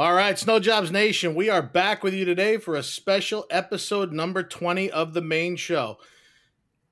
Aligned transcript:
All 0.00 0.14
right, 0.14 0.38
Snow 0.38 0.58
Jobs 0.60 0.90
Nation, 0.90 1.34
we 1.34 1.50
are 1.50 1.60
back 1.60 2.02
with 2.02 2.14
you 2.14 2.24
today 2.24 2.56
for 2.56 2.74
a 2.74 2.82
special 2.82 3.44
episode 3.50 4.14
number 4.14 4.42
20 4.42 4.90
of 4.90 5.12
the 5.12 5.20
main 5.20 5.56
show. 5.56 5.98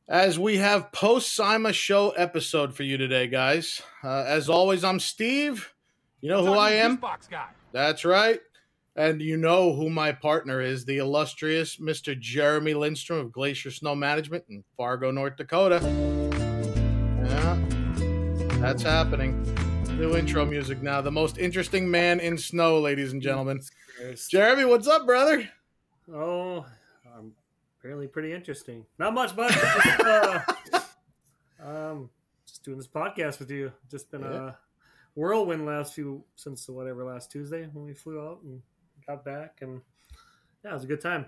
As 0.06 0.38
we 0.38 0.58
have 0.58 0.92
post 0.92 1.34
SIMA 1.34 1.72
show 1.72 2.10
episode 2.10 2.76
for 2.76 2.82
you 2.82 2.98
today, 2.98 3.26
guys. 3.26 3.80
Uh, 4.04 4.24
as 4.26 4.50
always, 4.50 4.84
I'm 4.84 5.00
Steve. 5.00 5.72
You 6.20 6.28
know 6.28 6.44
who 6.44 6.52
I 6.52 6.72
am? 6.72 6.96
Box 6.96 7.26
guy. 7.28 7.48
That's 7.72 8.04
right. 8.04 8.40
And 8.94 9.22
you 9.22 9.38
know 9.38 9.72
who 9.72 9.88
my 9.88 10.12
partner 10.12 10.60
is, 10.60 10.84
the 10.84 10.98
illustrious 10.98 11.78
Mr. 11.78 12.20
Jeremy 12.20 12.74
Lindstrom 12.74 13.20
of 13.20 13.32
Glacier 13.32 13.70
Snow 13.70 13.94
Management 13.94 14.44
in 14.50 14.64
Fargo, 14.76 15.10
North 15.10 15.38
Dakota. 15.38 15.80
Yeah, 17.24 17.58
that's 18.60 18.82
happening. 18.82 19.42
New 19.98 20.16
intro 20.16 20.44
music 20.44 20.80
now. 20.80 21.00
The 21.00 21.10
most 21.10 21.38
interesting 21.38 21.90
man 21.90 22.20
in 22.20 22.38
snow, 22.38 22.78
ladies 22.78 23.12
and 23.12 23.20
gentlemen. 23.20 23.60
Jeremy, 24.30 24.64
what's 24.64 24.86
up, 24.86 25.06
brother? 25.06 25.48
Oh, 26.14 26.64
I'm 27.16 27.32
apparently 27.80 28.06
pretty 28.06 28.32
interesting. 28.32 28.86
Not 28.98 29.12
much, 29.12 29.34
but 29.34 29.50
just, 29.50 30.00
uh, 30.00 30.40
um, 31.64 32.10
just 32.46 32.62
doing 32.64 32.76
this 32.78 32.86
podcast 32.86 33.40
with 33.40 33.50
you. 33.50 33.72
Just 33.90 34.08
been 34.12 34.20
Yeah. 34.22 34.50
a 34.50 34.54
whirlwind 35.16 35.66
last 35.66 35.94
few 35.94 36.24
since 36.36 36.68
whatever 36.68 37.04
last 37.04 37.32
Tuesday 37.32 37.66
when 37.72 37.84
we 37.84 37.92
flew 37.92 38.20
out 38.20 38.40
and 38.44 38.62
got 39.06 39.24
back, 39.24 39.58
and 39.62 39.80
yeah, 40.64 40.70
it 40.70 40.74
was 40.74 40.84
a 40.84 40.88
good 40.88 41.00
time. 41.00 41.26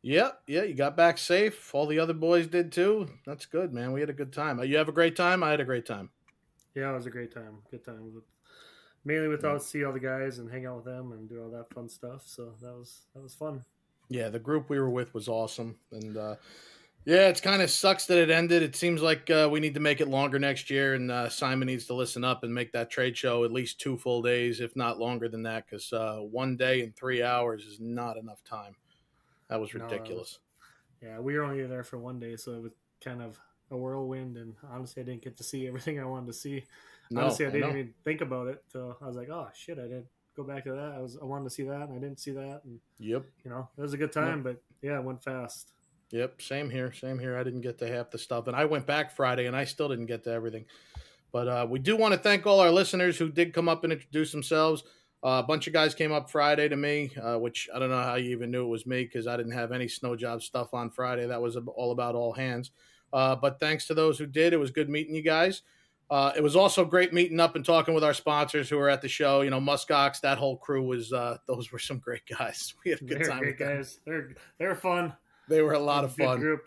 Yep, 0.00 0.40
yeah, 0.46 0.62
you 0.62 0.74
got 0.74 0.96
back 0.96 1.18
safe. 1.18 1.74
All 1.74 1.86
the 1.86 1.98
other 1.98 2.14
boys 2.14 2.46
did 2.46 2.72
too. 2.72 3.08
That's 3.26 3.44
good, 3.46 3.72
man. 3.74 3.92
We 3.92 4.00
had 4.00 4.10
a 4.10 4.14
good 4.14 4.32
time. 4.32 4.58
Uh, 4.58 4.62
You 4.62 4.78
have 4.78 4.88
a 4.88 4.92
great 4.92 5.16
time. 5.16 5.42
I 5.42 5.50
had 5.50 5.60
a 5.60 5.64
great 5.64 5.84
time. 5.86 6.10
Yeah, 6.74 6.90
it 6.90 6.94
was 6.94 7.06
a 7.06 7.10
great 7.10 7.32
time. 7.32 7.58
Good 7.70 7.84
time. 7.84 8.22
Mainly 9.04 9.28
with 9.28 9.44
out 9.44 9.60
to 9.60 9.66
see 9.66 9.84
all 9.84 9.92
the 9.92 10.00
guys 10.00 10.38
and 10.38 10.50
hang 10.50 10.66
out 10.66 10.76
with 10.76 10.84
them 10.86 11.12
and 11.12 11.28
do 11.28 11.42
all 11.42 11.50
that 11.50 11.68
fun 11.74 11.88
stuff. 11.88 12.22
So 12.26 12.54
that 12.62 12.72
was 12.72 13.02
that 13.14 13.22
was 13.22 13.34
fun. 13.34 13.64
Yeah, 14.08 14.28
the 14.28 14.38
group 14.38 14.68
we 14.70 14.78
were 14.78 14.90
with 14.90 15.12
was 15.14 15.28
awesome, 15.28 15.76
and 15.92 16.16
uh, 16.16 16.36
yeah, 17.04 17.28
it's 17.28 17.40
kind 17.40 17.62
of 17.62 17.70
sucks 17.70 18.06
that 18.06 18.18
it 18.18 18.30
ended. 18.30 18.62
It 18.62 18.76
seems 18.76 19.02
like 19.02 19.28
uh, 19.30 19.48
we 19.50 19.60
need 19.60 19.74
to 19.74 19.80
make 19.80 20.00
it 20.00 20.08
longer 20.08 20.38
next 20.38 20.68
year, 20.70 20.94
and 20.94 21.10
uh, 21.10 21.28
SIMA 21.28 21.64
needs 21.64 21.86
to 21.86 21.94
listen 21.94 22.24
up 22.24 22.44
and 22.44 22.54
make 22.54 22.72
that 22.72 22.90
trade 22.90 23.16
show 23.16 23.44
at 23.44 23.52
least 23.52 23.80
two 23.80 23.96
full 23.96 24.20
days, 24.22 24.60
if 24.60 24.74
not 24.76 24.98
longer 24.98 25.28
than 25.28 25.42
that, 25.44 25.66
because 25.66 25.92
uh, 25.92 26.16
one 26.18 26.56
day 26.56 26.82
and 26.82 26.94
three 26.96 27.22
hours 27.22 27.64
is 27.64 27.78
not 27.80 28.16
enough 28.18 28.42
time. 28.44 28.74
That 29.48 29.60
was 29.60 29.72
No, 29.72 29.80
that 29.80 29.84
was- 29.84 29.92
ridiculous. 29.92 30.38
Yeah, 31.02 31.18
we 31.18 31.34
were 31.36 31.42
only 31.44 31.66
there 31.66 31.84
for 31.84 31.98
one 31.98 32.18
day, 32.18 32.36
so 32.36 32.52
it 32.54 32.62
was 32.62 32.72
kind 33.02 33.20
of 33.20 33.38
a 33.70 33.76
whirlwind. 33.76 34.36
And 34.36 34.54
honestly, 34.70 35.02
I 35.02 35.06
didn't 35.06 35.22
get 35.22 35.36
to 35.38 35.44
see 35.44 35.66
everything 35.68 36.00
I 36.00 36.04
wanted 36.04 36.26
to 36.28 36.32
see. 36.32 36.64
No, 37.10 37.22
honestly, 37.22 37.46
I 37.46 37.48
I 37.48 37.52
didn't 37.52 37.70
know. 37.70 37.76
even 37.76 37.94
think 38.04 38.20
about 38.20 38.48
it. 38.48 38.62
So 38.72 38.96
I 39.02 39.06
was 39.06 39.16
like, 39.16 39.28
oh 39.30 39.48
shit, 39.54 39.78
I 39.78 39.82
didn't 39.82 40.06
go 40.36 40.42
back 40.42 40.64
to 40.64 40.72
that. 40.72 40.94
I 40.96 41.00
was 41.00 41.18
I 41.20 41.24
wanted 41.24 41.44
to 41.44 41.50
see 41.50 41.64
that, 41.64 41.82
and 41.88 41.92
I 41.92 41.98
didn't 42.00 42.18
see 42.20 42.32
that, 42.32 42.62
and 42.64 42.80
Yep, 42.98 43.24
you 43.44 43.50
know, 43.50 43.68
it 43.76 43.80
was 43.80 43.92
a 43.92 43.98
good 43.98 44.12
time. 44.12 44.42
But 44.42 44.62
yeah, 44.82 44.98
it 44.98 45.04
went 45.04 45.22
fast. 45.22 45.72
yep. 46.10 46.40
Same 46.42 46.70
here. 46.70 46.92
Same 46.92 47.18
here. 47.18 47.36
I 47.38 47.44
didn't 47.44 47.60
get 47.60 47.78
to 47.78 47.88
half 47.88 48.10
the 48.10 48.18
stuff, 48.18 48.46
and 48.46 48.56
I 48.56 48.64
went 48.64 48.86
back 48.86 49.14
Friday, 49.14 49.46
and 49.46 49.54
I 49.56 49.64
still 49.64 49.88
didn't 49.88 50.06
get 50.06 50.24
to 50.24 50.30
everything. 50.30 50.64
But 51.32 51.48
uh, 51.48 51.66
we 51.68 51.78
do 51.78 51.96
want 51.96 52.14
to 52.14 52.18
thank 52.18 52.46
all 52.46 52.60
our 52.60 52.70
listeners 52.70 53.18
who 53.18 53.28
did 53.28 53.52
come 53.52 53.68
up 53.68 53.84
and 53.84 53.92
introduce 53.92 54.30
themselves. 54.32 54.84
Uh, 55.22 55.40
a 55.42 55.46
bunch 55.46 55.66
of 55.66 55.72
guys 55.72 55.94
came 55.94 56.12
up 56.12 56.30
Friday 56.30 56.68
to 56.68 56.76
me, 56.76 57.10
uh, 57.20 57.36
which 57.38 57.68
I 57.74 57.78
don't 57.78 57.88
know 57.90 58.02
how 58.02 58.14
you 58.16 58.30
even 58.30 58.50
knew 58.50 58.64
it 58.64 58.68
was 58.68 58.86
me 58.86 59.04
because 59.04 59.26
I 59.26 59.36
didn't 59.36 59.52
have 59.52 59.72
any 59.72 59.88
snow 59.88 60.14
job 60.16 60.42
stuff 60.42 60.72
on 60.74 60.90
Friday. 60.90 61.26
That 61.26 61.40
was 61.42 61.56
all 61.56 61.92
about 61.92 62.14
all 62.14 62.32
hands. 62.32 62.70
Uh, 63.14 63.34
but 63.36 63.58
thanks 63.60 63.86
to 63.86 63.94
those 63.94 64.18
who 64.18 64.26
did, 64.26 64.52
it 64.52 64.58
was 64.58 64.70
good 64.70 64.90
meeting 64.90 65.14
you 65.14 65.22
guys. 65.22 65.62
Uh, 66.10 66.32
it 66.36 66.42
was 66.42 66.54
also 66.56 66.84
great 66.84 67.14
meeting 67.14 67.40
up 67.40 67.56
and 67.56 67.64
talking 67.64 67.94
with 67.94 68.04
our 68.04 68.12
sponsors 68.12 68.68
who 68.68 68.76
were 68.76 68.90
at 68.90 69.00
the 69.00 69.08
show. 69.08 69.40
You 69.40 69.48
know, 69.50 69.60
Muskox, 69.60 70.20
that 70.20 70.36
whole 70.36 70.56
crew 70.58 70.82
was; 70.82 71.12
uh, 71.14 71.38
those 71.46 71.72
were 71.72 71.78
some 71.78 71.98
great 71.98 72.22
guys. 72.26 72.74
We 72.84 72.90
had 72.90 73.00
a 73.00 73.04
good 73.04 73.18
They're 73.20 73.28
time. 73.28 73.38
great 73.38 73.58
with 73.58 73.66
them. 73.66 73.76
guys. 73.78 74.00
They're 74.04 74.34
they're 74.58 74.74
fun. 74.74 75.14
They 75.48 75.62
were 75.62 75.72
a 75.72 75.78
lot 75.78 76.04
of 76.04 76.14
Good 76.16 76.26
fun. 76.26 76.40
Group. 76.40 76.66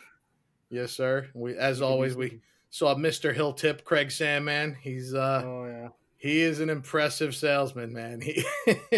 Yes, 0.69 0.91
sir. 0.91 1.27
We, 1.33 1.55
as 1.57 1.81
always, 1.81 2.15
we 2.15 2.41
saw 2.71 2.95
Mr. 2.95 3.33
Hilltip, 3.35 3.83
Craig 3.83 4.09
Sandman. 4.11 4.75
He's 4.81 5.13
uh, 5.13 5.43
Oh 5.45 5.65
yeah. 5.65 5.89
he 6.17 6.41
is 6.41 6.59
an 6.59 6.69
impressive 6.69 7.35
salesman, 7.35 7.93
man. 7.93 8.21
He, 8.21 8.43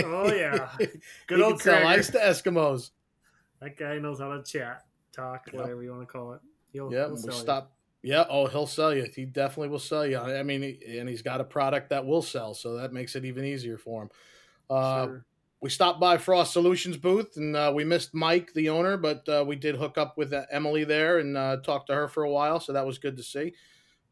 Oh 0.03 0.31
yeah. 0.33 0.69
Good 1.27 1.41
old 1.41 1.61
sell 1.61 1.85
ice 1.87 2.09
to 2.11 2.17
Eskimos. 2.17 2.91
That 3.61 3.77
guy 3.77 3.99
knows 3.99 4.19
how 4.19 4.35
to 4.35 4.41
chat, 4.43 4.85
talk, 5.13 5.47
Yep. 5.47 5.55
whatever 5.61 5.83
you 5.83 5.91
want 5.91 6.01
to 6.07 6.11
call 6.11 6.33
it. 6.33 6.39
He'll, 6.73 6.91
Yeah, 6.93 7.05
he'll 7.05 7.11
we 7.15 7.17
sell 7.21 7.33
you. 7.33 7.39
stop. 7.39 7.71
Yeah, 8.01 8.23
oh, 8.29 8.47
he'll 8.47 8.67
sell 8.67 8.93
you. 8.93 9.07
He 9.13 9.25
definitely 9.25 9.67
will 9.69 9.79
sell 9.79 10.05
you. 10.05 10.17
I 10.17 10.41
mean, 10.43 10.61
he- 10.61 10.99
and 10.99 11.09
he's 11.09 11.21
got 11.21 11.41
a 11.41 11.43
product 11.43 11.89
that 11.89 12.05
will 12.05 12.21
sell, 12.21 12.53
so 12.53 12.77
that 12.77 12.93
makes 12.93 13.15
it 13.15 13.25
even 13.25 13.43
easier 13.43 13.77
for 13.77 14.03
him. 14.03 14.09
Uh, 14.69 15.05
Sure. 15.05 15.25
we 15.61 15.69
stopped 15.69 15.99
by 15.99 16.17
Frost 16.17 16.53
Solutions 16.53 16.95
booth 16.95 17.35
and 17.35 17.55
uh, 17.55 17.71
we 17.75 17.83
missed 17.83 18.13
Mike, 18.13 18.53
the 18.53 18.69
owner, 18.69 18.95
but 18.95 19.27
uh, 19.27 19.43
we 19.45 19.55
did 19.57 19.75
hook 19.75 19.97
up 19.97 20.17
with 20.17 20.31
uh, 20.31 20.45
Emily 20.51 20.83
there 20.85 21.17
and 21.19 21.35
uh, 21.35 21.57
talk 21.57 21.85
to 21.87 21.93
her 21.93 22.07
for 22.07 22.23
a 22.23 22.29
while, 22.31 22.59
so 22.61 22.71
that 22.71 22.85
was 22.85 22.99
good 22.99 23.17
to 23.17 23.23
see. 23.23 23.53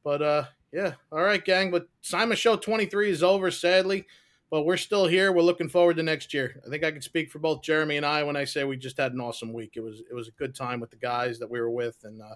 But 0.04 0.22
uh, 0.22 0.44
yeah, 0.74 0.94
all 1.12 1.22
right, 1.24 1.44
gang. 1.44 1.72
But 1.72 1.88
SIMA 2.02 2.36
Show 2.36 2.58
23 2.58 3.10
is 3.12 3.24
over, 3.24 3.52
sadly, 3.52 4.06
but 4.50 4.64
we're 4.64 4.78
still 4.78 5.08
here. 5.08 5.32
We're 5.32 5.42
looking 5.42 5.70
forward 5.70 5.98
to 5.98 6.04
next 6.04 6.34
year. 6.34 6.62
I 6.66 6.70
think 6.70 6.84
I 6.84 6.92
can 6.92 7.02
speak 7.02 7.32
for 7.32 7.40
both 7.40 7.62
Jeremy 7.62 7.98
and 7.98 8.06
I 8.06 8.24
when 8.24 8.36
I 8.36 8.46
say 8.46 8.64
we 8.64 8.78
just 8.78 8.98
had 8.98 9.14
an 9.14 9.22
awesome 9.22 9.52
week. 9.54 9.74
It 9.76 9.82
was 9.82 10.02
it 10.10 10.14
was 10.14 10.28
a 10.28 10.32
good 10.32 10.56
time 10.56 10.80
with 10.80 10.90
the 10.90 10.98
guys 10.98 11.40
that 11.40 11.50
we 11.50 11.60
were 11.60 11.70
with, 11.70 11.98
and 12.04 12.22
uh, 12.22 12.36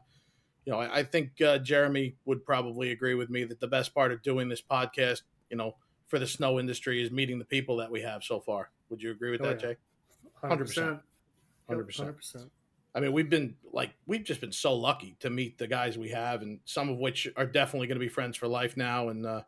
you 0.66 0.74
know, 0.74 0.80
I, 0.80 1.00
I 1.00 1.04
think 1.04 1.42
uh, 1.42 1.58
Jeremy 1.60 2.16
would 2.26 2.46
probably 2.46 2.92
agree 2.92 3.16
with 3.16 3.30
me 3.30 3.44
that 3.46 3.60
the 3.60 3.68
best 3.68 3.94
part 3.94 4.12
of 4.12 4.22
doing 4.22 4.50
this 4.50 4.62
podcast, 4.62 5.22
you 5.50 5.58
know, 5.58 5.76
for 6.08 6.20
the 6.20 6.28
snow 6.28 6.60
industry 6.60 7.02
is 7.02 7.12
meeting 7.12 7.40
the 7.40 7.46
people 7.46 7.78
that 7.78 7.90
we 7.90 8.02
have 8.02 8.24
so 8.24 8.40
far. 8.40 8.70
Would 8.90 9.02
you 9.02 9.12
agree 9.12 9.32
with 9.32 9.42
Oh, 9.42 9.46
that, 9.46 9.62
yeah. 9.62 9.70
Jay? 9.70 9.78
100%. 10.44 11.00
100%. 11.70 11.86
100%. 11.96 12.50
I 12.94 13.00
mean, 13.00 13.14
we've 13.14 13.30
been 13.30 13.56
like 13.72 13.92
we've 14.06 14.24
just 14.24 14.42
been 14.42 14.52
so 14.52 14.76
lucky 14.76 15.16
to 15.22 15.30
meet 15.30 15.58
the 15.58 15.68
guys 15.68 15.98
we 15.98 16.10
have, 16.10 16.42
and 16.42 16.60
some 16.66 16.90
of 16.90 16.98
which 16.98 17.28
are 17.38 17.46
definitely 17.46 17.88
going 17.88 18.00
to 18.00 18.06
be 18.06 18.10
friends 18.10 18.36
for 18.36 18.48
life 18.50 18.76
now. 18.76 19.10
And 19.10 19.26
uh, 19.26 19.44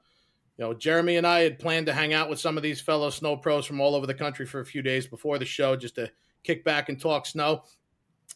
you 0.58 0.66
know, 0.66 0.74
Jeremy 0.74 1.18
and 1.18 1.26
I 1.26 1.42
had 1.42 1.60
planned 1.60 1.88
to 1.88 1.94
hang 1.94 2.14
out 2.14 2.30
with 2.30 2.40
some 2.40 2.58
of 2.58 2.64
these 2.64 2.80
fellow 2.80 3.10
snow 3.10 3.36
pros 3.36 3.66
from 3.66 3.82
all 3.82 3.96
over 3.96 4.06
the 4.06 4.14
country 4.14 4.46
for 4.46 4.60
a 4.60 4.66
few 4.66 4.82
days 4.82 5.08
before 5.08 5.40
the 5.40 5.46
show, 5.46 5.76
just 5.76 5.96
to 5.96 6.12
kick 6.44 6.64
back 6.64 6.90
and 6.90 7.00
talk 7.00 7.26
snow. 7.26 7.64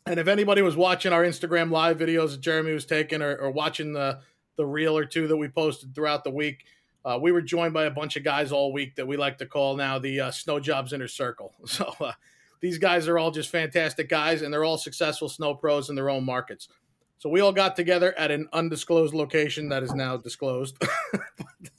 And 0.06 0.20
if 0.20 0.28
anybody 0.28 0.62
was 0.62 0.76
watching 0.76 1.14
our 1.14 1.24
Instagram 1.24 1.72
live 1.72 1.98
videos 1.98 2.32
that 2.32 2.42
Jeremy 2.42 2.74
was 2.74 2.86
taking, 2.86 3.22
or, 3.22 3.36
or 3.38 3.52
watching 3.52 3.94
the 3.94 4.20
the 4.56 4.66
reel 4.66 4.98
or 4.98 5.06
two 5.06 5.28
that 5.28 5.38
we 5.38 5.48
posted 5.48 5.94
throughout 5.94 6.24
the 6.24 6.32
week, 6.32 6.66
uh, 7.06 7.20
we 7.22 7.32
were 7.32 7.44
joined 7.44 7.76
by 7.76 7.86
a 7.86 7.92
bunch 7.92 8.16
of 8.16 8.24
guys 8.24 8.52
all 8.52 8.74
week 8.74 8.96
that 8.96 9.06
we 9.06 9.16
like 9.16 9.38
to 9.38 9.46
call 9.46 9.76
now 9.76 10.00
the 10.00 10.20
uh, 10.20 10.32
Snow 10.32 10.60
Jobs 10.60 10.94
Inner 10.94 11.08
Circle. 11.08 11.54
So. 11.66 11.94
Uh, 12.00 12.14
these 12.60 12.78
guys 12.78 13.08
are 13.08 13.20
all 13.20 13.32
just 13.32 13.50
fantastic 13.50 14.10
guys 14.10 14.42
and 14.42 14.52
they're 14.52 14.64
all 14.64 14.78
successful 14.78 15.30
snow 15.30 15.54
pros 15.54 15.90
in 15.90 15.96
their 15.96 16.10
own 16.10 16.26
markets 16.26 16.70
so 17.18 17.30
we 17.30 17.42
all 17.42 17.52
got 17.52 17.76
together 17.76 18.18
at 18.18 18.32
an 18.32 18.48
undisclosed 18.54 19.14
location 19.14 19.70
that 19.70 19.84
is 19.84 19.94
now 19.94 20.18
disclosed 20.18 20.78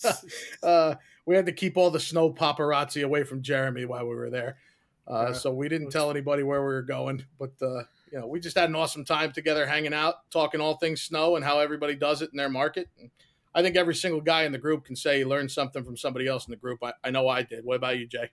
But, 0.02 0.22
uh, 0.62 0.94
we 1.26 1.36
had 1.36 1.46
to 1.46 1.52
keep 1.52 1.76
all 1.76 1.90
the 1.90 2.00
snow 2.00 2.32
paparazzi 2.32 3.04
away 3.04 3.24
from 3.24 3.42
jeremy 3.42 3.84
while 3.84 4.06
we 4.06 4.14
were 4.14 4.30
there 4.30 4.58
uh, 5.06 5.32
so 5.32 5.52
we 5.52 5.68
didn't 5.68 5.90
tell 5.90 6.10
anybody 6.10 6.42
where 6.42 6.60
we 6.60 6.66
were 6.66 6.82
going 6.82 7.24
but 7.38 7.52
uh, 7.62 7.82
you 8.12 8.18
know 8.18 8.26
we 8.26 8.40
just 8.40 8.56
had 8.56 8.68
an 8.68 8.76
awesome 8.76 9.04
time 9.04 9.32
together 9.32 9.66
hanging 9.66 9.94
out 9.94 10.30
talking 10.30 10.60
all 10.60 10.76
things 10.76 11.02
snow 11.02 11.36
and 11.36 11.44
how 11.44 11.58
everybody 11.60 11.94
does 11.94 12.22
it 12.22 12.30
in 12.32 12.36
their 12.36 12.50
market 12.50 12.88
and 13.00 13.10
i 13.54 13.62
think 13.62 13.76
every 13.76 13.94
single 13.94 14.20
guy 14.20 14.44
in 14.44 14.52
the 14.52 14.58
group 14.58 14.84
can 14.84 14.96
say 14.96 15.18
he 15.18 15.24
learned 15.24 15.50
something 15.50 15.84
from 15.84 15.96
somebody 15.96 16.26
else 16.26 16.46
in 16.46 16.50
the 16.50 16.56
group 16.56 16.82
i, 16.82 16.92
I 17.02 17.10
know 17.10 17.28
i 17.28 17.42
did 17.42 17.64
what 17.64 17.76
about 17.76 17.98
you 17.98 18.06
jay 18.06 18.30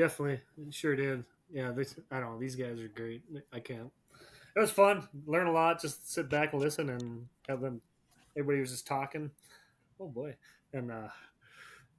Definitely. 0.00 0.40
Sure 0.70 0.96
did. 0.96 1.24
Yeah, 1.52 1.72
this, 1.72 1.96
I 2.10 2.20
don't 2.20 2.32
know. 2.32 2.40
These 2.40 2.56
guys 2.56 2.80
are 2.80 2.88
great. 2.88 3.22
I 3.52 3.60
can't. 3.60 3.90
It 4.56 4.60
was 4.60 4.70
fun. 4.70 5.06
Learn 5.26 5.46
a 5.46 5.52
lot. 5.52 5.80
Just 5.80 6.10
sit 6.12 6.28
back 6.28 6.52
and 6.52 6.60
listen 6.62 6.88
and 6.90 7.26
have 7.48 7.60
them. 7.60 7.80
Everybody 8.36 8.60
was 8.60 8.70
just 8.70 8.86
talking. 8.86 9.30
Oh, 10.00 10.08
boy. 10.08 10.34
And, 10.72 10.90
uh, 10.90 11.08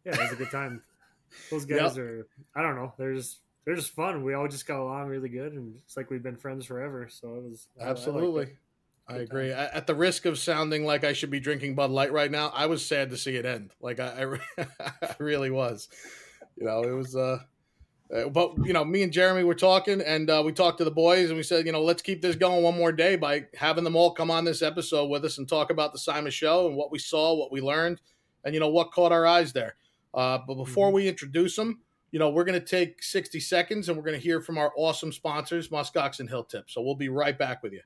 yeah, 0.06 0.14
it 0.16 0.20
was 0.20 0.32
a 0.34 0.36
good 0.36 0.52
time. 0.52 0.82
Those 1.52 1.66
guys 1.66 1.98
are, 1.98 2.28
I 2.56 2.62
don't 2.62 2.76
know. 2.76 2.94
They're 2.98 3.14
just, 3.16 3.40
they're 3.66 3.76
just 3.76 3.92
fun. 3.96 4.24
We 4.24 4.34
all 4.34 4.48
just 4.48 4.66
got 4.68 4.80
along 4.80 5.08
really 5.08 5.30
good. 5.30 5.54
And 5.54 5.76
it's 5.86 5.96
like 5.96 6.10
we've 6.10 6.24
been 6.24 6.36
friends 6.38 6.66
forever. 6.66 7.08
So 7.10 7.36
it 7.36 7.44
was 7.44 7.68
I- 7.80 7.86
I 7.86 7.90
Absolutely. 7.90 8.58
I 9.08 9.18
agree. 9.18 9.50
A- 9.50 9.74
At 9.76 9.88
the 9.88 9.96
risk 9.96 10.26
of 10.26 10.38
sounding 10.38 10.86
like 10.86 11.04
I 11.04 11.14
should 11.14 11.32
be 11.32 11.40
drinking 11.40 11.76
Bud 11.76 11.90
Light 11.92 12.12
right 12.12 12.32
now, 12.32 12.50
I 12.54 12.66
was 12.68 12.86
sad 12.86 13.10
to 13.12 13.18
see 13.18 13.36
it 13.36 13.46
end. 13.46 13.72
Like 13.82 14.00
I, 14.00 14.38
I, 14.58 14.66
I 15.02 15.16
really 15.20 15.50
was. 15.52 15.90
You 16.58 16.66
know, 16.66 16.82
it 16.84 16.92
was. 16.94 17.16
Uh, 17.16 17.40
uh, 18.14 18.30
but 18.30 18.54
you 18.66 18.74
know, 18.74 18.84
me 18.84 19.04
and 19.04 19.12
Jeremy 19.12 19.44
were 19.44 19.56
talking, 19.56 20.02
and 20.02 20.30
uh, 20.30 20.42
we 20.46 20.52
talked 20.52 20.78
to 20.80 20.84
the 20.84 20.92
boys, 20.92 21.30
and 21.30 21.38
we 21.38 21.44
said, 21.44 21.66
you 21.66 21.72
know, 21.72 21.82
let's 21.82 22.02
keep 22.02 22.22
this 22.22 22.36
going 22.36 22.64
one 22.64 22.76
more 22.78 22.92
day 22.92 23.16
by 23.16 23.46
having 23.56 23.84
them 23.84 23.96
all 23.96 24.12
come 24.12 24.30
on 24.32 24.44
this 24.46 24.62
episode 24.62 25.08
with 25.08 25.24
us 25.26 25.38
and 25.38 25.48
talk 25.48 25.70
about 25.72 25.94
the 25.94 26.00
SIMA 26.00 26.32
Show 26.32 26.68
and 26.68 26.76
what 26.76 26.92
we 26.92 27.00
saw, 27.00 27.34
what 27.34 27.52
we 27.52 27.62
learned, 27.62 28.02
and 28.44 28.54
you 28.54 28.60
know 28.60 28.70
what 28.70 28.92
caught 28.92 29.12
our 29.12 29.26
eyes 29.26 29.54
there. 29.54 29.76
Uh, 30.14 30.40
but 30.46 30.56
before 30.56 30.90
Mhm. 30.90 30.94
we 30.94 31.08
introduce 31.08 31.56
them, 31.56 31.80
you 32.12 32.20
know, 32.20 32.30
we're 32.30 32.44
going 32.44 32.60
to 32.60 32.66
take 32.66 33.02
sixty 33.02 33.40
seconds, 33.40 33.88
and 33.88 33.98
we're 33.98 34.04
going 34.04 34.20
to 34.20 34.24
hear 34.24 34.42
from 34.42 34.58
our 34.58 34.74
awesome 34.76 35.14
sponsors, 35.14 35.70
Muskox 35.70 36.20
and 36.20 36.30
Hilltip. 36.30 36.64
So 36.70 36.82
we'll 36.82 36.96
be 36.96 37.10
right 37.10 37.38
back 37.38 37.64
with 37.64 37.72
you. 37.72 37.82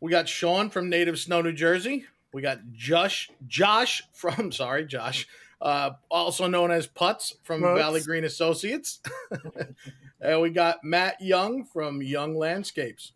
We 0.00 0.10
got 0.10 0.28
Sean 0.28 0.68
from 0.68 0.90
Native 0.90 1.18
Snow, 1.18 1.40
New 1.40 1.54
Jersey. 1.54 2.04
We 2.34 2.42
got 2.42 2.58
Josh, 2.72 3.30
Josh 3.46 4.02
from 4.12 4.52
sorry, 4.52 4.84
Josh, 4.84 5.26
uh, 5.62 5.92
also 6.10 6.46
known 6.46 6.70
as 6.70 6.86
Putz 6.86 7.32
from 7.44 7.62
Putz. 7.62 7.78
Valley 7.78 8.02
Green 8.02 8.24
Associates. 8.24 9.00
and 10.20 10.42
we 10.42 10.50
got 10.50 10.84
Matt 10.84 11.18
Young 11.22 11.64
from 11.64 12.02
Young 12.02 12.36
Landscapes. 12.36 13.12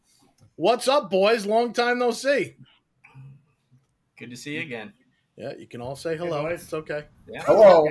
What's 0.56 0.86
up, 0.88 1.10
boys? 1.10 1.46
Long 1.46 1.72
time 1.72 1.98
no 1.98 2.10
see. 2.12 2.56
Good 4.18 4.30
to 4.30 4.36
see 4.36 4.54
you 4.54 4.60
again. 4.62 4.92
Yeah, 5.36 5.52
you 5.58 5.66
can 5.66 5.80
all 5.80 5.96
say 5.96 6.16
hello. 6.16 6.44
boys. 6.44 6.62
it's 6.62 6.72
okay. 6.72 7.04
Yeah. 7.28 7.42
Hello. 7.42 7.88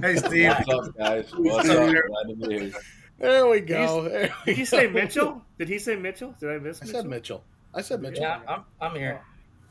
Hey, 0.00 0.16
Steve. 0.16 0.52
What's 0.66 0.88
up, 0.88 0.96
guys? 0.96 1.26
What's 1.36 1.68
up? 1.68 1.76
Glad 1.78 2.28
to 2.28 2.36
be 2.48 2.58
here. 2.60 2.72
There 3.18 3.46
we 3.48 3.60
go. 3.60 4.08
There 4.08 4.30
we 4.46 4.52
Did 4.52 4.56
he 4.56 4.62
go. 4.62 4.64
say 4.66 4.86
Mitchell? 4.86 5.42
Did 5.58 5.68
he 5.68 5.78
say 5.78 5.96
Mitchell? 5.96 6.34
Did 6.38 6.50
I 6.50 6.58
miss 6.58 6.80
I 6.82 6.84
Mitchell? 6.84 7.00
said 7.00 7.10
Mitchell. 7.10 7.44
I 7.74 7.80
said 7.80 8.02
Mitchell. 8.02 8.22
Yeah, 8.22 8.40
I'm, 8.46 8.64
I'm 8.80 8.94
here. 8.94 9.20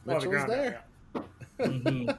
Oh, 0.07 0.19
the 0.19 0.27
Mitchell 0.29 0.47
there. 0.47 0.81
yeah. 1.15 1.21
Mhm. 1.59 2.17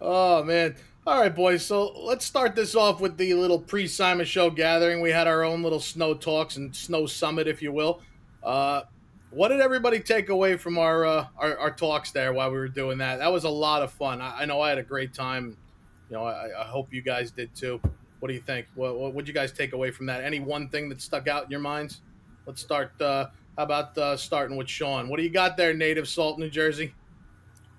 Oh 0.00 0.42
man. 0.42 0.74
All 1.06 1.20
right, 1.20 1.34
boys. 1.34 1.64
So 1.64 1.92
let's 1.92 2.24
start 2.24 2.56
this 2.56 2.74
off 2.74 3.00
with 3.00 3.16
the 3.16 3.34
little 3.34 3.60
pre-SIMA 3.60 4.24
show 4.24 4.50
gathering. 4.50 5.00
We 5.00 5.10
had 5.10 5.28
our 5.28 5.44
own 5.44 5.62
little 5.62 5.78
snow 5.78 6.14
talks 6.14 6.56
and 6.56 6.74
snow 6.74 7.06
summit, 7.06 7.46
if 7.46 7.62
you 7.62 7.70
will. 7.70 8.00
Uh, 8.42 8.82
what 9.30 9.48
did 9.48 9.60
everybody 9.60 10.00
take 10.00 10.28
away 10.28 10.56
from 10.56 10.78
our, 10.78 11.06
uh, 11.06 11.26
our 11.36 11.56
our 11.58 11.70
talks 11.70 12.10
there 12.10 12.32
while 12.32 12.50
we 12.50 12.58
were 12.58 12.68
doing 12.68 12.98
that? 12.98 13.18
That 13.18 13.32
was 13.32 13.44
a 13.44 13.50
lot 13.50 13.82
of 13.82 13.92
fun. 13.92 14.20
I, 14.20 14.42
I 14.42 14.44
know 14.44 14.60
I 14.60 14.68
had 14.68 14.78
a 14.78 14.82
great 14.82 15.14
time. 15.14 15.56
You 16.08 16.16
know, 16.16 16.24
I, 16.24 16.48
I 16.60 16.64
hope 16.64 16.92
you 16.92 17.02
guys 17.02 17.30
did 17.30 17.54
too. 17.54 17.80
What 18.18 18.28
do 18.28 18.34
you 18.34 18.40
think? 18.40 18.66
What 18.74 18.98
what 18.98 19.14
would 19.14 19.28
you 19.28 19.34
guys 19.34 19.52
take 19.52 19.72
away 19.72 19.90
from 19.90 20.06
that? 20.06 20.22
Any 20.22 20.40
one 20.40 20.68
thing 20.68 20.88
that 20.88 21.00
stuck 21.00 21.28
out 21.28 21.44
in 21.44 21.50
your 21.50 21.60
minds? 21.60 22.00
Let's 22.46 22.60
start. 22.60 23.00
Uh, 23.00 23.26
how 23.56 23.64
about 23.64 23.96
uh, 23.96 24.16
starting 24.16 24.56
with 24.56 24.68
Sean? 24.68 25.08
What 25.08 25.18
do 25.18 25.22
you 25.22 25.30
got 25.30 25.56
there, 25.56 25.74
native 25.74 26.08
Salt, 26.08 26.38
New 26.38 26.50
Jersey? 26.50 26.94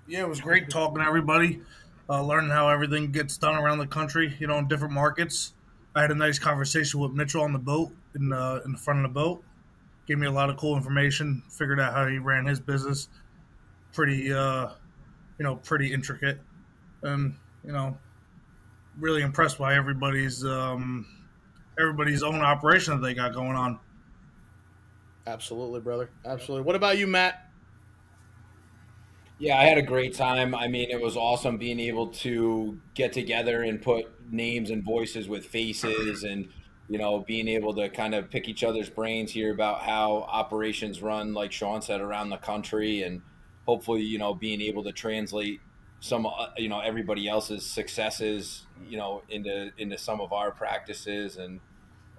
Yeah, 0.06 0.20
it 0.20 0.28
was 0.28 0.40
great 0.40 0.70
talking 0.70 0.98
to 0.98 1.04
everybody, 1.04 1.60
uh, 2.08 2.22
learning 2.22 2.50
how 2.50 2.68
everything 2.68 3.12
gets 3.12 3.36
done 3.36 3.56
around 3.56 3.78
the 3.78 3.86
country, 3.86 4.34
you 4.38 4.46
know, 4.46 4.58
in 4.58 4.68
different 4.68 4.94
markets. 4.94 5.54
I 5.94 6.02
had 6.02 6.10
a 6.10 6.14
nice 6.14 6.38
conversation 6.38 7.00
with 7.00 7.12
Mitchell 7.12 7.42
on 7.42 7.52
the 7.52 7.58
boat, 7.58 7.92
in, 8.14 8.32
uh, 8.32 8.60
in 8.64 8.72
the 8.72 8.78
front 8.78 9.04
of 9.04 9.12
the 9.12 9.14
boat. 9.14 9.44
Gave 10.06 10.18
me 10.18 10.26
a 10.26 10.32
lot 10.32 10.50
of 10.50 10.56
cool 10.56 10.76
information, 10.76 11.42
figured 11.48 11.78
out 11.78 11.94
how 11.94 12.06
he 12.06 12.18
ran 12.18 12.44
his 12.44 12.58
business. 12.58 13.08
Pretty, 13.92 14.32
uh, 14.32 14.68
you 15.38 15.44
know, 15.44 15.56
pretty 15.56 15.92
intricate. 15.92 16.40
And, 17.02 17.36
you 17.64 17.72
know, 17.72 17.96
really 18.98 19.22
impressed 19.22 19.58
by 19.58 19.74
everybody's 19.74 20.44
um, 20.44 21.06
everybody's 21.78 22.22
own 22.22 22.40
operation 22.40 22.94
that 22.94 23.06
they 23.06 23.14
got 23.14 23.32
going 23.32 23.56
on. 23.56 23.78
Absolutely, 25.26 25.80
brother. 25.80 26.10
Absolutely. 26.26 26.64
What 26.64 26.74
about 26.74 26.98
you, 26.98 27.06
Matt? 27.06 27.48
Yeah, 29.38 29.58
I 29.58 29.64
had 29.64 29.78
a 29.78 29.82
great 29.82 30.14
time. 30.14 30.54
I 30.54 30.68
mean, 30.68 30.90
it 30.90 31.00
was 31.00 31.16
awesome 31.16 31.58
being 31.58 31.80
able 31.80 32.08
to 32.08 32.80
get 32.94 33.12
together 33.12 33.62
and 33.62 33.80
put 33.80 34.06
names 34.30 34.70
and 34.70 34.84
voices 34.84 35.28
with 35.28 35.46
faces 35.46 36.24
and, 36.24 36.48
you 36.92 36.98
know, 36.98 37.20
being 37.20 37.48
able 37.48 37.72
to 37.72 37.88
kind 37.88 38.14
of 38.14 38.28
pick 38.30 38.50
each 38.50 38.62
other's 38.62 38.90
brains 38.90 39.32
here 39.32 39.50
about 39.50 39.80
how 39.80 40.26
operations 40.30 41.00
run, 41.00 41.32
like 41.32 41.50
Sean 41.50 41.80
said, 41.80 42.02
around 42.02 42.28
the 42.28 42.36
country 42.36 43.02
and 43.02 43.22
hopefully, 43.64 44.02
you 44.02 44.18
know, 44.18 44.34
being 44.34 44.60
able 44.60 44.84
to 44.84 44.92
translate 44.92 45.62
some, 46.00 46.26
uh, 46.26 46.48
you 46.58 46.68
know, 46.68 46.80
everybody 46.80 47.26
else's 47.26 47.64
successes, 47.64 48.66
you 48.86 48.98
know, 48.98 49.22
into, 49.30 49.70
into 49.78 49.96
some 49.96 50.20
of 50.20 50.34
our 50.34 50.50
practices 50.50 51.38
and 51.38 51.60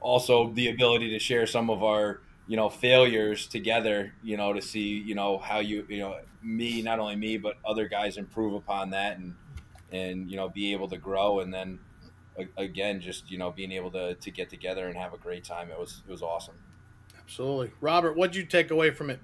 also 0.01 0.51
the 0.53 0.69
ability 0.69 1.11
to 1.11 1.19
share 1.19 1.45
some 1.45 1.69
of 1.69 1.83
our, 1.83 2.21
you 2.45 2.57
know 2.57 2.67
failures 2.67 3.47
together 3.47 4.13
you 4.21 4.35
know 4.35 4.51
to 4.51 4.61
see 4.61 4.99
you 4.99 5.15
know 5.15 5.37
how 5.37 5.59
you 5.59 5.85
you 5.87 5.99
know 5.99 6.19
me 6.41 6.81
not 6.81 6.99
only 6.99 7.15
me 7.15 7.37
but 7.37 7.55
other 7.63 7.87
guys 7.87 8.17
improve 8.17 8.53
upon 8.53 8.89
that 8.89 9.17
and 9.17 9.33
and 9.93 10.29
you 10.29 10.35
know 10.35 10.49
be 10.49 10.73
able 10.73 10.89
to 10.89 10.97
grow 10.97 11.39
and 11.39 11.53
then 11.53 11.79
again 12.57 12.99
just 12.99 13.29
you 13.29 13.37
know 13.37 13.51
being 13.51 13.71
able 13.71 13.91
to 13.91 14.15
to 14.15 14.31
get 14.31 14.49
together 14.49 14.87
and 14.87 14.97
have 14.97 15.13
a 15.13 15.17
great 15.17 15.43
time 15.43 15.69
it 15.69 15.79
was 15.79 16.01
it 16.07 16.11
was 16.11 16.21
awesome 16.21 16.55
Absolutely. 17.23 17.71
Robert, 17.79 18.17
what'd 18.17 18.35
you 18.35 18.45
take 18.45 18.69
away 18.71 18.91
from 18.91 19.09
it? 19.09 19.19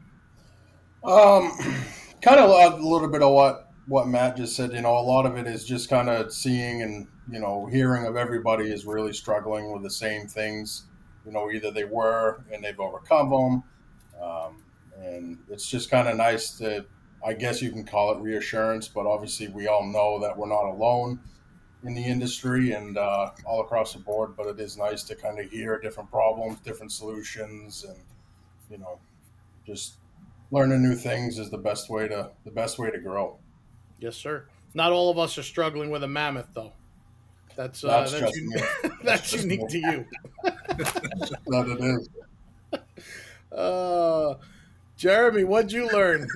Um, 1.04 1.52
kind 2.22 2.40
of 2.40 2.50
a 2.50 2.78
little 2.78 3.10
bit 3.10 3.22
of 3.22 3.34
what 3.34 3.72
what 3.88 4.08
Matt 4.08 4.38
just 4.38 4.56
said. 4.56 4.72
You 4.72 4.82
know, 4.82 4.98
a 4.98 5.02
lot 5.02 5.26
of 5.26 5.38
it 5.38 5.48
is 5.48 5.66
just 5.66 5.90
kind 5.90 6.10
of 6.10 6.34
seeing 6.34 6.82
and 6.82 7.08
you 7.32 7.40
know 7.40 7.68
hearing 7.68 8.06
of 8.06 8.16
everybody 8.16 8.72
is 8.72 8.86
really 8.86 9.14
struggling 9.14 9.72
with 9.72 9.84
the 9.84 9.90
same 9.90 10.28
things. 10.28 10.86
You 11.26 11.34
know, 11.34 11.52
either 11.52 11.72
they 11.72 11.84
were 11.84 12.44
and 12.52 12.64
they've 12.64 12.80
overcome 12.80 13.30
them, 13.30 13.64
um, 14.22 14.64
and 14.98 15.38
it's 15.50 15.68
just 15.68 15.92
kind 15.92 16.08
of 16.08 16.16
nice 16.16 16.58
to, 16.60 16.86
I 17.26 17.34
guess 17.34 17.62
you 17.62 17.72
can 17.72 17.86
call 17.86 18.16
it 18.16 18.22
reassurance. 18.22 18.88
But 18.88 19.06
obviously, 19.06 19.50
we 19.50 19.68
all 19.68 19.86
know 19.86 20.20
that 20.22 20.38
we're 20.38 20.48
not 20.48 20.66
alone 20.66 21.20
in 21.84 21.94
the 21.94 22.04
industry 22.04 22.74
and 22.74 22.98
uh, 22.98 23.32
all 23.46 23.62
across 23.62 23.94
the 23.94 24.00
board. 24.00 24.36
But 24.36 24.48
it 24.48 24.60
is 24.60 24.78
nice 24.78 25.04
to 25.04 25.16
kind 25.16 25.40
of 25.40 25.50
hear 25.50 25.80
different 25.80 26.10
problems, 26.10 26.60
different 26.60 26.92
solutions, 26.92 27.86
and 27.88 27.98
you 28.70 28.78
know, 28.78 29.00
just 29.66 29.96
learning 30.52 30.82
new 30.82 30.96
things 30.96 31.40
is 31.40 31.50
the 31.50 31.58
best 31.58 31.90
way 31.90 32.08
to 32.08 32.32
the 32.46 32.52
best 32.52 32.80
way 32.80 32.92
to 32.92 33.00
grow. 33.00 33.38
Yes, 34.00 34.16
sir. 34.16 34.46
Not 34.74 34.92
all 34.92 35.10
of 35.10 35.18
us 35.18 35.38
are 35.38 35.44
struggling 35.44 35.90
with 35.90 36.04
a 36.04 36.08
mammoth, 36.08 36.48
though. 36.54 36.74
That's 37.56 37.84
uh, 37.84 37.88
That's 37.88 38.12
that's, 38.12 38.24
just 38.24 38.38
un- 38.38 38.48
me. 38.48 38.96
that's 39.04 39.34
unique 39.34 39.68
to 39.68 39.78
you. 39.78 40.06
That 41.48 41.78
it 41.80 41.84
is. 41.84 42.10
Uh, 43.52 44.36
Jeremy, 44.96 45.44
what'd 45.44 45.72
you 45.72 45.88
learn? 45.88 46.28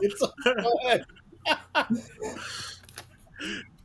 it's 0.00 0.20
go 0.20 0.78
ahead. 0.84 1.04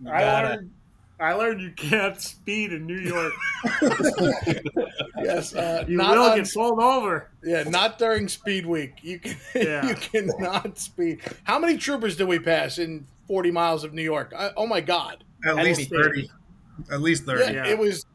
I 0.09 0.23
learned. 0.43 0.71
I 1.19 1.33
learned 1.33 1.61
you 1.61 1.71
can't 1.71 2.21
speed 2.21 2.71
in 2.73 2.85
New 2.85 2.99
York. 2.99 3.33
yes, 5.21 5.55
uh, 5.55 5.83
You 5.87 5.97
not 5.97 6.15
will 6.17 6.23
on, 6.25 6.37
get 6.37 6.51
pulled 6.53 6.79
over. 6.79 7.29
yeah, 7.43 7.63
not 7.63 7.97
during 7.97 8.27
Speed 8.27 8.65
Week. 8.65 8.93
You 9.01 9.19
can 9.19 9.35
Yeah. 9.55 9.87
you 9.87 9.95
cannot 9.95 10.77
speed. 10.77 11.21
How 11.43 11.59
many 11.59 11.77
troopers 11.77 12.15
did 12.17 12.27
we 12.27 12.39
pass 12.39 12.77
in 12.77 13.07
40 13.27 13.51
miles 13.51 13.83
of 13.83 13.93
New 13.93 14.03
York? 14.03 14.33
I, 14.37 14.51
oh 14.55 14.67
my 14.67 14.81
God! 14.81 15.23
At 15.45 15.57
At 15.57 15.65
least 15.65 15.79
least 15.79 15.91
thirty. 15.91 16.29
At 16.91 17.01
least 17.01 17.25
thirty. 17.25 17.53
Yeah, 17.53 17.65
Yeah. 17.65 17.71
it 17.71 17.77
was. 17.77 18.05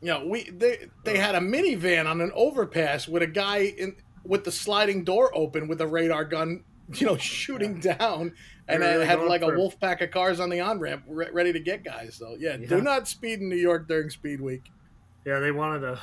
You 0.00 0.08
know, 0.08 0.26
we 0.26 0.48
they 0.50 0.86
they 1.04 1.18
had 1.18 1.34
a 1.34 1.40
minivan 1.40 2.06
on 2.08 2.20
an 2.20 2.30
overpass 2.34 3.08
with 3.08 3.22
a 3.22 3.26
guy 3.26 3.58
in 3.76 3.96
with 4.24 4.44
the 4.44 4.52
sliding 4.52 5.02
door 5.04 5.30
open 5.36 5.66
with 5.68 5.80
a 5.80 5.86
radar 5.86 6.24
gun, 6.24 6.62
you 6.94 7.06
know, 7.06 7.16
shooting 7.18 7.80
down, 7.80 8.32
and 8.68 8.82
They 8.82 8.86
really 8.94 9.06
had 9.06 9.20
like 9.20 9.42
a 9.42 9.46
for 9.46 9.54
it. 9.54 9.58
wolf 9.58 9.78
pack 9.80 10.00
of 10.02 10.10
cars 10.10 10.40
on 10.40 10.50
the 10.50 10.60
on 10.60 10.78
ramp 10.78 11.04
re- 11.08 11.30
ready 11.32 11.52
to 11.52 11.60
get 11.60 11.84
guys. 11.84 12.14
So 12.14 12.36
yeah, 12.38 12.56
do 12.56 12.80
not 12.80 13.08
speed 13.08 13.40
in 13.40 13.48
New 13.48 13.56
York 13.56 13.88
during 13.88 14.10
Speed 14.10 14.40
Week. 14.40 14.62
Yeah, 15.24 15.38
they 15.40 15.50
wanted 15.50 15.80
to. 15.80 15.98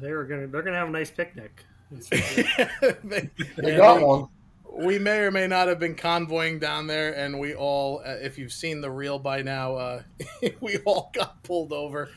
They 0.00 0.12
were 0.12 0.24
gonna. 0.24 0.46
They're 0.46 0.62
gonna 0.62 0.76
have 0.78 0.88
a 0.88 0.92
nice 0.92 1.10
picnic. 1.10 1.64
they, 2.10 3.28
They 3.56 3.76
got 3.76 4.00
one. 4.00 4.28
we 4.72 4.98
may 4.98 5.18
or 5.18 5.30
may 5.30 5.46
not 5.46 5.66
have 5.68 5.78
been 5.80 5.94
convoying 5.96 6.58
down 6.58 6.86
there, 6.86 7.12
and 7.14 7.38
we 7.40 7.54
all, 7.54 8.00
uh, 8.06 8.10
if 8.22 8.38
you've 8.38 8.52
seen 8.52 8.80
the 8.80 8.90
reel 8.90 9.18
by 9.18 9.42
now, 9.42 9.74
uh, 9.74 10.02
we 10.60 10.78
all 10.84 11.10
got 11.14 11.42
pulled 11.42 11.72
over. 11.72 12.08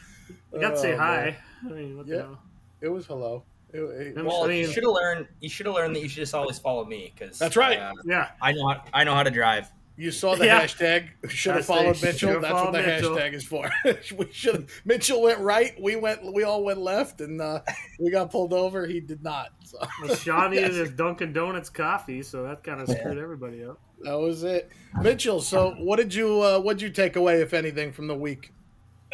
You 0.54 0.60
got 0.62 0.72
to 0.72 0.78
say 0.78 0.94
Oh, 0.94 0.98
hi. 0.98 1.38
man. 1.64 1.72
I 1.72 1.74
mean, 1.76 1.98
what 1.98 2.08
Yeah. 2.08 2.18
hell? 2.18 2.40
It 2.82 2.90
was 2.90 3.06
hello. 3.08 3.44
It- 3.74 3.80
it- 4.18 4.24
Well, 4.24 4.44
I 4.44 4.48
mean- 4.48 4.60
you 4.60 4.72
should 4.72 4.84
have 4.84 4.94
learned. 4.94 5.28
You 5.42 5.50
should 5.50 5.66
have 5.66 5.74
learned 5.76 5.96
that 5.96 6.02
you 6.02 6.08
should 6.10 6.20
just 6.22 6.36
always 6.36 6.60
follow 6.60 6.86
me 6.86 7.12
because 7.18 7.40
That's 7.40 7.56
right. 7.58 7.80
Uh, 7.80 7.94
Yeah, 8.06 8.30
I 8.40 8.52
know. 8.52 8.68
How, 8.68 8.84
I 8.94 9.04
know 9.04 9.16
how 9.16 9.24
to 9.24 9.32
drive. 9.32 9.72
You 9.96 10.12
saw 10.12 10.36
the 10.36 10.46
Yeah. 10.48 10.62
hashtag. 10.64 11.10
Should 11.30 11.56
have 11.56 11.66
followed 11.66 11.96
should've 11.98 12.04
Mitchell. 12.14 12.42
That's 12.42 12.54
what 12.54 12.72
the 12.74 12.82
Mitchell. 12.82 13.16
hashtag 13.16 13.34
is 13.34 13.44
for. 13.46 13.70
we 14.18 14.32
should. 14.32 14.70
Mitchell 14.86 15.22
went 15.22 15.40
right. 15.40 15.80
We 15.80 15.96
went. 15.96 16.34
We 16.34 16.44
all 16.44 16.64
went 16.64 16.80
left, 16.80 17.22
and 17.22 17.40
uh, 17.42 17.62
we 18.00 18.10
got 18.12 18.32
pulled 18.32 18.54
over. 18.54 18.86
He 18.88 19.00
did 19.00 19.24
not. 19.24 19.50
So 19.66 19.78
well, 20.04 20.16
Sean 20.16 20.52
needed 20.52 20.74
his 20.74 20.92
Dunkin' 20.92 21.34
Donuts 21.34 21.70
coffee, 21.70 22.22
so 22.24 22.44
that 22.44 22.64
kind 22.64 22.82
of 22.82 22.90
screwed 22.90 23.18
everybody 23.18 23.64
up. 23.66 23.80
that 24.02 24.20
was 24.20 24.44
it. 24.44 24.70
Mitchell. 25.02 25.42
So 25.42 25.72
what 25.80 25.98
did 25.98 26.14
you? 26.14 26.42
Uh, 26.42 26.60
what 26.60 26.78
did 26.78 26.84
you 26.84 26.90
take 26.92 27.16
away, 27.16 27.42
if 27.42 27.54
anything, 27.54 27.92
from 27.92 28.08
the 28.08 28.16
week? 28.16 28.52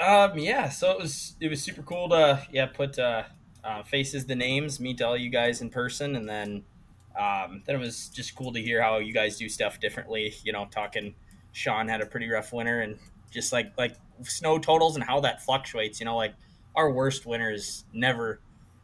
Um, 0.01 0.37
yeah, 0.37 0.69
so 0.69 0.91
it 0.91 0.99
was 0.99 1.35
it 1.41 1.49
was 1.49 1.61
super 1.61 1.81
cool 1.81 2.07
to 2.09 2.41
yeah 2.53 2.67
put 2.67 2.97
uh, 2.97 3.23
uh, 3.65 3.83
faces 3.83 4.23
to 4.25 4.35
names, 4.35 4.79
meet 4.79 5.01
all 5.01 5.17
you 5.17 5.29
guys 5.29 5.61
in 5.61 5.69
person, 5.69 6.15
and 6.15 6.27
then 6.29 6.63
um, 7.17 7.63
then 7.65 7.75
it 7.75 7.79
was 7.79 8.09
just 8.09 8.35
cool 8.35 8.53
to 8.53 8.61
hear 8.61 8.81
how 8.81 8.97
you 8.97 9.13
guys 9.13 9.37
do 9.37 9.49
stuff 9.49 9.79
differently. 9.79 10.33
You 10.43 10.53
know, 10.53 10.67
talking 10.71 11.15
Sean 11.51 11.87
had 11.87 12.01
a 12.01 12.05
pretty 12.05 12.29
rough 12.29 12.53
winter, 12.53 12.81
and 12.81 12.97
just 13.31 13.51
like 13.51 13.73
like 13.77 13.95
snow 14.23 14.59
totals 14.59 14.95
and 14.95 15.03
how 15.03 15.19
that 15.21 15.43
fluctuates. 15.43 15.99
You 15.99 16.05
know, 16.05 16.15
like 16.15 16.33
our 16.75 16.91
worst 16.91 17.25
winter 17.25 17.51
is 17.51 17.85
never 17.93 18.39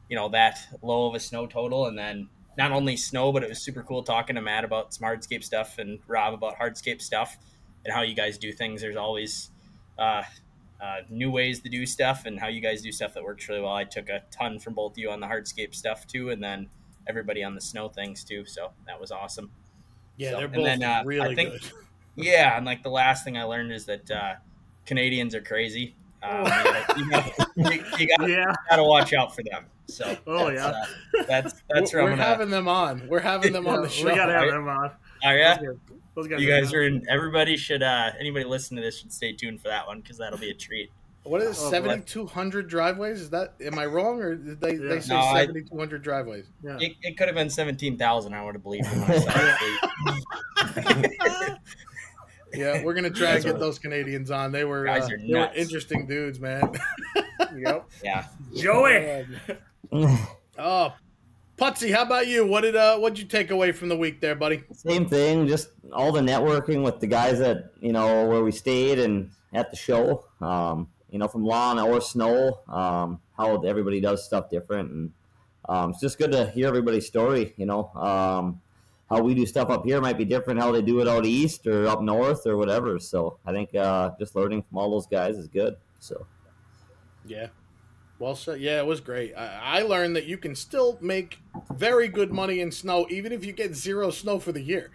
you 0.09 0.15
know 0.15 0.29
that 0.29 0.59
low 0.81 1.07
of 1.07 1.15
a 1.15 1.19
snow 1.19 1.47
total, 1.47 1.87
and 1.87 1.97
then 1.97 2.29
not 2.57 2.71
only 2.71 2.95
snow, 2.97 3.31
but 3.31 3.43
it 3.43 3.49
was 3.49 3.59
super 3.59 3.83
cool 3.83 4.03
talking 4.03 4.35
to 4.35 4.41
Matt 4.41 4.63
about 4.63 4.93
some 4.93 5.07
hardscape 5.07 5.43
stuff 5.43 5.77
and 5.77 5.99
Rob 6.07 6.33
about 6.33 6.57
hardscape 6.57 7.01
stuff 7.01 7.37
and 7.83 7.93
how 7.93 8.01
you 8.01 8.15
guys 8.15 8.37
do 8.37 8.51
things. 8.51 8.81
There's 8.81 8.95
always 8.95 9.51
uh, 9.99 10.23
uh, 10.81 10.97
new 11.09 11.31
ways 11.31 11.59
to 11.61 11.69
do 11.69 11.85
stuff 11.85 12.25
and 12.25 12.39
how 12.39 12.47
you 12.47 12.61
guys 12.61 12.81
do 12.81 12.91
stuff 12.91 13.13
that 13.13 13.23
works 13.23 13.47
really 13.49 13.61
well. 13.61 13.73
I 13.73 13.83
took 13.83 14.09
a 14.09 14.23
ton 14.31 14.59
from 14.59 14.73
both 14.73 14.93
of 14.93 14.97
you 14.97 15.09
on 15.09 15.19
the 15.19 15.27
hardscape 15.27 15.75
stuff 15.75 16.07
too, 16.07 16.29
and 16.29 16.43
then 16.43 16.69
everybody 17.07 17.43
on 17.43 17.55
the 17.55 17.61
snow 17.61 17.89
things 17.89 18.23
too. 18.23 18.45
So 18.45 18.71
that 18.87 18.99
was 18.99 19.11
awesome. 19.11 19.51
Yeah, 20.17 20.31
So, 20.31 20.35
they're 20.37 20.45
and 20.45 20.53
both 20.55 20.65
then, 20.65 20.83
uh, 20.83 21.03
really 21.05 21.31
I 21.31 21.35
think- 21.35 21.51
good. 21.61 21.71
Yeah, 22.17 22.55
and 22.55 22.65
like 22.65 22.81
the 22.81 22.89
last 22.89 23.25
thing 23.25 23.37
I 23.37 23.43
learned 23.43 23.73
is 23.73 23.85
that 23.87 24.09
uh, 24.09 24.35
Canadians 24.85 25.35
are 25.35 25.41
crazy. 25.41 25.95
Um, 26.23 26.45
you, 26.45 26.45
gotta, 26.45 26.95
you, 26.97 27.09
gotta, 27.09 27.31
you, 27.75 27.83
you 27.99 28.07
gotta, 28.17 28.31
Yeah. 28.31 28.53
gotta 28.69 28.83
watch 28.85 29.11
out 29.11 29.35
for 29.35 29.43
them. 29.43 29.65
So 29.87 30.15
Oh, 30.25 30.45
that's, 30.49 30.55
yeah. 30.55 31.19
uh, 31.19 31.23
that's 31.27 31.61
that's 31.69 31.93
we're 31.93 32.03
where 32.03 32.13
I'm 32.13 32.17
we're 32.17 32.23
having 32.23 32.49
them 32.49 32.69
on. 32.69 33.05
We're 33.09 33.19
having 33.19 33.51
them 33.51 33.67
on 33.67 33.81
the 33.81 33.89
show. 33.89 34.05
we 34.05 34.15
gotta 34.15 34.31
have 34.31 34.43
right? 34.43 34.51
them 34.51 34.67
on. 34.69 34.91
Oh 35.25 35.31
yeah, 35.31 35.57
Those 35.57 35.67
guys- 35.67 35.77
those 36.15 36.27
guys 36.29 36.41
you 36.41 36.53
are 36.53 36.61
guys 36.61 36.73
are 36.73 36.83
in. 36.83 37.05
Everybody 37.09 37.57
should. 37.57 37.83
uh 37.83 38.11
Anybody 38.17 38.45
listening 38.45 38.81
to 38.81 38.87
this 38.87 38.97
should 38.99 39.11
stay 39.11 39.33
tuned 39.33 39.61
for 39.61 39.67
that 39.67 39.85
one 39.85 39.99
because 39.99 40.17
that'll 40.17 40.39
be 40.39 40.51
a 40.51 40.53
treat. 40.55 40.89
What 41.25 41.41
is 41.41 41.59
Oh, 41.59 41.63
boy. 41.65 41.69
seventy 41.71 42.03
two 42.03 42.27
hundred 42.27 42.67
driveways? 42.69 43.19
Is 43.19 43.31
that 43.31 43.55
am 43.59 43.77
I 43.79 43.87
wrong 43.87 44.21
or 44.21 44.35
did 44.35 44.61
they 44.61 44.75
Yeah. 44.75 44.87
they 44.89 44.99
say 45.01 45.15
No, 45.15 45.33
seventy 45.33 45.63
two 45.63 45.77
hundred 45.77 46.03
driveways? 46.03 46.45
Yeah. 46.63 46.77
It, 46.79 46.93
it 47.01 47.17
could 47.17 47.27
have 47.27 47.35
been 47.35 47.49
seventeen 47.49 47.97
thousand. 47.97 48.33
I 48.35 48.45
would 48.45 48.53
have 48.55 48.63
believed. 48.63 48.87
Yeah, 52.53 52.83
we're 52.83 52.93
gonna 52.93 53.09
try 53.09 53.31
and 53.31 53.43
get 53.43 53.59
those 53.59 53.79
Canadians 53.79 54.31
on. 54.31 54.53
They 54.53 54.63
were 54.63 54.85
Guys 54.85 55.03
uh, 55.03 55.09
they 55.27 55.33
were 55.33 55.51
interesting 55.55 56.07
dudes, 56.07 56.39
man. 56.39 56.71
Yep. 57.57 57.89
yeah. 58.03 58.25
Joey. 58.55 59.25
oh, 60.57 60.93
Putsy, 61.57 61.93
how 61.93 62.03
about 62.03 62.27
you? 62.27 62.45
What 62.45 62.61
did 62.61 62.75
uh 62.77 62.97
what 62.97 63.13
did 63.13 63.21
you 63.21 63.27
take 63.27 63.51
away 63.51 63.71
from 63.73 63.89
the 63.89 63.97
week 63.97 64.21
there, 64.21 64.35
buddy? 64.35 64.63
Same 64.73 65.05
thing, 65.07 65.47
just 65.47 65.69
all 65.91 66.11
the 66.13 66.21
networking 66.21 66.81
with 66.83 66.99
the 67.01 67.07
guys 67.07 67.39
that 67.39 67.71
you 67.81 67.91
know 67.91 68.25
where 68.27 68.41
we 68.43 68.51
stayed 68.51 68.99
and 68.99 69.31
at 69.53 69.69
the 69.69 69.75
show. 69.77 70.25
Um, 70.41 70.87
you 71.15 71.19
know, 71.19 71.29
from 71.29 71.45
lawn 71.45 71.79
or 71.79 72.01
snow, 72.01 72.59
um, 72.67 73.21
how 73.37 73.61
everybody 73.61 74.01
does 74.01 74.25
stuff 74.25 74.49
different, 74.49 74.91
and 74.91 75.11
um, 75.69 75.91
it's 75.91 76.01
just 76.01 76.17
good 76.17 76.33
to 76.33 76.51
hear 76.51 76.67
everybody's 76.67 77.07
story. 77.07 77.53
You 77.55 77.65
know, 77.65 77.89
um, 77.95 78.59
how 79.09 79.21
we 79.21 79.33
do 79.33 79.45
stuff 79.45 79.69
up 79.69 79.85
here 79.85 80.01
might 80.01 80.17
be 80.17 80.25
different 80.25 80.59
how 80.59 80.73
they 80.73 80.81
do 80.81 80.99
it 80.99 81.07
out 81.07 81.25
east 81.25 81.67
or 81.67 81.87
up 81.87 82.01
north 82.01 82.45
or 82.45 82.57
whatever. 82.57 82.99
So 82.99 83.39
I 83.45 83.53
think 83.53 83.73
uh, 83.73 84.11
just 84.19 84.35
learning 84.35 84.63
from 84.63 84.77
all 84.77 84.91
those 84.91 85.07
guys 85.07 85.37
is 85.37 85.47
good. 85.47 85.77
So 85.99 86.27
Yeah. 87.25 87.47
Well. 88.19 88.37
Yeah, 88.57 88.79
it 88.79 88.85
was 88.85 88.99
great. 88.99 89.33
I, 89.37 89.79
I 89.79 89.81
learned 89.83 90.17
that 90.17 90.25
you 90.25 90.37
can 90.37 90.53
still 90.53 90.97
make 90.99 91.39
very 91.73 92.09
good 92.09 92.33
money 92.33 92.59
in 92.59 92.73
snow, 92.73 93.07
even 93.09 93.31
if 93.31 93.45
you 93.45 93.53
get 93.53 93.73
zero 93.73 94.11
snow 94.11 94.37
for 94.37 94.51
the 94.51 94.61
year. 94.61 94.91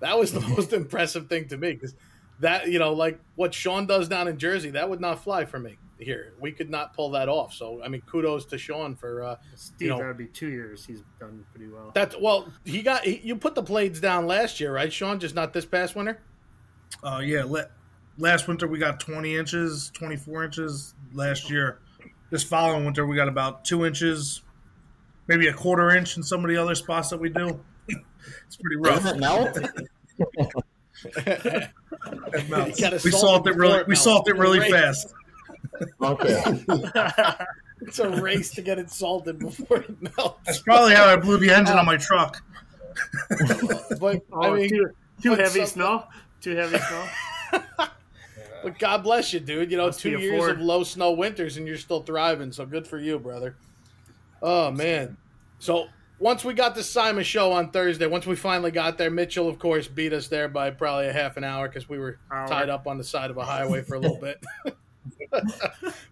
That 0.00 0.18
was 0.18 0.32
the 0.32 0.40
most 0.56 0.72
impressive 0.72 1.28
thing 1.28 1.46
to 1.50 1.56
me 1.56 1.74
because 1.74 1.94
that, 2.42 2.68
you 2.68 2.78
know, 2.78 2.92
like 2.92 3.20
what 3.36 3.54
Sean 3.54 3.86
does 3.86 4.08
down 4.08 4.28
in 4.28 4.36
Jersey, 4.36 4.70
that 4.70 4.90
would 4.90 5.00
not 5.00 5.22
fly 5.22 5.44
for 5.44 5.58
me 5.58 5.78
here. 5.98 6.34
We 6.40 6.50
could 6.50 6.68
not 6.68 6.92
pull 6.94 7.10
that 7.12 7.28
off. 7.28 7.54
So, 7.54 7.80
I 7.82 7.88
mean, 7.88 8.02
kudos 8.02 8.44
to 8.46 8.58
Sean 8.58 8.96
for 8.96 9.22
uh, 9.22 9.36
Steve, 9.54 9.88
know- 9.88 9.98
that 9.98 10.08
would 10.08 10.18
be 10.18 10.26
two 10.26 10.48
years. 10.48 10.84
He's 10.84 11.02
done 11.20 11.44
pretty 11.54 11.72
well. 11.72 11.92
That's 11.94 12.16
Well, 12.20 12.52
he 12.64 12.82
got 12.82 13.04
he, 13.04 13.20
you 13.22 13.36
put 13.36 13.54
the 13.54 13.62
blades 13.62 14.00
down 14.00 14.26
last 14.26 14.60
year, 14.60 14.74
right, 14.74 14.92
Sean? 14.92 15.20
Just 15.20 15.34
not 15.34 15.52
this 15.52 15.64
past 15.64 15.94
winter. 15.94 16.20
Uh, 17.02 17.22
yeah, 17.24 17.44
la- 17.44 17.70
last 18.18 18.48
winter 18.48 18.66
we 18.66 18.78
got 18.78 19.00
20 19.00 19.36
inches, 19.36 19.90
24 19.94 20.44
inches. 20.44 20.94
Last 21.14 21.48
year, 21.48 21.78
this 22.30 22.42
following 22.42 22.84
winter 22.84 23.06
we 23.06 23.14
got 23.14 23.28
about 23.28 23.64
two 23.64 23.86
inches, 23.86 24.42
maybe 25.28 25.46
a 25.46 25.54
quarter 25.54 25.90
inch 25.94 26.16
in 26.16 26.22
some 26.24 26.44
of 26.44 26.50
the 26.50 26.56
other 26.56 26.74
spots 26.74 27.10
that 27.10 27.20
we 27.20 27.28
do. 27.28 27.60
it's 27.88 28.56
pretty 28.56 28.76
rough. 28.76 29.02
doesn't 29.02 29.16
it 29.16 29.20
melt? 29.20 30.62
It 31.04 32.48
melts. 32.50 32.78
You 32.78 32.84
gotta 32.90 33.00
We 33.04 33.10
salt 33.10 33.20
salt 33.22 33.46
it 33.46 33.50
it 33.50 33.56
really, 33.56 33.78
we 33.82 33.88
melts. 33.88 34.02
salt 34.02 34.28
it 34.28 34.36
really 34.36 34.70
fast. 34.70 35.12
okay. 36.00 36.64
It's 37.84 37.98
a 37.98 38.08
race 38.08 38.52
to 38.52 38.62
get 38.62 38.78
it 38.78 38.90
salted 38.90 39.40
before 39.40 39.78
it 39.78 40.16
melts. 40.16 40.38
That's 40.46 40.62
probably 40.62 40.94
how 40.94 41.06
I 41.06 41.16
blew 41.16 41.36
the 41.38 41.50
engine 41.50 41.76
on 41.76 41.84
my 41.84 41.96
truck. 41.96 42.40
But 43.98 44.22
oh, 44.32 44.40
I 44.42 44.54
mean, 44.54 44.68
too, 44.68 44.90
too 45.20 45.34
heavy 45.34 45.60
some- 45.60 45.66
snow. 45.66 46.04
Too 46.40 46.54
heavy 46.54 46.78
snow. 46.78 47.08
But 48.62 48.78
God 48.78 49.02
bless 49.02 49.32
you, 49.32 49.40
dude. 49.40 49.72
You 49.72 49.76
know, 49.76 49.86
Must 49.86 49.98
two 49.98 50.10
years 50.10 50.38
Ford. 50.38 50.52
of 50.52 50.60
low 50.60 50.84
snow 50.84 51.10
winters 51.10 51.56
and 51.56 51.66
you're 51.66 51.76
still 51.76 52.00
thriving. 52.04 52.52
So 52.52 52.64
good 52.64 52.86
for 52.86 53.00
you, 53.00 53.18
brother. 53.18 53.56
Oh 54.40 54.70
man. 54.70 55.16
So 55.58 55.86
once 56.22 56.44
we 56.44 56.54
got 56.54 56.76
the 56.76 56.84
SIMA 56.84 57.24
show 57.24 57.50
on 57.50 57.70
Thursday, 57.70 58.06
once 58.06 58.26
we 58.26 58.36
finally 58.36 58.70
got 58.70 58.96
there, 58.96 59.10
Mitchell, 59.10 59.48
of 59.48 59.58
course, 59.58 59.88
beat 59.88 60.12
us 60.12 60.28
there 60.28 60.48
by 60.48 60.70
probably 60.70 61.08
a 61.08 61.12
half 61.12 61.36
an 61.36 61.42
hour 61.42 61.66
because 61.66 61.88
we 61.88 61.98
were 61.98 62.20
Hour. 62.30 62.46
tied 62.46 62.70
up 62.70 62.86
on 62.86 62.96
the 62.96 63.02
side 63.02 63.30
of 63.30 63.36
a 63.38 63.44
highway 63.44 63.82
for 63.82 63.96
a 63.96 63.98
little 63.98 64.20
bit. 64.20 64.40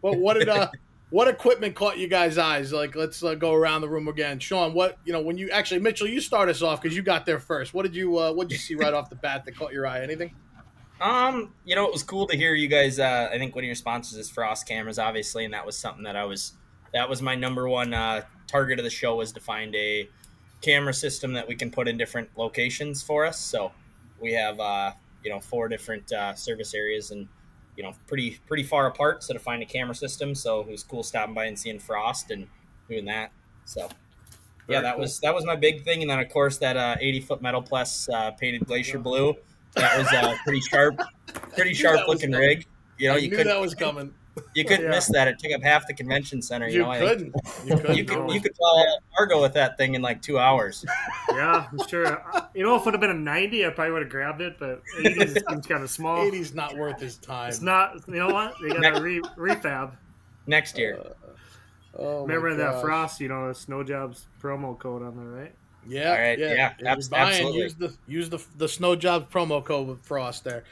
but 0.03 0.19
what 0.19 0.35
did 0.35 0.49
uh, 0.49 0.69
what 1.11 1.29
equipment 1.29 1.77
caught 1.77 1.97
you 1.97 2.09
guys' 2.09 2.39
eyes? 2.39 2.73
Like, 2.73 2.97
let's 2.97 3.23
uh, 3.23 3.37
go 3.37 3.55
around 3.55 3.83
the 3.83 3.89
room 3.89 4.09
again. 4.09 4.41
Sean, 4.41 4.75
what 4.75 4.99
you 5.05 5.13
know 5.13 5.21
when 5.21 5.39
you 5.39 5.49
actually 5.51 5.81
Mitchell, 5.81 6.09
you 6.09 6.21
start 6.21 6.49
us 6.49 6.61
off 6.61 6.83
because 6.83 6.97
you 6.97 7.05
got 7.05 7.25
there 7.25 7.39
first. 7.39 7.73
What 7.73 7.85
did 7.85 7.95
you 7.95 8.19
uh, 8.19 8.33
what 8.33 8.49
did 8.49 8.55
you 8.55 8.61
see 8.61 8.75
right 8.75 8.93
off 8.93 9.11
the 9.11 9.17
bat 9.17 9.45
that 9.45 9.57
caught 9.57 9.73
your 9.73 9.87
eye? 9.87 10.03
Anything? 10.03 10.35
Um, 11.01 11.55
you 11.65 11.77
know, 11.77 11.87
it 11.87 11.93
was 11.93 12.03
cool 12.03 12.27
to 12.27 12.37
hear 12.37 12.55
you 12.55 12.67
guys. 12.67 12.99
Uh, 12.99 13.31
I 13.33 13.39
think 13.39 13.55
one 13.55 13.63
of 13.63 13.67
your 13.67 13.77
sponsors 13.77 14.19
is 14.19 14.29
Frost 14.29 14.67
Cameras, 14.67 14.99
obviously, 14.99 15.45
and 15.45 15.55
that 15.55 15.65
was 15.65 15.79
something 15.79 16.03
that 16.03 16.17
I 16.17 16.25
was. 16.25 16.55
That 16.93 17.09
was 17.09 17.23
my 17.23 17.37
number 17.37 17.69
one 17.69 17.95
uh, 17.95 18.23
target 18.51 18.79
of 18.79 18.85
the 18.85 18.91
show 18.91 19.17
was 19.17 19.33
to 19.33 19.41
find 19.41 19.75
a 19.75 20.09
camera 20.61 20.93
system 20.93 21.33
that 21.33 21.49
we 21.49 21.55
can 21.55 21.71
put 21.71 21.89
in 21.89 21.97
different 21.97 22.29
locations 22.37 23.03
for 23.03 23.25
us. 23.25 23.39
So 23.39 23.73
we 24.21 24.33
have, 24.35 24.61
uh, 24.61 24.93
you 25.25 25.31
know, 25.31 25.41
four 25.41 25.69
different 25.69 26.13
uh, 26.13 26.35
service 26.35 26.75
areas 26.75 27.11
and 27.11 27.29
you 27.77 27.83
know, 27.85 27.95
pretty 28.07 28.39
pretty 28.47 28.63
far 28.63 28.87
apart. 28.89 29.23
So 29.23 29.33
to 29.33 29.39
find 29.39 29.63
a 29.63 29.67
camera 29.67 29.95
system, 29.95 30.35
so 30.35 30.61
it 30.61 30.69
was 30.69 30.83
cool 30.83 31.03
stopping 31.03 31.35
by 31.35 31.47
and 31.47 31.59
seeing 31.59 31.79
Frost 31.79 32.31
and 32.31 32.47
doing 32.89 33.07
that. 33.07 33.33
So. 33.65 33.89
Yeah, 34.69 34.83
that 34.83 34.93
cool. 34.93 35.01
was 35.01 35.19
that 35.21 35.35
was 35.35 35.45
my 35.45 35.57
big 35.57 35.83
thing, 35.83 36.03
and 36.03 36.11
then 36.11 36.21
of 36.21 36.29
course 36.29 36.59
that 36.59 36.77
uh, 36.77 36.95
80 37.01 37.21
foot 37.23 37.43
Metal-Pless 37.43 38.09
uh, 38.09 38.31
painted 38.33 38.67
glacier 38.67 39.01
blue. 39.01 39.35
That 39.75 39.99
was 39.99 40.13
a 40.13 40.37
pretty 40.45 40.61
sharp, 40.61 41.01
pretty 41.57 41.75
sharp 41.83 42.07
looking 42.07 42.31
rig. 42.31 42.67
You 42.97 43.09
know, 43.09 43.15
I 43.15 43.19
you 43.19 43.31
knew 43.31 43.43
that 43.43 43.61
was 43.61 43.75
coming. 43.75 44.15
You 44.55 44.65
couldn't 44.65 44.85
Yeah. 44.85 44.91
miss 44.91 45.07
that. 45.09 45.29
It 45.29 45.39
took 45.39 45.53
up 45.53 45.63
half 45.63 45.87
the 45.87 45.95
convention 45.95 46.41
center. 46.43 46.67
You, 46.69 46.73
You, 46.75 46.83
know, 46.83 46.91
I 46.91 46.99
couldn't. 47.01 47.35
You 47.65 47.77
couldn't. 47.77 47.97
you 47.97 48.05
could 48.05 48.19
No. 48.19 48.33
you 48.33 48.41
could 48.41 48.55
fly 48.57 48.87
Argo 49.19 49.41
with 49.43 49.53
that 49.55 49.77
thing 49.77 49.95
in 49.95 50.03
like 50.03 50.23
two 50.23 50.39
hours. 50.39 50.85
Yeah, 51.31 51.67
I'm 51.71 51.87
sure. 51.89 52.23
You 52.55 52.65
know, 52.65 52.75
if 52.77 52.83
it 52.83 52.85
would 52.87 52.95
have 52.95 53.01
been 53.01 53.11
a 53.11 53.15
90, 53.15 53.67
I 53.67 53.71
probably 53.71 53.93
would 53.93 54.03
have 54.03 54.11
grabbed 54.11 54.41
it, 54.41 54.57
but 54.59 54.83
80 54.99 55.27
seems 55.49 55.67
kind 55.67 55.83
of 55.83 55.91
small. 55.91 56.19
80's 56.25 56.55
not 56.55 56.77
worth 56.77 57.01
his 57.01 57.17
time. 57.17 57.49
It's 57.49 57.61
not. 57.63 57.97
You 58.09 58.15
know 58.17 58.29
what? 58.29 58.55
They 58.63 58.69
got 58.71 58.97
to 58.97 59.03
re- 59.03 59.21
refab. 59.37 59.93
Next 60.47 60.77
year, 60.79 60.99
uh, 61.05 61.09
Oh, 61.99 62.27
my 62.27 62.35
Remember 62.35 62.55
that. 62.57 62.81
Frost? 62.81 63.21
You 63.21 63.29
know, 63.29 63.49
the 63.49 63.55
Snow 63.55 63.83
Jobs 63.83 64.27
promo 64.41 64.79
code 64.79 65.03
on 65.03 65.17
there, 65.17 65.27
right? 65.27 65.53
Yeah, 65.89 66.11
All 66.13 66.19
right, 66.19 66.39
yeah, 66.39 66.53
yeah, 66.55 66.71
If 66.73 66.79
you're 66.81 66.89
abs- 66.89 67.09
buying, 67.09 67.29
absolutely. 67.29 67.61
Use 67.63 67.75
the 67.75 67.95
use 68.07 68.29
the 68.31 68.45
the 68.59 68.69
snow 68.69 68.95
jobs 68.95 69.33
promo 69.33 69.65
code 69.65 69.89
with 69.89 70.03
Frost 70.05 70.45
there. 70.45 70.63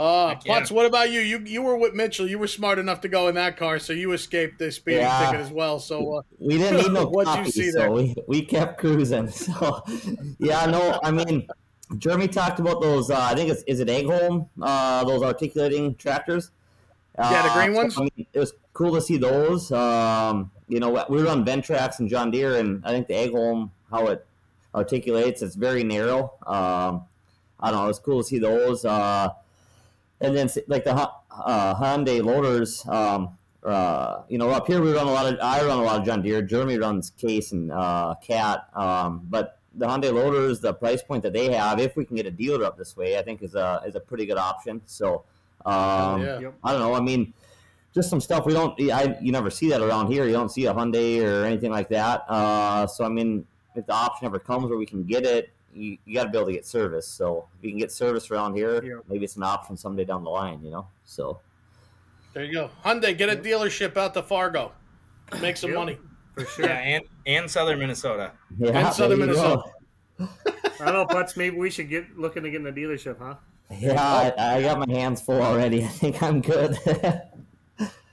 Uh, 0.00 0.28
Heck 0.28 0.46
yeah. 0.46 0.60
Putz, 0.62 0.70
what 0.70 0.86
about 0.86 1.10
you? 1.10 1.20
You 1.20 1.40
you 1.40 1.60
were 1.60 1.76
with 1.76 1.92
Mitchell. 1.92 2.26
You 2.26 2.38
were 2.38 2.46
smart 2.46 2.78
enough 2.78 3.02
to 3.02 3.08
go 3.08 3.28
in 3.28 3.34
that 3.34 3.58
car, 3.58 3.78
so 3.78 3.92
you 3.92 4.12
escaped 4.12 4.58
the 4.58 4.72
speeding 4.72 5.02
Yeah. 5.02 5.26
ticket 5.26 5.44
as 5.44 5.52
well. 5.52 5.78
So 5.78 6.14
uh, 6.14 6.22
we 6.38 6.56
didn't 6.56 6.78
need 6.78 6.92
no 6.92 7.04
What'd 7.10 7.30
you 7.34 7.38
coffee, 7.40 7.50
see 7.50 7.70
there? 7.70 7.88
so 7.88 7.92
we, 7.92 8.14
we 8.26 8.42
kept 8.42 8.78
cruising. 8.80 9.28
So 9.40 9.82
yeah, 10.38 10.64
no, 10.64 10.98
I 11.02 11.10
mean, 11.10 11.46
Jeremy 11.98 12.28
talked 12.28 12.60
about 12.60 12.80
those. 12.80 13.10
Uh, 13.10 13.18
I 13.20 13.34
think 13.34 13.50
it's 13.50 13.62
is 13.64 13.80
it 13.80 13.88
Egholm, 13.88 14.48
uh, 14.62 15.04
those 15.04 15.22
articulating 15.22 15.94
tractors. 15.96 16.50
Yeah, 17.18 17.42
the 17.42 17.52
green 17.52 17.74
so, 17.74 17.80
ones? 17.82 17.98
I 17.98 18.00
mean, 18.00 18.26
it 18.32 18.38
was 18.38 18.54
cool 18.72 18.94
to 18.94 19.02
see 19.02 19.18
those. 19.18 19.70
Um, 19.70 20.50
you 20.66 20.80
know, 20.80 21.04
we 21.10 21.22
were 21.22 21.28
on 21.28 21.44
Ventracs 21.44 21.98
and 21.98 22.08
John 22.08 22.30
Deere, 22.30 22.56
and 22.56 22.82
I 22.86 22.92
think 22.92 23.06
the 23.06 23.14
Egholm, 23.14 23.68
how 23.90 24.06
it 24.06 24.26
articulates, 24.74 25.42
it's 25.42 25.56
very 25.56 25.84
narrow. 25.84 26.32
Um, 26.46 27.04
I 27.58 27.70
don't 27.70 27.82
know. 27.82 27.88
It's 27.90 27.98
cool 27.98 28.22
to 28.22 28.26
see 28.26 28.38
those. 28.38 28.86
And 30.20 30.36
then 30.36 30.50
like 30.66 30.84
the 30.84 30.94
Hon- 30.94 31.12
uh, 31.30 31.74
Hyundai 31.74 32.22
loaders. 32.22 32.86
Um, 32.86 33.36
uh, 33.64 34.22
you 34.28 34.38
know, 34.38 34.50
up 34.50 34.66
here 34.66 34.80
we 34.80 34.92
run 34.92 35.06
a 35.06 35.10
lot 35.10 35.32
of. 35.32 35.38
I 35.40 35.64
run 35.64 35.78
a 35.78 35.82
lot 35.82 36.00
of 36.00 36.06
John 36.06 36.22
Deere. 36.22 36.42
Jeremy 36.42 36.78
runs 36.78 37.10
Case 37.10 37.52
and 37.52 37.70
uh, 37.70 38.14
Cat. 38.22 38.68
Um, 38.74 39.26
but 39.28 39.58
the 39.74 39.86
Hyundai 39.86 40.12
loaders, 40.12 40.60
the 40.60 40.72
price 40.72 41.02
point 41.02 41.22
that 41.22 41.32
they 41.32 41.52
have, 41.52 41.78
if 41.78 41.96
we 41.96 42.04
can 42.04 42.16
get 42.16 42.26
a 42.26 42.30
dealer 42.30 42.64
up 42.64 42.76
this 42.76 42.96
way, 42.96 43.18
I 43.18 43.22
think 43.22 43.42
is 43.42 43.54
a 43.54 43.82
is 43.86 43.94
a 43.94 44.00
pretty 44.00 44.26
good 44.26 44.38
option. 44.38 44.80
So, 44.86 45.24
um, 45.64 46.22
yeah. 46.22 46.40
Yep. 46.40 46.54
I 46.64 46.72
don't 46.72 46.80
know. 46.80 46.94
I 46.94 47.00
mean, 47.00 47.32
just 47.94 48.08
some 48.08 48.20
stuff 48.20 48.46
we 48.46 48.52
don't. 48.52 48.80
I 48.90 49.16
you 49.20 49.32
never 49.32 49.50
see 49.50 49.68
that 49.70 49.80
around 49.80 50.10
here. 50.10 50.26
You 50.26 50.32
don't 50.32 50.50
see 50.50 50.66
a 50.66 50.74
Hyundai 50.74 51.22
or 51.22 51.44
anything 51.44 51.70
like 51.70 51.88
that. 51.90 52.24
Uh, 52.28 52.86
so 52.86 53.04
I 53.04 53.08
mean, 53.08 53.46
if 53.74 53.86
the 53.86 53.92
option 53.92 54.26
ever 54.26 54.38
comes 54.38 54.68
where 54.68 54.78
we 54.78 54.86
can 54.86 55.04
get 55.04 55.24
it, 55.24 55.50
you, 55.74 55.98
you 56.04 56.14
got 56.14 56.24
to 56.24 56.30
be 56.30 56.38
able 56.38 56.46
to 56.48 56.52
get 56.52 56.66
service. 56.66 57.06
So 57.06 57.46
if 57.58 57.64
you 57.64 57.70
can 57.70 57.78
get 57.78 57.92
service 57.92 58.30
around 58.30 58.54
here, 58.54 58.82
Yeah. 58.84 59.00
maybe 59.08 59.24
it's 59.24 59.36
an 59.36 59.42
option 59.42 59.76
someday 59.76 60.04
down 60.04 60.24
the 60.24 60.30
line. 60.30 60.60
You 60.64 60.70
know. 60.70 60.86
So 61.04 61.40
there 62.32 62.44
you 62.44 62.52
go. 62.52 62.70
Hyundai, 62.84 63.16
get 63.16 63.28
a 63.28 63.36
dealership 63.36 63.96
out 63.96 64.14
to 64.14 64.22
Fargo. 64.22 64.72
Make 65.40 65.56
some 65.56 65.70
Yep. 65.70 65.78
money. 65.78 65.98
for 66.34 66.44
sure. 66.44 66.66
Yeah, 66.66 66.78
and 66.78 67.04
and 67.26 67.50
Southern 67.50 67.78
Minnesota. 67.78 68.32
yeah, 68.58 68.70
And 68.70 68.94
Southern 68.94 69.18
there 69.20 69.28
you 69.28 69.34
go. 69.34 69.64
Minnesota. 70.18 70.32
I 70.80 70.84
don't 70.84 70.94
know, 70.94 71.06
Putz. 71.06 71.36
Maybe 71.36 71.56
we 71.56 71.70
should 71.70 71.88
get 71.88 72.18
looking 72.18 72.42
to 72.42 72.50
get 72.50 72.56
in 72.58 72.64
the 72.64 72.72
dealership, 72.72 73.18
huh? 73.18 73.34
Yeah, 73.78 74.02
I, 74.02 74.56
I 74.56 74.62
got 74.62 74.78
my 74.86 74.92
hands 74.92 75.20
full 75.20 75.40
already. 75.40 75.84
I 75.84 75.88
think 75.88 76.22
I'm 76.22 76.40
good. 76.40 76.76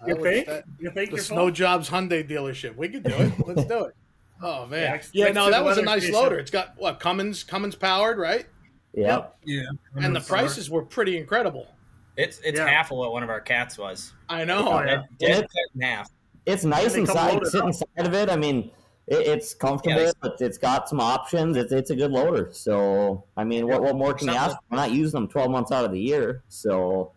You 0.06 0.16
think? 0.22 0.48
that- 0.48 0.64
You 0.80 0.92
think 0.92 1.10
the 1.10 1.16
you're 1.18 1.24
Snow 1.24 1.50
Jobs 1.52 1.90
Hyundai 1.90 2.28
dealership. 2.28 2.76
We 2.76 2.90
could 2.90 3.04
do 3.04 3.14
it. 3.14 3.34
Let's 3.48 3.66
do 3.66 3.86
it. 3.86 3.96
Oh 4.42 4.66
man, 4.66 4.80
Yeah, 4.80 4.86
yeah. 4.86 4.92
next- 4.92 5.16
next 5.16 5.36
no, 5.36 5.50
that 5.52 5.64
was 5.64 5.78
a 5.78 5.82
nice 5.82 6.04
station. 6.04 6.20
loader. 6.20 6.38
It's 6.40 6.52
got 6.52 6.74
what 6.78 7.00
Cummins 7.00 7.44
Cummins 7.44 7.76
powered, 7.76 8.18
right? 8.18 8.46
yeah. 8.94 9.28
Yeah. 9.46 9.64
And 9.96 10.16
the 10.16 10.22
prices 10.22 10.70
were 10.70 10.84
pretty 10.84 11.18
incredible. 11.18 11.68
It's 12.16 12.40
it's 12.40 12.58
Yeah. 12.58 12.68
half 12.68 12.92
of 12.92 12.98
what 12.98 13.12
one 13.12 13.24
of 13.24 13.30
our 13.30 13.42
cats 13.42 13.78
was. 13.78 14.14
I 14.30 14.44
know. 14.46 14.68
Oh, 14.70 14.80
yeah. 14.80 14.86
Dead, 14.86 15.06
dead 15.20 15.44
it- 15.44 15.50
cut 15.76 15.84
half. 15.84 16.10
It's 16.46 16.64
nice 16.64 16.94
they 16.94 17.02
inside. 17.02 17.46
Sit 17.48 17.64
inside 17.64 17.88
of 17.98 18.14
it. 18.14 18.30
I 18.30 18.38
mean, 18.38 18.72
it, 19.08 19.28
it's 19.28 19.54
comfortable, 19.54 20.02
Yeah, 20.02 20.12
but 20.22 20.38
it's 20.40 20.58
got 20.58 20.88
some 20.90 21.00
options. 21.00 21.58
It's 21.58 21.72
it's 21.72 21.90
a 21.92 21.96
good 21.96 22.12
loader. 22.12 22.50
So 22.54 23.24
I 23.36 23.44
mean, 23.44 23.68
what, 23.68 23.82
what 23.84 23.96
more 23.96 24.14
can 24.14 24.28
you 24.30 24.34
Something- 24.34 24.52
ask? 24.56 24.58
We're 24.72 24.78
not 24.78 24.92
using 24.92 25.20
them 25.20 25.28
12 25.28 25.52
months 25.52 25.72
out 25.72 25.84
of 25.86 25.92
the 25.92 26.00
year. 26.00 26.44
So 26.48 27.12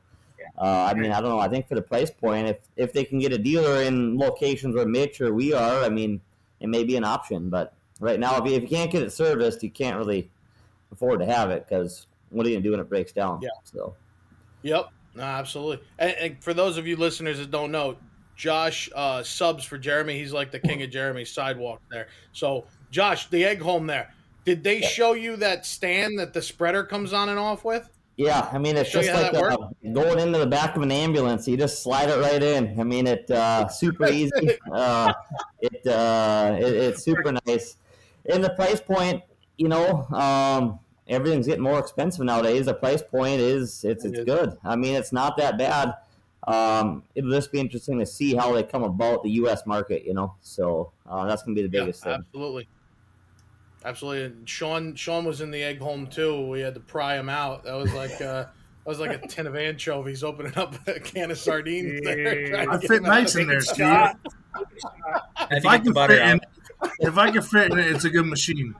uh, 0.59 0.91
I 0.91 0.95
mean, 0.95 1.13
I 1.13 1.21
don't 1.21 1.31
know. 1.31 1.39
I 1.39 1.49
think 1.49 1.69
for 1.69 1.75
the 1.77 1.83
price 1.83 2.11
point, 2.11 2.49
if 2.49 2.59
if 2.77 2.93
they 2.93 3.05
can 3.05 3.19
get 3.21 3.33
a 3.33 3.39
dealer 3.39 3.83
in 3.83 4.19
locations 4.19 4.75
where 4.75 4.85
Mitch 4.87 5.21
or 5.21 5.33
we 5.33 5.53
are, 5.55 5.83
I 5.85 5.89
mean, 5.89 6.21
it 6.61 6.69
may 6.69 6.85
be 6.85 6.97
an 6.97 7.05
option. 7.05 7.51
But 7.51 7.75
right 7.99 8.21
now, 8.21 8.37
if 8.43 8.51
you, 8.51 8.57
if 8.57 8.63
you 8.63 8.69
can't 8.69 8.91
get 8.91 9.03
it 9.03 9.13
serviced, 9.13 9.63
you 9.63 9.71
can't 9.71 9.97
really 9.97 10.31
afford 10.93 11.21
to 11.21 11.27
have 11.27 11.51
it 11.51 11.67
because 11.69 12.07
what 12.31 12.47
are 12.47 12.49
you 12.49 12.57
gonna 12.57 12.65
do 12.65 12.71
when 12.73 12.81
it 12.81 12.89
breaks 12.89 13.13
down? 13.13 13.41
Yeah. 13.43 13.49
So 13.65 13.95
Yep. 14.63 14.91
No, 15.15 15.23
absolutely. 15.23 15.85
And, 15.99 16.13
and 16.13 16.45
for 16.45 16.55
those 16.55 16.79
of 16.79 16.87
you 16.87 16.97
listeners 16.97 17.39
that 17.39 17.51
don't 17.51 17.73
know, 17.73 17.97
Josh 18.37 18.89
uh, 18.95 19.23
subs 19.23 19.65
for 19.65 19.77
Jeremy. 19.77 20.19
He's 20.19 20.33
like 20.33 20.51
the 20.51 20.59
king 20.59 20.83
of 20.83 20.91
Jeremy's 20.91 21.31
sidewalk 21.31 21.83
there. 21.91 22.09
So, 22.33 22.65
Josh, 22.91 23.29
the 23.29 23.43
Egholm 23.43 23.87
there. 23.87 24.15
Did 24.47 24.65
they 24.65 24.81
show 24.81 25.13
you 25.13 25.37
that 25.37 25.67
stand 25.67 26.19
that 26.19 26.33
the 26.33 26.41
spreader 26.41 26.83
comes 26.83 27.13
on 27.13 27.29
and 27.29 27.39
off 27.39 27.65
with? 27.65 27.91
Yeah, 28.21 28.51
I 28.53 28.59
mean 28.59 28.77
it's 28.77 28.91
Show 28.91 29.01
just 29.01 29.15
like 29.15 29.33
uh, 29.33 29.57
going 29.95 30.19
into 30.19 30.39
the 30.39 30.47
back 30.47 30.77
of 30.77 30.83
an 30.83 30.93
ambulance. 30.93 31.49
You 31.49 31.57
just 31.57 31.83
slide 31.83 32.11
it 32.11 32.21
right 32.21 32.43
in. 32.43 32.79
I 32.79 32.85
mean 32.85 33.07
it 33.07 33.31
uh, 33.31 33.67
super 33.69 34.09
easy. 34.11 34.59
Uh, 34.71 35.11
it, 35.59 35.87
uh, 35.87 36.55
it 36.61 36.75
it's 36.75 37.03
super 37.03 37.33
nice. 37.47 37.79
And 38.31 38.45
the 38.45 38.51
price 38.51 38.79
point, 38.79 39.23
you 39.57 39.69
know, 39.69 40.07
um, 40.09 40.81
everything's 41.09 41.47
getting 41.47 41.63
more 41.63 41.79
expensive 41.79 42.23
nowadays. 42.27 42.67
The 42.67 42.75
price 42.75 43.01
point 43.03 43.41
is 43.41 43.87
it's 43.87 44.05
it's 44.05 44.23
good. 44.25 44.55
I 44.65 44.77
mean 44.77 44.97
it's 44.97 45.15
not 45.15 45.39
that 45.39 45.57
bad. 45.57 45.95
Um, 46.47 47.05
it'll 47.15 47.31
just 47.31 47.51
be 47.51 47.59
interesting 47.59 47.99
to 48.01 48.07
see 48.07 48.35
how 48.35 48.53
they 48.53 48.65
come 48.65 48.83
about 48.83 49.23
the 49.23 49.31
U.S. 49.31 49.65
market. 49.65 50.05
You 50.05 50.13
know, 50.13 50.35
so 50.43 50.93
uh, 51.09 51.25
that's 51.27 51.43
gonna 51.43 51.55
be 51.55 51.63
the 51.63 51.69
biggest 51.69 52.05
yeah, 52.05 52.17
thing. 52.17 52.25
absolutely. 52.27 52.69
Absolutely. 53.85 54.25
And 54.25 54.49
Sean 54.49 54.95
Sean 54.95 55.25
was 55.25 55.41
in 55.41 55.51
the 55.51 55.61
Egholm 55.61 56.11
too. 56.11 56.47
We 56.49 56.61
had 56.61 56.75
to 56.75 56.81
pry 56.81 57.17
him 57.17 57.29
out. 57.29 57.65
That 57.65 57.75
was 57.75 57.93
like 57.95 58.21
uh 58.21 58.45
that 58.45 58.87
was 58.87 59.01
like 59.01 59.23
a 59.23 59.27
tin 59.27 59.47
of 59.47 59.57
anchovies 59.57 60.23
opening 60.23 60.57
up 60.57 60.75
a 60.87 61.01
can 61.01 61.31
of 61.31 61.39
sardines 61.39 62.01
there. 62.03 62.51
Yeah. 62.51 62.67
I 62.69 62.79
fit 62.79 63.03
nice 63.03 63.37
in 63.37 63.47
there, 63.47 63.61
Steve. 63.61 63.87
I 63.87 64.15
If 65.51 65.67
I 65.67 65.79
get 65.79 65.85
the 65.85 65.93
can 65.93 66.09
fit 66.09 66.23
in, 66.23 66.41
if 67.01 67.19
I 67.19 67.31
can 67.31 67.43
fit 67.43 67.73
in 67.73 67.79
it, 67.79 67.87
it's 67.87 68.05
a 68.05 68.11
good 68.11 68.27
machine. 68.27 68.75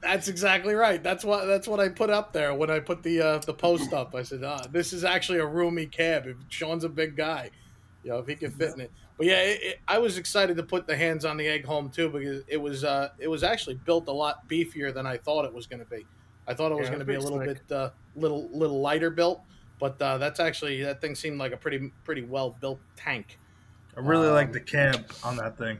That's 0.00 0.28
exactly 0.28 0.74
right. 0.74 1.02
That's 1.02 1.24
what 1.24 1.46
that's 1.46 1.66
what 1.66 1.80
I 1.80 1.88
put 1.88 2.10
up 2.10 2.32
there 2.32 2.52
when 2.54 2.70
I 2.70 2.80
put 2.80 3.02
the 3.02 3.20
uh, 3.20 3.38
the 3.38 3.54
post 3.54 3.92
up. 3.92 4.14
I 4.14 4.22
said, 4.22 4.44
ah, 4.44 4.66
"This 4.70 4.92
is 4.92 5.02
actually 5.02 5.38
a 5.38 5.46
roomy 5.46 5.86
cab. 5.86 6.26
If 6.26 6.36
Sean's 6.48 6.84
a 6.84 6.88
big 6.88 7.16
guy, 7.16 7.50
you 8.04 8.10
know, 8.10 8.18
if 8.18 8.28
he 8.28 8.36
can 8.36 8.52
fit 8.52 8.74
in 8.74 8.80
it." 8.82 8.92
But 9.16 9.26
yeah, 9.26 9.40
it, 9.40 9.62
it, 9.62 9.80
I 9.88 9.98
was 9.98 10.18
excited 10.18 10.56
to 10.56 10.62
put 10.62 10.86
the 10.86 10.96
hands 10.96 11.24
on 11.24 11.36
the 11.36 11.46
Egholm 11.46 11.92
too 11.92 12.08
because 12.08 12.44
it 12.46 12.58
was 12.58 12.84
uh, 12.84 13.08
it 13.18 13.28
was 13.28 13.42
actually 13.42 13.76
built 13.76 14.06
a 14.08 14.12
lot 14.12 14.48
beefier 14.48 14.94
than 14.94 15.06
I 15.06 15.16
thought 15.16 15.44
it 15.44 15.52
was 15.52 15.66
going 15.66 15.80
to 15.80 15.90
be. 15.90 16.06
I 16.46 16.54
thought 16.54 16.70
it 16.70 16.76
was 16.76 16.84
Yeah, 16.84 16.90
going 16.90 16.98
to 17.00 17.04
be 17.06 17.14
a 17.14 17.20
little 17.20 17.38
bit 17.38 17.62
uh, 17.72 17.90
little 18.14 18.48
little 18.52 18.80
lighter 18.80 19.10
built, 19.10 19.40
but 19.80 20.00
uh, 20.00 20.18
that's 20.18 20.38
actually 20.40 20.82
that 20.82 21.00
thing 21.00 21.14
seemed 21.14 21.38
like 21.38 21.52
a 21.52 21.56
pretty 21.56 21.90
pretty 22.04 22.22
well 22.22 22.50
built 22.60 22.80
tank. 22.96 23.38
I 23.96 24.00
really 24.00 24.28
Um, 24.28 24.34
like 24.34 24.52
the 24.52 24.60
cab 24.60 25.10
on 25.22 25.36
that 25.36 25.56
thing. 25.56 25.78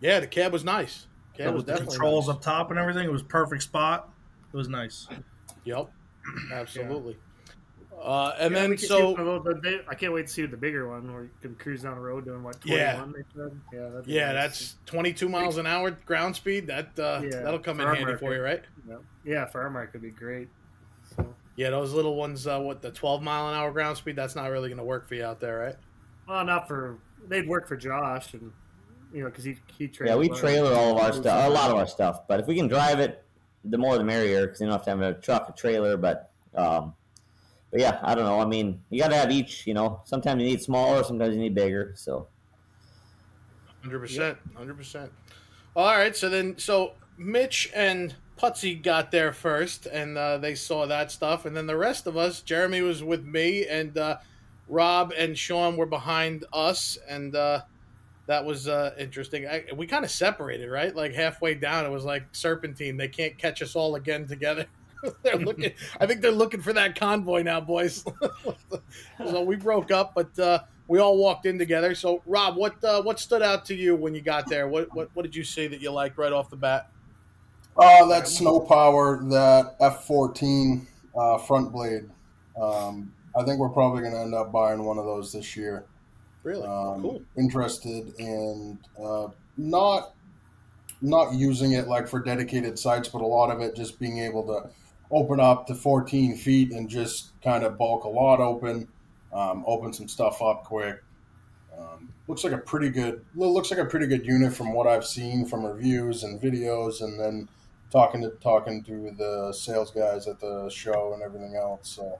Yeah, 0.00 0.20
the 0.20 0.26
cab 0.26 0.52
was 0.52 0.64
nice. 0.64 1.06
Cab 1.34 1.54
was 1.54 1.64
the 1.64 1.72
definitely 1.72 1.96
controls 1.96 2.28
nice. 2.28 2.36
up 2.36 2.42
top 2.42 2.70
and 2.70 2.78
everything. 2.78 3.04
It 3.04 3.12
was 3.12 3.22
perfect 3.22 3.62
spot. 3.62 4.08
It 4.52 4.56
was 4.56 4.68
nice. 4.68 5.08
Yep, 5.64 5.90
absolutely. 6.52 7.16
Uh, 8.00 8.32
and 8.38 8.54
Yeah, 8.54 8.60
then 8.60 8.78
so 8.78 9.10
one 9.10 9.20
of 9.20 9.44
those- 9.44 9.60
the 9.62 9.84
I 9.88 9.94
can't 9.94 10.12
wait 10.12 10.26
to 10.28 10.32
see 10.32 10.46
the 10.46 10.56
bigger 10.56 10.88
one 10.88 11.12
where 11.12 11.24
you 11.24 11.30
can 11.42 11.54
cruise 11.56 11.82
down 11.82 11.94
the 11.96 12.00
road 12.00 12.24
doing 12.24 12.42
what 12.42 12.56
Yeah. 12.64 12.96
21 12.96 13.12
they 13.12 13.24
said. 13.34 13.60
Yeah, 13.72 13.88
that'd 13.88 14.04
be 14.06 14.12
Yeah, 14.12 14.32
nice. 14.32 14.34
that's 14.34 14.76
22 14.86 15.28
miles 15.28 15.56
an 15.56 15.66
hour 15.66 15.90
ground 15.90 16.36
speed. 16.36 16.66
That 16.68 16.98
uh, 16.98 17.20
Yeah, 17.24 17.40
that'll 17.42 17.58
come 17.58 17.80
in 17.80 17.86
for 17.86 17.90
our 17.90 17.94
handy 17.96 18.16
for 18.16 18.34
you, 18.34 18.40
right? 18.42 18.62
yeah, 18.88 18.96
yeah 19.24 19.44
for 19.46 19.62
our 19.62 19.70
market 19.70 19.94
would 19.94 20.02
be 20.02 20.10
great. 20.10 20.48
So, 21.16 21.34
Yeah, 21.56 21.70
those 21.70 21.92
little 21.92 22.14
ones, 22.16 22.46
uh, 22.46 22.60
what 22.60 22.82
the 22.82 22.90
12 22.92 23.22
mile 23.22 23.48
an 23.48 23.54
hour 23.54 23.72
ground 23.72 23.96
speed, 23.96 24.14
that's 24.16 24.36
not 24.36 24.48
really 24.50 24.68
going 24.68 24.78
to 24.78 24.84
work 24.84 25.08
for 25.08 25.14
you 25.14 25.24
out 25.24 25.40
there, 25.40 25.58
right? 25.58 25.76
well, 26.28 26.44
not 26.44 26.68
for 26.68 26.98
they'd 27.26 27.48
work 27.48 27.66
for 27.66 27.76
Josh 27.76 28.34
and 28.34 28.52
you 29.12 29.22
know 29.22 29.30
because 29.30 29.42
he 29.44 29.56
he 29.78 29.88
trails. 29.88 30.10
Yeah, 30.10 30.16
we 30.16 30.28
trailer 30.28 30.72
all 30.74 30.96
of 30.96 31.02
our 31.02 31.12
stuff, 31.12 31.46
a 31.46 31.50
lot 31.50 31.70
of 31.70 31.76
our 31.78 31.86
stuff. 31.86 32.28
But 32.28 32.38
if 32.40 32.46
we 32.46 32.54
can 32.54 32.68
drive 32.68 33.00
it, 33.00 33.24
the 33.64 33.78
more 33.78 33.96
the 33.98 34.04
merrier, 34.04 34.42
because 34.46 34.60
you 34.60 34.66
don't 34.66 34.72
have 34.74 34.84
to 34.84 34.90
have 34.90 35.00
a 35.00 35.14
truck, 35.14 35.48
a 35.48 35.52
trailer. 35.52 35.96
But, 35.96 36.30
um, 36.54 36.94
but 37.70 37.80
yeah, 37.80 37.98
I 38.02 38.14
don't 38.14 38.24
know. 38.24 38.40
I 38.40 38.46
mean, 38.46 38.80
you 38.90 39.00
got 39.00 39.08
to 39.08 39.16
have 39.16 39.30
each. 39.30 39.66
You 39.66 39.74
know, 39.74 40.00
sometimes 40.04 40.42
you 40.42 40.48
need 40.48 40.62
smaller, 40.62 41.04
sometimes 41.04 41.34
you 41.34 41.40
need 41.40 41.54
bigger. 41.54 41.92
So 41.96 42.28
100%. 43.84 44.36
100%. 44.56 45.10
All 45.76 45.96
right, 45.96 46.16
so 46.16 46.28
then, 46.28 46.58
so 46.58 46.92
Mitch 47.16 47.70
and 47.74 48.14
Putsy 48.38 48.80
got 48.82 49.10
there 49.10 49.32
first, 49.32 49.86
and 49.86 50.16
uh, 50.16 50.38
they 50.38 50.54
saw 50.54 50.86
that 50.86 51.12
stuff. 51.12 51.44
And 51.44 51.56
then 51.56 51.66
the 51.66 51.76
rest 51.76 52.06
of 52.06 52.16
us, 52.16 52.40
Jeremy 52.40 52.82
was 52.82 53.02
with 53.02 53.24
me, 53.24 53.66
and 53.66 53.96
uh, 53.96 54.18
Rob 54.68 55.12
and 55.16 55.36
Sean 55.36 55.76
were 55.76 55.86
behind 55.86 56.44
us. 56.52 56.98
And 57.08 57.34
uh, 57.34 57.62
that 58.26 58.44
was 58.44 58.68
uh, 58.68 58.94
interesting. 58.98 59.46
I, 59.46 59.64
we 59.76 59.86
kind 59.86 60.04
of 60.04 60.10
separated, 60.10 60.70
right? 60.70 60.94
Like 60.94 61.14
halfway 61.14 61.54
down, 61.54 61.84
it 61.84 61.90
was 61.90 62.04
like 62.04 62.24
serpentine. 62.32 62.96
They 62.96 63.08
can't 63.08 63.36
catch 63.36 63.62
us 63.62 63.76
all 63.76 63.94
again 63.94 64.26
together. 64.26 64.66
they're 65.22 65.36
looking. 65.36 65.72
I 66.00 66.06
think 66.06 66.20
they're 66.20 66.30
looking 66.30 66.60
for 66.60 66.72
that 66.72 66.98
convoy 66.98 67.42
now, 67.42 67.60
boys. 67.60 68.04
so 69.18 69.42
we 69.42 69.56
broke 69.56 69.90
up, 69.90 70.14
but 70.14 70.36
uh, 70.38 70.60
we 70.88 70.98
all 70.98 71.16
walked 71.18 71.46
in 71.46 71.58
together. 71.58 71.94
So, 71.94 72.22
Rob, 72.26 72.56
what 72.56 72.82
uh, 72.82 73.02
what 73.02 73.20
stood 73.20 73.42
out 73.42 73.64
to 73.66 73.74
you 73.74 73.94
when 73.94 74.14
you 74.14 74.20
got 74.20 74.48
there? 74.48 74.68
What 74.68 74.94
what, 74.94 75.10
what 75.14 75.22
did 75.22 75.36
you 75.36 75.44
see 75.44 75.66
that 75.68 75.80
you 75.80 75.90
liked 75.90 76.18
right 76.18 76.32
off 76.32 76.50
the 76.50 76.56
bat? 76.56 76.90
Uh, 77.76 78.06
that 78.06 78.26
snow 78.26 78.60
power, 78.60 79.22
that 79.24 79.76
F 79.80 80.04
fourteen 80.04 80.86
uh, 81.16 81.38
front 81.38 81.72
blade. 81.72 82.08
Um, 82.60 83.12
I 83.38 83.44
think 83.44 83.58
we're 83.60 83.68
probably 83.68 84.00
going 84.00 84.14
to 84.14 84.20
end 84.20 84.34
up 84.34 84.50
buying 84.50 84.82
one 84.82 84.98
of 84.98 85.04
those 85.04 85.32
this 85.32 85.56
year. 85.56 85.84
Really 86.42 86.66
Um, 86.66 87.02
cool. 87.02 87.22
Interested 87.36 88.14
in 88.18 88.78
uh, 89.00 89.28
not 89.56 90.14
not 91.00 91.32
using 91.32 91.72
it 91.72 91.86
like 91.86 92.08
for 92.08 92.20
dedicated 92.20 92.78
sites, 92.78 93.08
but 93.08 93.20
a 93.20 93.26
lot 93.26 93.50
of 93.50 93.60
it 93.60 93.76
just 93.76 94.00
being 94.00 94.18
able 94.18 94.44
to 94.44 94.68
open 95.10 95.40
up 95.40 95.66
to 95.66 95.74
14 95.74 96.36
feet 96.36 96.72
and 96.72 96.88
just 96.88 97.30
kind 97.42 97.64
of 97.64 97.78
bulk 97.78 98.04
a 98.04 98.08
lot 98.08 98.40
open, 98.40 98.88
um, 99.32 99.64
open 99.66 99.92
some 99.92 100.08
stuff 100.08 100.42
up 100.42 100.64
quick. 100.64 101.02
Um, 101.78 102.12
looks 102.26 102.44
like 102.44 102.52
a 102.52 102.58
pretty 102.58 102.90
good 102.90 103.24
looks 103.34 103.70
like 103.70 103.78
a 103.80 103.84
pretty 103.84 104.06
good 104.06 104.26
unit 104.26 104.52
from 104.52 104.72
what 104.72 104.86
I've 104.86 105.06
seen 105.06 105.46
from 105.46 105.64
reviews 105.64 106.24
and 106.24 106.40
videos, 106.40 107.00
and 107.02 107.18
then 107.18 107.48
talking 107.90 108.20
to 108.22 108.30
talking 108.42 108.82
to 108.84 109.12
the 109.16 109.52
sales 109.52 109.90
guys 109.90 110.26
at 110.26 110.40
the 110.40 110.68
show 110.70 111.12
and 111.14 111.22
everything 111.22 111.54
else. 111.56 111.88
So 111.88 112.18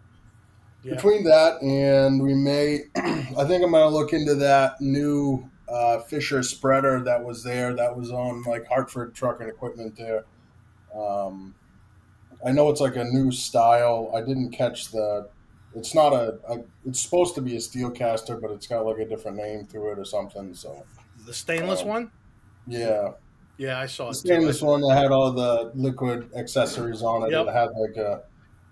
Yeah. 0.83 0.95
between 0.95 1.25
that 1.25 1.61
and 1.61 2.23
we 2.23 2.35
may, 2.35 2.85
I 2.97 3.45
think 3.45 3.63
I'm 3.65 3.73
gonna 3.73 3.89
look 3.89 4.13
into 4.13 4.35
that 4.37 4.81
new 4.81 5.51
uh, 5.69 5.99
Fisher 6.01 6.43
spreader 6.43 7.01
that 7.05 7.23
was 7.25 7.43
there 7.45 7.75
that 7.75 7.95
was 7.97 8.11
on 8.11 8.43
like 8.45 8.67
Hartford 8.69 9.15
Truck 9.15 9.41
and 9.41 9.51
Equipment 9.51 9.97
there. 9.97 10.25
Um, 10.95 11.55
I 12.45 12.53
know 12.53 12.71
it's 12.71 12.81
like 12.81 12.97
a 12.97 13.05
new 13.05 13.31
style. 13.33 14.11
I 14.15 14.21
didn't 14.21 14.51
catch 14.53 14.91
the. 14.91 15.29
It's 15.75 15.95
not 15.95 16.13
a, 16.13 16.39
a. 16.49 16.59
It's 16.87 17.01
supposed 17.01 17.35
to 17.37 17.41
be 17.41 17.57
a 17.57 17.61
steel 17.61 17.91
caster, 17.91 18.37
but 18.37 18.51
it's 18.51 18.67
got 18.67 18.87
like 18.87 18.99
a 18.99 19.07
different 19.09 19.37
name 19.37 19.67
to 19.73 19.89
it 19.89 19.99
or 19.99 20.05
something. 20.05 20.55
So 20.55 20.85
The 21.27 21.35
stainless 21.35 21.83
Um, 21.83 21.89
one? 21.89 22.11
yeah, 22.67 23.13
Yeah, 23.59 23.79
I 23.81 23.87
saw 23.87 24.09
the 24.09 24.15
stainless 24.15 24.63
one 24.63 24.81
that 24.83 24.97
had 24.97 25.11
all 25.11 25.33
the 25.33 25.73
liquid 25.75 26.31
accessories 26.37 27.03
on 27.03 27.25
it. 27.25 27.33
Yep. 27.33 27.47
It 27.49 27.53
had 27.53 27.71
like 27.77 27.97
a 27.97 28.23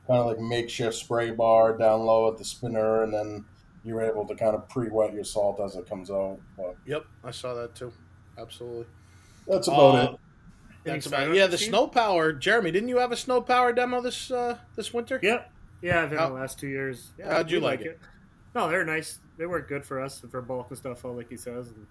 kind 0.06 0.20
of 0.20 0.26
like 0.26 0.38
makeshift 0.38 0.94
spray 0.94 1.30
bar 1.32 1.76
down 1.76 2.00
low 2.02 2.30
at 2.30 2.38
the 2.38 2.44
spinner, 2.44 3.02
and 3.02 3.12
then 3.12 3.44
you 3.84 3.94
were 3.94 4.02
able 4.02 4.26
to 4.26 4.34
kind 4.34 4.54
of 4.54 4.68
pre-wet 4.68 5.12
your 5.12 5.24
salt 5.24 5.60
as 5.60 5.76
it 5.76 5.88
comes 5.88 6.10
out. 6.10 6.38
But 6.56 6.76
Yep, 6.86 7.04
I 7.24 7.30
saw 7.30 7.54
that 7.54 7.74
too. 7.74 7.92
Absolutely. 8.38 8.86
that's 9.46 9.68
about 9.68 9.94
Uh, 9.94 10.12
it. 10.12 10.20
That's 10.94 11.06
about 11.06 11.26
sign 11.26 11.34
yeah. 11.34 11.46
The 11.46 11.56
Steve? 11.58 11.68
snow 11.70 11.86
power, 11.88 12.32
Jeremy. 12.32 12.70
Didn't 12.70 12.88
you 12.88 12.98
have 12.98 13.12
a 13.12 13.16
snow 13.16 13.40
power 13.40 13.72
demo 13.72 14.00
this 14.00 14.30
uh, 14.30 14.58
this 14.74 14.92
winter? 14.94 15.18
Yep. 15.22 15.52
Yeah, 15.82 16.02
I've 16.02 16.10
had 16.10 16.18
How- 16.18 16.28
the 16.28 16.34
last 16.34 16.58
two 16.58 16.68
years. 16.68 17.10
Yeah, 17.18 17.32
how'd 17.34 17.50
you 17.50 17.58
we 17.58 17.64
like 17.64 17.80
it? 17.82 17.98
No, 18.54 18.68
they're 18.68 18.84
nice. 18.84 19.18
They 19.36 19.44
work 19.46 19.68
good 19.68 19.84
for 19.84 20.00
us 20.00 20.22
and 20.22 20.30
for 20.30 20.40
bulk 20.40 20.68
and 20.70 20.78
stuff, 20.78 21.04
all 21.04 21.14
like 21.14 21.28
he 21.28 21.36
says. 21.36 21.68
And 21.68 21.86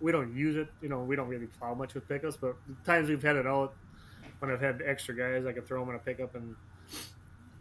we 0.00 0.12
don't 0.12 0.34
use 0.34 0.56
it. 0.56 0.68
You 0.80 0.88
know, 0.88 1.00
we 1.00 1.14
don't 1.14 1.28
really 1.28 1.46
plow 1.46 1.74
much 1.74 1.92
with 1.92 2.08
pickups, 2.08 2.36
but 2.38 2.56
the 2.66 2.74
times 2.90 3.10
we've 3.10 3.22
had 3.22 3.36
it 3.36 3.46
out, 3.46 3.74
when 4.38 4.50
I've 4.50 4.60
had 4.62 4.80
extra 4.84 5.14
guys, 5.14 5.44
I 5.46 5.52
can 5.52 5.62
throw 5.62 5.80
them 5.80 5.90
in 5.90 5.96
a 5.96 5.98
pickup 5.98 6.34
and 6.34 6.56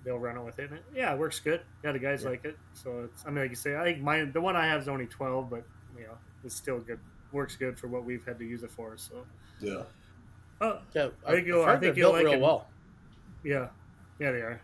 they'll 0.05 0.17
run 0.19 0.37
it 0.37 0.43
with 0.45 0.57
it. 0.59 0.71
And 0.71 0.79
yeah, 0.95 1.11
it 1.13 1.19
works 1.19 1.41
good. 1.41 1.59
Yeah, 1.83 1.91
the 1.91 1.99
guys 1.99 2.23
like 2.23 2.45
it. 2.45 2.57
So 2.73 3.01
it's, 3.11 3.25
I 3.25 3.29
mean, 3.29 3.39
like 3.43 3.49
you 3.49 3.57
say, 3.57 3.75
I 3.75 3.83
think 3.83 4.01
mine, 4.01 4.31
the 4.31 4.39
one 4.39 4.55
I 4.55 4.65
have 4.67 4.81
is 4.81 4.87
only 4.87 5.07
12, 5.07 5.49
but, 5.49 5.63
you 5.97 6.03
know, 6.07 6.17
it's 6.45 6.55
still 6.55 6.79
good. 6.79 6.99
Works 7.33 7.57
good 7.57 7.77
for 7.77 7.87
what 7.87 8.05
we've 8.05 8.25
had 8.25 8.39
to 8.39 8.45
use 8.45 8.63
it 8.63 8.71
for. 8.71 8.93
So, 8.95 9.25
Yeah. 9.59 9.83
Oh, 10.61 10.79
Yeah, 10.93 11.09
I 11.25 11.31
think 11.31 11.47
you'll- 11.47 11.61
I've 11.61 11.67
I 11.67 11.71
heard 11.73 11.79
think 11.81 11.97
you'll 11.97 12.11
built 12.11 12.23
like 12.23 12.25
real 12.25 12.33
it. 12.33 12.41
well. 12.41 12.67
yeah. 13.43 13.67
Yeah, 14.19 14.31
they 14.31 14.41
are. 14.41 14.61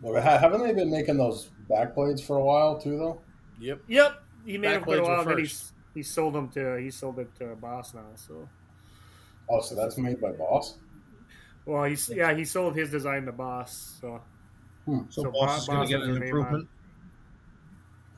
Well, 0.00 0.20
haven't 0.22 0.62
they 0.62 0.72
been 0.72 0.90
making 0.90 1.16
those 1.18 1.50
back 1.68 1.94
blades 1.94 2.22
for 2.22 2.36
a 2.36 2.44
while 2.44 2.78
too, 2.78 2.96
though? 2.98 3.20
Yep. 3.60 3.80
Yep, 3.88 4.22
he 4.44 4.58
made 4.58 4.68
Back 4.68 4.74
them 4.74 4.84
for 4.84 4.98
a 4.98 5.02
while, 5.02 5.24
but 5.24 5.36
then 5.36 5.44
he 5.44 5.50
he 5.94 6.02
sold 6.02 6.34
them 6.34 6.48
to 6.50 6.76
he 6.76 6.90
sold 6.90 7.18
it 7.18 7.34
to 7.36 7.54
Boss 7.56 7.94
now. 7.94 8.04
So, 8.14 8.48
Oh, 9.48 9.60
so 9.60 9.74
that's 9.74 9.96
made 9.98 10.20
by 10.20 10.32
Boss. 10.32 10.78
well, 11.64 11.84
he's 11.84 12.08
yeah 12.10 12.34
he 12.34 12.44
sold 12.44 12.76
his 12.76 12.90
design 12.90 13.24
to 13.26 13.32
Boss. 13.32 13.98
So, 14.00 14.20
Hmm. 14.84 15.00
So, 15.10 15.22
So 15.24 15.30
boss 15.32 15.62
is 15.62 15.68
going 15.68 15.82
to 15.82 15.88
get 15.88 16.02
an 16.02 16.12
the 16.14 16.20
name 16.20 16.22
improvement. 16.28 16.68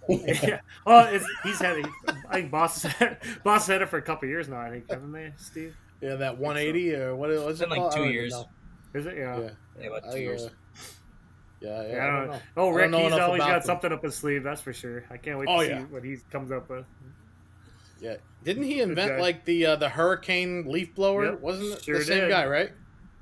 yeah. 0.09 0.61
well, 0.87 1.07
it's, 1.15 1.25
he's 1.43 1.59
had 1.61 1.77
I 2.29 2.35
think 2.41 2.51
Boss 2.51 2.83
has 2.83 2.93
had, 2.95 3.19
Boss 3.45 3.67
had 3.67 3.83
it 3.83 3.89
for 3.89 3.99
a 3.99 4.03
couple 4.03 4.29
years 4.29 4.49
now. 4.49 4.61
I 4.61 4.71
think 4.71 4.91
haven't 4.91 5.13
they, 5.13 5.33
Steve? 5.37 5.77
Yeah, 6.01 6.15
that 6.17 6.39
180 6.39 6.95
or 6.95 7.17
what 7.17 7.31
was 7.31 7.43
It's 7.43 7.61
it 7.61 7.65
been 7.65 7.71
like 7.71 7.79
called? 7.81 7.93
Two 7.93 8.05
years. 8.11 8.33
know. 8.33 8.49
Is 8.95 9.07
it? 9.07 9.17
Yeah. 9.17 9.39
Yeah. 9.41 9.51
Yeah, 9.81 9.87
about 9.89 10.05
two 10.05 10.17
I, 10.17 10.21
years. 10.21 10.43
uh, 10.45 10.49
yeah, 11.61 11.83
yeah, 11.83 11.89
Yeah, 11.93 12.03
I 12.03 12.07
don't 12.21 12.31
know. 12.31 12.41
Oh, 12.57 12.69
I 12.71 12.75
Rick, 12.75 12.91
don't 12.91 12.91
know 13.03 13.09
he's 13.11 13.19
always 13.19 13.39
got 13.41 13.53
them. 13.53 13.63
something 13.63 13.93
up 13.93 14.03
his 14.05 14.15
sleeve. 14.15 14.43
That's 14.45 14.61
for 14.61 14.73
sure. 14.73 15.05
I 15.11 15.17
can't 15.17 15.39
wait 15.39 15.49
Oh, 15.51 15.61
to 15.61 15.67
see 15.67 15.85
what 15.93 16.05
he 16.05 16.17
comes 16.31 16.53
up 16.53 16.69
with. 16.71 16.85
Yeah, 18.01 18.17
didn't 18.45 18.63
he 18.63 18.81
invent 18.81 19.17
guy. 19.17 19.21
like 19.21 19.45
the 19.45 19.67
uh, 19.67 19.77
the 19.77 19.89
hurricane 19.89 20.67
leaf 20.71 20.95
blower? 20.95 21.25
Yep, 21.33 21.41
Wasn't 21.41 21.67
it 21.79 21.83
sure 21.83 21.99
the 21.99 22.05
same 22.05 22.21
did. 22.23 22.31
guy, 22.31 22.47
right? 22.47 22.71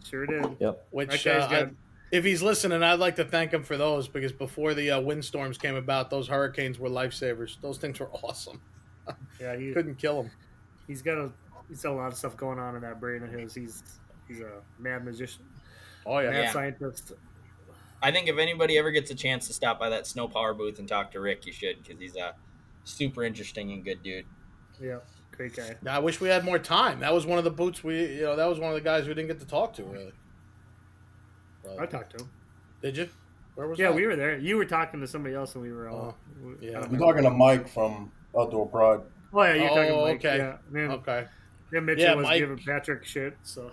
Sure 0.05 0.27
did. 0.27 0.45
Yep. 0.61 0.87
Which 0.91 1.27
uh, 1.27 1.49
got- 1.49 1.53
I- 1.53 1.71
if 2.13 2.25
he's 2.25 2.41
listening, 2.43 2.83
I'd 2.85 3.01
like 3.01 3.17
to 3.17 3.25
thank 3.25 3.53
him 3.53 3.63
for 3.65 3.77
those 3.77 4.07
because 4.07 4.33
before 4.33 4.75
the 4.75 4.93
uh, 4.93 5.01
windstorms 5.01 5.59
came 5.59 5.75
about, 5.75 6.09
those 6.09 6.29
hurricanes 6.29 6.79
were 6.79 6.89
lifesavers. 6.89 7.61
Those 7.61 7.79
things 7.79 7.99
were 7.99 8.09
awesome. 8.23 8.61
Yeah, 9.41 9.57
he, 9.57 9.73
Couldn't 9.73 9.97
kill 9.97 10.23
them. 10.23 10.31
he's 10.87 11.03
got 11.03 11.19
a 11.19 11.33
he's 11.69 11.83
got 11.83 11.93
a 11.93 11.95
lot 11.97 12.09
of 12.09 12.17
stuff 12.17 12.37
going 12.37 12.59
on 12.59 12.75
in 12.77 12.83
that 12.83 13.01
brain 13.01 13.23
of 13.23 13.31
his. 13.31 13.55
He's 13.55 13.83
he's 14.29 14.41
a 14.41 14.61
mad 14.79 15.05
magician, 15.05 15.45
Oh 16.05 16.19
yeah, 16.19 16.31
mad 16.31 16.43
Yeah. 16.45 16.53
scientist. 16.53 17.13
I 18.03 18.13
think 18.13 18.29
if 18.29 18.37
anybody 18.39 18.77
ever 18.79 18.91
gets 18.91 19.11
a 19.11 19.15
chance 19.15 19.47
to 19.47 19.53
stop 19.55 19.79
by 19.79 19.89
that 19.89 20.07
snow 20.07 20.29
power 20.29 20.53
booth 20.55 20.79
and 20.79 20.87
talk 20.89 21.11
to 21.13 21.21
Rick, 21.21 21.47
you 21.47 21.53
should 21.53 21.83
because 21.83 21.99
he's 22.01 22.17
a 22.17 22.35
super 22.85 23.25
interesting 23.25 23.73
and 23.73 23.85
good 23.85 24.03
dude. 24.03 24.27
Yeah, 24.81 24.99
great 25.33 25.57
guy. 25.57 25.77
Now, 25.83 25.97
I 25.97 25.99
wish 26.01 26.21
we 26.21 26.29
had 26.29 26.45
more 26.45 26.59
time. 26.59 27.01
That 27.01 27.15
was 27.15 27.25
one 27.25 27.39
of 27.39 27.45
the 27.45 27.51
boots 27.51 27.83
we, 27.83 28.17
you 28.17 28.23
know, 28.23 28.37
that 28.37 28.47
was 28.47 28.59
one 28.61 28.69
of 28.69 28.75
the 28.75 28.83
guys 28.83 29.09
we 29.09 29.15
didn't 29.15 29.29
get 29.29 29.41
to 29.41 29.47
talk 29.47 29.73
to 29.75 29.85
really. 29.85 30.13
But- 31.63 31.79
I 31.81 31.87
talked 31.87 32.17
to 32.19 32.25
him. 32.25 32.31
did 32.83 32.97
you? 32.97 33.09
Where 33.55 33.67
was 33.67 33.79
Yeah, 33.79 33.89
that? 33.89 33.97
we 33.97 34.07
were 34.07 34.17
there. 34.17 34.37
You 34.37 34.57
were 34.59 34.67
talking 34.67 35.01
to 35.01 35.07
somebody 35.07 35.35
else, 35.35 35.55
and 35.55 35.65
we 35.65 35.73
were 35.73 35.89
all. 35.89 36.15
Oh, 36.15 36.45
we- 36.47 36.53
Oh, 36.53 36.57
yeah. 36.61 36.69
I 36.79 36.81
don't 36.83 36.91
You're 36.93 37.01
talking 37.01 37.23
to 37.25 37.31
Mike 37.31 37.67
from 37.69 38.13
Outdoor 38.39 38.69
Pride. 38.69 39.01
Oh 39.33 39.43
yeah, 39.43 39.55
you're 39.55 39.69
talking. 39.71 39.91
Oh, 39.93 40.05
Mike. 40.05 40.17
okay. 40.19 40.37
Yeah, 40.37 40.57
man. 40.71 40.91
Okay. 40.93 41.27
Yeah, 41.73 41.81
Mitchell 41.81 42.03
Yeah, 42.05 42.15
was 42.15 42.25
Mike. 42.25 42.39
giving 42.41 42.59
Patrick 42.59 43.05
shit. 43.05 43.37
So 43.43 43.71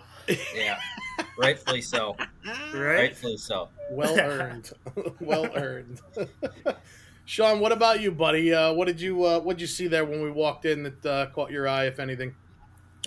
Yeah, 0.54 0.78
rightfully 1.38 1.80
so. 1.82 2.16
right. 2.46 2.74
Rightfully 2.74 3.36
so. 3.36 3.68
Well 3.90 4.18
earned. 4.18 4.72
well 5.20 5.48
earned. 5.54 6.00
Sean, 7.26 7.60
what 7.60 7.72
about 7.72 8.00
you, 8.00 8.10
buddy? 8.10 8.52
Uh, 8.52 8.72
what 8.72 8.86
did 8.86 9.00
you 9.00 9.24
uh, 9.24 9.38
what 9.40 9.56
did 9.56 9.62
you 9.62 9.66
see 9.66 9.86
there 9.86 10.04
when 10.04 10.22
we 10.22 10.30
walked 10.30 10.64
in 10.66 10.82
that 10.82 11.06
uh, 11.06 11.26
caught 11.26 11.50
your 11.50 11.66
eye, 11.68 11.84
if 11.86 11.98
anything? 11.98 12.34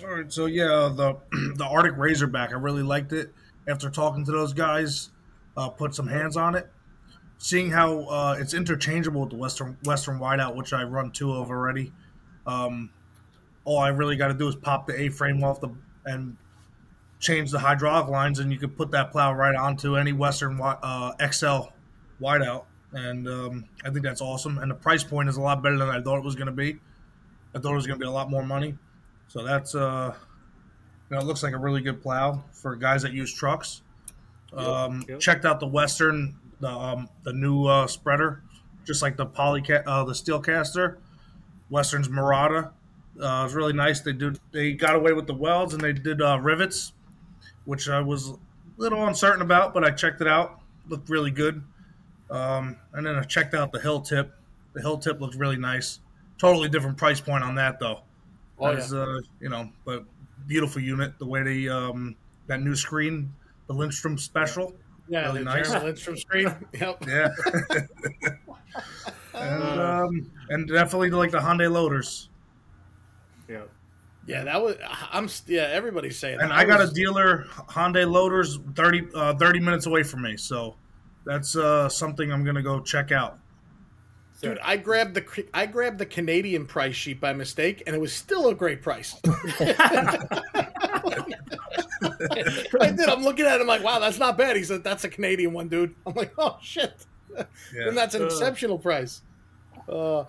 All 0.02 0.10
right, 0.10 0.32
so 0.32 0.46
yeah, 0.46 0.90
the 0.94 1.16
the 1.56 1.64
Arctic 1.64 1.96
Razorback, 1.96 2.50
I 2.50 2.54
really 2.54 2.82
liked 2.82 3.12
it. 3.12 3.32
After 3.68 3.90
talking 3.90 4.24
to 4.24 4.32
those 4.32 4.52
guys, 4.54 5.10
uh, 5.56 5.68
put 5.68 5.94
some 5.94 6.06
hands 6.06 6.36
on 6.36 6.54
it. 6.54 6.68
Seeing 7.36 7.70
how 7.70 8.00
uh, 8.04 8.36
it's 8.40 8.54
interchangeable 8.54 9.20
with 9.20 9.30
the 9.30 9.36
Western 9.36 9.76
Western 9.84 10.18
Wideout, 10.18 10.56
which 10.56 10.72
I 10.72 10.82
run 10.84 11.10
two 11.12 11.32
of 11.32 11.50
already. 11.50 11.92
Um, 12.46 12.90
all 13.68 13.78
I 13.78 13.88
really 13.88 14.16
got 14.16 14.28
to 14.28 14.34
do 14.34 14.48
is 14.48 14.56
pop 14.56 14.86
the 14.86 14.98
A-frame 14.98 15.44
off 15.44 15.60
the 15.60 15.68
and 16.06 16.38
change 17.20 17.50
the 17.50 17.58
hydraulic 17.58 18.08
lines, 18.08 18.38
and 18.38 18.50
you 18.50 18.58
could 18.58 18.78
put 18.78 18.90
that 18.92 19.12
plow 19.12 19.34
right 19.34 19.54
onto 19.54 19.96
any 19.96 20.12
Western 20.12 20.58
uh, 20.62 21.12
XL 21.30 21.68
wideout. 22.18 22.64
and 22.94 23.28
um, 23.28 23.64
I 23.84 23.90
think 23.90 24.04
that's 24.04 24.22
awesome. 24.22 24.56
And 24.56 24.70
the 24.70 24.74
price 24.74 25.04
point 25.04 25.28
is 25.28 25.36
a 25.36 25.42
lot 25.42 25.62
better 25.62 25.76
than 25.76 25.90
I 25.90 26.00
thought 26.00 26.16
it 26.16 26.24
was 26.24 26.34
going 26.34 26.46
to 26.46 26.52
be. 26.52 26.78
I 27.54 27.58
thought 27.58 27.72
it 27.72 27.76
was 27.76 27.86
going 27.86 27.98
to 27.98 28.02
be 28.02 28.08
a 28.08 28.10
lot 28.10 28.30
more 28.30 28.42
money. 28.42 28.74
So 29.26 29.44
that's 29.44 29.74
uh, 29.74 30.14
you 31.10 31.16
know, 31.16 31.20
it 31.22 31.26
looks 31.26 31.42
like 31.42 31.52
a 31.52 31.58
really 31.58 31.82
good 31.82 32.00
plow 32.00 32.42
for 32.52 32.74
guys 32.74 33.02
that 33.02 33.12
use 33.12 33.34
trucks. 33.34 33.82
Um, 34.54 35.04
Yep. 35.06 35.20
Checked 35.20 35.44
out 35.44 35.60
the 35.60 35.66
Western, 35.66 36.38
the 36.60 36.70
um, 36.70 37.10
the 37.22 37.34
new 37.34 37.66
uh, 37.66 37.86
spreader, 37.86 38.42
just 38.86 39.02
like 39.02 39.18
the 39.18 39.26
poly 39.26 39.62
uh, 39.70 40.04
the 40.04 40.14
Steelcaster. 40.14 40.96
Western's 41.68 42.08
Murata. 42.08 42.70
Uh, 43.20 43.40
it 43.40 43.44
was 43.44 43.54
really 43.54 43.72
nice. 43.72 44.00
They 44.00 44.12
did 44.12 44.38
they 44.52 44.72
got 44.72 44.94
away 44.94 45.12
with 45.12 45.26
the 45.26 45.34
welds 45.34 45.74
and 45.74 45.82
they 45.82 45.92
did 45.92 46.22
uh, 46.22 46.38
rivets, 46.40 46.92
which 47.64 47.88
I 47.88 48.00
was 48.00 48.28
a 48.30 48.36
little 48.76 49.06
uncertain 49.06 49.42
about, 49.42 49.74
but 49.74 49.84
I 49.84 49.90
checked 49.90 50.20
it 50.20 50.28
out. 50.28 50.60
Looked 50.88 51.08
really 51.08 51.30
good. 51.30 51.62
Um, 52.30 52.76
and 52.92 53.06
then 53.06 53.16
I 53.16 53.22
checked 53.22 53.54
out 53.54 53.72
the 53.72 53.78
Hilltip. 53.80 54.30
The 54.74 54.80
Hilltip 54.80 55.20
looks 55.20 55.36
really 55.36 55.56
nice. 55.56 56.00
Totally 56.38 56.68
different 56.68 56.96
price 56.96 57.20
point 57.20 57.42
on 57.42 57.54
that 57.56 57.80
though. 57.80 58.00
Oh, 58.60 58.66
As, 58.66 58.92
uh, 58.92 59.18
you 59.40 59.48
know, 59.48 59.70
but 59.84 60.04
beautiful 60.46 60.82
unit. 60.82 61.18
The 61.18 61.26
way 61.26 61.42
they 61.42 61.68
um, 61.68 62.16
that 62.46 62.60
new 62.62 62.74
screen, 62.74 63.32
the 63.66 63.72
Lindstrom 63.72 64.18
special. 64.18 64.74
Yeah, 65.08 65.26
Really 65.26 65.38
the 65.40 65.44
nice. 65.44 65.70
Lindstrom 65.70 66.16
screen. 66.16 66.54
Yep. 66.78 67.04
Yeah. 67.06 67.28
and 69.34 69.80
um, 69.80 70.30
and 70.50 70.68
definitely 70.68 71.10
like 71.10 71.30
the 71.30 71.38
Hyundai 71.38 71.70
Loaders. 71.70 72.28
Yeah. 73.48 73.62
Yeah, 74.26 74.44
that 74.44 74.62
was. 74.62 74.76
I'm. 75.10 75.28
Yeah, 75.46 75.68
everybody's 75.70 76.18
saying. 76.18 76.36
That. 76.38 76.42
And 76.44 76.52
that. 76.52 76.58
I 76.58 76.64
got 76.64 76.80
was- 76.80 76.90
a 76.90 76.94
dealer 76.94 77.44
Hyundai 77.68 78.10
Loaders 78.10 78.58
30, 78.74 79.08
uh, 79.14 79.34
30 79.36 79.60
minutes 79.60 79.86
away 79.86 80.02
from 80.02 80.20
me, 80.22 80.36
so 80.36 80.74
that's 81.24 81.56
uh, 81.56 81.88
something 81.88 82.30
I'm 82.30 82.44
gonna 82.44 82.62
go 82.62 82.80
check 82.80 83.10
out. 83.10 83.38
Dude, 84.42 84.58
I 84.62 84.76
grabbed 84.76 85.14
the 85.14 85.24
I 85.54 85.64
grabbed 85.66 85.98
the 85.98 86.06
Canadian 86.06 86.66
price 86.66 86.94
sheet 86.94 87.20
by 87.22 87.32
mistake, 87.32 87.82
and 87.86 87.96
it 87.96 87.98
was 87.98 88.12
still 88.12 88.48
a 88.50 88.54
great 88.54 88.82
price. 88.82 89.16
I 92.80 92.92
did. 92.96 93.08
I'm 93.08 93.22
looking 93.22 93.46
at 93.46 93.60
him 93.60 93.66
like, 93.66 93.82
wow, 93.82 93.98
that's 93.98 94.18
not 94.18 94.36
bad. 94.38 94.56
He 94.56 94.62
said, 94.64 94.84
that's 94.84 95.04
a 95.04 95.08
Canadian 95.08 95.52
one, 95.52 95.68
dude. 95.68 95.94
I'm 96.06 96.14
like, 96.14 96.32
oh 96.38 96.58
shit. 96.62 96.92
Yeah. 97.36 97.88
And 97.88 97.96
that's 97.96 98.14
an 98.14 98.22
Uh. 98.22 98.26
exceptional 98.26 98.78
price. 98.78 99.22
Uh, 99.88 100.24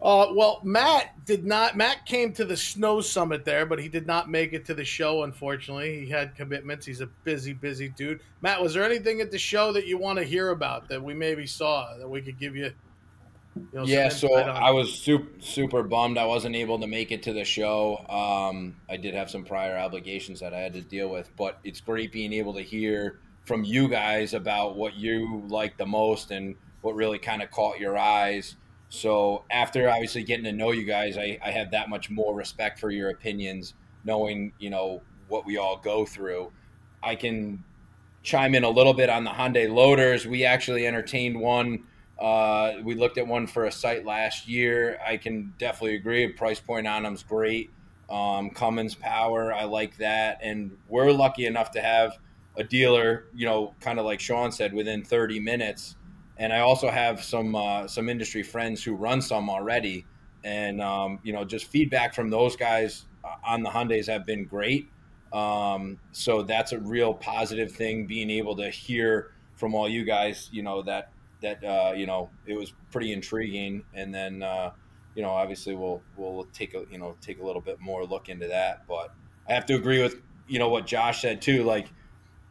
Uh, 0.00 0.26
well, 0.34 0.60
Matt 0.62 1.24
did 1.24 1.44
not. 1.44 1.76
Matt 1.76 2.04
came 2.04 2.32
to 2.34 2.44
the 2.44 2.56
snow 2.56 3.00
summit 3.00 3.44
there, 3.44 3.64
but 3.64 3.78
he 3.78 3.88
did 3.88 4.06
not 4.06 4.30
make 4.30 4.52
it 4.52 4.66
to 4.66 4.74
the 4.74 4.84
show. 4.84 5.24
Unfortunately, 5.24 6.04
he 6.04 6.10
had 6.10 6.34
commitments. 6.34 6.84
He's 6.84 7.00
a 7.00 7.06
busy, 7.24 7.54
busy 7.54 7.88
dude. 7.88 8.20
Matt, 8.42 8.62
was 8.62 8.74
there 8.74 8.84
anything 8.84 9.20
at 9.20 9.30
the 9.30 9.38
show 9.38 9.72
that 9.72 9.86
you 9.86 9.96
want 9.96 10.18
to 10.18 10.24
hear 10.24 10.50
about 10.50 10.88
that 10.88 11.02
we 11.02 11.14
maybe 11.14 11.46
saw 11.46 11.96
that 11.98 12.08
we 12.08 12.20
could 12.20 12.38
give 12.38 12.54
you? 12.54 12.72
you 13.56 13.68
know, 13.72 13.84
yeah, 13.84 14.08
so 14.08 14.34
I 14.34 14.70
was 14.70 14.92
super 14.92 15.40
super 15.40 15.82
bummed 15.82 16.18
I 16.18 16.26
wasn't 16.26 16.54
able 16.56 16.78
to 16.80 16.86
make 16.86 17.10
it 17.10 17.22
to 17.24 17.32
the 17.32 17.44
show. 17.44 18.04
Um, 18.08 18.76
I 18.88 18.96
did 18.96 19.14
have 19.14 19.30
some 19.30 19.44
prior 19.44 19.76
obligations 19.78 20.40
that 20.40 20.52
I 20.52 20.60
had 20.60 20.74
to 20.74 20.82
deal 20.82 21.08
with, 21.08 21.30
but 21.36 21.58
it's 21.64 21.80
great 21.80 22.12
being 22.12 22.32
able 22.32 22.54
to 22.54 22.62
hear 22.62 23.20
from 23.44 23.64
you 23.64 23.88
guys 23.88 24.34
about 24.34 24.76
what 24.76 24.94
you 24.94 25.42
like 25.48 25.78
the 25.78 25.86
most 25.86 26.30
and 26.30 26.54
what 26.82 26.94
really 26.94 27.18
kind 27.18 27.42
of 27.42 27.50
caught 27.50 27.78
your 27.78 27.96
eyes. 27.96 28.56
So 28.88 29.44
after 29.50 29.88
obviously 29.88 30.22
getting 30.22 30.44
to 30.44 30.52
know 30.52 30.70
you 30.70 30.84
guys, 30.84 31.18
I, 31.18 31.38
I 31.44 31.50
have 31.50 31.70
that 31.72 31.88
much 31.88 32.10
more 32.10 32.34
respect 32.34 32.78
for 32.78 32.90
your 32.90 33.10
opinions, 33.10 33.74
knowing 34.04 34.52
you 34.58 34.70
know 34.70 35.02
what 35.28 35.44
we 35.44 35.56
all 35.56 35.78
go 35.78 36.06
through. 36.06 36.52
I 37.02 37.14
can 37.16 37.64
chime 38.22 38.54
in 38.54 38.64
a 38.64 38.70
little 38.70 38.94
bit 38.94 39.10
on 39.10 39.24
the 39.24 39.30
Hyundai 39.30 39.72
Loaders. 39.72 40.26
We 40.26 40.44
actually 40.44 40.86
entertained 40.86 41.38
one. 41.38 41.84
Uh, 42.18 42.74
we 42.82 42.94
looked 42.94 43.18
at 43.18 43.26
one 43.26 43.46
for 43.46 43.64
a 43.66 43.72
site 43.72 44.06
last 44.06 44.48
year. 44.48 44.98
I 45.06 45.16
can 45.16 45.52
definitely 45.58 45.96
agree. 45.96 46.26
Price 46.28 46.60
point 46.60 46.86
on 46.86 47.02
them's 47.02 47.22
great. 47.22 47.70
Um, 48.08 48.50
Cummins 48.50 48.94
power, 48.94 49.52
I 49.52 49.64
like 49.64 49.96
that, 49.96 50.38
and 50.40 50.76
we're 50.88 51.10
lucky 51.10 51.44
enough 51.44 51.72
to 51.72 51.80
have 51.82 52.18
a 52.56 52.62
dealer, 52.62 53.24
you 53.34 53.44
know, 53.46 53.74
kind 53.80 53.98
of 53.98 54.04
like 54.04 54.20
Sean 54.20 54.52
said, 54.52 54.72
within 54.72 55.04
30 55.04 55.40
minutes 55.40 55.96
and 56.38 56.52
I 56.52 56.60
also 56.60 56.90
have 56.90 57.22
some 57.22 57.54
uh, 57.54 57.86
some 57.86 58.08
industry 58.08 58.42
friends 58.42 58.82
who 58.82 58.94
run 58.94 59.22
some 59.22 59.48
already, 59.48 60.04
and 60.44 60.80
um, 60.80 61.18
you 61.22 61.32
know, 61.32 61.44
just 61.44 61.66
feedback 61.66 62.14
from 62.14 62.30
those 62.30 62.56
guys 62.56 63.06
uh, 63.24 63.34
on 63.46 63.62
the 63.62 63.70
Hyundai's 63.70 64.06
have 64.06 64.26
been 64.26 64.44
great. 64.44 64.88
Um, 65.32 65.98
so 66.12 66.42
that's 66.42 66.72
a 66.72 66.78
real 66.78 67.14
positive 67.14 67.72
thing, 67.72 68.06
being 68.06 68.30
able 68.30 68.56
to 68.56 68.70
hear 68.70 69.32
from 69.54 69.74
all 69.74 69.88
you 69.88 70.04
guys. 70.04 70.48
You 70.52 70.62
know 70.62 70.82
that 70.82 71.12
that 71.42 71.64
uh, 71.64 71.92
you 71.96 72.06
know 72.06 72.30
it 72.46 72.54
was 72.54 72.72
pretty 72.90 73.12
intriguing, 73.12 73.84
and 73.94 74.14
then 74.14 74.42
uh, 74.42 74.70
you 75.14 75.22
know 75.22 75.30
obviously 75.30 75.74
we'll 75.74 76.02
we'll 76.16 76.44
take 76.52 76.74
a 76.74 76.84
you 76.90 76.98
know 76.98 77.16
take 77.20 77.40
a 77.40 77.44
little 77.44 77.62
bit 77.62 77.80
more 77.80 78.04
look 78.04 78.28
into 78.28 78.48
that. 78.48 78.86
But 78.86 79.12
I 79.48 79.54
have 79.54 79.66
to 79.66 79.74
agree 79.74 80.02
with 80.02 80.16
you 80.46 80.58
know 80.58 80.68
what 80.68 80.86
Josh 80.86 81.22
said 81.22 81.40
too. 81.40 81.64
Like 81.64 81.88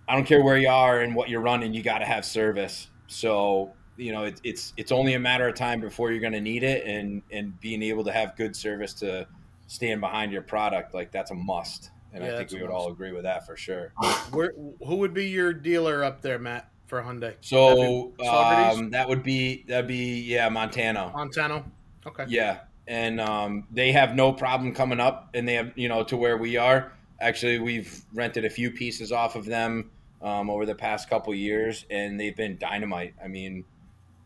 I 0.08 0.16
don't 0.16 0.26
care 0.26 0.44
where 0.44 0.58
you 0.58 0.70
are 0.70 1.02
and 1.02 1.16
what 1.16 1.30
you're 1.30 1.42
running, 1.42 1.74
you 1.74 1.82
got 1.82 2.00
to 2.00 2.06
have 2.06 2.26
service. 2.26 2.90
So 3.08 3.74
you 3.98 4.12
know 4.12 4.26
it, 4.26 4.42
it's 4.44 4.74
it's 4.78 4.92
only 4.92 5.14
a 5.14 5.20
matter 5.20 5.48
of 5.48 5.56
time 5.56 5.80
before 5.80 6.12
you're 6.12 6.22
going 6.22 6.34
to 6.34 6.42
need 6.42 6.64
it, 6.64 6.86
and 6.86 7.22
and 7.32 7.60
being 7.60 7.82
able 7.84 8.04
to 8.04 8.12
have 8.12 8.36
good 8.36 8.56
service 8.56 8.94
to 8.96 9.28
stand 9.68 10.02
behind 10.02 10.32
your 10.32 10.42
product 10.42 10.94
like 10.94 11.12
that's 11.12 11.32
a 11.32 11.36
must. 11.36 11.92
And 12.14 12.24
yeah, 12.24 12.34
I 12.34 12.38
think 12.38 12.52
we 12.52 12.62
would 12.62 12.70
must. 12.70 12.86
all 12.86 12.92
agree 12.92 13.12
with 13.12 13.24
that 13.24 13.46
for 13.46 13.58
sure. 13.58 13.92
Where 14.32 14.54
who 14.86 14.96
would 14.98 15.14
be 15.14 15.28
your 15.28 15.54
dealer 15.54 16.04
up 16.04 16.22
there, 16.22 16.40
Matt, 16.40 16.70
for 16.88 17.02
Hyundai? 17.02 17.36
So 17.42 18.14
um, 18.26 18.92
that 18.92 19.08
would 19.08 19.24
be 19.24 19.66
that'd 19.68 19.88
be 19.88 20.22
yeah 20.22 20.50
Montano. 20.50 21.12
Montano. 21.14 21.66
Okay. 22.06 22.26
Yeah, 22.28 22.60
and 22.88 23.20
um, 23.20 23.68
they 23.72 23.92
have 23.92 24.16
no 24.16 24.32
problem 24.32 24.74
coming 24.74 25.00
up, 25.00 25.30
and 25.34 25.48
they 25.48 25.56
have 25.56 25.72
you 25.76 25.90
know 25.90 26.04
to 26.06 26.18
where 26.18 26.38
we 26.38 26.58
are. 26.58 26.92
Actually, 27.20 27.60
we've 27.60 28.04
rented 28.14 28.46
a 28.46 28.50
few 28.50 28.72
pieces 28.72 29.12
off 29.12 29.36
of 29.36 29.46
them 29.46 29.90
um, 30.22 30.50
over 30.50 30.66
the 30.66 30.76
past 30.76 31.10
couple 31.10 31.34
years, 31.34 31.86
and 31.90 32.20
they've 32.20 32.36
been 32.36 32.58
dynamite. 32.58 33.14
I 33.24 33.28
mean, 33.28 33.64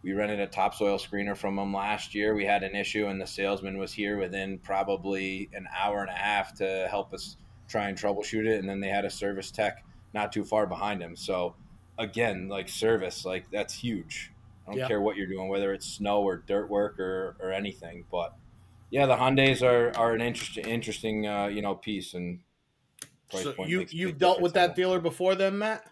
we 0.04 0.14
rented 0.14 0.40
a 0.40 0.48
topsoil 0.48 0.98
screener 0.98 1.36
from 1.36 1.56
them 1.56 1.74
last 1.74 2.16
year. 2.16 2.34
We 2.34 2.46
had 2.46 2.64
an 2.64 2.76
issue, 2.76 3.08
and 3.08 3.20
the 3.20 3.28
salesman 3.28 3.78
was 3.78 3.92
here 3.92 4.18
within 4.18 4.60
probably 4.60 5.50
an 5.54 5.68
hour 5.78 6.02
and 6.02 6.10
a 6.10 6.14
half 6.14 6.54
to 6.56 6.88
help 6.90 7.14
us 7.14 7.38
try 7.68 7.90
and 7.90 7.98
troubleshoot 7.98 8.46
it. 8.46 8.60
And 8.60 8.70
then 8.70 8.80
they 8.80 8.88
had 8.88 9.06
a 9.06 9.10
service 9.10 9.52
tech 9.52 9.84
not 10.14 10.32
too 10.32 10.46
far 10.46 10.66
behind 10.66 11.02
him. 11.02 11.16
So, 11.16 11.56
again, 11.98 12.48
like 12.48 12.70
service, 12.70 13.26
like 13.26 13.52
that's 13.52 13.74
huge. 13.74 14.32
I 14.68 14.76
don't 14.76 14.88
care 14.88 15.02
what 15.02 15.18
you're 15.18 15.28
doing, 15.28 15.50
whether 15.50 15.74
it's 15.74 15.86
snow 15.86 16.22
or 16.22 16.38
dirt 16.38 16.70
work 16.70 17.00
or, 17.00 17.36
or 17.40 17.52
anything. 17.52 18.06
But 18.12 18.36
yeah, 18.92 19.06
the 19.06 19.16
Hyundai's 19.16 19.64
are, 19.64 19.92
are 19.98 20.14
an 20.14 20.22
interesting, 20.22 20.66
interesting, 20.66 21.28
uh, 21.28 21.48
you 21.48 21.62
know, 21.62 21.76
piece. 21.76 22.14
And 22.14 22.40
so 23.32 23.54
you 23.66 23.86
you've 23.90 24.18
dealt 24.18 24.42
with 24.42 24.54
that 24.54 24.76
dealer 24.76 25.00
before, 25.00 25.36
then, 25.36 25.58
Matt? 25.58 25.84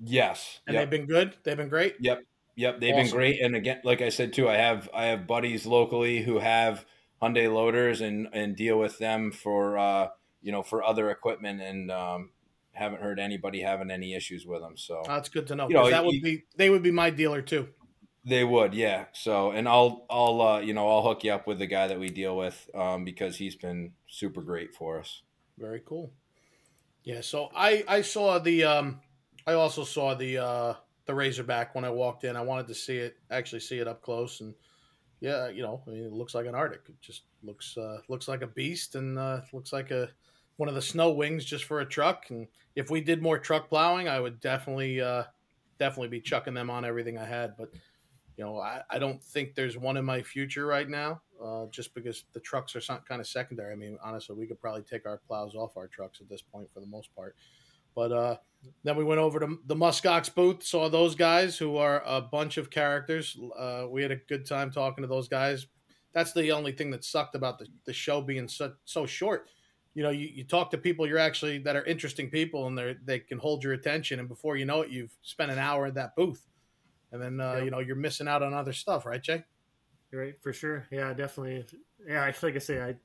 Yes, 0.00 0.60
and 0.66 0.74
yep. 0.74 0.82
they've 0.82 0.98
been 0.98 1.06
good. 1.06 1.36
They've 1.44 1.56
been 1.56 1.68
great. 1.68 1.96
Yep, 2.00 2.22
Yep, 2.56 2.80
they've 2.80 2.94
awesome. 2.94 3.04
been 3.04 3.14
great. 3.14 3.40
And 3.40 3.56
again, 3.56 3.80
like 3.84 4.00
I 4.00 4.10
said 4.10 4.32
too, 4.32 4.48
I 4.48 4.56
have 4.56 4.88
I 4.94 5.06
have 5.06 5.26
buddies 5.26 5.66
locally 5.66 6.22
who 6.22 6.38
have 6.38 6.84
Hyundai 7.20 7.52
loaders 7.52 8.00
and 8.00 8.28
and 8.32 8.56
deal 8.56 8.78
with 8.78 8.98
them 8.98 9.32
for 9.32 9.76
uh, 9.76 10.08
you 10.42 10.52
know 10.52 10.62
for 10.62 10.84
other 10.84 11.10
equipment 11.10 11.60
and 11.60 11.90
um, 11.90 12.30
haven't 12.72 13.02
heard 13.02 13.18
anybody 13.18 13.60
having 13.60 13.90
any 13.90 14.14
issues 14.14 14.46
with 14.46 14.60
them. 14.60 14.76
So 14.76 15.02
that's 15.06 15.28
good 15.28 15.46
to 15.48 15.56
know. 15.56 15.68
You 15.68 15.74
know 15.74 15.90
that 15.90 16.04
would 16.04 16.22
be 16.22 16.44
they 16.56 16.70
would 16.70 16.82
be 16.82 16.92
my 16.92 17.10
dealer 17.10 17.42
too. 17.42 17.68
They 18.26 18.44
would, 18.44 18.72
yeah. 18.72 19.06
So 19.12 19.50
and 19.50 19.68
I'll 19.68 20.06
I'll 20.08 20.40
uh, 20.40 20.60
you 20.60 20.74
know 20.74 20.88
I'll 20.88 21.02
hook 21.02 21.24
you 21.24 21.32
up 21.32 21.46
with 21.46 21.58
the 21.58 21.66
guy 21.66 21.88
that 21.88 21.98
we 21.98 22.08
deal 22.08 22.36
with 22.36 22.70
um, 22.74 23.04
because 23.04 23.36
he's 23.36 23.56
been 23.56 23.92
super 24.08 24.42
great 24.42 24.74
for 24.74 25.00
us. 25.00 25.22
Very 25.58 25.82
cool. 25.84 26.12
Yeah. 27.02 27.20
So 27.20 27.50
I 27.54 27.84
I 27.88 28.02
saw 28.02 28.38
the 28.38 28.64
um 28.64 29.00
I 29.46 29.52
also 29.54 29.84
saw 29.84 30.14
the 30.14 30.38
uh 30.38 30.74
the 31.06 31.14
Razorback 31.14 31.74
when 31.74 31.84
I 31.84 31.90
walked 31.90 32.24
in. 32.24 32.36
I 32.36 32.42
wanted 32.42 32.68
to 32.68 32.74
see 32.74 32.96
it, 32.96 33.16
actually 33.30 33.60
see 33.60 33.78
it 33.78 33.88
up 33.88 34.02
close, 34.02 34.40
and 34.40 34.54
yeah, 35.20 35.48
you 35.48 35.62
know, 35.62 35.82
I 35.86 35.90
mean, 35.90 36.04
it 36.04 36.12
looks 36.12 36.34
like 36.34 36.46
an 36.46 36.54
Arctic. 36.54 36.82
It 36.88 37.00
just 37.00 37.22
looks 37.42 37.76
uh, 37.76 37.98
looks 38.08 38.28
like 38.28 38.42
a 38.42 38.46
beast, 38.46 38.94
and 38.94 39.18
uh, 39.18 39.40
looks 39.52 39.72
like 39.72 39.90
a 39.90 40.10
one 40.56 40.68
of 40.68 40.74
the 40.74 40.82
snow 40.82 41.10
wings 41.10 41.44
just 41.44 41.64
for 41.64 41.80
a 41.80 41.86
truck. 41.86 42.26
And 42.30 42.46
if 42.76 42.90
we 42.90 43.00
did 43.00 43.22
more 43.22 43.38
truck 43.38 43.68
plowing, 43.68 44.08
I 44.08 44.20
would 44.20 44.40
definitely 44.40 45.00
uh, 45.00 45.24
definitely 45.78 46.08
be 46.08 46.20
chucking 46.20 46.54
them 46.54 46.70
on 46.70 46.84
everything 46.84 47.18
I 47.18 47.24
had. 47.24 47.56
But 47.56 47.70
you 48.36 48.44
know, 48.44 48.58
I, 48.58 48.82
I 48.90 48.98
don't 48.98 49.22
think 49.22 49.54
there's 49.54 49.78
one 49.78 49.96
in 49.96 50.04
my 50.04 50.22
future 50.22 50.66
right 50.66 50.88
now, 50.88 51.22
uh, 51.42 51.66
just 51.70 51.94
because 51.94 52.24
the 52.32 52.40
trucks 52.40 52.74
are 52.74 52.80
some, 52.80 53.00
kind 53.08 53.20
of 53.20 53.26
secondary. 53.26 53.72
I 53.72 53.76
mean, 53.76 53.96
honestly, 54.02 54.36
we 54.36 54.46
could 54.46 54.60
probably 54.60 54.82
take 54.82 55.06
our 55.06 55.18
plows 55.26 55.54
off 55.54 55.76
our 55.76 55.86
trucks 55.86 56.20
at 56.20 56.28
this 56.28 56.42
point 56.42 56.68
for 56.72 56.80
the 56.80 56.86
most 56.86 57.14
part. 57.14 57.36
But 57.94 58.12
uh, 58.12 58.36
then 58.82 58.96
we 58.96 59.04
went 59.04 59.20
over 59.20 59.40
to 59.40 59.58
the 59.66 59.74
Muskox 59.74 60.32
booth, 60.34 60.62
saw 60.62 60.88
those 60.88 61.14
guys 61.14 61.56
who 61.56 61.76
are 61.76 62.02
a 62.06 62.20
bunch 62.20 62.56
of 62.56 62.70
characters. 62.70 63.36
Uh, 63.58 63.86
we 63.88 64.02
had 64.02 64.10
a 64.10 64.16
good 64.16 64.46
time 64.46 64.70
talking 64.70 65.02
to 65.02 65.08
those 65.08 65.28
guys. 65.28 65.66
That's 66.12 66.32
the 66.32 66.52
only 66.52 66.72
thing 66.72 66.90
that 66.90 67.04
sucked 67.04 67.34
about 67.34 67.58
the, 67.58 67.66
the 67.86 67.92
show 67.92 68.20
being 68.20 68.48
so, 68.48 68.72
so 68.84 69.06
short. 69.06 69.48
You 69.94 70.02
know, 70.02 70.10
you, 70.10 70.28
you 70.32 70.44
talk 70.44 70.70
to 70.70 70.78
people 70.78 71.06
you're 71.06 71.18
actually 71.18 71.58
that 71.58 71.76
are 71.76 71.84
interesting 71.84 72.28
people 72.28 72.66
and 72.66 72.76
they 72.76 72.96
they 73.04 73.18
can 73.20 73.38
hold 73.38 73.62
your 73.62 73.74
attention, 73.74 74.18
and 74.18 74.28
before 74.28 74.56
you 74.56 74.64
know 74.64 74.80
it, 74.80 74.90
you've 74.90 75.16
spent 75.22 75.52
an 75.52 75.58
hour 75.58 75.86
at 75.86 75.94
that 75.94 76.16
booth, 76.16 76.44
and 77.12 77.22
then 77.22 77.40
uh, 77.40 77.54
yep. 77.54 77.64
you 77.64 77.70
know 77.70 77.78
you're 77.78 77.94
missing 77.94 78.26
out 78.26 78.42
on 78.42 78.52
other 78.52 78.72
stuff, 78.72 79.06
right, 79.06 79.22
Jay? 79.22 79.44
Right, 80.12 80.34
for 80.40 80.52
sure. 80.52 80.86
Yeah, 80.90 81.12
definitely. 81.12 81.64
Yeah, 82.06 82.22
I 82.22 82.34
like 82.42 82.56
I 82.56 82.58
say, 82.58 82.80
I 82.80 82.96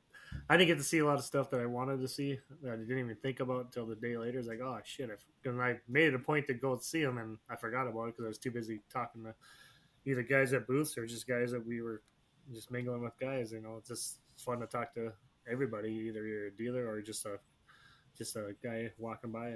I 0.50 0.58
didn't 0.58 0.70
get 0.70 0.78
to 0.78 0.84
see 0.84 1.00
a 1.00 1.06
lot 1.06 1.18
of 1.18 1.24
stuff 1.24 1.50
that 1.52 1.60
I 1.60 1.66
wanted 1.66 2.02
to 2.02 2.08
see 2.08 2.40
that 2.64 2.74
I 2.74 2.76
didn't 2.76 3.00
even 3.00 3.16
think 3.18 3.40
about 3.40 3.66
until 3.66 3.86
the 3.86 3.96
day 3.96 4.18
later. 4.18 4.40
It's 4.40 4.48
like, 4.48 4.62
oh 4.62 4.80
shit! 4.84 5.10
And 5.46 5.62
I 5.62 5.80
made 5.88 6.08
it 6.08 6.16
a 6.16 6.20
point 6.20 6.48
to 6.48 6.54
go 6.54 6.78
see 6.78 7.04
them, 7.04 7.18
and 7.18 7.38
I 7.50 7.56
forgot 7.56 7.88
about 7.88 8.06
it 8.06 8.16
because 8.16 8.26
I 8.26 8.30
was 8.30 8.38
too 8.38 8.52
busy 8.52 8.82
talking 8.92 9.24
to 9.24 9.34
either 10.06 10.24
guys 10.24 10.54
at 10.54 10.68
booths 10.68 10.98
or 10.98 11.06
just 11.06 11.28
guys 11.28 11.52
that 11.52 11.66
we 11.66 11.82
were 11.82 12.02
just 12.54 12.72
mingling 12.72 13.02
with 13.02 13.18
guys. 13.20 13.52
You 13.52 13.62
know, 13.62 13.78
it's 13.78 13.90
just 13.90 14.20
fun 14.38 14.60
to 14.60 14.68
talk 14.68 14.94
to 14.96 15.12
everybody, 15.50 15.92
either 15.92 16.26
you're 16.26 16.48
a 16.48 16.52
dealer 16.52 16.88
or 16.88 17.02
just 17.02 17.26
a 17.26 17.38
just 18.18 18.36
a 18.36 18.56
guy 18.64 18.92
walking 18.98 19.32
by. 19.32 19.56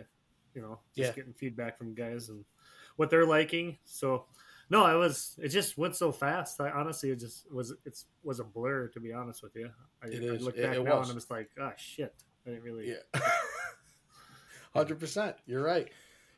You 0.54 0.62
know, 0.62 0.80
just 0.96 1.10
yeah. 1.10 1.16
getting 1.16 1.34
feedback 1.34 1.78
from 1.78 1.96
guys 1.96 2.30
and 2.30 2.46
what 2.98 3.10
they're 3.10 3.26
liking. 3.26 3.78
So 3.86 4.26
no, 4.74 4.88
it 4.88 4.98
was. 4.98 5.40
It 5.40 5.50
just 5.50 5.78
went 5.78 5.96
so 5.96 6.12
fast. 6.12 6.60
I 6.60 6.72
honestly, 6.72 7.12
it 7.12 7.20
just 7.20 7.52
was. 7.52 7.76
It's 7.86 8.06
was 8.24 8.40
a 8.40 8.44
blur 8.44 8.88
to 8.88 9.00
be 9.00 9.14
honest 9.14 9.44
with 9.44 9.56
you. 9.56 9.70
I, 10.04 10.08
it 10.08 10.24
I 10.24 10.44
look 10.44 10.56
back 10.56 10.66
it, 10.66 10.78
it 10.78 10.84
now 10.84 10.98
was. 10.98 11.10
and 11.10 11.12
I'm 11.12 11.18
just 11.18 11.30
like, 11.30 11.52
oh 11.62 11.72
shit, 11.78 12.16
I 12.46 12.50
didn't 12.50 12.64
really. 12.64 12.90
Yeah. 12.90 13.22
Hundred 14.74 15.00
percent. 15.00 15.36
You're 15.46 15.64
right. 15.64 15.88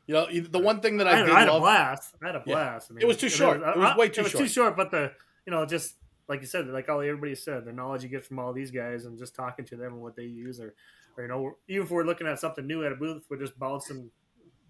You 0.06 0.14
know, 0.14 0.26
the 0.30 0.58
one 0.58 0.80
thing 0.80 0.98
that 0.98 1.08
I, 1.08 1.12
I 1.12 1.22
did 1.22 1.30
I 1.30 1.40
had 1.40 1.48
love, 1.48 1.56
a 1.56 1.60
blast. 1.60 2.14
I 2.22 2.26
had 2.26 2.36
a 2.36 2.40
blast. 2.40 2.90
Yeah. 2.90 2.92
I 2.92 2.94
mean, 2.94 3.02
it 3.02 3.06
was 3.06 3.16
too 3.16 3.30
short. 3.30 3.62
It 3.62 3.76
was, 3.78 3.96
way 3.96 4.08
too 4.08 4.14
short. 4.14 4.18
it 4.18 4.22
was 4.22 4.32
short. 4.32 4.44
too 4.44 4.48
short, 4.48 4.76
but 4.76 4.90
the 4.90 5.12
you 5.46 5.50
know 5.50 5.64
just 5.64 5.94
like 6.28 6.42
you 6.42 6.46
said, 6.46 6.66
like 6.68 6.90
all 6.90 7.00
everybody 7.00 7.34
said, 7.34 7.64
the 7.64 7.72
knowledge 7.72 8.02
you 8.02 8.10
get 8.10 8.22
from 8.22 8.38
all 8.38 8.52
these 8.52 8.70
guys 8.70 9.06
and 9.06 9.18
just 9.18 9.34
talking 9.34 9.64
to 9.64 9.76
them 9.76 9.94
and 9.94 10.02
what 10.02 10.14
they 10.14 10.24
use, 10.24 10.60
or, 10.60 10.74
or 11.16 11.22
you 11.22 11.28
know, 11.28 11.56
even 11.68 11.84
if 11.84 11.90
we're 11.90 12.04
looking 12.04 12.26
at 12.26 12.38
something 12.38 12.66
new 12.66 12.84
at 12.84 12.92
a 12.92 12.96
booth, 12.96 13.24
we're 13.30 13.38
just 13.38 13.58
bouncing 13.58 14.10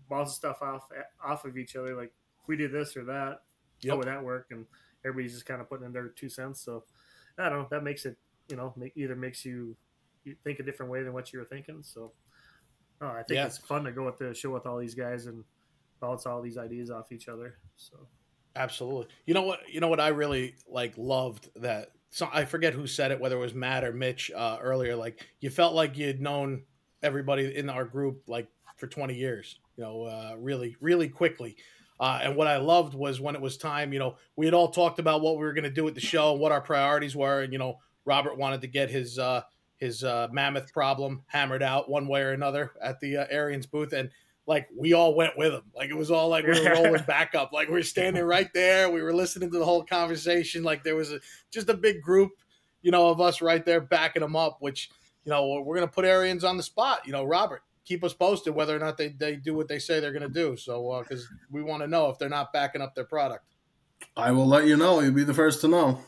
bouncing 0.09 0.35
stuff 0.35 0.63
off 0.63 0.89
off 1.25 1.45
of 1.45 1.59
each 1.59 1.75
other. 1.75 1.97
Like 1.97 2.13
if 2.41 2.47
we 2.47 2.57
did 2.57 2.71
this 2.71 2.97
or 2.97 3.05
that, 3.07 3.41
yep. 3.81 3.93
how 3.93 3.99
would 3.99 4.07
that 4.07 4.23
work? 4.23 4.49
And 4.51 4.67
everybody's 5.05 5.33
just 5.33 5.47
kind 5.47 5.61
of 5.61 5.69
putting 5.69 5.87
in 5.87 5.93
their 5.93 6.09
two 6.09 6.29
cents. 6.29 6.61
So 6.61 6.85
I 7.39 7.49
don't 7.49 7.61
know. 7.61 7.69
That 7.71 7.85
makes 7.85 8.07
it, 8.07 8.17
you 8.49 8.57
know, 8.57 8.75
either 8.95 9.17
makes 9.17 9.45
you, 9.45 9.77
think 10.43 10.59
a 10.59 10.63
different 10.65 10.91
way 10.91 11.05
than 11.05 11.13
what 11.13 11.33
you 11.33 11.39
were 11.39 11.45
thinking. 11.45 11.79
So 11.83 12.11
oh, 13.01 13.07
I 13.07 13.23
think 13.23 13.37
yeah. 13.37 13.47
it's 13.47 13.59
fun 13.59 13.85
to 13.85 13.93
go 13.93 14.05
with 14.05 14.19
the 14.19 14.35
show 14.35 14.51
with 14.51 14.67
all 14.67 14.77
these 14.77 14.97
guys 14.97 15.27
and 15.27 15.45
bounce 16.01 16.27
all 16.27 16.43
these 16.43 16.59
ideas 16.59 16.91
off 16.91 17.13
each 17.13 17.29
other. 17.29 17.59
So 17.77 17.97
absolutely. 18.57 19.07
You 19.25 19.35
know 19.35 19.43
what? 19.43 19.61
You 19.73 19.79
know 19.79 19.87
what 19.87 20.01
I 20.01 20.09
really 20.09 20.57
like 20.69 20.95
loved 20.97 21.49
that 21.55 21.93
so 22.11 22.29
I 22.33 22.45
forget 22.45 22.73
who 22.73 22.87
said 22.87 23.11
it, 23.11 23.21
whether 23.21 23.37
it 23.37 23.41
was 23.41 23.55
Matt 23.55 23.85
or 23.85 23.93
Mitch 23.93 24.31
uh, 24.35 24.59
earlier. 24.61 24.97
Like 24.97 25.27
you 25.41 25.51
felt 25.51 25.75
like 25.75 25.99
you'd 25.99 26.21
known 26.21 26.63
everybody 27.03 27.55
in 27.55 27.69
our 27.69 27.85
group 27.85 28.23
like 28.27 28.49
for 28.77 28.87
20 28.87 29.15
years. 29.15 29.59
You 29.77 29.85
know, 29.85 30.03
uh, 30.05 30.35
really, 30.39 30.77
really 30.81 31.09
quickly. 31.09 31.57
Uh, 31.99 32.21
and 32.23 32.37
what 32.37 32.47
I 32.47 32.59
loved 32.59 32.95
was 32.95 33.21
when 33.21 33.35
it 33.35 33.41
was 33.41 33.57
time. 33.57 33.93
You 33.93 33.99
know, 33.99 34.17
we 34.37 34.47
had 34.47 34.55
all 34.55 34.69
talked 34.69 34.99
about 34.99 35.23
what 35.23 35.37
we 35.37 35.45
were 35.45 35.53
going 35.53 35.65
to 35.65 35.71
do 35.71 35.89
at 35.89 35.95
the 35.95 36.01
show, 36.01 36.35
what 36.35 36.53
our 36.53 36.61
priorities 36.61 37.17
were, 37.17 37.43
and 37.43 37.53
you 37.53 37.59
know, 37.59 37.79
Robert 38.05 38.37
wanted 38.37 38.61
to 38.61 38.67
get 38.67 38.91
his 38.91 39.19
uh, 39.19 39.43
his 39.79 40.05
uh, 40.05 40.29
mammoth 40.31 40.73
problem 40.73 41.23
hammered 41.27 41.63
out 41.63 41.91
one 41.91 42.07
way 42.09 42.23
or 42.23 42.33
another 42.33 42.73
at 42.83 43.01
the 43.01 43.19
uh, 43.19 43.27
Ariens 43.33 43.71
booth, 43.71 43.93
and 43.93 44.11
like 44.47 44.69
we 44.77 44.93
all 44.93 45.15
went 45.15 45.37
with 45.37 45.53
him. 45.53 45.63
Like 45.75 45.91
it 45.91 45.97
was 45.97 46.11
all 46.11 46.29
like 46.29 46.47
we 46.47 46.59
were 46.59 46.71
rolling 46.83 47.03
back 47.05 47.35
up. 47.35 47.53
Like 47.53 47.69
we 47.69 47.79
are 47.81 47.85
standing 47.85 48.25
right 48.25 48.49
there. 48.55 48.89
We 48.91 49.03
were 49.03 49.15
listening 49.15 49.51
to 49.51 49.59
the 49.59 49.65
whole 49.65 49.85
conversation. 49.85 50.63
Like 50.63 50.85
there 50.85 50.97
was 50.97 51.13
a, 51.13 51.21
just 51.51 51.69
a 51.69 51.75
big 51.75 52.01
group, 52.01 52.33
you 52.83 52.91
know, 52.91 53.09
of 53.09 53.21
us 53.21 53.43
right 53.43 53.65
there 53.65 53.81
backing 53.81 54.23
them 54.23 54.37
up. 54.37 54.59
Which 54.61 54.91
you 55.25 55.31
know 55.31 55.61
we're 55.61 55.75
gonna 55.75 55.89
put 55.89 56.05
Ariens 56.05 56.45
on 56.45 56.57
the 56.57 56.63
spot. 56.63 57.01
You 57.07 57.13
know, 57.13 57.25
Robert, 57.25 57.63
keep 57.87 58.05
us 58.05 58.13
posted 58.13 58.55
whether 58.55 58.77
or 58.77 58.79
not 58.79 58.99
they 58.99 59.09
they 59.09 59.37
do 59.37 59.55
what 59.55 59.69
they 59.69 59.79
say 59.79 60.01
they're 60.01 60.13
gonna 60.13 60.29
do. 60.29 60.57
So 60.57 61.03
because 61.03 61.25
uh, 61.25 61.37
we 61.51 61.63
want 61.63 61.83
to 61.83 61.87
know 61.87 62.11
if 62.11 62.19
they're 62.19 62.29
not 62.29 62.53
backing 62.53 62.83
up 62.83 62.95
their 62.95 63.05
product. 63.05 63.45
I 64.17 64.33
will 64.33 64.47
let 64.47 64.67
you 64.67 64.77
know. 64.77 65.01
You'll 65.01 65.15
be 65.15 65.25
the 65.25 65.33
first 65.33 65.63
to 65.63 65.69
know. 65.69 66.01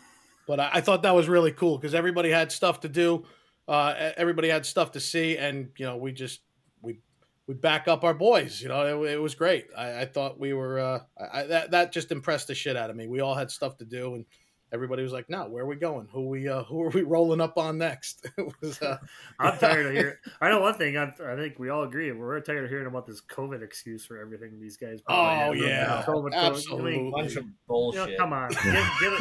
But 0.46 0.60
I, 0.60 0.70
I 0.74 0.80
thought 0.80 1.02
that 1.02 1.14
was 1.14 1.28
really 1.28 1.52
cool 1.52 1.78
because 1.78 1.94
everybody 1.94 2.30
had 2.30 2.52
stuff 2.52 2.80
to 2.80 2.88
do. 2.88 3.24
Uh, 3.66 4.12
everybody 4.16 4.48
had 4.48 4.64
stuff 4.64 4.92
to 4.92 5.00
see, 5.00 5.36
and 5.36 5.68
you 5.76 5.86
know, 5.86 5.96
we 5.96 6.12
just 6.12 6.40
we 6.80 7.00
we 7.46 7.54
back 7.54 7.86
up 7.86 8.02
our 8.02 8.14
boys. 8.14 8.60
You 8.62 8.68
know, 8.68 9.04
it, 9.04 9.12
it 9.12 9.20
was 9.20 9.34
great. 9.34 9.66
I, 9.76 10.00
I, 10.00 10.04
thought 10.06 10.40
we 10.40 10.54
were 10.54 10.78
uh, 10.78 11.00
I, 11.32 11.42
that 11.44 11.70
that 11.72 11.92
just 11.92 12.10
impressed 12.10 12.48
the 12.48 12.54
shit 12.54 12.76
out 12.76 12.88
of 12.88 12.96
me. 12.96 13.06
We 13.06 13.20
all 13.20 13.34
had 13.34 13.50
stuff 13.50 13.76
to 13.78 13.84
do, 13.84 14.14
and 14.14 14.24
everybody 14.72 15.02
was 15.02 15.12
like, 15.12 15.28
"No, 15.28 15.48
where 15.48 15.64
are 15.64 15.66
we 15.66 15.76
going? 15.76 16.08
Who 16.12 16.28
we 16.28 16.48
uh, 16.48 16.64
who 16.64 16.82
are 16.82 16.90
we 16.90 17.02
rolling 17.02 17.40
up 17.40 17.56
on 17.58 17.78
next?" 17.78 18.26
it 18.38 18.52
was. 18.60 18.80
Uh, 18.80 18.98
I'm 19.38 19.58
tired 19.58 19.86
of 19.86 19.92
hearing. 19.92 20.16
I 20.40 20.50
know 20.50 20.60
one 20.60 20.74
thing. 20.74 20.96
I'm, 20.96 21.14
i 21.26 21.36
think 21.36 21.58
we 21.58 21.68
all 21.68 21.84
agree. 21.84 22.10
We're 22.12 22.40
tired 22.40 22.64
of 22.64 22.70
hearing 22.70 22.86
about 22.86 23.06
this 23.06 23.20
COVID 23.20 23.62
excuse 23.62 24.04
for 24.04 24.18
everything. 24.18 24.60
These 24.60 24.76
guys. 24.76 25.00
Oh 25.08 25.52
yeah, 25.52 26.04
COVID, 26.06 26.32
absolutely. 26.34 26.98
COVID. 26.98 27.12
Bunch 27.12 27.36
of 27.36 27.44
bullshit. 27.66 28.10
You 28.10 28.16
know, 28.16 28.18
come 28.18 28.32
on, 28.32 28.50
get, 28.50 28.90
get, 29.00 29.12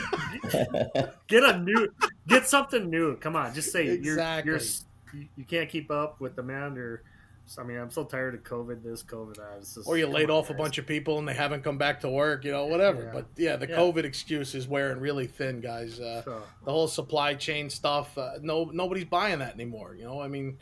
a, 0.95 1.13
get 1.27 1.43
a 1.43 1.59
new, 1.59 1.89
get 2.27 2.47
something 2.47 2.89
new. 2.89 3.17
Come 3.17 3.35
on, 3.35 3.53
just 3.53 3.71
say 3.71 3.87
exactly. 3.87 4.51
you're, 4.51 4.59
you're 4.59 5.27
you 5.35 5.45
can't 5.45 5.69
keep 5.69 5.91
up 5.91 6.19
with 6.19 6.35
the 6.35 6.41
demand 6.41 6.77
or 6.77 7.03
I 7.57 7.63
mean, 7.63 7.77
I'm 7.77 7.89
so 7.89 8.03
tired 8.03 8.33
of 8.33 8.43
COVID. 8.43 8.83
This 8.83 9.03
COVID 9.03 9.35
that. 9.35 9.59
Just, 9.59 9.87
or 9.87 9.97
you 9.97 10.07
laid 10.07 10.29
off 10.29 10.45
guys. 10.47 10.55
a 10.55 10.57
bunch 10.57 10.77
of 10.77 10.85
people 10.85 11.19
and 11.19 11.27
they 11.27 11.33
haven't 11.33 11.63
come 11.63 11.77
back 11.77 11.99
to 12.01 12.09
work. 12.09 12.43
You 12.43 12.51
know, 12.51 12.65
whatever. 12.65 13.03
Yeah. 13.03 13.11
But 13.13 13.25
yeah, 13.37 13.55
the 13.55 13.67
yeah. 13.67 13.77
COVID 13.77 14.03
excuse 14.03 14.55
is 14.55 14.67
wearing 14.67 14.99
really 14.99 15.27
thin, 15.27 15.61
guys. 15.61 15.99
Uh, 15.99 16.23
so. 16.23 16.43
The 16.65 16.71
whole 16.71 16.87
supply 16.87 17.35
chain 17.35 17.69
stuff. 17.69 18.17
Uh, 18.17 18.33
no, 18.41 18.65
nobody's 18.73 19.05
buying 19.05 19.39
that 19.39 19.53
anymore. 19.53 19.95
You 19.97 20.05
know, 20.05 20.19
I 20.19 20.27
mean, 20.27 20.57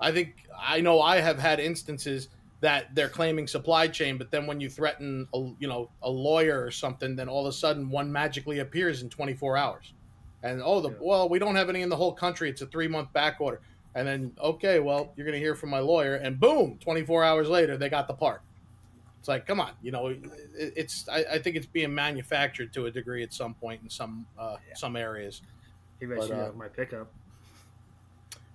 I 0.00 0.12
think 0.12 0.34
I 0.58 0.80
know 0.80 1.00
I 1.00 1.20
have 1.20 1.38
had 1.38 1.60
instances 1.60 2.28
that 2.60 2.94
they're 2.94 3.08
claiming 3.08 3.46
supply 3.46 3.88
chain, 3.88 4.18
but 4.18 4.30
then 4.30 4.46
when 4.46 4.60
you 4.60 4.68
threaten, 4.68 5.26
a, 5.34 5.38
you 5.58 5.66
know, 5.66 5.90
a 6.02 6.10
lawyer 6.10 6.62
or 6.62 6.70
something, 6.70 7.16
then 7.16 7.28
all 7.28 7.46
of 7.46 7.50
a 7.50 7.56
sudden 7.56 7.88
one 7.88 8.12
magically 8.12 8.58
appears 8.58 9.02
in 9.02 9.08
24 9.08 9.56
hours. 9.56 9.94
And 10.42 10.62
oh, 10.62 10.80
the 10.80 10.90
yeah. 10.90 10.96
well, 11.00 11.28
we 11.28 11.38
don't 11.38 11.56
have 11.56 11.68
any 11.68 11.82
in 11.82 11.88
the 11.88 11.96
whole 11.96 12.12
country. 12.12 12.48
It's 12.48 12.62
a 12.62 12.66
three 12.66 12.88
month 12.88 13.12
back 13.12 13.40
order. 13.40 13.60
And 13.94 14.06
then, 14.06 14.32
okay, 14.40 14.78
well, 14.78 15.12
you're 15.16 15.26
going 15.26 15.38
to 15.38 15.44
hear 15.44 15.54
from 15.54 15.70
my 15.70 15.80
lawyer, 15.80 16.14
and 16.14 16.38
boom, 16.38 16.78
24 16.80 17.24
hours 17.24 17.48
later, 17.48 17.76
they 17.76 17.88
got 17.88 18.06
the 18.06 18.14
part. 18.14 18.42
It's 19.18 19.28
like, 19.28 19.46
come 19.46 19.60
on, 19.60 19.72
you 19.82 19.90
know, 19.90 20.06
it, 20.06 20.20
it's. 20.54 21.06
I, 21.08 21.24
I, 21.32 21.38
think 21.38 21.56
it's 21.56 21.66
being 21.66 21.94
manufactured 21.94 22.72
to 22.72 22.86
a 22.86 22.90
degree 22.90 23.22
at 23.22 23.34
some 23.34 23.52
point 23.52 23.82
in 23.82 23.90
some 23.90 24.26
uh, 24.38 24.56
yeah. 24.66 24.74
some 24.74 24.96
areas. 24.96 25.42
Maybe 26.00 26.14
I 26.14 26.26
should 26.26 26.32
uh, 26.32 26.52
my 26.56 26.68
pickup. 26.68 27.12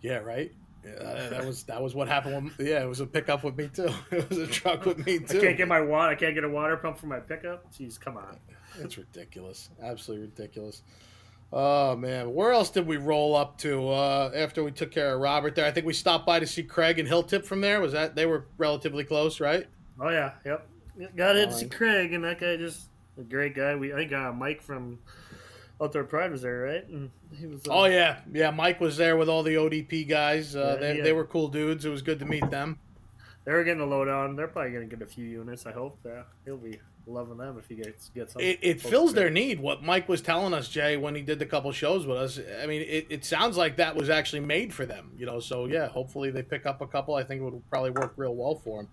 Yeah, 0.02 0.18
right. 0.18 0.52
Yeah, 0.84 1.30
that 1.30 1.46
was 1.48 1.64
that 1.66 1.84
was 1.84 1.94
what 1.94 2.08
happened. 2.08 2.52
With, 2.58 2.68
yeah, 2.68 2.84
it 2.84 2.88
was 2.88 3.00
a 3.00 3.06
pickup 3.06 3.44
with 3.44 3.56
me 3.56 3.68
too. 3.68 3.94
It 4.12 4.28
was 4.28 4.40
a 4.40 4.48
truck 4.48 4.86
with 4.86 5.06
me 5.06 5.20
too. 5.20 5.38
I 5.38 5.42
can't 5.42 5.58
get 5.58 5.68
my 5.68 5.82
water. 5.82 6.14
I 6.14 6.16
can't 6.16 6.34
get 6.34 6.44
a 6.44 6.50
water 6.50 6.78
pump 6.78 6.98
for 6.98 7.06
my 7.08 7.20
pickup. 7.20 7.72
Jeez, 7.72 8.00
come 8.00 8.18
on. 8.18 8.40
It's 8.80 8.98
ridiculous. 8.98 9.70
Absolutely 9.84 10.28
ridiculous. 10.28 10.82
Oh 11.54 11.96
man, 11.96 12.34
where 12.34 12.52
else 12.52 12.70
did 12.70 12.86
we 12.86 12.98
roll 12.98 13.36
up 13.36 13.58
to 13.60 13.90
uh, 13.90 14.32
after 14.36 14.64
we 14.64 14.72
took 14.72 14.92
care 14.92 15.14
of 15.14 15.22
Robert 15.22 15.56
there? 15.56 15.66
I 15.66 15.72
think 15.72 15.86
we 15.86 15.94
stopped 15.94 16.26
by 16.26 16.40
to 16.40 16.48
see 16.48 16.64
Craig 16.64 17.00
and 17.00 17.08
Hilltip 17.08 17.46
from 17.46 17.62
there. 17.62 17.80
Was 17.80 17.94
that 17.94 18.16
they 18.16 18.26
were 18.26 18.46
relatively 18.58 19.04
close, 19.04 19.40
right? 19.40 19.68
Oh 20.00 20.10
yeah, 20.10 20.32
yep. 20.46 20.68
Got 21.16 21.36
in 21.36 21.50
to 21.50 21.56
see 21.56 21.68
Craig, 21.68 22.14
and 22.14 22.24
that 22.24 22.40
guy 22.40 22.58
just 22.58 22.90
a 23.18 23.24
great 23.24 23.56
guy. 23.56 23.76
We 23.76 23.94
I 23.94 23.98
think 23.98 24.14
uh, 24.14 24.32
Mike 24.34 24.62
from 24.62 25.00
Outdoor 25.82 26.04
Pride 26.06 26.32
was 26.32 26.42
there, 26.42 26.60
right? 26.60 26.88
And 26.90 27.12
he 27.38 27.46
was. 27.46 27.66
Uh, 27.68 27.72
oh 27.72 27.86
yeah, 27.86 28.20
yeah. 28.34 28.52
Mike 28.52 28.82
was 28.82 28.98
there 28.98 29.18
with 29.18 29.30
all 29.30 29.44
the 29.44 29.56
ODP 29.56 30.08
guys. 30.08 30.56
Uh, 30.56 30.78
yeah, 30.82 30.94
they, 30.94 31.02
they 31.02 31.14
were 31.14 31.26
cool 31.26 31.48
dudes. 31.48 31.86
It 31.86 31.90
was 31.90 32.02
good 32.02 32.20
to 32.20 32.26
meet 32.26 32.50
them. 32.50 32.80
They 33.46 33.52
were 33.52 33.64
getting 33.64 33.80
the 33.80 33.86
lowdown. 33.86 34.36
They're 34.36 34.48
probably 34.48 34.72
going 34.72 34.90
to 34.90 34.96
get 34.96 35.06
a 35.06 35.10
few 35.10 35.26
units. 35.26 35.66
I 35.66 35.72
hope. 35.72 36.00
Yeah, 36.06 36.24
he'll 36.46 36.58
be 36.58 36.80
loving 37.08 37.38
them 37.38 37.58
if 37.58 37.68
he 37.68 37.76
gets 37.76 38.10
gets 38.10 38.34
some. 38.34 38.42
It, 38.42 38.60
it 38.62 38.82
fills 38.82 39.14
their 39.14 39.30
need. 39.30 39.60
What 39.60 39.84
Mike 39.84 40.10
was 40.10 40.22
telling 40.22 40.54
us, 40.54 40.68
Jay, 40.68 40.98
when 40.98 41.16
he 41.16 41.22
did 41.22 41.40
the 41.40 41.46
couple 41.46 41.72
shows 41.72 42.06
with 42.06 42.18
us. 42.18 42.40
I 42.62 42.66
mean, 42.66 42.82
it, 42.82 43.08
it 43.10 43.26
sounds 43.26 43.58
like 43.58 43.78
that 43.78 43.96
was 43.96 44.10
actually 44.10 44.42
made 44.42 44.74
for 44.74 44.86
them. 44.86 45.12
You 45.18 45.26
know, 45.26 45.40
so 45.40 45.66
yeah, 45.66 45.88
hopefully 45.88 46.32
they 46.32 46.44
pick 46.44 46.66
up 46.66 46.82
a 46.82 46.88
couple. 46.88 47.16
I 47.16 47.24
think 47.24 47.42
it 47.42 47.44
would 47.44 47.70
probably 47.70 47.92
work 47.92 48.14
real 48.18 48.36
well 48.36 48.56
for 48.56 48.82
them. 48.82 48.90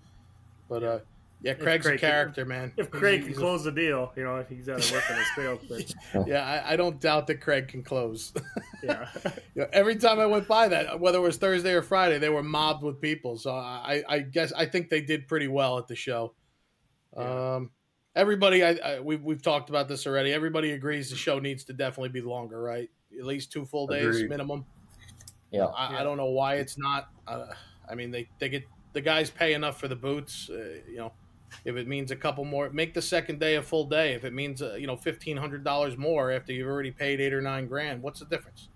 But 0.68 0.82
uh, 0.82 0.98
yeah, 1.42 1.54
Craig's 1.54 1.86
Craig 1.86 1.96
a 1.96 2.00
character, 2.00 2.42
can, 2.42 2.48
man. 2.48 2.72
If 2.76 2.90
Craig 2.90 3.16
he's, 3.16 3.24
can 3.24 3.28
he's 3.30 3.38
close 3.38 3.62
a, 3.62 3.70
the 3.70 3.80
deal, 3.80 4.12
you 4.16 4.22
know, 4.22 4.36
if 4.36 4.48
he's 4.48 4.66
got 4.66 4.80
to 4.80 4.94
work 4.94 5.10
on 5.10 5.16
his 5.16 5.26
sales. 5.34 5.94
yeah, 6.26 6.44
I, 6.44 6.72
I, 6.72 6.76
don't 6.76 7.00
doubt 7.00 7.26
that 7.26 7.40
Craig 7.40 7.66
can 7.66 7.82
close. 7.82 8.32
yeah. 8.82 9.08
you 9.54 9.62
know, 9.62 9.68
every 9.72 9.96
time 9.96 10.20
I 10.20 10.26
went 10.26 10.46
by 10.46 10.68
that, 10.68 11.00
whether 11.00 11.18
it 11.18 11.22
was 11.22 11.38
Thursday 11.38 11.72
or 11.72 11.82
Friday, 11.82 12.18
they 12.18 12.28
were 12.28 12.44
mobbed 12.44 12.84
with 12.84 13.00
people. 13.00 13.36
So 13.38 13.52
I, 13.52 14.04
I 14.08 14.20
guess 14.20 14.52
I 14.52 14.66
think 14.66 14.88
they 14.88 15.00
did 15.00 15.26
pretty 15.26 15.48
well 15.48 15.78
at 15.78 15.88
the 15.88 15.96
show. 15.96 16.32
Yeah. 17.16 17.54
Um, 17.56 17.70
everybody, 18.14 18.64
I, 18.64 18.70
I, 18.70 19.00
we've 19.00 19.22
we've 19.22 19.42
talked 19.42 19.70
about 19.70 19.88
this 19.88 20.06
already. 20.06 20.32
Everybody 20.32 20.72
agrees 20.72 21.10
the 21.10 21.16
show 21.16 21.38
needs 21.38 21.64
to 21.64 21.72
definitely 21.72 22.10
be 22.10 22.20
longer, 22.20 22.60
right? 22.60 22.90
At 23.18 23.26
least 23.26 23.52
two 23.52 23.64
full 23.64 23.86
days 23.86 24.16
Agreed. 24.16 24.30
minimum. 24.30 24.64
Yeah. 25.50 25.66
I, 25.66 26.00
I, 26.00 26.02
don't 26.02 26.16
know 26.16 26.30
why 26.30 26.54
it's 26.54 26.78
not. 26.78 27.10
Uh, 27.26 27.46
I 27.88 27.94
mean, 27.94 28.10
they 28.10 28.28
they 28.38 28.48
get 28.48 28.64
the 28.92 29.00
guys 29.00 29.30
pay 29.30 29.54
enough 29.54 29.78
for 29.78 29.88
the 29.88 29.96
boots. 29.96 30.48
Uh, 30.50 30.78
you 30.88 30.96
know, 30.96 31.12
if 31.64 31.76
it 31.76 31.86
means 31.86 32.10
a 32.10 32.16
couple 32.16 32.44
more, 32.44 32.70
make 32.70 32.94
the 32.94 33.02
second 33.02 33.38
day 33.38 33.56
a 33.56 33.62
full 33.62 33.84
day. 33.84 34.14
If 34.14 34.24
it 34.24 34.32
means 34.32 34.62
uh, 34.62 34.74
you 34.74 34.86
know 34.86 34.96
fifteen 34.96 35.36
hundred 35.36 35.64
dollars 35.64 35.96
more 35.96 36.30
after 36.32 36.52
you've 36.52 36.68
already 36.68 36.90
paid 36.90 37.20
eight 37.20 37.34
or 37.34 37.42
nine 37.42 37.66
grand, 37.66 38.02
what's 38.02 38.20
the 38.20 38.26
difference? 38.26 38.68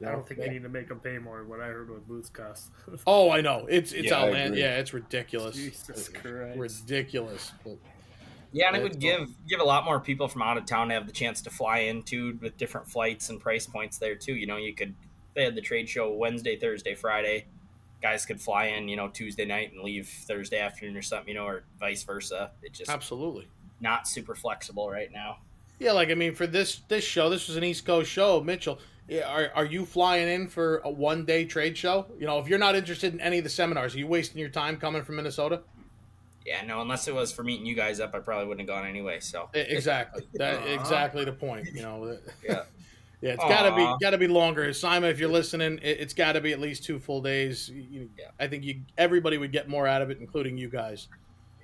I 0.00 0.12
don't 0.12 0.26
think 0.26 0.38
they 0.38 0.48
need 0.48 0.62
to 0.62 0.68
make 0.68 0.88
them 0.88 1.00
pay 1.00 1.18
more. 1.18 1.44
What 1.44 1.60
I 1.60 1.66
heard 1.66 1.90
what 1.90 2.06
boots 2.06 2.30
cost. 2.30 2.70
oh, 3.06 3.30
I 3.30 3.40
know 3.40 3.66
it's 3.68 3.92
it's 3.92 4.10
yeah, 4.10 4.20
outland. 4.20 4.54
Yeah, 4.54 4.78
it's 4.78 4.94
ridiculous. 4.94 5.56
Jesus 5.56 6.08
Christ, 6.08 6.56
ridiculous. 6.56 7.52
But 7.64 7.78
yeah, 8.52 8.68
and 8.68 8.76
it 8.76 8.82
would 8.82 8.98
give 8.98 9.28
give 9.48 9.60
a 9.60 9.64
lot 9.64 9.84
more 9.84 10.00
people 10.00 10.28
from 10.28 10.42
out 10.42 10.56
of 10.56 10.66
town 10.66 10.88
to 10.88 10.94
have 10.94 11.06
the 11.06 11.12
chance 11.12 11.42
to 11.42 11.50
fly 11.50 11.80
into 11.80 12.38
with 12.40 12.56
different 12.56 12.88
flights 12.88 13.28
and 13.28 13.40
price 13.40 13.66
points 13.66 13.98
there 13.98 14.14
too. 14.14 14.34
You 14.34 14.46
know, 14.46 14.56
you 14.56 14.74
could 14.74 14.94
they 15.34 15.44
had 15.44 15.54
the 15.54 15.60
trade 15.60 15.88
show 15.88 16.12
Wednesday, 16.12 16.56
Thursday, 16.56 16.94
Friday. 16.94 17.46
Guys 18.00 18.24
could 18.24 18.40
fly 18.40 18.66
in, 18.66 18.88
you 18.88 18.96
know, 18.96 19.08
Tuesday 19.08 19.44
night 19.44 19.72
and 19.72 19.82
leave 19.82 20.08
Thursday 20.08 20.60
afternoon 20.60 20.96
or 20.96 21.02
something, 21.02 21.28
you 21.28 21.34
know, 21.34 21.46
or 21.46 21.64
vice 21.78 22.02
versa. 22.04 22.52
It 22.62 22.72
just 22.72 22.90
absolutely 22.90 23.48
not 23.80 24.08
super 24.08 24.34
flexible 24.34 24.90
right 24.90 25.12
now. 25.12 25.38
Yeah, 25.78 25.92
like 25.92 26.10
I 26.10 26.14
mean, 26.14 26.34
for 26.34 26.46
this 26.46 26.80
this 26.88 27.04
show, 27.04 27.28
this 27.28 27.48
was 27.48 27.56
an 27.56 27.64
East 27.64 27.84
Coast 27.84 28.10
show. 28.10 28.40
Mitchell, 28.40 28.78
are 29.26 29.50
are 29.54 29.64
you 29.64 29.84
flying 29.84 30.28
in 30.28 30.48
for 30.48 30.78
a 30.78 30.90
one 30.90 31.24
day 31.24 31.44
trade 31.44 31.76
show? 31.76 32.06
You 32.18 32.26
know, 32.26 32.38
if 32.38 32.48
you're 32.48 32.58
not 32.58 32.74
interested 32.74 33.12
in 33.14 33.20
any 33.20 33.38
of 33.38 33.44
the 33.44 33.50
seminars, 33.50 33.94
are 33.94 33.98
you 33.98 34.06
wasting 34.06 34.40
your 34.40 34.48
time 34.48 34.76
coming 34.76 35.02
from 35.02 35.16
Minnesota? 35.16 35.62
Yeah, 36.46 36.64
no, 36.64 36.80
unless 36.80 37.08
it 37.08 37.14
was 37.14 37.30
for 37.30 37.42
meeting 37.42 37.66
you 37.66 37.74
guys 37.74 38.00
up, 38.00 38.14
I 38.14 38.20
probably 38.20 38.46
wouldn't 38.46 38.68
have 38.68 38.74
gone 38.74 38.88
anyway. 38.88 39.20
So 39.20 39.50
exactly, 39.52 40.26
that 40.34 40.66
exactly 40.66 41.24
the 41.24 41.32
point. 41.32 41.68
You 41.74 41.82
know, 41.82 42.18
yeah, 42.44 42.62
yeah, 43.20 43.32
it's 43.32 43.44
got 43.44 43.68
to 43.68 43.76
be 43.76 43.84
got 44.00 44.10
to 44.10 44.18
be 44.18 44.28
longer. 44.28 44.72
SIMA, 44.72 45.08
if 45.08 45.18
you're 45.18 45.28
listening, 45.28 45.78
it, 45.82 46.00
has 46.00 46.14
got 46.14 46.32
to 46.32 46.40
be 46.40 46.52
at 46.52 46.60
least 46.60 46.84
two 46.84 46.98
full 46.98 47.20
days. 47.20 47.68
You, 47.68 48.08
yeah. 48.18 48.26
I 48.40 48.46
think 48.46 48.64
you 48.64 48.82
everybody 48.96 49.36
would 49.36 49.52
get 49.52 49.68
more 49.68 49.86
out 49.86 50.00
of 50.00 50.10
it, 50.10 50.18
including 50.20 50.56
you 50.56 50.68
guys. 50.68 51.08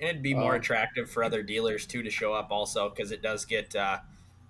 And 0.00 0.10
it'd 0.10 0.22
be 0.22 0.34
more 0.34 0.54
um, 0.54 0.60
attractive 0.60 1.08
for 1.08 1.22
other 1.22 1.42
dealers 1.42 1.86
too 1.86 2.02
to 2.02 2.10
show 2.10 2.34
up 2.34 2.50
also 2.50 2.90
because 2.90 3.12
it 3.12 3.22
does 3.22 3.44
get, 3.44 3.74
uh, 3.76 3.98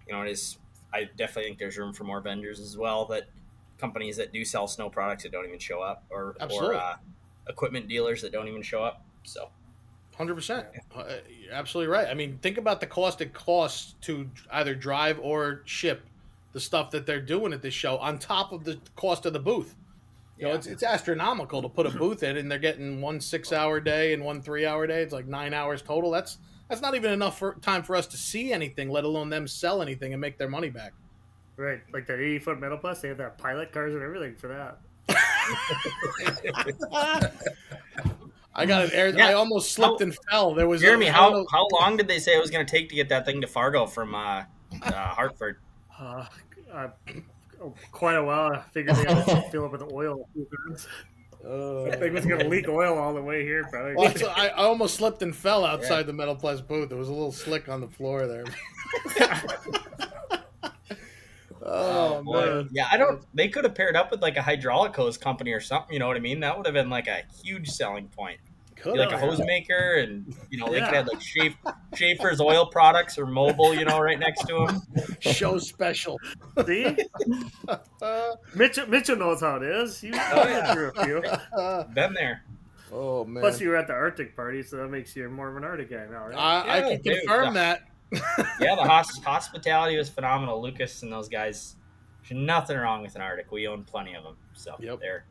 you 0.07 0.15
know, 0.15 0.23
it 0.23 0.31
is. 0.31 0.59
I 0.93 1.05
definitely 1.17 1.51
think 1.51 1.59
there's 1.59 1.77
room 1.77 1.93
for 1.93 2.05
more 2.05 2.21
vendors 2.21 2.61
as 2.61 2.77
well 2.77 3.05
that 3.07 3.25
companies 3.79 4.17
that 4.17 4.33
do 4.33 4.45
sell 4.45 4.67
snow 4.67 4.89
products 4.89 5.25
that 5.25 5.33
don't 5.33 5.47
even 5.47 5.59
show 5.59 5.81
up 5.81 6.05
or 6.09 6.37
Absolutely. 6.41 6.77
or 6.77 6.81
uh, 6.81 6.97
equipment 7.49 7.89
dealers 7.89 8.23
that 8.23 8.33
don't 8.33 8.49
even 8.49 8.63
show 8.63 8.83
up. 8.83 9.05
So 9.25 9.49
Hundred 10.17 10.37
percent, 10.37 10.67
uh, 10.95 11.05
absolutely 11.51 11.93
right. 11.93 12.07
I 12.07 12.15
mean, 12.15 12.39
think 12.41 12.57
about 12.57 12.81
the 12.81 12.87
cost 12.87 13.21
it 13.21 13.33
costs 13.33 13.95
to 14.03 14.31
either 14.53 14.75
drive 14.75 15.19
or 15.21 15.63
ship 15.65 16.03
the 16.53 16.61
stuff 16.61 16.93
that 16.93 17.05
they're 17.05 17.21
doing 17.21 17.53
at 17.53 17.63
this 17.63 17.75
show, 17.75 17.99
on 17.99 18.21
top 18.21 18.53
of 18.53 18.63
the 18.63 18.79
cost 18.95 19.27
of 19.27 19.33
the 19.33 19.41
booth. 19.41 19.75
You 20.39 20.47
yeah. 20.47 20.53
know, 20.53 20.59
it's 20.59 20.69
it's 20.69 20.85
astronomical 20.85 21.63
to 21.63 21.69
put 21.69 21.87
a 21.87 21.91
booth 21.91 22.23
in, 22.23 22.37
and 22.37 22.49
they're 22.49 22.61
getting 22.61 23.01
one 23.01 23.21
six-hour 23.21 23.81
day 23.81 24.15
and 24.15 24.25
one 24.25 24.41
three-hour 24.41 24.87
day. 24.87 25.03
It's 25.03 25.13
like 25.13 25.27
nine 25.27 25.53
hours 25.53 25.83
total. 25.83 26.13
That's 26.13 26.39
that's 26.69 26.81
not 26.81 26.95
even 26.95 27.13
enough 27.13 27.39
for, 27.39 27.55
time 27.61 27.83
for 27.83 27.97
us 27.97 28.07
to 28.09 28.17
see 28.17 28.53
anything, 28.53 28.91
let 28.91 29.05
alone 29.05 29.31
them 29.31 29.49
sell 29.49 29.83
anything 29.83 30.13
and 30.13 30.21
make 30.21 30.39
their 30.39 30.49
money 30.49 30.71
back. 30.71 30.93
Right, 31.57 31.81
like 31.93 32.07
that 32.07 32.21
80 32.21 32.39
foot 32.39 32.61
metal 32.61 32.79
plus, 32.79 33.01
they 33.01 33.09
have 33.09 33.19
their 33.19 33.31
pilot 33.31 33.73
cars 33.73 33.95
and 33.95 34.03
everything 34.03 34.37
for 34.37 34.49
that. 34.49 34.79
I 38.57 38.67
got 38.67 38.85
an 38.85 38.91
air. 38.93 39.09
Yeah. 39.09 39.29
I 39.29 39.33
almost 39.35 39.73
slipped 39.73 40.01
and 40.01 40.17
fell. 40.31 40.55
There 40.55 40.69
was 40.69 40.83
a- 40.83 40.87
Jeremy, 40.87 41.09
I 41.09 41.13
don't 41.13 41.23
how 41.23 41.31
know- 41.31 41.47
how 41.51 41.67
long 41.81 41.97
did 41.97 42.07
they 42.09 42.19
say 42.19 42.37
it 42.37 42.41
was 42.41 42.51
going 42.51 42.65
to 42.65 42.71
take 42.71 42.89
to 42.91 42.95
get 42.95 43.09
that 43.09 43.25
thing 43.27 43.41
to 43.41 43.47
Fargo 43.47 43.87
from 43.87 44.15
uh, 44.15 44.45
uh, 44.83 44.93
Hartford? 44.93 45.59
Uh, 45.99 46.27
uh, 46.73 46.89
oh, 47.63 47.75
quite 47.93 48.15
a 48.17 48.23
while. 48.25 48.53
I 48.53 48.63
figured 48.73 48.97
they 48.97 49.13
had 49.13 49.25
to 49.27 49.43
fill 49.51 49.65
up 49.67 49.73
with 49.73 49.83
oil. 49.93 50.29
a 50.29 50.33
few 50.33 50.47
times. 50.69 50.89
Uh, 51.45 51.91
That 51.91 51.99
thing 52.01 52.15
was 52.15 52.25
going 52.25 52.41
to 52.41 52.49
leak 52.49 52.69
oil 52.69 52.97
all 52.97 53.13
the 53.13 53.21
way 53.21 53.43
here, 53.45 53.65
probably. 53.71 53.95
well, 53.97 54.15
so 54.17 54.33
I, 54.35 54.47
I 54.49 54.65
almost 54.65 54.95
slipped 54.95 55.21
and 55.23 55.35
fell 55.37 55.65
outside 55.67 56.07
the 56.07 56.13
Metal-Pless 56.13 56.63
booth. 56.63 56.89
There 56.89 56.97
was 56.97 57.09
a 57.09 57.13
little 57.13 57.33
slick 57.33 57.69
on 57.69 57.81
the 57.83 57.89
floor 57.89 58.27
there. 58.27 58.45
oh 61.65 62.23
Boy, 62.23 62.47
man! 62.47 62.69
yeah, 62.73 62.89
I 62.91 62.97
don't. 62.97 63.25
They 63.35 63.49
could 63.49 63.65
have 63.65 63.75
paired 63.75 63.97
up 63.97 64.11
with 64.11 64.23
like 64.23 64.37
a 64.37 64.43
hydraulic 64.43 64.95
hose 64.95 65.17
company 65.19 65.53
or 65.53 65.61
something. 65.61 65.93
You 65.93 65.99
know 65.99 66.07
what 66.07 66.17
I 66.17 66.21
mean? 66.21 66.41
That 66.41 66.57
would 66.57 66.67
have 66.67 66.75
been 66.75 66.91
like 66.91 67.07
a 67.09 67.23
huge 67.43 67.69
selling 67.71 68.09
point. 68.09 68.39
Could 68.77 68.99
like 68.99 69.13
a 69.13 69.19
have. 69.19 69.21
hose 69.31 69.41
maker, 69.47 69.95
and 69.95 70.35
you 70.51 70.59
know 70.59 70.67
they 70.71 70.81
could 70.81 70.93
have 70.93 71.07
like 71.07 71.21
Schaef- 71.21 71.57
Schaeffer's 71.95 72.39
oil 72.41 72.67
products 72.67 73.17
or 73.19 73.25
Mobil. 73.25 73.79
You 73.79 73.87
know, 73.87 73.99
right 73.99 74.19
next 74.19 74.47
to 74.47 74.67
them. 74.67 75.17
show 75.21 75.59
special. 75.59 76.19
See? 76.67 76.97
Uh, 78.03 78.37
Mitchell, 78.55 78.87
Mitchell 78.87 79.17
knows 79.17 79.41
how 79.41 79.57
it 79.57 79.63
is. 79.63 80.03
You 80.03 80.13
Oh, 80.15 80.47
yeah. 80.47 80.75
through 80.75 80.93
a 80.95 81.05
few. 81.05 81.23
Been 81.95 82.13
there. 82.13 82.43
oh 82.93 83.25
man! 83.25 83.41
Plus, 83.41 83.59
you 83.63 83.71
were 83.71 83.77
at 83.77 83.87
the 83.87 83.95
Arctic 83.95 84.37
party, 84.37 84.63
so 84.63 84.77
that 84.77 84.89
makes 84.89 85.17
you 85.17 85.27
more 85.31 85.49
of 85.49 85.57
an 85.57 85.65
Arctic 85.65 85.89
guy 85.91 86.07
now, 86.11 86.27
right? 86.27 86.35
I, 86.37 86.79
I 86.79 86.81
can 86.83 87.01
dude, 87.01 87.21
confirm 87.21 87.47
yeah. 87.47 87.53
that. 87.53 87.83
Yeah, 88.61 88.75
the 88.77 88.85
hos- 88.85 89.19
hospitality 89.25 89.97
was 89.97 90.09
phenomenal. 90.09 90.61
Lucas 90.63 91.03
and 91.03 91.13
those 91.13 91.29
guys. 91.29 91.77
There's 92.29 92.41
nothing 92.41 92.77
wrong 92.79 93.03
with 93.03 93.15
an 93.17 93.21
Arctic. 93.21 93.53
We 93.53 93.67
own 93.69 93.85
plenty 93.85 94.15
of 94.15 94.25
them, 94.25 94.37
so 94.55 94.77
Yep. 94.81 95.01
they're 95.01 95.25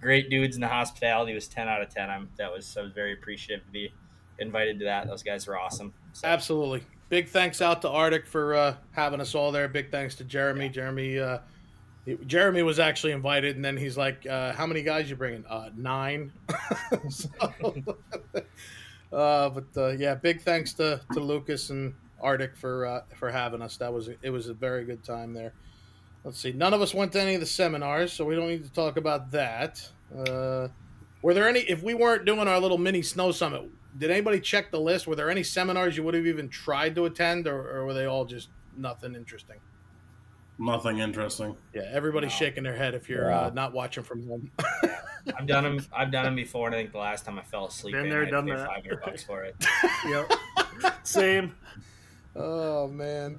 great 0.00 0.30
dudes. 0.30 0.54
And 0.56 0.62
the 0.62 0.68
hospitality 0.68 1.34
was 1.34 1.48
ten 1.48 1.68
out 1.68 1.82
of 1.82 1.88
ten. 1.88 2.08
I'm 2.10 2.28
that 2.36 2.52
was 2.52 2.76
I 2.76 2.82
was 2.82 2.92
very 2.92 3.12
appreciative 3.14 3.64
to 3.66 3.72
be 3.72 3.92
invited 4.38 4.78
to 4.80 4.84
that. 4.84 5.08
Those 5.08 5.22
guys 5.22 5.46
were 5.46 5.58
awesome. 5.58 5.92
So, 6.12 6.28
Absolutely. 6.28 6.82
Big 7.08 7.28
thanks 7.28 7.60
out 7.62 7.82
to 7.82 7.88
Arctic 7.88 8.26
for 8.26 8.54
uh, 8.54 8.74
having 8.92 9.20
us 9.20 9.34
all 9.34 9.52
there. 9.52 9.68
Big 9.68 9.90
thanks 9.90 10.16
to 10.16 10.24
Jeremy. 10.24 10.68
Jeremy, 10.68 11.18
uh, 11.18 11.38
Jeremy 12.26 12.62
was 12.62 12.78
actually 12.80 13.12
invited, 13.12 13.54
and 13.56 13.64
then 13.64 13.76
he's 13.76 13.96
like, 13.96 14.26
uh, 14.26 14.52
"How 14.52 14.66
many 14.66 14.82
guys 14.82 15.08
you 15.08 15.14
bringing? 15.16 15.44
Uh, 15.46 15.70
nine. 15.76 16.32
so, 17.08 17.28
uh, 19.12 19.48
but 19.50 19.64
uh, 19.76 19.88
yeah, 19.90 20.14
big 20.14 20.42
thanks 20.42 20.72
to, 20.74 21.00
to 21.12 21.20
Lucas 21.20 21.70
and 21.70 21.94
Arctic 22.20 22.56
for 22.56 22.86
uh, 22.86 23.00
for 23.16 23.30
having 23.30 23.62
us. 23.62 23.76
That 23.76 23.92
was 23.92 24.08
it 24.22 24.30
was 24.30 24.48
a 24.48 24.54
very 24.54 24.84
good 24.84 25.02
time 25.04 25.32
there. 25.32 25.52
Let's 26.24 26.38
see. 26.40 26.52
None 26.52 26.74
of 26.74 26.80
us 26.82 26.92
went 26.94 27.12
to 27.12 27.20
any 27.20 27.34
of 27.34 27.40
the 27.40 27.46
seminars, 27.46 28.12
so 28.12 28.24
we 28.24 28.34
don't 28.34 28.48
need 28.48 28.64
to 28.64 28.72
talk 28.72 28.96
about 28.96 29.30
that. 29.32 29.86
Uh, 30.16 30.68
were 31.22 31.34
there 31.34 31.48
any? 31.48 31.60
If 31.60 31.82
we 31.82 31.94
weren't 31.94 32.24
doing 32.24 32.48
our 32.48 32.58
little 32.58 32.78
mini 32.78 33.02
snow 33.02 33.30
summit, 33.32 33.62
did 33.98 34.10
anybody 34.10 34.40
check 34.40 34.70
the 34.70 34.80
list? 34.80 35.06
Were 35.06 35.14
there 35.16 35.30
any 35.30 35.42
seminars 35.42 35.96
you 35.96 36.02
would 36.02 36.14
have 36.14 36.26
even 36.26 36.48
tried 36.48 36.94
to 36.96 37.04
attend, 37.04 37.46
or, 37.46 37.70
or 37.78 37.86
were 37.86 37.94
they 37.94 38.06
all 38.06 38.24
just 38.24 38.48
nothing 38.76 39.14
interesting? 39.14 39.56
Nothing 40.58 40.98
interesting. 41.00 41.54
Yeah, 41.74 41.82
everybody's 41.92 42.30
No. 42.30 42.36
shaking 42.36 42.62
their 42.64 42.76
head 42.76 42.94
if 42.94 43.08
you're 43.10 43.28
Yeah. 43.28 43.40
uh, 43.42 43.50
not 43.50 43.72
watching 43.72 44.02
from 44.02 44.26
home. 44.26 44.50
I've 45.36 45.46
done 45.46 45.64
them. 45.64 45.86
I've 45.92 46.10
done 46.10 46.24
them 46.24 46.34
before, 46.34 46.66
and 46.66 46.74
I 46.74 46.78
think 46.78 46.92
the 46.92 46.98
last 46.98 47.24
time 47.26 47.38
I 47.38 47.42
fell 47.42 47.66
asleep, 47.66 47.92
Been 47.94 48.04
and 48.04 48.12
there, 48.12 48.24
I 48.26 48.30
done 48.30 48.46
pay 48.46 48.54
that. 48.56 48.66
Five 48.66 48.82
hundred 48.84 49.02
bucks 49.04 49.22
for 49.22 49.44
it. 49.44 49.54
Yep. 50.08 50.32
Same. 51.04 51.54
Oh 52.36 52.88
man. 52.88 53.38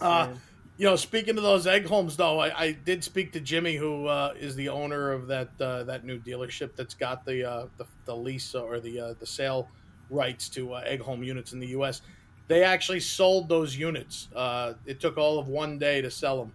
Uh, 0.00 0.34
you 0.76 0.84
know, 0.84 0.94
speaking 0.94 1.36
of 1.36 1.42
those 1.42 1.66
Egholms, 1.66 2.14
though, 2.16 2.38
I, 2.38 2.66
I 2.66 2.72
did 2.72 3.02
speak 3.02 3.32
to 3.32 3.40
Jimmy, 3.40 3.74
who 3.74 4.06
uh, 4.06 4.32
is 4.38 4.54
the 4.54 4.68
owner 4.68 5.10
of 5.10 5.26
that 5.26 5.48
uh, 5.60 5.82
that 5.84 6.04
new 6.04 6.20
dealership 6.20 6.76
that's 6.76 6.94
got 6.94 7.24
the 7.24 7.44
uh, 7.44 7.66
the, 7.78 7.86
the 8.04 8.14
lease 8.14 8.54
or 8.54 8.78
the 8.78 9.00
uh, 9.00 9.14
the 9.18 9.26
sale 9.26 9.68
rights 10.08 10.48
to 10.50 10.74
uh, 10.74 10.84
Egholm 10.88 11.24
units 11.24 11.52
in 11.52 11.58
the 11.58 11.66
U.S. 11.68 12.02
They 12.46 12.62
actually 12.62 13.00
sold 13.00 13.48
those 13.48 13.76
units. 13.76 14.28
Uh, 14.34 14.74
it 14.86 15.00
took 15.00 15.18
all 15.18 15.38
of 15.38 15.48
one 15.48 15.78
day 15.78 16.00
to 16.00 16.10
sell 16.10 16.38
them, 16.38 16.54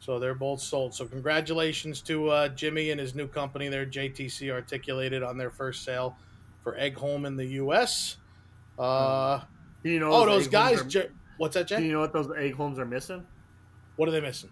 so 0.00 0.18
they're 0.18 0.34
both 0.34 0.60
sold. 0.60 0.92
So 0.92 1.06
congratulations 1.06 2.00
to 2.02 2.28
uh, 2.28 2.48
Jimmy 2.48 2.90
and 2.90 3.00
his 3.00 3.14
new 3.14 3.28
company 3.28 3.68
there, 3.68 3.86
JTC 3.86 4.50
Articulated, 4.50 5.22
on 5.22 5.38
their 5.38 5.50
first 5.50 5.84
sale 5.84 6.16
for 6.64 6.76
Egholm 6.76 7.24
in 7.24 7.36
the 7.36 7.46
U.S. 7.46 8.16
Uh, 8.78 9.40
Do 9.82 9.90
you 9.90 9.98
know 10.00 10.10
oh, 10.12 10.26
those 10.26 10.44
those 10.44 10.48
Egholms 10.48 10.50
guys! 10.50 10.80
are- 10.80 10.84
J- 10.84 11.08
what's 11.38 11.54
that, 11.54 11.66
do 11.68 11.82
you 11.82 11.92
know 11.92 12.00
what 12.00 12.12
those 12.12 12.26
Egholms 12.28 12.78
are 12.78 12.84
missing? 12.86 13.26
What 13.96 14.08
are 14.08 14.12
they 14.12 14.20
missing? 14.20 14.50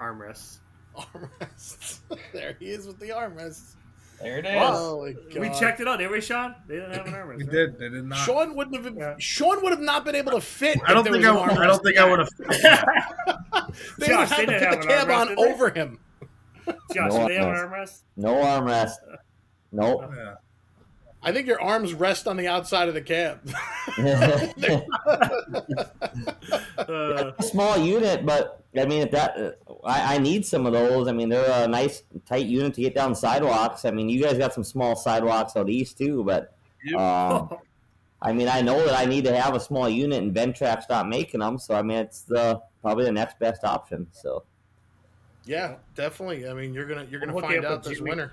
Armrests. 0.00 0.58
Armrests. 0.96 2.00
there 2.32 2.56
he 2.58 2.66
is 2.66 2.86
with 2.86 2.98
the 2.98 3.08
armrests. 3.10 3.74
There 4.20 4.38
it 4.38 4.46
is. 4.46 4.52
Oh 4.56 5.12
god! 5.30 5.40
We 5.40 5.50
checked 5.50 5.80
it 5.80 5.86
out, 5.86 5.98
didn't 5.98 6.12
we, 6.12 6.22
Sean? 6.22 6.54
They 6.66 6.76
didn't 6.76 6.92
have 6.92 7.06
an 7.06 7.12
armrest. 7.14 7.36
We 7.36 7.44
right? 7.44 7.52
did. 7.52 7.78
They 7.78 7.88
did 7.90 8.04
not. 8.06 8.16
Sean 8.18 8.54
wouldn't 8.56 8.82
have. 8.84 8.96
Yeah. 8.96 9.14
Sean 9.18 9.62
would 9.62 9.72
have 9.72 9.80
not 9.80 10.04
been 10.06 10.14
able 10.14 10.32
to 10.32 10.40
fit. 10.40 10.78
I 10.86 10.94
don't 10.94 11.06
if 11.06 11.12
there 11.12 11.20
think 11.20 11.26
I. 11.26 11.32
was 11.32 11.42
an 11.50 11.56
would- 11.58 11.64
I 11.64 11.66
don't 11.66 11.82
think 11.82 11.98
I 11.98 12.08
would 12.10 12.18
have. 12.20 13.76
They 13.98 14.06
Josh, 14.06 14.30
would 14.30 14.38
have 14.38 14.46
they 14.46 14.52
had 14.58 14.70
to 14.70 14.76
put 14.78 14.80
the 14.82 14.86
cab 14.88 15.08
armrest, 15.08 15.30
on 15.38 15.38
over 15.38 15.70
him. 15.70 15.98
Josh, 16.94 17.12
No 17.12 17.18
do 17.22 17.28
they 17.28 17.34
have 17.34 17.48
an 17.48 17.54
armrest. 17.54 17.70
armrest? 17.70 18.00
No 18.16 18.34
armrest. 18.36 18.92
Nope. 19.72 20.00
Yeah. 20.16 20.34
I 21.26 21.32
think 21.32 21.48
your 21.48 21.60
arms 21.60 21.92
rest 21.92 22.28
on 22.28 22.36
the 22.36 22.46
outside 22.46 22.86
of 22.88 22.94
the 22.94 23.02
cab. 23.02 23.40
Uh, 26.78 27.32
Small 27.42 27.78
unit, 27.78 28.24
but 28.24 28.62
I 28.78 28.84
mean, 28.86 29.02
if 29.02 29.10
that 29.10 29.36
uh, 29.36 29.50
I, 29.84 30.14
I 30.14 30.18
need 30.18 30.46
some 30.46 30.66
of 30.66 30.72
those. 30.72 31.08
I 31.08 31.12
mean, 31.12 31.28
they're 31.28 31.64
a 31.64 31.66
nice 31.66 32.02
tight 32.26 32.46
unit 32.46 32.74
to 32.74 32.80
get 32.80 32.94
down 32.94 33.14
sidewalks. 33.14 33.84
I 33.84 33.90
mean, 33.90 34.08
you 34.08 34.22
guys 34.22 34.38
got 34.38 34.54
some 34.54 34.62
small 34.64 34.94
sidewalks 34.94 35.56
out 35.56 35.68
east 35.68 35.98
too, 35.98 36.22
but 36.24 36.54
um, 36.96 37.56
I 38.22 38.32
mean, 38.32 38.48
I 38.48 38.60
know 38.62 38.84
that 38.84 38.96
I 38.98 39.04
need 39.06 39.24
to 39.24 39.34
have 39.38 39.54
a 39.54 39.60
small 39.60 39.88
unit, 39.88 40.22
and 40.22 40.34
Ventrac 40.34 40.82
stopped 40.82 41.08
making 41.08 41.40
them. 41.40 41.58
So 41.58 41.74
I 41.74 41.82
mean, 41.82 41.98
it's 41.98 42.20
the 42.22 42.60
probably 42.82 43.04
the 43.04 43.12
next 43.12 43.38
best 43.38 43.64
option. 43.64 44.06
So 44.12 44.44
yeah, 45.44 45.76
definitely. 45.94 46.48
I 46.48 46.52
mean, 46.54 46.72
you're 46.72 46.86
gonna 46.86 47.06
you're 47.10 47.20
gonna 47.20 47.32
We'll 47.32 47.42
find 47.42 47.64
out 47.64 47.82
this 47.82 47.98
Jimmy. 47.98 48.10
winter. 48.10 48.32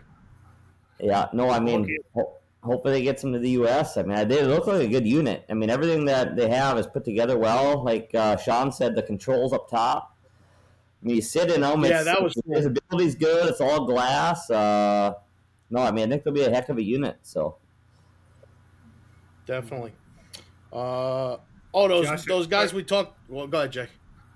yeah, 0.99 1.27
no, 1.33 1.49
I 1.49 1.59
mean, 1.59 1.83
Okay. 2.15 2.29
Ho- 2.63 2.71
hopefully 2.71 2.93
they 2.93 3.03
get 3.03 3.19
some 3.19 3.33
to 3.33 3.39
the 3.39 3.51
U.S. 3.51 3.97
I 3.97 4.03
mean, 4.03 4.27
they 4.27 4.43
look 4.43 4.67
like 4.67 4.81
a 4.81 4.87
good 4.87 5.07
unit. 5.07 5.45
I 5.49 5.53
mean, 5.53 5.69
everything 5.69 6.05
that 6.05 6.35
they 6.35 6.49
have 6.49 6.77
is 6.77 6.87
put 6.87 7.05
together 7.05 7.37
well. 7.37 7.83
Like 7.83 8.11
uh, 8.13 8.37
Sean 8.37 8.71
said, 8.71 8.95
the 8.95 9.03
controls 9.03 9.53
up 9.53 9.69
top. 9.69 10.15
I 11.01 11.05
mean, 11.05 11.15
you 11.15 11.21
sit 11.21 11.51
in 11.51 11.61
them. 11.61 11.83
Yeah, 11.83 11.97
it's, 11.97 12.05
that 12.05 12.23
was 12.23 12.33
the 12.33 12.43
cool. 12.43 12.55
visibility's 12.55 13.15
good. 13.15 13.49
It's 13.49 13.61
all 13.61 13.85
glass. 13.85 14.49
Uh, 14.49 15.13
no, 15.69 15.81
I 15.81 15.91
mean, 15.91 16.07
I 16.07 16.09
think 16.09 16.23
they'll 16.23 16.33
be 16.33 16.43
a 16.43 16.49
heck 16.49 16.69
of 16.69 16.77
a 16.77 16.83
unit. 16.83 17.17
So 17.23 17.57
Definitely. 19.45 19.93
Uh, 20.71 21.37
oh, 21.73 21.87
those 21.87 22.05
Josh, 22.05 22.25
those 22.25 22.47
guys 22.47 22.73
we 22.73 22.83
talked. 22.83 23.17
Well, 23.29 23.47
go 23.47 23.59
ahead, 23.59 23.71
Jay. 23.71 23.87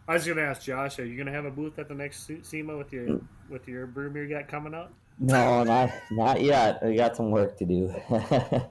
I 0.08 0.14
was 0.14 0.28
gonna 0.28 0.42
ask 0.42 0.62
Josh, 0.64 1.00
are 1.00 1.06
you 1.06 1.18
gonna 1.18 1.32
have 1.32 1.46
a 1.46 1.52
booth 1.52 1.80
at 1.80 1.88
the 1.88 1.96
next 1.96 2.28
Se- 2.28 2.44
SIMA 2.44 2.78
with 2.78 2.94
your 2.94 3.20
with 3.50 3.68
your 3.68 3.88
brew 3.88 4.10
beer 4.10 4.24
you 4.24 4.36
got 4.36 4.48
coming 4.48 4.74
out? 4.74 4.94
No, 5.20 5.64
not 5.64 5.92
not 6.12 6.42
yet. 6.42 6.84
We 6.84 6.96
got 6.96 7.16
some 7.16 7.32
work 7.32 7.58
to 7.58 7.66
do. 7.66 7.94
I 8.10 8.68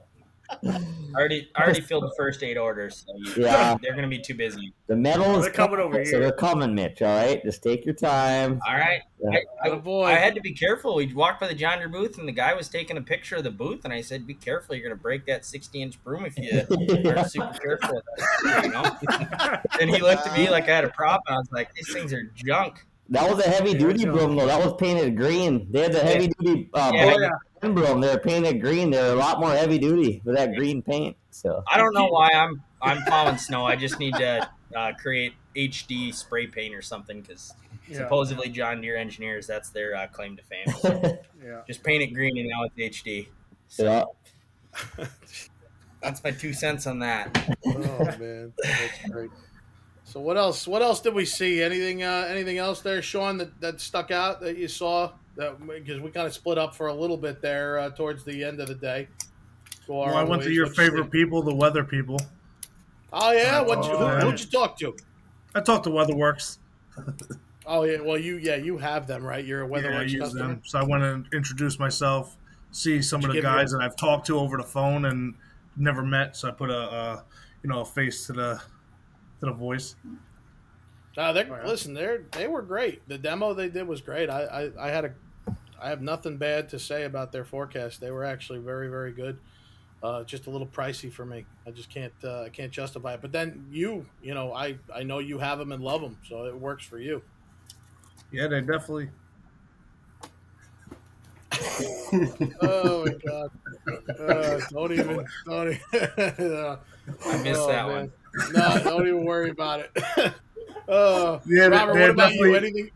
already, 1.15 1.49
I 1.55 1.61
already 1.63 1.81
filled 1.81 2.03
the 2.03 2.13
first 2.17 2.41
eight 2.41 2.57
orders. 2.57 3.05
So 3.05 3.41
Yeah. 3.41 3.75
they're 3.81 3.93
gonna 3.95 4.07
be 4.07 4.19
too 4.19 4.33
busy. 4.33 4.73
the 4.87 4.95
metal 4.95 5.35
is 5.37 5.43
They're 5.43 5.51
coming 5.53 5.79
over 5.79 6.03
so 6.05 6.11
here. 6.11 6.19
they're 6.21 6.31
coming, 6.31 6.73
Mitch. 6.73 7.01
All 7.01 7.13
right, 7.15 7.43
just 7.43 7.61
take 7.63 7.85
your 7.85 7.95
time. 7.95 8.61
All 8.65 8.75
right. 8.75 9.01
Yeah. 9.19 9.39
I, 9.63 9.69
I, 9.71 9.75
boy. 9.75 10.05
I 10.05 10.13
had 10.13 10.35
to 10.35 10.41
be 10.41 10.53
careful. 10.53 10.95
We 10.95 11.13
walked 11.13 11.41
by 11.41 11.47
the 11.47 11.55
John 11.55 11.79
Deere 11.79 11.89
booth, 11.89 12.17
and 12.17 12.27
the 12.27 12.31
guy 12.33 12.53
was 12.53 12.69
taking 12.69 12.95
a 12.97 13.01
picture 13.01 13.35
of 13.35 13.43
the 13.43 13.51
booth, 13.51 13.83
and 13.83 13.91
I 13.93 13.99
said, 14.01 14.25
"Be 14.27 14.35
careful! 14.35 14.75
You're 14.75 14.87
going 14.87 14.97
to 14.97 15.01
break 15.01 15.25
that 15.25 15.43
60 15.43 15.81
inch 15.81 16.01
broom 16.03 16.23
if 16.25 16.37
you 16.37 16.49
aren't 17.09 17.29
super 17.31 17.53
careful." 17.59 17.95
With 17.95 18.03
that, 18.45 18.63
you 18.63 18.71
know? 18.71 19.79
and 19.81 19.89
he 19.89 20.01
looked 20.01 20.27
at 20.27 20.37
me 20.37 20.49
like 20.49 20.69
I 20.69 20.75
had 20.75 20.85
a 20.85 20.89
problem. 20.89 21.23
I 21.27 21.37
was 21.37 21.49
like, 21.51 21.73
"These 21.73 21.91
things 21.91 22.13
are 22.13 22.23
junk." 22.35 22.85
That 23.09 23.29
was 23.33 23.43
a 23.45 23.49
heavy 23.49 23.73
duty 23.73 24.01
Yeah, 24.03 24.11
broom 24.11 24.35
though. 24.35 24.45
That 24.47 24.63
was 24.63 24.73
painted 24.75 25.15
green. 25.15 25.67
They 25.71 25.81
had 25.83 25.93
the 25.93 26.01
heavy 26.01 26.27
duty 26.39 26.69
uh, 26.73 26.91
Yeah. 26.93 27.13
Boyd 27.13 27.29
and 27.61 27.75
broom. 27.75 28.01
They're 28.01 28.19
painted 28.19 28.61
green. 28.61 28.91
They're 28.91 29.13
a 29.13 29.15
lot 29.15 29.39
more 29.39 29.51
heavy 29.51 29.77
duty 29.79 30.21
with 30.25 30.35
that 30.35 30.55
green 30.55 30.81
paint. 30.81 31.15
So 31.31 31.63
I 31.71 31.77
don't 31.77 31.93
know 31.93 32.07
why 32.07 32.29
I'm 32.31 32.61
I'm 32.81 33.01
plowing 33.03 33.37
snow. 33.37 33.65
I 33.65 33.75
just 33.75 33.99
need 33.99 34.13
to 34.15 34.49
uh, 34.75 34.91
create 34.99 35.33
HD 35.55 36.13
spray 36.13 36.47
paint 36.47 36.75
or 36.75 36.81
something 36.81 37.21
because 37.21 37.53
Yeah. 37.87 37.97
supposedly 37.99 38.49
John 38.49 38.81
Deere 38.81 38.97
engineers 38.97 39.47
that's 39.47 39.69
their 39.69 39.95
uh, 39.95 40.07
claim 40.07 40.35
to 40.35 40.43
fame. 40.43 40.67
So 40.81 41.19
Yeah. 41.43 41.61
just 41.65 41.83
paint 41.83 42.03
it 42.03 42.07
green 42.07 42.37
and 42.37 42.47
now 42.49 42.63
it's 42.65 42.99
HD. 42.99 43.27
So 43.69 43.83
yeah. 44.97 45.05
that's 46.01 46.23
my 46.23 46.31
two 46.31 46.53
cents 46.53 46.85
on 46.87 46.99
that. 46.99 47.55
Oh 47.65 48.05
man, 48.19 48.53
that's 48.63 49.09
great. 49.09 49.31
So 50.07 50.21
what 50.21 50.37
else? 50.37 50.65
What 50.65 50.81
else 50.81 51.01
did 51.01 51.13
we 51.13 51.25
see? 51.25 51.61
Anything? 51.61 52.01
Uh, 52.01 52.25
anything 52.29 52.57
else 52.59 52.79
there, 52.81 53.01
Sean? 53.01 53.37
That, 53.39 53.59
that 53.59 53.81
stuck 53.81 54.09
out 54.09 54.39
that 54.39 54.57
you 54.57 54.69
saw? 54.69 55.11
That 55.35 55.59
because 55.67 55.99
we 55.99 56.11
kind 56.11 56.25
of 56.25 56.33
split 56.33 56.57
up 56.57 56.73
for 56.73 56.87
a 56.87 56.93
little 56.93 57.17
bit 57.17 57.41
there 57.41 57.77
uh, 57.77 57.89
towards 57.89 58.23
the 58.23 58.41
end 58.41 58.61
of 58.61 58.69
the 58.69 58.75
day. 58.75 59.09
Go 59.85 59.99
Well, 59.99 60.15
I 60.15 60.23
went 60.23 60.43
to 60.43 60.51
your 60.51 60.67
What'd 60.67 60.77
favorite 60.77 61.03
see? 61.05 61.09
people, 61.23 61.43
the 61.43 61.53
weather 61.53 61.83
people. 61.83 62.21
Oh 63.11 63.31
yeah, 63.33 63.59
what? 63.59 63.83
You, 63.83 63.91
Oh, 63.91 64.07
who, 64.19 64.29
who'd 64.29 64.39
you 64.39 64.45
talk 64.47 64.79
to? 64.79 64.95
I 65.53 65.59
talked 65.59 65.83
to 65.83 65.89
WeatherWorks. 65.89 66.57
Oh 67.69 67.83
yeah, 67.83 67.99
well 67.99 68.17
you 68.17 68.37
yeah 68.37 68.55
you 68.55 68.77
have 68.77 69.07
them 69.07 69.25
right. 69.25 69.43
You're 69.43 69.63
a 69.63 69.67
Yeah, 69.69 69.75
I 69.75 69.81
WeatherWorks 70.05 70.09
use 70.09 70.21
customer. 70.23 70.47
them. 70.47 70.61
So 70.63 70.79
I 70.79 70.83
want 70.85 71.03
to 71.29 71.35
introduce 71.35 71.77
myself, 71.79 72.37
see 72.71 73.01
some 73.01 73.19
Did 73.19 73.31
of 73.31 73.35
the 73.35 73.41
guys 73.41 73.71
that 73.71 73.81
I've 73.81 73.97
talked 73.97 74.25
to 74.27 74.39
over 74.39 74.55
the 74.55 74.63
phone 74.63 75.03
and 75.03 75.33
never 75.75 76.01
met. 76.01 76.37
So 76.37 76.47
I 76.47 76.51
put 76.51 76.69
a, 76.69 76.77
a 76.79 77.23
you 77.63 77.69
know 77.69 77.81
a 77.81 77.85
face 77.85 78.25
to 78.27 78.31
the 78.33 78.61
to 79.39 79.45
the 79.47 79.51
voice. 79.53 79.95
Uh, 81.17 81.33
they're, 81.33 81.47
Oh. 81.63 81.67
Listen, 81.67 81.93
they're 81.93 82.23
they 82.31 82.47
were 82.47 82.61
great. 82.61 83.07
The 83.07 83.17
demo 83.17 83.53
they 83.53 83.69
did 83.69 83.87
was 83.87 84.01
great. 84.01 84.29
I, 84.29 84.43
I 84.43 84.87
I 84.87 84.89
had 84.89 85.05
a 85.05 85.13
I 85.81 85.89
have 85.89 86.01
nothing 86.01 86.37
bad 86.37 86.69
to 86.69 86.79
say 86.79 87.03
about 87.05 87.31
their 87.31 87.43
forecast. 87.45 87.99
They 88.01 88.11
were 88.11 88.23
actually 88.23 88.59
very 88.59 88.87
very 88.87 89.11
good. 89.11 89.39
Uh, 90.03 90.23
just 90.23 90.45
a 90.45 90.49
little 90.51 90.67
pricey 90.67 91.11
for 91.11 91.25
me. 91.25 91.43
I 91.65 91.71
just 91.71 91.89
can't 91.89 92.13
uh, 92.23 92.43
I 92.43 92.49
can't 92.49 92.71
justify 92.71 93.15
it. 93.15 93.21
But 93.21 93.31
then 93.31 93.65
you 93.71 94.05
you 94.21 94.35
know 94.35 94.53
I 94.53 94.77
I 94.93 95.01
know 95.03 95.17
you 95.17 95.39
have 95.39 95.57
them 95.57 95.71
and 95.71 95.83
love 95.83 96.01
them, 96.01 96.17
so 96.27 96.45
it 96.45 96.55
works 96.55 96.85
for 96.85 96.99
you. 96.99 97.23
Yeah, 98.31 98.47
they 98.47 98.61
definitely. 98.61 99.09
Oh 102.61 103.05
my 103.05 103.13
god! 103.25 103.51
Uh, 104.19 104.59
don't 104.71 104.91
even 104.91 105.25
don't 105.45 105.67
even. 105.69 106.53
uh, 106.53 106.77
I 107.25 107.37
missed 107.43 107.59
oh, 107.61 107.67
that 107.67 107.87
man. 107.87 107.95
one. 107.95 108.11
No, 108.53 108.81
don't 108.83 109.07
even 109.07 109.25
worry 109.25 109.49
about 109.49 109.81
it. 109.81 109.91
uh, 110.89 111.39
Yeah, 111.45 111.69
they- 111.69 111.69
Robert, 111.69 111.93
what 111.99 112.09
about 112.09 112.33
you? 112.33 112.37
definitely- 112.51 112.57
Anything? 112.57 112.91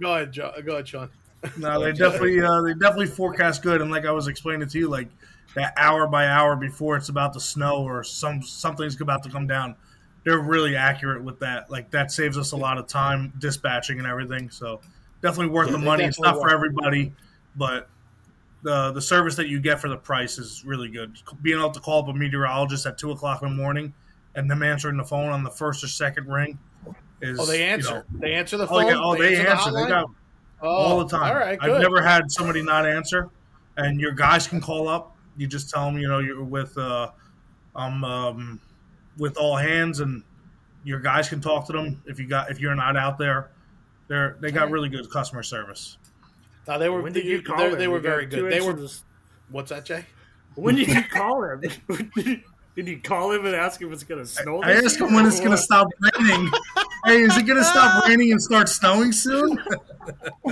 Go 0.00 0.14
ahead, 0.14 0.32
John. 0.32 0.52
Go 0.64 0.72
ahead, 0.74 0.88
Sean. 0.88 1.10
No, 1.58 1.82
they 1.82 1.92
definitely 1.92 2.40
uh, 2.40 2.60
they 2.62 2.74
definitely 2.74 3.06
forecast 3.06 3.62
good, 3.62 3.80
and 3.80 3.90
like 3.90 4.04
I 4.04 4.12
was 4.12 4.28
explaining 4.28 4.68
to 4.68 4.78
you, 4.78 4.88
like 4.88 5.08
that 5.54 5.72
hour 5.76 6.06
by 6.06 6.26
hour 6.26 6.54
before 6.54 6.96
it's 6.96 7.08
about 7.08 7.32
to 7.32 7.40
snow 7.40 7.82
or 7.82 8.04
some 8.04 8.42
something's 8.42 9.00
about 9.00 9.22
to 9.22 9.30
come 9.30 9.46
down, 9.46 9.74
they're 10.24 10.38
really 10.38 10.76
accurate 10.76 11.22
with 11.24 11.38
that. 11.40 11.70
Like 11.70 11.90
that 11.92 12.12
saves 12.12 12.36
us 12.36 12.52
a 12.52 12.56
lot 12.56 12.76
of 12.78 12.86
time 12.86 13.32
dispatching 13.38 13.98
and 13.98 14.06
everything. 14.06 14.50
So 14.50 14.80
definitely 15.22 15.52
worth 15.52 15.68
Yeah, 15.68 15.72
the 15.72 15.78
money. 15.78 16.04
It's 16.04 16.20
not 16.20 16.34
for 16.36 16.50
everybody, 16.50 17.12
but 17.56 17.88
the 18.62 18.92
the 18.92 19.00
service 19.02 19.34
that 19.36 19.48
you 19.48 19.60
get 19.60 19.80
for 19.80 19.88
the 19.88 19.96
price 19.96 20.38
is 20.38 20.62
really 20.66 20.88
good. 20.90 21.16
Being 21.42 21.58
able 21.58 21.70
to 21.72 21.80
call 21.80 22.02
up 22.02 22.08
a 22.08 22.14
meteorologist 22.14 22.84
at 22.86 22.98
two 22.98 23.10
o'clock 23.12 23.42
in 23.42 23.48
the 23.48 23.54
morning 23.54 23.94
and 24.34 24.50
them 24.50 24.62
answering 24.62 24.96
the 24.96 25.04
phone 25.04 25.30
on 25.30 25.42
the 25.42 25.50
first 25.50 25.82
or 25.84 25.88
second 25.88 26.26
ring 26.26 26.58
is 27.20 27.38
Oh, 27.38 27.46
they 27.46 27.58
you 27.58 27.64
answer. 27.64 27.90
know, 27.94 28.04
they 28.20 28.32
answer 28.34 28.56
the 28.56 28.64
oh 28.64 28.66
phone. 28.68 28.86
yeah, 28.86 29.00
oh 29.02 29.14
they 29.16 29.34
the 29.34 29.48
answer. 29.50 29.72
They 29.72 29.86
got 29.86 30.06
Oh, 30.62 30.68
all 30.68 30.98
the 31.04 31.16
time. 31.16 31.30
All 31.34 31.40
right, 31.40 31.58
good. 31.58 31.70
I've 31.70 31.80
never 31.80 32.02
had 32.02 32.30
somebody 32.30 32.62
not 32.62 32.86
answer, 32.86 33.30
and 33.78 33.98
your 33.98 34.12
guys 34.12 34.46
can 34.46 34.60
call 34.60 34.88
up. 34.88 35.16
You 35.38 35.46
just 35.46 35.70
tell 35.70 35.86
them, 35.86 35.96
you 35.98 36.06
know, 36.06 36.18
you're 36.18 36.44
with 36.44 36.76
uh, 36.76 37.10
um, 37.74 38.04
um, 38.04 38.60
with 39.16 39.38
all 39.38 39.56
hands, 39.56 40.00
and 40.00 40.22
your 40.84 41.00
guys 41.00 41.30
can 41.30 41.40
talk 41.40 41.66
to 41.68 41.72
them 41.72 42.02
if 42.06 42.18
you 42.20 42.26
got 42.28 42.50
if 42.50 42.60
you're 42.60 42.74
not 42.74 42.94
out 42.96 43.16
there. 43.16 43.50
They're 44.08 44.36
they 44.40 44.50
got 44.50 44.70
really 44.70 44.90
good 44.90 45.08
customer 45.10 45.42
service. 45.42 45.96
No, 46.68 46.78
they 46.78 46.90
were. 46.90 47.00
When 47.00 47.14
did 47.14 47.24
you 47.24 47.40
call 47.40 47.56
they, 47.56 47.70
him? 47.70 47.78
they 47.78 47.88
were 47.88 47.96
You 47.96 48.02
very 48.02 48.26
good. 48.26 48.52
They 48.52 48.60
were. 48.60 48.72
inches 48.72 49.04
What's 49.50 49.70
that, 49.70 49.86
Jay? 49.86 50.04
When 50.56 50.74
did 50.74 50.88
you 50.88 51.02
call 51.10 51.42
him? 51.42 51.62
Did 52.76 52.86
you 52.88 53.00
call 53.00 53.32
him 53.32 53.44
and 53.46 53.54
ask 53.54 53.80
him 53.80 53.88
if 53.88 53.94
it's 53.94 54.04
going 54.04 54.20
to 54.22 54.26
snow? 54.26 54.62
I 54.62 54.74
this 54.74 54.84
asked 54.86 55.00
him 55.00 55.12
when 55.12 55.26
it's 55.26 55.38
going 55.40 55.50
to 55.50 55.56
stop 55.58 55.88
raining. 56.00 56.50
hey, 57.04 57.22
is 57.22 57.36
it 57.36 57.42
going 57.44 57.58
to 57.58 57.64
stop 57.64 58.06
raining 58.06 58.30
and 58.32 58.40
start 58.42 58.68
snowing 58.68 59.12
soon? 59.12 59.58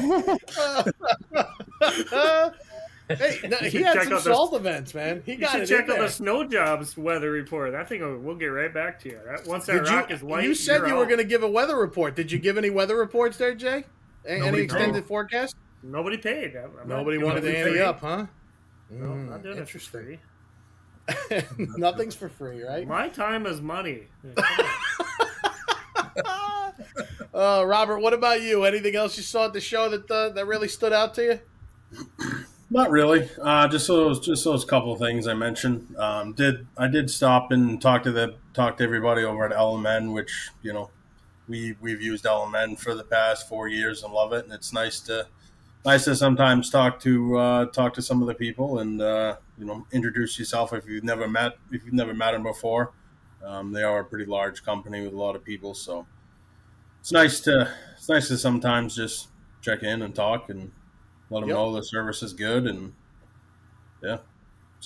hey, 3.09 3.39
no, 3.49 3.57
he 3.59 3.71
should 3.71 3.83
had 3.83 3.95
check 3.95 4.05
some 4.05 4.13
out 4.15 4.25
the- 4.25 4.35
salt 4.35 4.55
events, 4.55 4.95
man. 4.95 5.23
He 5.25 5.33
You 5.33 5.39
got 5.39 5.53
should 5.53 5.63
it 5.63 5.69
check 5.69 5.85
in 5.87 5.91
out 5.93 5.99
there. 5.99 6.09
the 6.09 6.25
SnowJobs 6.25 6.97
weather 6.97 7.31
report. 7.31 7.73
That 7.73 7.89
thing, 7.89 8.01
will, 8.03 8.19
we'll 8.19 8.37
get 8.37 8.47
right 8.47 8.73
back 8.73 8.99
to 9.01 9.09
you. 9.11 9.21
That, 9.25 9.47
once 9.47 9.67
that 9.67 9.85
Did 9.85 9.89
rock 9.89 10.11
you, 10.11 10.17
is 10.17 10.23
white, 10.23 10.45
you 10.45 10.55
said 10.55 10.79
you're 10.79 10.89
you 10.89 10.95
were 10.97 11.07
going 11.07 11.19
to 11.19 11.25
give 11.25 11.43
a 11.43 11.51
weather 11.51 11.77
report. 11.77 12.17
Did 12.17 12.31
you 12.33 12.39
give 12.39 12.59
any 12.59 12.71
weather 12.71 12.97
reports 12.97 13.37
there, 13.39 13.55
Jay? 13.55 13.85
A- 14.27 14.31
Any 14.47 14.59
extended 14.61 15.03
paid. 15.03 15.09
forecast? 15.09 15.55
Nobody 15.83 16.17
paid. 16.19 16.57
I'm 16.57 16.89
Nobody 16.89 17.19
wanted 17.19 17.43
to 17.43 17.49
it 17.57 17.67
ante 17.67 17.81
up, 17.81 18.01
huh? 18.01 18.27
No, 18.91 19.07
Mm, 19.07 19.29
not 19.31 19.43
doing 19.43 19.53
it 19.59 19.69
for 19.69 19.79
interesting. 19.79 20.19
Free. 21.13 21.43
Nothing's 21.77 22.15
for 22.15 22.29
free, 22.29 22.63
right? 22.63 22.87
My 22.87 23.09
time 23.09 23.47
is 23.47 23.61
money. 23.61 24.09
uh, 27.35 27.65
Robert, 27.67 27.99
what 27.99 28.13
about 28.13 28.43
you? 28.43 28.65
Anything 28.65 28.97
else 28.97 29.17
you 29.17 29.23
saw 29.23 29.47
at 29.47 29.53
the 29.53 29.61
show 29.61 29.89
that 29.89 30.11
uh, 30.11 30.31
that 30.31 30.47
really 30.47 30.69
stood 30.69 30.93
out 30.93 31.15
to 31.15 31.23
you? 31.23 31.41
Not 32.71 32.91
really. 32.91 33.29
Uh, 33.41 33.67
just 33.69 33.87
those, 33.87 34.21
just 34.21 34.45
those 34.45 34.65
couple 34.65 34.93
of 34.93 34.99
things 34.99 35.27
I 35.27 35.33
mentioned. 35.33 35.97
Um, 35.97 36.35
did 36.35 36.67
I 36.77 36.87
did 36.87 37.11
stop 37.11 37.51
and 37.51 37.81
talk 37.81 38.03
to 38.03 38.13
the 38.13 38.35
talk 38.53 38.77
to 38.79 38.85
everybody 38.85 39.25
over 39.25 39.47
at 39.47 39.53
LMN, 39.53 40.13
which 40.13 40.51
you 40.63 40.75
know 40.75 40.91
we 41.49 41.77
we've 41.81 42.03
used 42.03 42.25
LMN 42.25 42.79
for 42.79 42.95
the 42.95 43.05
past 43.05 43.49
four 43.49 43.69
years 43.69 44.03
and 44.03 44.13
love 44.13 44.35
it, 44.35 44.45
and 44.45 44.53
it's 44.53 44.73
nice 44.73 45.01
to 45.01 45.27
nice 45.85 46.05
to 46.05 46.15
sometimes 46.17 46.71
talk 46.71 47.01
to 47.01 47.37
uh, 47.39 47.67
talk 47.67 47.95
to 47.95 48.03
some 48.03 48.21
of 48.23 48.29
the 48.29 48.35
people 48.35 48.81
and 48.81 49.01
uh, 49.01 49.37
you 49.59 49.65
know 49.65 49.87
introduce 49.93 50.39
yourself 50.39 50.73
if 50.73 50.87
you've 50.87 51.05
never 51.05 51.29
met 51.29 51.53
if 51.73 51.85
you've 51.85 51.95
never 51.95 52.15
met 52.15 52.33
them 52.33 52.43
before. 52.43 52.93
Um, 53.45 53.73
they 53.73 53.83
are 53.85 54.01
a 54.01 54.05
pretty 54.05 54.25
large 54.27 54.65
company 54.65 55.03
with 55.03 55.13
a 55.13 55.17
lot 55.17 55.37
of 55.37 55.45
people, 55.45 55.73
so 55.75 56.07
it's 57.01 57.13
nice 57.13 57.41
to 57.41 57.73
it's 57.97 58.09
nice 58.09 58.29
to 58.29 58.37
sometimes 58.39 58.97
just 58.97 59.29
check 59.63 59.83
in 59.83 60.03
and 60.03 60.15
talk 60.15 60.51
and 60.51 60.71
let 61.31 61.41
them 61.41 61.49
Yep. 61.51 61.57
know 61.57 61.75
the 61.75 61.83
service 61.83 62.23
is 62.23 62.33
good 62.33 62.67
and 62.67 62.93
yeah. 64.03 64.19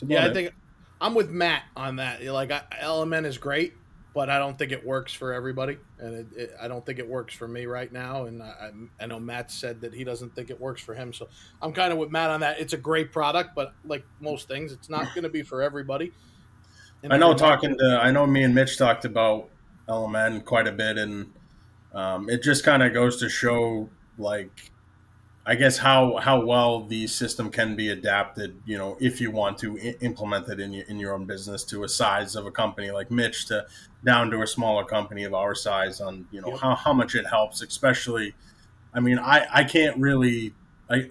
Yeah, 0.07 0.25
I 0.25 0.29
it. 0.29 0.35
think 0.35 0.55
I'm 1.01 1.15
with 1.15 1.31
Matt 1.31 1.65
on 1.77 1.97
that. 1.97 2.23
Like, 2.25 2.51
I, 2.51 2.63
LMN 2.83 3.27
is 3.27 3.37
great, 3.39 3.75
but 4.15 4.29
I 4.29 4.39
don't 4.39 4.59
think 4.59 4.73
it 4.73 4.85
works 4.85 5.13
for 5.13 5.33
everybody, 5.33 5.79
and 5.99 6.15
it, 6.15 6.27
it, 6.37 6.57
I 6.61 6.69
don't 6.69 6.85
think 6.85 6.99
it 6.99 7.09
works 7.09 7.35
for 7.35 7.49
me 7.49 7.67
right 7.67 7.91
now. 7.91 8.27
And 8.27 8.43
I, 8.43 8.71
I 9.01 9.07
know 9.07 9.19
Matt 9.19 9.51
said 9.51 9.81
that 9.81 9.95
he 9.95 10.05
doesn't 10.05 10.35
think 10.35 10.51
it 10.51 10.61
works 10.61 10.83
for 10.83 10.95
him, 10.95 11.13
so 11.13 11.29
I'm 11.63 11.73
kind 11.73 11.93
of 11.93 11.99
with 11.99 12.11
Matt 12.11 12.31
on 12.31 12.41
that. 12.41 12.61
It's 12.61 12.75
a 12.75 12.79
great 12.79 13.13
product, 13.13 13.55
but 13.55 13.73
like 13.85 14.05
most 14.21 14.49
things, 14.49 14.73
it's 14.73 14.91
not 14.91 15.15
going 15.15 15.23
to 15.23 15.31
be 15.31 15.43
for 15.43 15.63
everybody. 15.63 16.13
And 17.03 17.13
I 17.13 17.17
know 17.17 17.35
talking 17.35 17.77
to 17.79 18.01
I 18.03 18.11
know 18.11 18.27
me 18.27 18.43
and 18.43 18.55
Mitch 18.55 18.77
talked 18.77 19.05
about 19.05 19.49
LMN 19.89 20.45
quite 20.45 20.67
a 20.67 20.73
bit, 20.73 20.99
and 20.99 21.33
um, 21.95 22.29
it 22.29 22.43
just 22.43 22.65
kind 22.65 22.83
of 22.83 22.93
goes 22.93 23.19
to 23.21 23.29
show 23.29 23.89
like 24.19 24.72
I 25.45 25.57
guess 25.57 25.79
how 25.79 26.17
how 26.19 26.45
well 26.45 26.85
the 26.85 27.07
system 27.09 27.51
can 27.51 27.75
be 27.75 27.89
adapted. 27.91 28.61
You 28.65 28.79
know, 28.79 28.97
if 29.01 29.21
you 29.21 29.31
want 29.33 29.59
to 29.59 29.77
I- 29.79 29.97
implement 30.01 30.49
it 30.49 30.61
in 30.61 30.73
your, 30.73 30.85
in 30.87 30.99
your 31.01 31.15
own 31.15 31.25
business 31.25 31.65
to 31.65 31.83
a 31.85 31.89
size 31.89 32.37
of 32.37 32.47
a 32.47 32.51
company 32.53 32.91
like 32.93 33.11
Mitch 33.11 33.47
to 33.47 33.67
down 34.05 34.31
to 34.31 34.43
a 34.43 34.47
smaller 34.47 34.85
company 34.85 35.25
of 35.25 35.35
our 35.35 35.55
size 35.55 36.01
on 36.01 36.27
you 36.31 36.41
know 36.41 36.51
Yep. 36.51 36.59
how, 36.61 36.75
how 36.77 36.93
much 36.93 37.15
it 37.17 37.27
helps, 37.27 37.61
especially. 37.63 38.35
I 38.95 39.01
mean, 39.01 39.19
I 39.19 39.47
I 39.53 39.65
can't 39.65 39.97
really 39.99 40.55
I. 40.89 41.09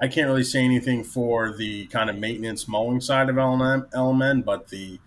I 0.00 0.08
can't 0.08 0.26
really 0.26 0.42
say 0.42 0.64
anything 0.64 1.04
for 1.04 1.52
the 1.56 1.86
kind 1.86 2.10
of 2.10 2.16
maintenance 2.16 2.66
mowing 2.66 3.00
side 3.00 3.28
of 3.28 3.36
LMN, 3.36 3.88
LMN 3.92 4.44
but 4.44 4.66
the 4.66 4.98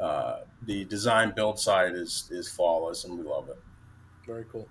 uh, 0.00 0.40
the 0.62 0.84
design 0.86 1.32
build 1.36 1.58
side 1.60 1.94
is 1.94 2.28
is 2.32 2.48
flawless 2.50 3.04
and 3.04 3.16
we 3.16 3.24
love 3.24 3.48
it. 3.48 3.58
Very 4.26 4.44
cool. 4.50 4.68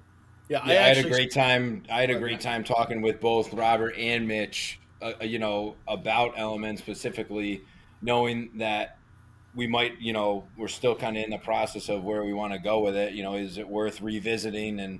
Yeah, 0.49 0.65
Yeah, 0.65 0.85
I, 0.85 0.87
had 0.87 1.05
a 1.05 1.09
great 1.09 1.31
time. 1.31 1.83
I 1.91 2.01
had 2.01 2.09
a 2.09 2.19
great 2.19 2.39
time 2.39 2.63
talking 2.63 3.01
with 3.01 3.19
both 3.19 3.53
Robert 3.53 3.95
and 3.97 4.27
Mitch. 4.27 4.79
Uh, 5.01 5.13
you 5.21 5.37
know 5.37 5.75
about 5.87 6.35
LMN 6.35 6.77
specifically, 6.77 7.63
knowing 8.01 8.49
that 8.55 8.97
we 9.53 9.67
might, 9.67 9.99
you 9.99 10.13
know, 10.13 10.47
we're 10.57 10.67
still 10.67 10.95
kind 10.95 11.17
of 11.17 11.23
in 11.23 11.29
the 11.29 11.37
process 11.37 11.89
of 11.89 12.03
where 12.03 12.23
we 12.23 12.33
want 12.33 12.53
to 12.53 12.59
go 12.59 12.79
with 12.79 12.95
it. 12.95 13.13
You 13.13 13.23
know, 13.23 13.35
is 13.35 13.57
it 13.57 13.67
worth 13.67 14.01
revisiting? 14.01 14.79
And 14.79 14.99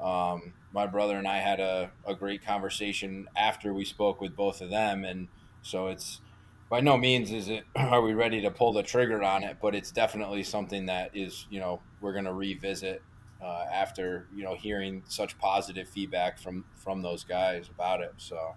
um, 0.00 0.52
my 0.72 0.86
brother 0.86 1.16
and 1.16 1.26
I 1.26 1.38
had 1.38 1.60
a, 1.60 1.90
a 2.06 2.14
great 2.14 2.44
conversation 2.44 3.28
after 3.36 3.72
we 3.72 3.84
spoke 3.84 4.20
with 4.20 4.36
both 4.36 4.60
of 4.60 4.70
them, 4.70 5.04
and 5.04 5.28
so 5.62 5.88
it's 5.88 6.20
by 6.68 6.80
no 6.80 6.96
means 6.96 7.30
is 7.32 7.48
it 7.48 7.64
are 7.76 8.02
we 8.02 8.14
ready 8.14 8.42
to 8.42 8.50
pull 8.50 8.72
the 8.72 8.82
trigger 8.82 9.22
on 9.22 9.44
it, 9.44 9.58
but 9.62 9.74
it's 9.74 9.90
definitely 9.90 10.42
something 10.42 10.86
that 10.86 11.16
is, 11.16 11.46
you 11.50 11.60
know, 11.60 11.80
we're 12.00 12.12
going 12.12 12.24
to 12.24 12.34
revisit 12.34 13.02
uh, 13.42 13.64
after 13.72 14.26
you 14.34 14.44
know 14.44 14.54
hearing 14.54 15.02
such 15.08 15.38
positive 15.38 15.88
feedback 15.88 16.38
from 16.38 16.64
from 16.74 17.02
those 17.02 17.24
guys 17.24 17.68
about 17.68 18.00
it. 18.00 18.12
So 18.16 18.54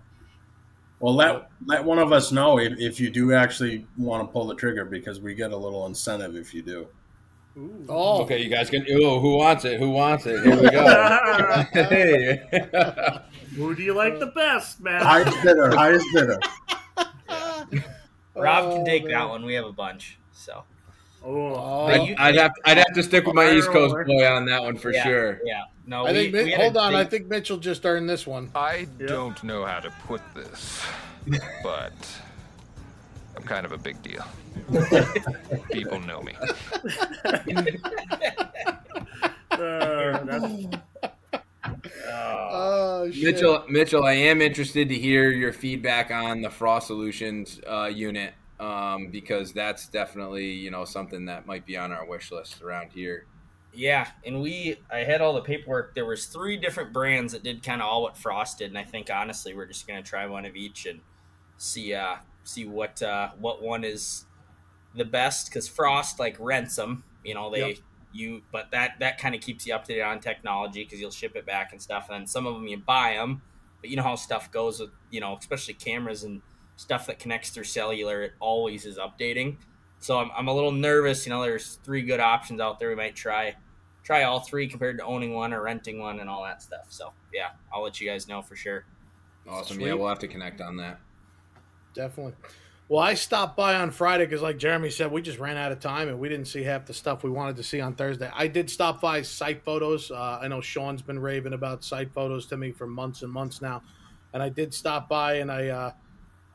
Well, 1.00 1.16
let 1.16 1.50
let 1.66 1.84
one 1.84 2.00
of 2.00 2.12
us 2.12 2.32
know 2.32 2.60
if, 2.60 2.74
if 2.80 3.00
you 3.00 3.10
do 3.10 3.34
actually 3.34 3.86
want 3.98 4.28
to 4.28 4.32
pull 4.32 4.48
the 4.48 4.56
trigger 4.56 4.86
because 4.86 5.20
we 5.20 5.34
get 5.36 5.52
a 5.52 5.58
little 5.58 5.86
incentive 5.86 6.36
if 6.36 6.54
you 6.54 6.62
do. 6.62 6.88
Ooh. 7.58 7.86
Oh, 7.90 8.22
okay, 8.24 8.42
you 8.42 8.50
guys 8.50 8.70
can. 8.70 8.86
Oh, 8.90 9.20
who 9.20 9.36
wants 9.36 9.66
it? 9.66 9.78
Who 9.78 9.90
wants 9.90 10.26
it? 10.26 10.42
Here 10.44 10.56
we 10.62 10.70
go. 10.70 11.66
hey. 11.74 12.42
Who 13.58 13.76
do 13.76 13.84
you 13.84 13.94
like 13.94 14.20
the 14.20 14.28
best, 14.28 14.80
man? 14.80 15.02
Highest 15.02 15.44
bidder, 15.44 15.76
highest 15.76 16.06
bidder. 16.14 16.40
Rob 18.36 18.66
Oh, 18.66 18.76
can 18.76 18.86
take 18.86 19.04
man. 19.04 19.12
that 19.12 19.30
one. 19.30 19.46
We 19.46 19.54
have 19.56 19.66
a 19.66 19.74
bunch. 19.74 20.18
So 20.32 20.64
oh, 21.24 21.54
Oh, 21.56 21.88
But 21.88 22.08
you- 22.08 22.16
I'd 22.18 22.36
have 22.36 22.52
I'd 22.66 22.78
have 22.78 22.94
to 22.94 23.04
stick 23.04 23.26
with 23.26 23.36
my 23.36 23.52
East 23.52 23.70
Coast 23.70 23.96
boy 24.08 24.26
on 24.28 24.46
that 24.46 24.62
one 24.64 24.78
for 24.78 24.92
yeah, 24.94 25.04
sure. 25.04 25.40
Yeah. 25.46 25.64
No, 25.86 26.06
I 26.06 26.12
we, 26.12 26.18
think. 26.32 26.34
we 26.34 26.44
Mi- 26.46 26.52
had 26.52 26.60
a 26.60 26.64
hold 26.64 26.78
on, 26.78 26.96
I 26.96 27.04
think 27.04 27.28
Mitchell 27.28 27.58
just 27.58 27.86
earned 27.86 28.10
this 28.10 28.26
one. 28.28 28.50
I 28.56 28.88
Yep. 29.00 29.08
don't 29.10 29.44
know 29.44 29.66
how 29.66 29.80
to 29.80 29.92
put 30.08 30.22
this, 30.36 30.84
but 31.64 31.94
I'm 33.36 33.44
kind 33.44 33.66
of 33.66 33.72
a 33.72 33.78
big 33.78 34.02
deal. 34.04 34.24
People 35.72 36.00
know 36.02 36.22
me. 36.22 36.34
uh, 39.52 40.24
that's, 40.24 40.66
Oh, 42.14 43.10
shit. 43.12 43.24
Mitchell, 43.24 43.64
Mitchell, 43.70 44.04
I 44.04 44.14
am 44.14 44.42
interested 44.42 44.90
to 44.90 44.96
hear 44.96 45.32
your 45.32 45.54
feedback 45.54 46.12
on 46.12 46.42
the 46.42 46.50
Frost 46.50 46.88
Solutions 46.88 47.60
uh, 47.70 47.86
unit 47.86 48.34
um, 48.62 49.10
because 49.12 49.52
that's 49.54 49.90
definitely 49.90 50.52
you 50.52 50.72
know 50.72 50.86
something 50.86 51.26
that 51.26 51.46
might 51.48 51.66
be 51.66 51.76
on 51.78 51.92
our 51.92 52.06
wish 52.06 52.32
list 52.32 52.62
around 52.62 52.92
here. 52.94 53.26
Yeah, 53.74 54.10
and 54.26 54.42
we 54.42 54.78
I 54.92 55.00
had 55.00 55.22
all 55.22 55.34
the 55.34 55.42
paperwork. 55.42 55.96
There 55.96 56.06
was 56.06 56.26
three 56.28 56.58
different 56.58 56.94
brands 56.94 57.34
that 57.34 57.44
did 57.44 57.64
kind 57.64 57.82
of 57.82 57.88
all 57.88 58.04
what 58.04 58.18
Frost 58.18 58.60
did, 58.60 58.70
and 58.70 58.78
I 58.78 58.84
think 58.84 59.10
honestly 59.10 59.56
we're 59.56 59.66
just 59.66 59.88
gonna 59.88 60.04
try 60.04 60.26
one 60.28 60.46
of 60.46 60.56
each 60.56 60.86
and 60.86 61.02
see 61.58 61.94
uh 61.94 62.18
see 62.44 62.66
what 62.66 63.02
uh 63.02 63.32
what 63.40 63.62
one 63.62 63.84
is 63.84 64.26
the 64.96 65.06
best 65.06 65.48
because 65.48 65.68
Frost 65.68 66.20
like 66.20 66.38
rents 66.40 66.76
them. 66.76 67.04
You 67.24 67.34
know 67.36 67.50
they 67.52 67.70
Yep. 67.70 67.78
you 68.14 68.44
but 68.52 68.72
that 68.72 69.00
that 69.00 69.18
kind 69.18 69.36
of 69.36 69.42
keeps 69.42 69.66
you 69.66 69.74
up 69.74 69.86
to 69.86 69.94
date 69.96 70.02
on 70.02 70.20
technology 70.20 70.84
because 70.84 71.00
you'll 71.00 71.12
ship 71.12 71.36
it 71.36 71.46
back 71.46 71.72
and 71.72 71.82
stuff. 71.82 72.10
And 72.10 72.22
then 72.22 72.28
some 72.28 72.46
of 72.48 72.56
them 72.56 72.68
you 72.68 72.78
buy 72.78 73.14
them, 73.16 73.42
but 73.82 73.90
you 73.90 73.96
know 73.96 74.04
how 74.04 74.16
stuff 74.16 74.52
goes 74.52 74.80
with 74.82 74.92
you 75.10 75.22
know 75.22 75.38
especially 75.38 75.76
cameras 75.76 76.24
and 76.24 76.42
stuff 76.76 77.08
that 77.08 77.20
connects 77.20 77.50
through 77.50 77.66
cellular. 77.66 78.24
It 78.24 78.34
always 78.40 78.86
is 78.86 78.98
updating. 78.98 79.58
So 80.00 80.18
I'm, 80.18 80.32
I'm 80.36 80.48
a 80.48 80.54
little 80.54 80.72
nervous. 80.72 81.26
You 81.26 81.32
know, 81.32 81.42
there's 81.42 81.80
three 81.84 82.02
good 82.02 82.20
options 82.20 82.60
out 82.60 82.80
there. 82.80 82.90
We 82.90 82.96
might 82.96 83.16
try 83.16 83.56
try 84.04 84.24
all 84.24 84.40
three 84.40 84.68
compared 84.68 84.98
to 84.98 85.06
owning 85.06 85.34
one 85.34 85.54
or 85.54 85.62
renting 85.62 86.00
one 86.00 86.20
and 86.20 86.30
all 86.30 86.44
that 86.44 86.62
stuff. 86.62 86.86
So 86.90 87.14
yeah, 87.34 87.50
I'll 87.72 87.84
let 87.84 88.02
you 88.02 88.10
guys 88.10 88.28
know 88.28 88.42
for 88.42 88.56
sure. 88.56 88.86
Awesome. 89.48 89.78
Sweet. 89.78 89.88
Yeah, 89.88 89.94
we'll 89.94 90.10
have 90.10 90.20
to 90.20 90.28
connect 90.28 90.62
on 90.62 90.78
that. 90.78 91.00
Definitely. 91.94 92.34
Well, 92.92 93.00
I 93.00 93.14
stopped 93.14 93.56
by 93.56 93.76
on 93.76 93.92
Friday 93.92 94.26
because, 94.26 94.42
like 94.42 94.58
Jeremy 94.58 94.90
said, 94.90 95.12
we 95.12 95.22
just 95.22 95.40
ran 95.40 95.56
out 95.56 95.72
of 95.72 95.80
time 95.80 96.10
and 96.10 96.20
we 96.20 96.28
didn't 96.28 96.48
see 96.48 96.62
half 96.62 96.86
the 96.86 96.94
stuff 96.94 97.24
we 97.24 97.30
wanted 97.30 97.56
to 97.56 97.64
see 97.64 97.80
on 97.80 97.96
Thursday. 97.96 98.30
I 98.34 98.48
did 98.48 98.70
stop 98.70 99.00
by 99.00 99.22
site 99.22 99.64
photos. 99.64 100.12
Uh, 100.12 100.40
I 100.42 100.50
know 100.50 100.60
Sean's 100.60 101.02
been 101.02 101.18
raving 101.18 101.54
about 101.54 101.86
site 101.86 102.12
photos 102.14 102.48
to 102.48 102.58
me 102.58 102.74
for 102.74 102.88
months 102.88 103.22
and 103.22 103.32
months 103.32 103.62
now, 103.62 103.82
and 104.34 104.44
I 104.44 104.50
did 104.50 104.74
stop 104.74 105.08
by 105.08 105.36
and 105.36 105.50
I, 105.50 105.70
uh, 105.70 105.92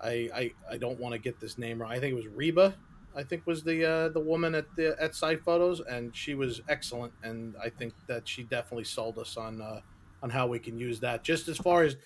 I, 0.01 0.30
I, 0.34 0.53
I 0.72 0.76
don't 0.76 0.99
want 0.99 1.12
to 1.12 1.18
get 1.18 1.40
this 1.40 1.59
name 1.59 1.80
wrong. 1.80 1.92
I 1.92 1.99
think 1.99 2.12
it 2.12 2.16
was 2.16 2.28
Reba. 2.28 2.74
I 3.14 3.22
think 3.22 3.47
was 3.47 3.64
the 3.64 3.84
uh, 3.84 4.09
the 4.11 4.20
woman 4.20 4.55
at 4.55 4.66
the 4.76 4.94
at 5.01 5.14
site 5.14 5.42
photos, 5.42 5.80
and 5.80 6.14
she 6.14 6.34
was 6.34 6.61
excellent. 6.68 7.12
And 7.22 7.55
I 7.62 7.70
think 7.70 7.94
that 8.09 8.28
she 8.28 8.42
definitely 8.42 8.84
sold 8.84 9.18
us 9.18 9.38
on 9.38 9.62
uh, 9.62 9.80
on 10.22 10.28
how 10.28 10.47
we 10.47 10.59
can 10.59 10.78
use 10.78 11.01
that. 11.01 11.24
Just 11.24 11.49
as 11.49 11.57
far 11.57 11.82
as 11.82 11.97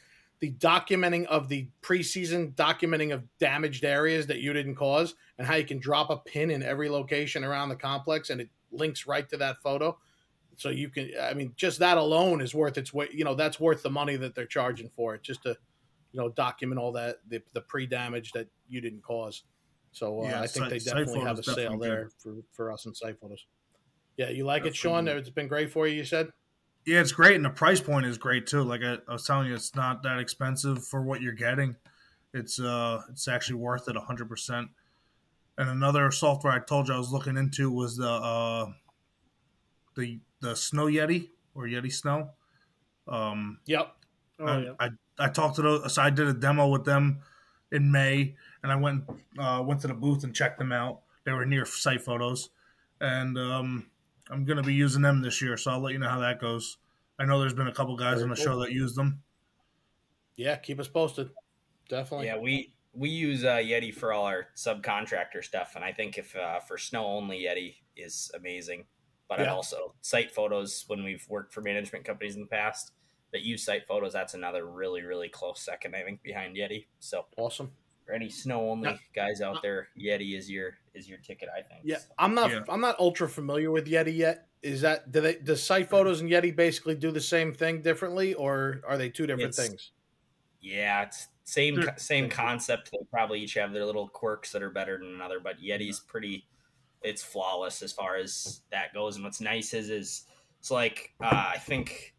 the 0.41 0.53
documenting 0.53 1.27
of 1.27 1.49
the 1.49 1.69
preseason 1.83 2.55
documenting 2.55 3.13
of 3.13 3.23
damaged 3.39 3.85
areas 3.85 4.27
that 4.27 4.39
you 4.39 4.53
didn't 4.53 4.75
cause 4.75 5.15
and 5.39 5.47
how 5.47 5.55
you 5.55 5.65
can 5.65 5.79
drop 5.79 6.11
a 6.11 6.17
pin 6.17 6.51
in 6.51 6.63
every 6.63 6.89
location 6.89 7.45
around 7.45 7.69
the 7.69 7.77
complex 7.77 8.31
and 8.31 8.41
it 8.41 8.49
links 8.73 9.07
right 9.07 9.29
to 9.29 9.37
that 9.37 9.57
photo 9.63 9.97
so 10.57 10.71
you 10.71 10.89
can 10.89 11.11
i 11.21 11.35
mean 11.35 11.53
just 11.57 11.79
that 11.79 11.99
alone 11.99 12.41
is 12.41 12.55
worth 12.55 12.79
its 12.79 12.93
weight 12.95 13.13
you 13.13 13.25
know 13.25 13.35
that's 13.35 13.61
worth 13.61 13.83
the 13.83 13.91
money 13.91 14.17
that 14.17 14.35
they're 14.35 14.47
charging 14.47 14.89
for 14.97 15.15
it 15.15 15.23
just 15.23 15.43
to 15.43 15.55
you 16.13 16.21
know 16.21 16.29
document 16.29 16.79
all 16.81 16.93
that 16.93 17.17
the, 17.29 17.43
the 17.53 17.61
pre-damage 17.61 18.33
that 18.33 18.49
you 18.69 18.81
didn't 18.81 19.03
cause 19.03 19.45
so 19.93 20.23
uh, 20.23 20.29
Yeah, 20.29 20.43
i 20.43 20.47
think 20.47 20.69
they 20.69 20.79
definitely 20.79 21.21
have 21.21 21.39
a 21.39 21.43
sale 21.43 21.79
there 21.79 22.05
good. 22.05 22.13
for, 22.19 22.35
for 22.53 22.73
us 22.73 22.87
in 22.87 22.95
site 22.95 23.19
photos 23.21 23.47
yeah 24.17 24.29
you 24.31 24.45
like 24.45 24.67
it 24.67 24.75
sean 24.75 25.07
it's 25.09 25.31
been 25.31 25.49
great 25.49 25.71
for 25.71 25.87
you 25.87 25.97
you 25.97 26.05
said 26.05 26.31
Yeah, 26.87 27.01
it's 27.01 27.13
great, 27.13 27.37
and 27.37 27.45
the 27.45 27.51
price 27.51 27.81
point 27.81 28.07
is 28.07 28.17
great 28.17 28.47
too. 28.47 28.63
Like 28.63 28.81
I, 28.83 28.97
I 29.07 29.13
was 29.13 29.27
telling 29.27 29.49
you, 29.49 29.55
it's 29.55 29.75
not 29.77 30.03
that 30.03 30.19
expensive 30.19 30.83
for 30.83 31.03
what 31.03 31.21
you're 31.21 31.35
getting. 31.37 31.77
It's 32.33 32.59
uh, 32.59 33.03
it's 33.11 33.29
actually 33.29 33.57
worth 33.57 33.87
it 33.87 33.97
hundred 33.97 34.29
percent. 34.31 34.69
And 35.59 35.69
another 35.69 36.11
software 36.11 36.55
I 36.55 36.61
told 36.61 36.89
you 36.89 36.95
I 36.95 36.99
was 36.99 37.13
looking 37.13 37.37
into 37.37 37.71
was 37.71 37.99
the 37.99 38.09
uh, 38.09 38.67
the 39.95 40.21
the 40.41 40.57
Snow 40.57 40.87
Yeti 40.87 41.29
or 41.55 41.65
Yeti 41.67 41.93
Snow. 41.93 42.31
Um, 43.07 43.59
yep 43.67 43.95
Oh, 44.41 44.47
I, 44.47 44.59
yeah. 44.61 44.73
I 44.81 44.89
I 45.21 45.29
talked 45.29 45.57
to 45.57 45.63
those. 45.63 45.95
So 45.95 46.03
I 46.03 46.11
did 46.11 46.27
a 46.29 46.33
demo 46.35 46.69
with 46.69 46.85
them 46.85 47.21
in 47.73 47.91
May, 47.93 48.35
and 48.63 48.73
I 48.73 48.77
went 48.77 49.05
uh, 49.39 49.63
went 49.67 49.81
to 49.83 49.87
the 49.89 49.95
booth 49.95 50.25
and 50.25 50.35
checked 50.35 50.59
them 50.59 50.73
out. 50.73 51.01
They 51.25 51.33
were 51.33 51.45
near 51.45 51.67
site 51.67 52.03
photos, 52.03 52.51
and 53.01 53.39
um, 53.39 53.91
I'm 54.31 54.45
gonna 54.45 54.63
be 54.63 54.75
using 54.75 55.03
them 55.03 55.23
this 55.23 55.41
year. 55.43 55.57
So 55.57 55.71
I'll 55.71 55.81
let 55.81 55.93
you 55.93 55.99
know 55.99 56.09
how 56.09 56.21
that 56.21 56.41
goes. 56.41 56.79
I 57.19 57.27
know 57.27 57.39
there's 57.39 57.55
been 57.55 57.69
a 57.69 57.73
couple 57.75 57.97
guys 57.97 58.15
Very 58.15 58.25
on 58.25 58.31
the 58.31 58.37
cool. 58.37 58.45
show 58.45 58.61
that 58.61 58.73
used 58.73 58.97
them. 58.97 59.23
yeah 60.37 60.57
keep 60.57 60.81
us 60.81 60.89
posted 60.89 61.29
definitely 61.89 62.27
Yeah, 62.27 62.39
we 62.39 62.73
we 62.93 63.09
use 63.11 63.45
uh, 63.45 63.57
Yeti 63.57 63.95
for 63.95 64.13
all 64.13 64.25
our 64.25 64.49
subcontractor 64.57 65.45
stuff, 65.45 65.73
and 65.77 65.85
I 65.85 65.93
think 65.93 66.19
if 66.19 66.35
uh, 66.35 66.59
for 66.61 66.77
snow 66.77 67.07
only, 67.07 67.45
Yeti 67.45 67.77
is 67.97 68.31
amazing. 68.35 68.87
But 69.29 69.39
I've 69.39 69.47
Yeah. 69.47 69.55
also 69.55 69.95
site 70.01 70.33
photos 70.33 70.85
when 70.89 71.05
we've 71.05 71.25
worked 71.29 71.53
for 71.53 71.61
management 71.61 72.05
companies 72.05 72.35
in 72.35 72.41
the 72.41 72.49
past 72.49 72.93
that 73.33 73.43
use 73.43 73.65
site 73.65 73.87
photos. 73.87 74.13
That's 74.13 74.35
another 74.35 74.67
really 74.67 75.03
really 75.03 75.29
close 75.29 75.61
second, 75.61 75.95
I 75.97 76.03
think, 76.03 76.23
behind 76.23 76.57
Yeti. 76.57 76.87
So 76.99 77.27
awesome 77.37 77.73
for 78.07 78.13
any 78.13 78.29
snow 78.29 78.71
only 78.71 78.91
Yeah. 78.91 78.97
guys 79.15 79.41
out 79.41 79.63
there, 79.63 79.89
Yeti 79.99 80.37
is 80.37 80.51
your 80.51 80.79
is 80.95 81.09
your 81.09 81.19
ticket. 81.19 81.49
I 81.49 81.63
think. 81.63 81.83
Yeah, 81.85 81.99
I'm 82.19 82.35
not. 82.35 82.51
Yeah. 82.51 82.61
I'm 82.69 82.81
not 82.81 82.99
ultra 82.99 83.29
familiar 83.29 83.71
with 83.71 83.87
Yeti 83.87 84.17
yet. 84.17 84.49
Is 84.63 84.83
that 84.83 85.11
do 85.11 85.21
they 85.21 85.37
does 85.37 85.63
site 85.63 85.89
photos 85.89 86.21
and 86.21 86.29
Yeti 86.31 86.55
basically 86.55 86.95
do 86.95 87.11
the 87.11 87.21
same 87.21 87.55
thing 87.55 87.83
differently, 87.83 88.35
or 88.35 88.83
are 88.87 88.99
they 88.99 89.09
two 89.09 89.27
different 89.27 89.55
It's- 89.55 89.69
things? 89.69 89.93
Yeah, 90.61 91.05
it's 91.05 91.29
same 91.45 91.83
same 91.97 92.29
concept. 92.29 92.91
They 92.93 92.99
probably 93.11 93.41
each 93.41 93.55
have 93.55 93.73
their 93.73 93.87
little 93.87 94.09
quirks 94.09 94.53
that 94.53 94.63
are 94.63 94.71
better 94.71 94.99
than 94.99 95.15
another, 95.15 95.41
but 95.41 95.61
Yeti's 95.61 96.01
pretty. 96.01 96.47
It's 97.03 97.23
flawless 97.23 97.83
as 97.83 97.93
far 97.93 98.17
as 98.17 98.61
that 98.71 98.93
goes. 98.93 99.17
And 99.17 99.25
what's 99.25 99.41
nice 99.41 99.73
is 99.73 99.89
is 99.89 100.27
it's 100.59 100.71
like 100.71 101.15
uh, 101.23 101.53
I 101.55 101.59
think 101.59 102.15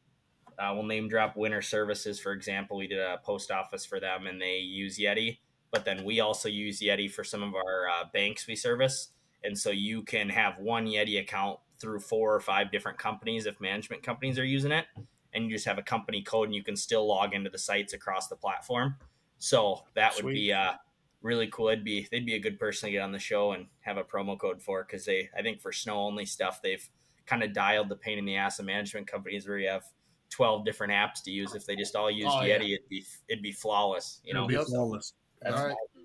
uh, 0.61 0.73
we'll 0.73 0.83
name 0.83 1.09
drop 1.09 1.35
Winter 1.35 1.61
Services 1.61 2.19
for 2.19 2.31
example. 2.31 2.77
We 2.77 2.87
did 2.87 2.99
a 2.99 3.19
post 3.23 3.51
office 3.51 3.85
for 3.85 3.99
them, 3.99 4.27
and 4.27 4.41
they 4.41 4.57
use 4.57 4.99
Yeti. 4.99 5.39
But 5.71 5.85
then 5.85 6.03
we 6.03 6.19
also 6.19 6.49
use 6.49 6.81
Yeti 6.81 7.09
for 7.09 7.23
some 7.23 7.41
of 7.41 7.55
our 7.55 7.89
uh, 7.89 8.03
banks 8.13 8.45
we 8.45 8.55
service, 8.55 9.09
and 9.43 9.57
so 9.57 9.71
you 9.71 10.03
can 10.03 10.29
have 10.29 10.59
one 10.59 10.85
Yeti 10.85 11.19
account 11.19 11.59
through 11.79 11.99
four 11.99 12.35
or 12.35 12.39
five 12.39 12.71
different 12.71 12.99
companies 12.99 13.47
if 13.47 13.59
management 13.59 14.03
companies 14.03 14.37
are 14.37 14.45
using 14.45 14.71
it 14.71 14.85
and 15.33 15.45
you 15.45 15.51
just 15.51 15.65
have 15.65 15.77
a 15.77 15.83
company 15.83 16.21
code 16.21 16.47
and 16.47 16.55
you 16.55 16.63
can 16.63 16.75
still 16.75 17.07
log 17.07 17.33
into 17.33 17.49
the 17.49 17.57
sites 17.57 17.93
across 17.93 18.27
the 18.27 18.35
platform. 18.35 18.95
So 19.39 19.83
that 19.95 20.15
would 20.15 20.31
be 20.33 20.53
uh, 20.53 20.73
really 21.21 21.47
cool. 21.47 21.69
It'd 21.69 21.83
be 21.83 22.07
they'd 22.11 22.25
be 22.25 22.35
a 22.35 22.39
good 22.39 22.59
person 22.59 22.87
to 22.87 22.91
get 22.91 23.01
on 23.01 23.11
the 23.11 23.19
show 23.19 23.53
and 23.53 23.67
have 23.81 23.97
a 23.97 24.03
promo 24.03 24.37
code 24.37 24.61
for 24.61 24.83
because 24.83 25.05
they 25.05 25.29
I 25.37 25.41
think 25.41 25.61
for 25.61 25.71
snow 25.71 25.95
only 25.95 26.25
stuff 26.25 26.61
they've 26.61 26.87
kind 27.25 27.43
of 27.43 27.53
dialed 27.53 27.89
the 27.89 27.95
pain 27.95 28.19
in 28.19 28.25
the 28.25 28.35
ass 28.35 28.59
of 28.59 28.65
management 28.65 29.07
companies 29.07 29.47
where 29.47 29.57
you 29.57 29.69
have 29.69 29.83
twelve 30.31 30.65
different 30.65 30.91
apps 30.93 31.21
to 31.25 31.31
use. 31.31 31.53
If 31.53 31.65
they 31.65 31.75
just 31.75 31.95
all 31.95 32.09
used 32.09 32.29
Oh, 32.31 32.41
yeah. 32.41 32.57
Yeti, 32.57 32.73
it'd 32.73 32.89
be 32.89 33.05
it'd 33.29 33.43
be 33.43 33.51
flawless. 33.51 34.19
You 34.23 34.33
know. 34.33 34.49
It'll 34.49 34.65
be 34.65 34.71
flawless. 34.71 35.13
That's 35.41 35.55
All 35.59 35.67
right. 35.67 35.75
my- 35.95 36.01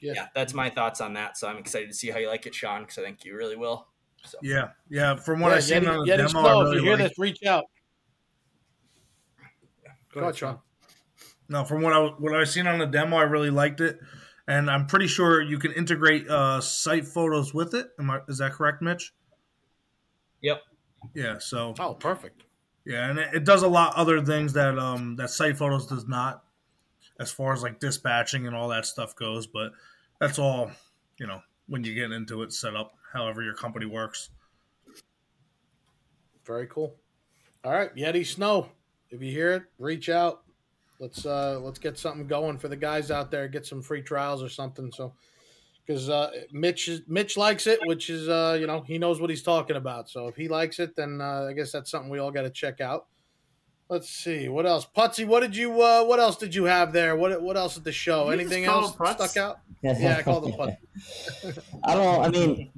Yeah. 0.00 0.12
yeah, 0.16 0.26
that's 0.34 0.52
my 0.54 0.68
thoughts 0.70 1.00
on 1.00 1.12
that. 1.14 1.36
So 1.36 1.46
I'm 1.48 1.58
excited 1.58 1.88
to 1.88 1.94
see 1.94 2.10
how 2.10 2.18
you 2.18 2.28
like 2.28 2.44
it, 2.46 2.54
Sean, 2.54 2.80
because 2.82 2.98
I 2.98 3.02
think 3.02 3.24
you 3.24 3.36
really 3.36 3.56
will. 3.56 3.86
So 4.24 4.38
Yeah, 4.42 4.70
yeah. 4.88 5.14
From 5.16 5.38
what 5.40 5.50
Yeah, 5.50 5.56
I 5.56 5.60
seen 5.60 5.82
Yeti, 5.82 5.88
on 5.88 6.06
the 6.06 6.12
Yeti 6.12 6.16
demo, 6.16 6.28
Snow, 6.28 6.40
I 6.40 6.68
if 6.68 6.74
you 6.74 6.82
hear 6.82 6.96
like- 6.96 7.08
this, 7.10 7.18
reach 7.18 7.42
out. 7.44 7.64
Go 10.12 10.20
ahead, 10.20 10.36
Sean. 10.36 10.58
No, 11.48 11.64
from 11.64 11.82
what 11.82 11.92
I 11.92 11.98
what 12.00 12.34
I've 12.34 12.48
seen 12.48 12.66
on 12.66 12.78
the 12.78 12.86
demo, 12.86 13.16
I 13.16 13.22
really 13.22 13.50
liked 13.50 13.80
it, 13.80 13.98
and 14.46 14.70
I'm 14.70 14.86
pretty 14.86 15.06
sure 15.06 15.40
you 15.42 15.58
can 15.58 15.72
integrate 15.72 16.28
uh, 16.28 16.60
site 16.60 17.06
photos 17.06 17.52
with 17.54 17.74
it. 17.74 17.88
Am 17.98 18.10
I, 18.10 18.20
is 18.28 18.38
that 18.38 18.52
correct, 18.52 18.80
Mitch? 18.82 19.12
Yep. 20.42 20.62
Yeah. 21.14 21.38
So 21.38 21.74
Oh, 21.78 21.94
perfect. 21.94 22.44
Yeah, 22.84 23.10
and 23.10 23.18
it, 23.18 23.44
does 23.44 23.62
a 23.62 23.68
lot 23.68 23.94
other 23.96 24.24
things 24.24 24.52
that 24.54 24.78
um 24.78 25.16
that 25.16 25.30
site 25.30 25.56
photos 25.56 25.86
does 25.86 26.06
not, 26.06 26.42
as 27.20 27.30
far 27.30 27.52
as 27.52 27.62
like 27.62 27.80
dispatching 27.80 28.46
and 28.46 28.56
all 28.56 28.68
that 28.68 28.86
stuff 28.86 29.14
goes. 29.14 29.46
But 29.46 29.72
that's 30.20 30.38
all 30.38 30.70
you 31.18 31.26
know 31.26 31.40
when 31.66 31.84
you 31.84 31.94
get 31.94 32.10
into 32.12 32.42
it, 32.42 32.52
set 32.52 32.74
up 32.74 32.94
however 33.12 33.42
your 33.42 33.54
company 33.54 33.86
works. 33.86 34.30
Very 36.44 36.66
cool. 36.66 36.96
All 37.64 37.72
right, 37.72 37.94
Yeti 37.94 38.26
Snow. 38.26 38.68
If 39.10 39.22
you 39.22 39.30
hear 39.30 39.52
it, 39.52 39.62
reach 39.78 40.08
out. 40.08 40.42
Let's 40.98 41.24
uh 41.26 41.60
let's 41.60 41.78
get 41.78 41.98
something 41.98 42.26
going 42.26 42.58
for 42.58 42.68
the 42.68 42.76
guys 42.76 43.10
out 43.10 43.30
there. 43.30 43.46
Get 43.48 43.66
some 43.66 43.82
free 43.82 44.02
trials 44.02 44.42
or 44.42 44.48
something. 44.48 44.90
So, 44.92 45.14
because 45.86 46.08
uh, 46.08 46.30
Mitch 46.52 46.90
Mitch 47.08 47.36
likes 47.36 47.66
it, 47.66 47.80
which 47.84 48.10
is 48.10 48.28
uh 48.28 48.56
you 48.58 48.66
know 48.66 48.82
he 48.82 48.98
knows 48.98 49.20
what 49.20 49.30
he's 49.30 49.42
talking 49.42 49.76
about. 49.76 50.08
So 50.08 50.28
if 50.28 50.36
he 50.36 50.48
likes 50.48 50.78
it, 50.78 50.96
then 50.96 51.20
uh, 51.20 51.48
I 51.50 51.52
guess 51.52 51.72
that's 51.72 51.90
something 51.90 52.10
we 52.10 52.18
all 52.18 52.30
got 52.30 52.42
to 52.42 52.50
check 52.50 52.80
out. 52.80 53.06
Let's 53.88 54.08
see 54.08 54.48
what 54.48 54.64
else. 54.64 54.86
Putsy, 54.96 55.26
what 55.26 55.40
did 55.40 55.56
you 55.56 55.82
uh 55.82 56.04
what 56.04 56.18
else 56.20 56.36
did 56.36 56.54
you 56.54 56.64
have 56.64 56.92
there? 56.92 57.16
What 57.16 57.42
what 57.42 57.56
else 57.56 57.76
at 57.76 57.84
the 57.84 57.92
show? 57.92 58.26
You 58.26 58.32
Anything 58.32 58.64
else 58.64 58.94
stuck 58.94 59.36
out? 59.36 59.60
Yeah, 59.82 60.18
I 60.18 60.22
called 60.22 60.46
him 60.46 60.52
Putsy. 60.52 60.76
I 61.84 61.94
don't 61.94 62.04
know. 62.04 62.22
I 62.22 62.28
mean, 62.28 62.70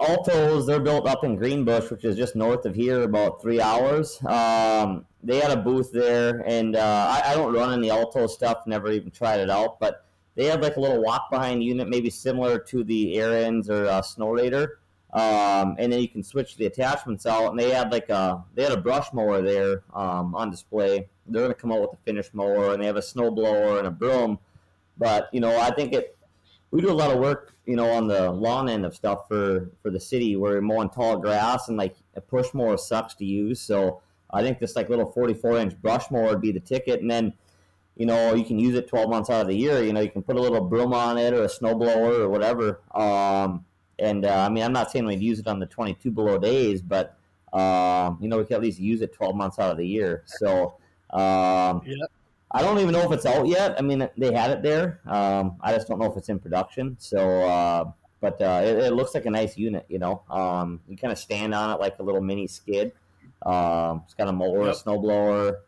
Altoz, 0.00 0.64
they're 0.64 0.78
built 0.78 1.08
up 1.08 1.24
in 1.24 1.34
Greenbush, 1.34 1.90
which 1.90 2.04
is 2.04 2.16
just 2.16 2.36
north 2.36 2.64
of 2.66 2.74
here, 2.76 3.02
about 3.02 3.42
three 3.42 3.60
hours. 3.60 4.22
Um, 4.24 5.06
they 5.24 5.40
had 5.40 5.50
a 5.50 5.60
booth 5.60 5.90
there, 5.92 6.42
and 6.46 6.76
uh, 6.76 7.20
I, 7.24 7.32
I 7.32 7.34
don't 7.34 7.52
run 7.52 7.76
any 7.76 7.88
Altoz 7.88 8.30
stuff, 8.30 8.58
never 8.66 8.92
even 8.92 9.10
tried 9.10 9.40
it 9.40 9.50
out, 9.50 9.80
but 9.80 10.06
they 10.40 10.46
have 10.46 10.62
like 10.62 10.76
a 10.76 10.80
little 10.80 11.02
walk 11.02 11.30
behind 11.30 11.62
unit, 11.62 11.86
maybe 11.86 12.08
similar 12.08 12.58
to 12.58 12.82
the 12.82 13.18
Air 13.18 13.28
or 13.28 13.86
uh, 13.86 14.00
SnowRator. 14.00 14.68
Um, 15.12 15.76
and 15.78 15.92
then 15.92 16.00
you 16.00 16.08
can 16.08 16.22
switch 16.22 16.56
the 16.56 16.64
attachments 16.64 17.26
out. 17.26 17.50
And 17.50 17.60
they 17.60 17.68
had 17.68 17.92
like 17.92 18.08
a 18.08 18.42
they 18.54 18.62
had 18.62 18.72
a 18.72 18.80
brush 18.80 19.12
mower 19.12 19.42
there 19.42 19.82
um, 19.92 20.34
on 20.34 20.50
display. 20.50 21.10
They're 21.26 21.48
to 21.48 21.52
come 21.52 21.70
out 21.70 21.82
with 21.82 21.92
a 21.92 21.98
finish 22.06 22.32
mower, 22.32 22.72
and 22.72 22.82
they 22.82 22.86
have 22.86 22.96
a 22.96 23.02
snow 23.02 23.30
blower 23.30 23.76
and 23.76 23.86
a 23.86 23.90
broom. 23.90 24.38
But 24.96 25.28
you 25.30 25.40
know, 25.40 25.60
I 25.60 25.74
think 25.74 25.92
it. 25.92 26.16
We 26.70 26.80
do 26.80 26.90
a 26.90 26.94
lot 26.94 27.10
of 27.10 27.18
work, 27.18 27.54
you 27.66 27.76
know, 27.76 27.90
on 27.90 28.08
the 28.08 28.30
lawn 28.30 28.70
end 28.70 28.86
of 28.86 28.94
stuff 28.96 29.28
for 29.28 29.70
for 29.82 29.90
the 29.90 30.00
city. 30.00 30.36
Where 30.36 30.52
we're 30.52 30.62
mowing 30.62 30.88
tall 30.88 31.18
grass, 31.18 31.68
and 31.68 31.76
like 31.76 31.96
a 32.14 32.22
push 32.22 32.54
mower 32.54 32.78
sucks 32.78 33.14
to 33.16 33.26
use. 33.26 33.60
So 33.60 34.00
I 34.30 34.42
think 34.42 34.58
this 34.58 34.74
like 34.74 34.88
little 34.88 35.12
44 35.12 35.58
inch 35.58 35.82
brush 35.82 36.10
mower 36.10 36.28
would 36.28 36.40
be 36.40 36.52
the 36.52 36.60
ticket, 36.60 37.02
and 37.02 37.10
then 37.10 37.34
you 37.96 38.06
know, 38.06 38.34
you 38.34 38.44
can 38.44 38.58
use 38.58 38.74
it 38.74 38.88
12 38.88 39.10
months 39.10 39.30
out 39.30 39.42
of 39.42 39.48
the 39.48 39.56
year. 39.56 39.82
You 39.82 39.92
know, 39.92 40.00
you 40.00 40.10
can 40.10 40.22
put 40.22 40.36
a 40.36 40.40
little 40.40 40.60
broom 40.62 40.92
on 40.94 41.18
it 41.18 41.34
or 41.34 41.42
a 41.44 41.48
snow 41.48 41.74
blower 41.74 42.22
or 42.22 42.28
whatever. 42.28 42.80
Um, 42.94 43.64
and 43.98 44.24
uh, 44.24 44.46
I 44.46 44.48
mean, 44.48 44.64
I'm 44.64 44.72
not 44.72 44.90
saying 44.90 45.04
we'd 45.04 45.20
use 45.20 45.38
it 45.38 45.46
on 45.46 45.58
the 45.58 45.66
22 45.66 46.10
below 46.10 46.38
days, 46.38 46.80
but 46.80 47.18
um, 47.52 48.18
you 48.20 48.28
know, 48.28 48.38
we 48.38 48.44
can 48.44 48.54
at 48.56 48.62
least 48.62 48.78
use 48.78 49.02
it 49.02 49.12
12 49.12 49.34
months 49.34 49.58
out 49.58 49.70
of 49.70 49.76
the 49.76 49.86
year. 49.86 50.22
So 50.26 50.74
um, 51.10 51.82
Yeah. 51.84 52.06
I 52.52 52.62
don't 52.62 52.78
even 52.80 52.92
know 52.92 53.02
if 53.02 53.12
it's 53.12 53.26
out 53.26 53.46
yet. 53.46 53.76
I 53.78 53.82
mean, 53.82 54.08
they 54.16 54.32
had 54.32 54.50
it 54.50 54.62
there. 54.62 55.00
Um, 55.06 55.56
I 55.60 55.72
just 55.74 55.86
don't 55.86 55.98
know 56.00 56.06
if 56.10 56.16
it's 56.16 56.28
in 56.28 56.38
production. 56.40 56.96
So, 56.98 57.42
uh, 57.42 57.92
but 58.20 58.40
uh, 58.42 58.62
it, 58.64 58.76
it 58.78 58.92
looks 58.92 59.14
like 59.14 59.26
a 59.26 59.30
nice 59.30 59.56
unit. 59.56 59.86
You 59.88 59.98
know, 60.00 60.22
um, 60.28 60.80
you 60.88 60.96
kind 60.96 61.12
of 61.12 61.18
stand 61.18 61.54
on 61.54 61.70
it 61.70 61.80
like 61.80 61.98
a 62.00 62.02
little 62.02 62.20
mini 62.20 62.46
skid. 62.48 62.92
Um, 63.46 64.02
it's 64.04 64.14
got 64.14 64.26
a 64.28 64.32
mower, 64.32 64.66
Yep. 64.66 64.74
snow 64.76 64.98
blower, 64.98 65.60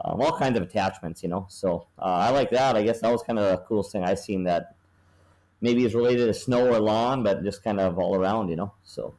um, 0.00 0.20
all 0.20 0.36
kinds 0.36 0.56
of 0.56 0.62
attachments. 0.62 1.22
You 1.22 1.28
know, 1.28 1.46
so 1.48 1.86
uh, 1.98 2.02
I 2.04 2.30
like 2.30 2.50
that. 2.50 2.76
I 2.76 2.82
guess 2.82 3.00
that 3.00 3.10
was 3.10 3.22
kind 3.22 3.38
of 3.38 3.50
the 3.50 3.58
coolest 3.64 3.92
thing 3.92 4.04
I've 4.04 4.18
seen 4.18 4.44
that 4.44 4.74
maybe 5.60 5.84
is 5.84 5.94
related 5.94 6.26
to 6.26 6.34
snow 6.34 6.68
or 6.68 6.78
lawn, 6.80 7.22
but 7.22 7.42
just 7.42 7.62
kind 7.64 7.80
of 7.80 7.98
all 7.98 8.14
around. 8.16 8.48
You 8.48 8.56
know, 8.56 8.72
so. 8.84 9.14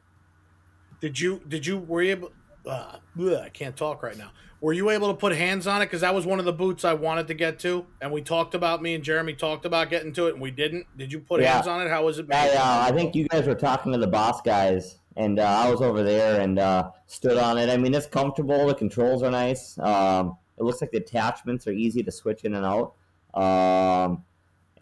Did 1.00 1.20
you 1.20 1.40
did 1.46 1.66
you 1.66 1.78
were 1.78 2.02
you 2.02 2.10
able? 2.12 2.32
Uh, 2.66 2.96
bleh, 3.16 3.40
I 3.40 3.48
can't 3.48 3.76
talk 3.76 4.02
right 4.02 4.18
now. 4.18 4.30
Were 4.60 4.72
you 4.72 4.90
able 4.90 5.06
to 5.08 5.14
put 5.14 5.32
hands 5.32 5.68
on 5.68 5.80
it? 5.80 5.86
Because 5.86 6.00
that 6.00 6.12
was 6.12 6.26
one 6.26 6.40
of 6.40 6.44
the 6.44 6.52
boots 6.52 6.84
I 6.84 6.92
wanted 6.92 7.28
to 7.28 7.34
get 7.34 7.60
to, 7.60 7.86
and 8.00 8.10
we 8.10 8.20
talked 8.20 8.54
about 8.56 8.82
me 8.82 8.94
and 8.94 9.04
Jeremy 9.04 9.34
talked 9.34 9.64
about 9.64 9.88
getting 9.88 10.12
to 10.14 10.26
it, 10.26 10.32
and 10.32 10.42
we 10.42 10.50
didn't. 10.50 10.86
Did 10.98 11.12
you 11.12 11.20
put 11.20 11.40
Yeah. 11.40 11.54
hands 11.54 11.68
on 11.68 11.80
it? 11.80 11.88
How 11.88 12.04
was 12.04 12.18
it? 12.18 12.26
I, 12.32 12.46
made? 12.46 12.56
uh, 12.56 12.80
I 12.88 12.90
think 12.90 13.14
you 13.14 13.28
guys 13.28 13.46
were 13.46 13.54
talking 13.54 13.92
to 13.92 13.98
the 13.98 14.08
boss 14.08 14.42
guys, 14.42 14.98
and 15.16 15.38
uh, 15.38 15.44
I 15.44 15.70
was 15.70 15.80
over 15.80 16.02
there 16.02 16.40
and 16.40 16.58
uh, 16.58 16.90
stood 17.06 17.38
on 17.38 17.56
it. 17.56 17.70
I 17.70 17.76
mean, 17.76 17.94
it's 17.94 18.08
comfortable. 18.08 18.66
The 18.66 18.74
controls 18.74 19.22
are 19.22 19.30
nice. 19.30 19.78
Um, 19.78 20.36
it 20.58 20.62
looks 20.62 20.80
like 20.80 20.90
the 20.90 20.98
attachments 20.98 21.66
are 21.66 21.72
easy 21.72 22.02
to 22.02 22.10
switch 22.10 22.44
in 22.44 22.54
and 22.54 22.64
out. 22.64 22.94
Um, 23.34 24.24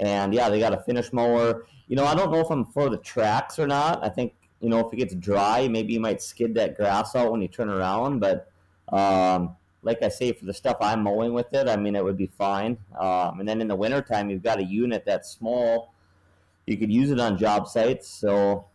and 0.01 0.33
yeah, 0.33 0.49
they 0.49 0.59
got 0.59 0.72
a 0.72 0.83
finish 0.83 1.12
mower. 1.12 1.66
You 1.89 1.97
know, 1.97 2.05
I 2.05 2.14
don't 2.14 2.31
know 2.31 2.41
if 2.41 2.51
I'm 2.51 2.64
for 2.64 2.91
the 2.91 2.99
tracks 2.99 3.59
or 3.59 3.66
not. 3.66 4.05
I 4.05 4.09
think 4.09 4.35
you 4.61 4.68
know 4.68 4.81
if 4.81 4.93
it 4.93 4.97
gets 4.97 5.14
dry, 5.14 5.68
maybe 5.68 5.93
you 5.93 6.01
might 6.01 6.22
skid 6.22 6.55
that 6.55 6.77
grass 6.77 7.14
out 7.14 7.33
when 7.33 7.43
you 7.43 7.49
turn 7.49 7.68
around. 7.68 8.20
But 8.20 8.51
um, 8.93 9.57
like 9.83 10.03
I 10.03 10.09
say, 10.09 10.33
for 10.33 10.45
the 10.45 10.55
stuff 10.55 10.77
I'm 10.81 11.03
mowing 11.03 11.33
with 11.33 11.53
it, 11.53 11.68
I 11.68 11.77
mean, 11.77 11.97
it 11.97 12.05
would 12.05 12.16
be 12.16 12.27
fine. 12.27 12.79
Um, 12.99 13.41
and 13.41 13.49
then 13.49 13.61
in 13.61 13.68
the 13.68 13.77
wintertime, 13.77 14.31
you've 14.31 14.43
got 14.43 14.59
a 14.59 14.64
unit 14.64 15.05
that's 15.05 15.31
small 15.31 15.93
you 16.66 16.77
could 16.77 16.93
use 16.93 17.11
it 17.11 17.20
on 17.20 17.39
job 17.39 17.68
sites. 17.68 18.09
So, 18.09 18.66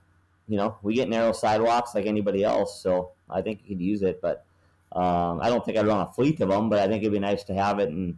you 0.48 0.58
know, 0.58 0.78
we 0.82 0.96
get 0.96 1.10
narrow 1.10 1.34
sidewalks 1.34 1.94
like 1.94 2.06
anybody 2.06 2.44
else. 2.44 2.82
So 2.82 3.12
I 3.30 3.42
think 3.42 3.62
you 3.64 3.76
could 3.76 3.84
use 3.84 4.02
it, 4.02 4.22
but 4.22 4.46
um, 4.94 5.40
I 5.42 5.50
don't 5.50 5.64
think 5.66 5.78
I'd 5.78 5.88
run 5.88 6.02
a 6.02 6.12
fleet 6.14 6.40
of 6.42 6.50
them. 6.50 6.70
But 6.70 6.80
I 6.80 6.88
think 6.88 7.04
it'd 7.04 7.14
be 7.14 7.20
nice 7.20 7.44
to 7.46 7.54
have 7.54 7.80
it 7.80 7.90
and 7.90 8.18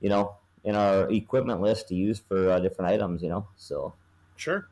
you 0.00 0.08
know 0.08 0.36
in 0.64 0.74
our 0.76 1.10
equipment 1.10 1.60
list 1.60 1.88
to 1.88 1.94
use 1.94 2.20
for 2.28 2.50
uh, 2.50 2.60
different 2.60 2.90
items. 2.90 3.22
You 3.22 3.28
know, 3.30 3.46
so 3.56 3.94
Sure. 4.36 4.68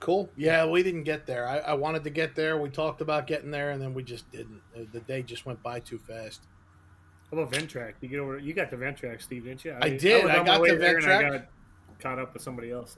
Cool. 0.00 0.30
Yeah, 0.36 0.64
we 0.66 0.82
didn't 0.82 1.02
get 1.04 1.26
there. 1.26 1.46
I, 1.46 1.58
I 1.58 1.74
wanted 1.74 2.04
to 2.04 2.10
get 2.10 2.34
there. 2.34 2.56
We 2.58 2.70
talked 2.70 3.02
about 3.02 3.26
getting 3.26 3.50
there, 3.50 3.70
and 3.70 3.80
then 3.82 3.92
we 3.92 4.02
just 4.02 4.30
didn't. 4.32 4.62
The- 4.74 4.86
The 4.92 5.00
day 5.00 5.22
just 5.22 5.44
went 5.44 5.62
by 5.62 5.80
too 5.80 5.98
fast. 5.98 6.40
How 7.30 7.38
about 7.38 7.52
Ventrac? 7.52 7.94
You 8.00 8.08
get 8.08 8.18
over. 8.18 8.38
You 8.38 8.54
got 8.54 8.70
the 8.70 8.76
Ventrac, 8.76 9.20
Steve, 9.22 9.44
didn't 9.44 9.64
you? 9.64 9.76
I 9.80 9.90
did. 9.90 10.24
was 10.24 10.32
I 10.32 10.42
got 10.42 10.62
the 10.64 10.74
there 10.76 10.96
and 10.96 11.06
I 11.06 11.22
Ventrac. 11.22 11.30
got 11.32 11.46
caught 12.00 12.18
up 12.18 12.32
with 12.32 12.42
somebody 12.42 12.70
else. 12.72 12.96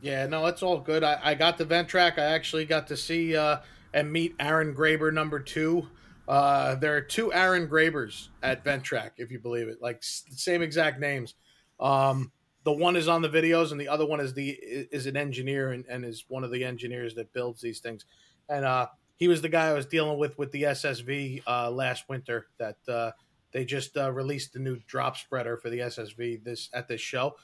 Yeah, 0.00 0.26
no, 0.26 0.46
it's 0.46 0.62
all 0.62 0.78
good. 0.78 1.02
I, 1.02 1.18
I 1.22 1.34
got 1.34 1.58
the 1.58 1.66
Ventrac. 1.66 2.18
I 2.18 2.22
actually 2.26 2.64
got 2.66 2.86
to 2.86 2.96
see 2.96 3.36
uh, 3.36 3.58
and 3.92 4.10
meet 4.12 4.34
Aaron 4.38 4.74
Graber 4.74 5.12
number 5.12 5.40
two. 5.40 5.88
Uh, 6.26 6.74
there 6.76 6.96
are 6.96 7.00
two 7.00 7.32
Aaron 7.32 7.66
Grabers 7.66 8.30
at 8.42 8.64
Ventrac, 8.64 9.12
if 9.18 9.30
you 9.30 9.38
believe 9.38 9.68
it, 9.68 9.82
like 9.82 9.96
s- 9.96 10.24
same 10.30 10.62
exact 10.62 10.98
names. 10.98 11.34
Um, 11.78 12.32
the 12.64 12.72
one 12.72 12.96
is 12.96 13.08
on 13.08 13.20
the 13.20 13.28
videos, 13.28 13.72
and 13.72 13.80
the 13.80 13.88
other 13.88 14.06
one 14.06 14.20
is 14.20 14.32
the 14.32 14.50
is 14.50 15.06
an 15.06 15.16
engineer 15.16 15.72
and, 15.72 15.84
and 15.86 16.04
is 16.04 16.24
one 16.28 16.44
of 16.44 16.50
the 16.50 16.64
engineers 16.64 17.14
that 17.16 17.32
builds 17.32 17.60
these 17.60 17.80
things. 17.80 18.06
And 18.48 18.64
uh, 18.64 18.86
he 19.16 19.28
was 19.28 19.42
the 19.42 19.50
guy 19.50 19.68
I 19.68 19.74
was 19.74 19.86
dealing 19.86 20.18
with 20.18 20.38
with 20.38 20.50
the 20.50 20.62
SSV 20.62 21.42
uh, 21.46 21.70
last 21.70 22.08
winter. 22.08 22.46
That 22.58 22.78
uh, 22.88 23.10
they 23.52 23.66
just 23.66 23.96
uh, 23.98 24.10
released 24.10 24.54
the 24.54 24.60
new 24.60 24.78
drop 24.86 25.18
spreader 25.18 25.58
for 25.58 25.68
the 25.68 25.80
SSV 25.80 26.42
this 26.42 26.70
at 26.72 26.88
this 26.88 27.02
show 27.02 27.34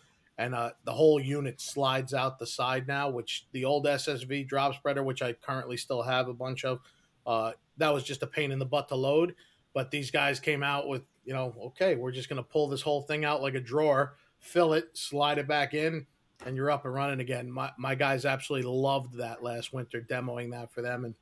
and 0.41 0.55
uh, 0.55 0.71
the 0.85 0.93
whole 0.93 1.21
unit 1.21 1.61
slides 1.61 2.15
out 2.15 2.39
the 2.39 2.47
side 2.47 2.89
now. 2.89 3.11
Which 3.11 3.47
the 3.53 3.67
old 3.67 3.85
SSV 3.85 4.49
drop 4.49 4.75
spreader, 4.75 5.03
which 5.03 5.21
I 5.21 5.35
currently 5.35 5.77
still 5.77 6.01
have 6.01 6.29
a 6.29 6.33
bunch 6.35 6.65
of, 6.65 6.81
uh, 7.27 7.53
that 7.77 7.93
was 7.93 8.05
just 8.05 8.23
a 8.23 8.27
pain 8.27 8.53
in 8.53 8.59
the 8.59 8.67
butt 8.67 8.89
to 8.89 8.95
load. 8.95 9.35
But 9.73 9.91
these 9.91 10.11
guys 10.11 10.41
came 10.41 10.63
out 10.63 10.89
with, 10.89 11.03
you 11.25 11.33
know, 11.33 11.55
okay, 11.67 11.95
we're 11.95 12.13
just 12.13 12.29
going 12.29 12.43
to 12.43 12.49
pull 12.49 12.69
this 12.69 12.83
whole 12.83 13.03
thing 13.03 13.25
out 13.25 13.43
like 13.43 13.55
a 13.55 13.61
drawer, 13.61 14.17
fill 14.39 14.73
it, 14.73 14.91
slide 14.95 15.39
it 15.39 15.47
back 15.47 15.75
in, 15.75 16.07
and 16.45 16.57
you're 16.57 16.71
up 16.71 16.85
and 16.85 16.95
running 16.95 17.21
again. 17.21 17.51
My 17.51 17.71
my 17.79 17.95
guys 17.95 18.25
absolutely 18.25 18.71
loved 18.71 19.19
that 19.19 19.43
last 19.43 19.73
winter, 19.73 20.01
demoing 20.01 20.51
that 20.53 20.73
for 20.73 20.83
them, 20.83 21.05
and 21.05 21.15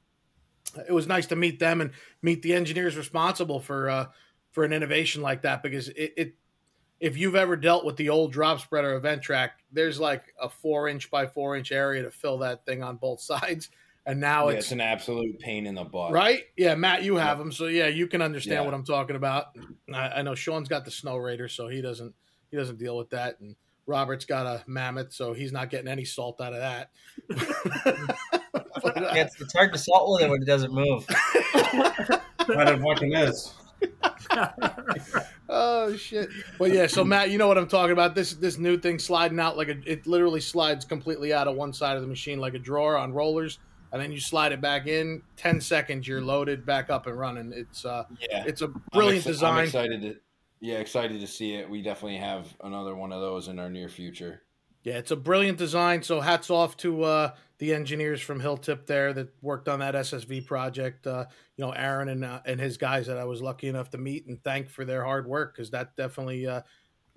it 0.86 0.92
was 0.92 1.06
nice 1.06 1.26
to 1.26 1.36
meet 1.36 1.58
them 1.58 1.80
and 1.80 1.90
meet 2.22 2.42
the 2.42 2.54
engineers 2.54 2.96
responsible 2.96 3.60
for 3.60 3.90
uh, 3.90 4.06
for 4.50 4.64
an 4.64 4.72
innovation 4.72 5.22
like 5.22 5.42
that 5.42 5.62
because 5.62 5.88
it, 5.90 6.12
it 6.16 6.34
if 7.00 7.16
you've 7.16 7.36
ever 7.36 7.56
dealt 7.56 7.84
with 7.84 7.96
the 7.96 8.08
old 8.08 8.32
drop 8.32 8.60
spreader 8.60 8.96
a 8.96 9.00
Ventrac, 9.00 9.50
there's 9.72 10.00
like 10.00 10.34
a 10.40 10.48
four 10.48 10.88
inch 10.88 11.10
by 11.10 11.26
four 11.26 11.56
inch 11.56 11.70
area 11.70 12.02
to 12.02 12.10
fill 12.10 12.38
that 12.38 12.64
thing 12.64 12.82
on 12.82 12.96
both 12.96 13.20
sides. 13.20 13.70
And 14.08 14.20
now 14.20 14.48
Yeah, 14.48 14.56
it's, 14.56 14.66
it's 14.66 14.72
an 14.72 14.80
absolute 14.80 15.38
pain 15.38 15.66
in 15.66 15.74
the 15.74 15.84
butt. 15.84 16.12
right. 16.12 16.44
Yeah, 16.56 16.74
Matt, 16.76 17.02
you 17.02 17.16
have 17.16 17.36
them, 17.38 17.52
so 17.52 17.66
yeah, 17.66 17.88
you 17.88 18.06
can 18.06 18.22
understand 18.22 18.60
Yeah. 18.60 18.64
what 18.64 18.72
I'm 18.72 18.84
talking 18.84 19.16
about. 19.16 19.48
I, 19.92 20.08
I 20.08 20.22
know 20.22 20.34
Sean's 20.34 20.66
got 20.68 20.84
the 20.86 20.90
SnowRator, 20.90 21.50
so 21.50 21.68
he 21.68 21.82
doesn't 21.82 22.14
he 22.50 22.56
doesn't 22.56 22.78
deal 22.78 22.96
with 22.96 23.10
that, 23.10 23.38
and 23.40 23.54
Robert's 23.86 24.24
got 24.24 24.46
a 24.46 24.64
Mammoth, 24.66 25.12
so 25.12 25.34
he's 25.34 25.52
not 25.52 25.68
getting 25.68 25.88
any 25.88 26.06
salt 26.06 26.40
out 26.40 26.54
of 26.54 26.60
that. 26.60 26.90
But, 28.80 28.96
uh, 28.96 29.10
it's, 29.14 29.40
it's 29.40 29.52
hard 29.52 29.72
to 29.72 29.78
salt 29.78 30.08
with 30.12 30.22
it 30.22 30.30
when 30.30 30.40
it 30.40 30.46
doesn't 30.46 30.72
move. 30.72 31.04
But 32.46 32.68
it 32.68 32.80
fucking 32.80 33.12
is. 33.12 33.52
oh 35.48 35.94
shit! 35.96 36.30
But 36.58 36.72
yeah, 36.72 36.86
so 36.86 37.04
Matt, 37.04 37.30
you 37.30 37.36
know 37.38 37.46
what 37.48 37.58
I'm 37.58 37.68
talking 37.68 37.92
about. 37.92 38.14
This 38.14 38.32
this 38.34 38.56
new 38.56 38.78
thing 38.78 38.98
sliding 38.98 39.38
out 39.38 39.56
like 39.58 39.68
a 39.68 39.76
it 39.84 40.06
literally 40.06 40.40
slides 40.40 40.84
completely 40.84 41.32
out 41.32 41.46
of 41.46 41.56
one 41.56 41.72
side 41.74 41.96
of 41.96 42.02
the 42.02 42.08
machine 42.08 42.38
like 42.38 42.54
a 42.54 42.58
drawer 42.58 42.96
on 42.96 43.12
rollers, 43.12 43.58
and 43.92 44.00
then 44.02 44.12
you 44.12 44.20
slide 44.20 44.52
it 44.52 44.60
back 44.60 44.86
in. 44.86 45.22
Ten 45.36 45.60
seconds, 45.60 46.06
you're 46.06 46.20
loaded 46.20 46.64
back 46.66 46.90
up 46.90 47.06
and 47.06 47.18
running. 47.18 47.52
It's 47.54 47.84
uh, 47.84 48.04
Yeah. 48.20 48.44
it's 48.46 48.62
a 48.62 48.66
I'm 48.66 48.82
brilliant 48.92 49.26
I'm 49.26 49.32
design. 49.32 49.64
excited 49.64 50.02
to, 50.02 50.16
yeah, 50.60 50.76
excited 50.78 51.20
to 51.20 51.26
see 51.26 51.54
it. 51.54 51.68
We 51.68 51.82
definitely 51.82 52.18
have 52.18 52.46
another 52.62 52.94
one 52.94 53.12
of 53.12 53.20
those 53.20 53.48
in 53.48 53.58
our 53.58 53.70
near 53.70 53.88
future. 53.88 54.42
Yeah, 54.84 54.94
it's 54.98 55.10
a 55.10 55.16
brilliant 55.16 55.58
design. 55.58 56.02
So 56.02 56.20
hats 56.20 56.50
off 56.50 56.76
to 56.78 57.02
uh, 57.02 57.34
the 57.58 57.74
engineers 57.74 58.20
from 58.20 58.40
Hilltip 58.40 58.86
there 58.86 59.12
that 59.12 59.28
worked 59.42 59.68
on 59.68 59.80
that 59.80 59.94
SSV 59.94 60.46
project. 60.46 61.06
Uh, 61.06 61.26
you 61.56 61.64
know, 61.64 61.72
Aaron 61.72 62.08
and 62.08 62.24
uh, 62.24 62.40
and 62.46 62.60
his 62.60 62.76
guys 62.78 63.06
that 63.08 63.18
I 63.18 63.24
was 63.24 63.42
lucky 63.42 63.68
enough 63.68 63.90
to 63.90 63.98
meet 63.98 64.26
and 64.26 64.42
thank 64.44 64.70
for 64.70 64.84
their 64.84 65.04
hard 65.04 65.26
work 65.26 65.54
because 65.54 65.70
that 65.72 65.96
definitely, 65.96 66.46
uh, 66.46 66.62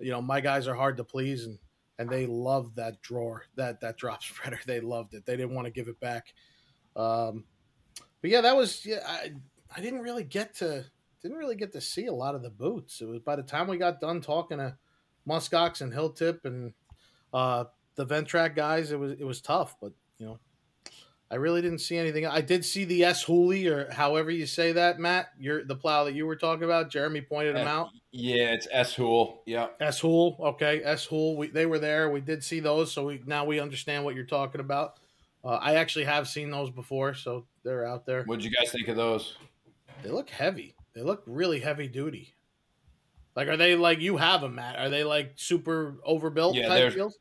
you 0.00 0.10
know, 0.10 0.20
my 0.20 0.40
guys 0.40 0.66
are 0.66 0.74
hard 0.74 0.96
to 0.98 1.04
please 1.04 1.46
and 1.46 1.58
and 1.98 2.10
they 2.10 2.26
loved 2.26 2.76
that 2.76 3.00
drawer 3.00 3.44
that 3.54 3.80
that 3.80 3.96
drop 3.96 4.22
spreader. 4.24 4.58
They 4.66 4.80
loved 4.80 5.14
it. 5.14 5.24
They 5.24 5.36
didn't 5.36 5.54
want 5.54 5.66
to 5.66 5.72
give 5.72 5.88
it 5.88 6.00
back. 6.00 6.34
Um, 6.96 7.44
but 8.20 8.30
yeah, 8.30 8.40
that 8.42 8.56
was 8.56 8.84
yeah. 8.86 9.00
I 9.06 9.32
I 9.74 9.80
didn't 9.80 10.00
really 10.00 10.24
get 10.24 10.54
to 10.56 10.84
didn't 11.22 11.38
really 11.38 11.56
get 11.56 11.72
to 11.72 11.80
see 11.80 12.06
a 12.06 12.12
lot 12.12 12.34
of 12.34 12.42
the 12.42 12.50
boots. 12.50 13.00
It 13.00 13.08
was 13.08 13.20
by 13.20 13.36
the 13.36 13.42
time 13.42 13.68
we 13.68 13.78
got 13.78 14.00
done 14.00 14.20
talking 14.20 14.58
to 14.58 14.76
Muskox 15.28 15.80
and 15.80 15.92
Hilltip 15.92 16.44
and 16.44 16.72
uh, 17.32 17.64
the 17.94 18.06
Ventrac 18.06 18.54
guys, 18.56 18.92
it 18.92 18.98
was 18.98 19.12
it 19.12 19.24
was 19.24 19.40
tough, 19.40 19.76
but 19.80 19.92
you 20.18 20.26
know, 20.26 20.38
I 21.30 21.36
really 21.36 21.62
didn't 21.62 21.78
see 21.78 21.96
anything. 21.96 22.26
I 22.26 22.40
did 22.40 22.64
see 22.64 22.84
the 22.84 23.04
S 23.04 23.22
Hooley 23.22 23.66
or 23.66 23.90
however 23.90 24.30
you 24.30 24.46
say 24.46 24.72
that, 24.72 24.98
Matt. 24.98 25.28
You're 25.38 25.64
the 25.64 25.76
plow 25.76 26.04
that 26.04 26.14
you 26.14 26.26
were 26.26 26.36
talking 26.36 26.64
about. 26.64 26.90
Jeremy 26.90 27.22
pointed 27.22 27.56
him 27.56 27.66
Uh, 27.66 27.70
out. 27.70 27.88
Yeah, 28.10 28.52
it's 28.52 28.68
S 28.70 28.94
Hool. 28.94 29.42
Yeah, 29.46 29.68
S 29.80 30.00
Hool, 30.00 30.36
okay, 30.40 30.82
S 30.84 31.04
Hool. 31.06 31.36
We 31.36 31.48
they 31.48 31.66
were 31.66 31.78
there. 31.78 32.10
We 32.10 32.20
did 32.20 32.44
see 32.44 32.60
those, 32.60 32.92
so 32.92 33.06
we 33.06 33.22
now 33.26 33.44
we 33.44 33.60
understand 33.60 34.04
what 34.04 34.14
you're 34.14 34.26
talking 34.26 34.60
about. 34.60 34.98
Uh, 35.44 35.58
I 35.60 35.74
actually 35.74 36.04
have 36.04 36.28
seen 36.28 36.50
those 36.50 36.70
before, 36.70 37.14
so 37.14 37.46
they're 37.64 37.86
out 37.86 38.06
there. 38.06 38.24
What'd 38.24 38.44
you 38.44 38.50
guys 38.50 38.70
think 38.70 38.88
of 38.88 38.96
those? 38.96 39.36
They 40.02 40.10
look 40.10 40.30
heavy. 40.30 40.74
They 40.94 41.02
look 41.02 41.22
really 41.26 41.60
heavy 41.60 41.88
duty. 41.88 42.34
Like, 43.34 43.48
are 43.48 43.56
they 43.56 43.76
like 43.76 44.00
you 44.00 44.18
have 44.18 44.42
them, 44.42 44.56
Matt? 44.56 44.78
Are 44.78 44.90
they 44.90 45.04
like 45.04 45.32
super 45.36 45.96
overbuilt 46.04 46.54
Yeah, 46.54 46.68
type 46.68 46.78
they're 46.78 46.90
deals? 46.90 47.18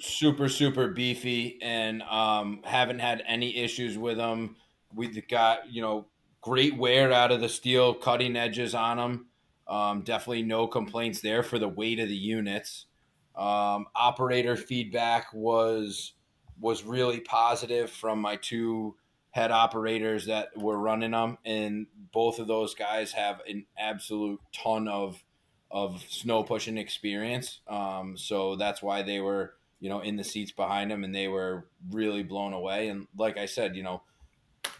super 0.00 0.48
super 0.48 0.88
beefy 0.88 1.58
and 1.62 2.02
um 2.02 2.62
haven't 2.64 2.98
had 2.98 3.22
any 3.26 3.56
issues 3.56 3.96
with 3.96 4.16
them. 4.16 4.56
We've 4.92 5.26
got 5.28 5.72
you 5.72 5.80
know 5.80 6.06
great 6.40 6.76
wear 6.76 7.12
out 7.12 7.30
of 7.30 7.40
the 7.40 7.48
steel, 7.48 7.94
cutting 7.94 8.36
edges 8.36 8.74
on 8.74 8.96
them. 8.96 9.26
Um, 9.68 10.02
definitely 10.02 10.42
no 10.42 10.66
complaints 10.66 11.20
there 11.20 11.44
for 11.44 11.58
the 11.58 11.68
weight 11.68 12.00
of 12.00 12.08
the 12.08 12.16
units. 12.16 12.86
Um, 13.36 13.86
operator 13.94 14.56
feedback 14.56 15.32
was 15.32 16.14
was 16.60 16.84
really 16.84 17.20
positive 17.20 17.90
from 17.90 18.20
my 18.20 18.36
two 18.36 18.96
head 19.30 19.50
operators 19.50 20.26
that 20.26 20.56
were 20.56 20.78
running 20.78 21.12
them, 21.12 21.38
and 21.44 21.86
both 22.12 22.38
of 22.38 22.46
those 22.46 22.74
guys 22.74 23.12
have 23.12 23.40
an 23.48 23.66
absolute 23.78 24.40
ton 24.52 24.88
of 24.88 25.22
of 25.70 26.02
snow 26.08 26.42
pushing 26.42 26.76
experience. 26.78 27.60
Um, 27.66 28.16
so 28.16 28.56
that's 28.56 28.82
why 28.82 29.02
they 29.02 29.20
were 29.20 29.54
you 29.80 29.88
know 29.88 30.00
in 30.00 30.16
the 30.16 30.24
seats 30.24 30.52
behind 30.52 30.90
them, 30.90 31.04
and 31.04 31.14
they 31.14 31.28
were 31.28 31.66
really 31.90 32.22
blown 32.22 32.52
away. 32.52 32.88
And 32.88 33.06
like 33.16 33.38
I 33.38 33.46
said, 33.46 33.76
you 33.76 33.82
know. 33.82 34.02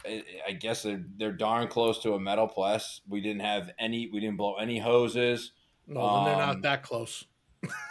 I, 0.04 0.22
I 0.48 0.52
guess 0.52 0.82
they're, 0.82 1.02
they're 1.16 1.32
darn 1.32 1.66
close 1.68 2.00
to 2.02 2.14
a 2.14 2.20
Metal-Pless. 2.20 3.00
We 3.08 3.20
didn't 3.20 3.42
have 3.42 3.70
any. 3.78 4.08
We 4.12 4.20
didn't 4.20 4.36
blow 4.36 4.54
any 4.56 4.78
hoses. 4.78 5.52
No, 5.88 6.00
then 6.00 6.24
they're 6.24 6.42
Um, 6.42 6.48
not 6.48 6.62
that 6.62 6.82
close. 6.84 7.24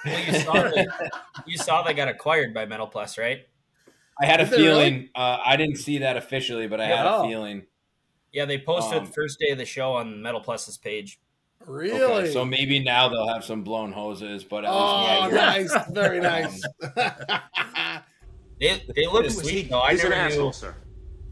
Well, 0.06 0.20
you 0.26 0.34
saw 0.40 0.70
they, 0.70 0.88
you 1.46 1.58
saw 1.58 1.84
they 1.84 1.94
got 1.94 2.08
acquired 2.08 2.54
by 2.54 2.66
Metal-Pless, 2.66 3.18
right? 3.18 3.46
I 4.22 4.26
had 4.26 4.40
a 4.42 4.46
Did 4.46 4.54
they 4.54 4.58
really? 4.68 4.84
feeling. 4.90 5.10
Uh, 5.16 5.38
I 5.44 5.56
didn't 5.58 5.78
see 5.78 5.98
that 6.00 6.18
officially, 6.18 6.68
but 6.68 6.80
I 6.80 6.86
had 6.86 7.06
Yeah. 7.06 7.20
a 7.20 7.24
feeling. 7.28 7.64
Yeah, 8.32 8.46
they 8.46 8.60
posted 8.60 9.00
Um, 9.00 9.06
the 9.06 9.12
first 9.12 9.40
day 9.40 9.50
of 9.52 9.58
the 9.58 9.66
show 9.66 9.94
on 9.94 10.22
Metal-Pless's 10.22 10.78
page. 10.78 11.20
Really? 11.66 12.02
Okay, 12.02 12.32
so 12.32 12.44
maybe 12.46 12.80
now 12.80 13.10
they'll 13.10 13.28
have 13.28 13.44
some 13.44 13.64
blown 13.64 13.92
hoses, 13.92 14.44
but 14.44 14.64
at 14.66 14.72
oh, 14.72 15.22
least 15.30 15.36
nice. 15.76 15.88
Very 15.92 16.20
nice. 16.20 16.62
They 18.60 18.84
they 18.96 19.06
look 19.08 19.24
Who 19.24 19.28
is 19.28 19.40
he? 19.42 19.48
sweet 19.48 19.70
though. 19.70 19.82
I 19.82 19.92
He's 19.92 20.04
an 20.04 20.12
never 20.12 20.22
asshole, 20.22 20.54
sir. 20.54 20.76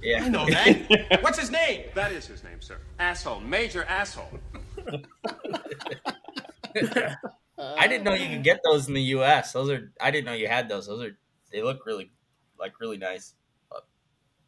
Yeah, 0.02 0.24
I 0.24 0.30
know 0.30 0.46
that. 0.50 1.20
What's 1.22 1.38
his 1.40 1.52
name? 1.52 1.86
that 1.96 2.12
is 2.12 2.26
his 2.28 2.44
name, 2.44 2.62
sir. 2.62 2.78
Asshole. 3.00 3.40
Major 3.42 3.84
asshole. 3.86 4.30
I 7.58 7.88
didn't 7.88 8.04
know 8.04 8.14
you 8.14 8.30
could 8.30 8.44
get 8.44 8.62
those 8.64 8.88
in 8.88 8.94
the 8.94 9.02
U.S. 9.18 9.52
Those 9.54 9.70
are 9.70 9.92
I 10.00 10.12
didn't 10.12 10.26
know 10.26 10.34
you 10.34 10.48
had 10.48 10.70
those. 10.70 10.88
Those 10.88 11.04
are 11.04 11.18
they 11.52 11.62
look 11.62 11.86
really 11.86 12.12
like 12.60 12.80
really 12.80 12.98
nice. 12.98 13.36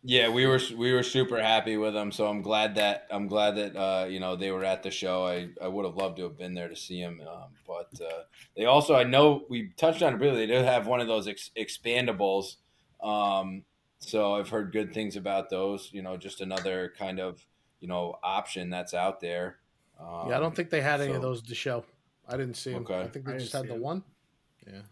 yeah, 0.04 0.30
we 0.30 0.48
were 0.48 0.60
we 0.76 0.94
were 0.94 1.04
super 1.04 1.42
happy 1.42 1.78
with 1.78 1.94
them. 1.94 2.12
So 2.12 2.26
I'm 2.28 2.42
glad 2.42 2.76
that 2.76 3.08
I'm 3.12 3.28
glad 3.28 3.56
that 3.58 3.76
uh, 3.76 4.06
you 4.06 4.20
know 4.20 4.36
they 4.36 4.52
were 4.52 4.66
at 4.66 4.82
the 4.84 4.90
show. 4.92 5.26
I, 5.28 5.50
I 5.62 5.68
would 5.68 5.86
have 5.86 5.96
loved 5.96 6.18
to 6.18 6.24
have 6.24 6.38
been 6.38 6.54
there 6.56 6.70
to 6.70 6.76
see 6.76 7.02
them, 7.02 7.22
um, 7.22 7.50
but 7.68 7.90
uh, 8.02 8.24
they 8.58 8.66
also 8.66 8.96
I 8.96 9.04
know 9.04 9.46
we 9.50 9.70
touched 9.78 10.02
on 10.02 10.16
it 10.16 10.18
briefly. 10.18 10.46
They 10.48 10.54
do 10.58 10.64
have 10.64 10.88
one 10.88 11.02
of 11.02 11.08
those 11.08 11.28
ex- 11.28 11.52
expandables. 11.58 12.56
Um, 13.04 13.64
so 14.00 14.34
I've 14.36 14.50
heard 14.50 14.72
good 14.72 14.94
things 14.94 15.16
about 15.16 15.50
those. 15.52 15.90
You 15.94 16.02
know, 16.02 16.18
just 16.18 16.42
another 16.42 16.94
kind 16.98 17.20
of 17.20 17.46
you 17.80 17.88
know 17.88 18.18
option 18.24 18.70
that's 18.72 18.94
out 18.96 19.20
there. 19.22 19.58
Um, 20.00 20.30
yeah, 20.30 20.38
I 20.38 20.40
don't 20.40 20.56
think 20.56 20.72
they 20.72 20.82
had 20.82 21.00
any 21.02 21.14
of 21.14 21.22
those 21.22 21.44
to 21.44 21.54
show. 21.54 21.86
I 22.28 22.38
didn't 22.38 22.56
see 22.56 22.72
them. 22.72 22.82
Okay. 22.84 23.02
I 23.02 23.08
think 23.08 23.26
they 23.26 23.34
I 23.36 23.38
just 23.38 23.54
had 23.54 23.64
see 23.64 23.68
the 23.68 23.76
'em. 23.76 23.82
one. 23.82 24.04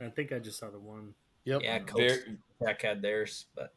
I 0.01 0.09
think 0.09 0.31
I 0.31 0.39
just 0.39 0.59
saw 0.59 0.69
the 0.69 0.79
one. 0.79 1.13
Yep. 1.45 1.61
Yeah, 1.63 1.79
Coast 1.79 1.97
Very, 1.97 2.37
Tech 2.63 2.81
had 2.81 3.01
theirs, 3.01 3.45
but 3.55 3.73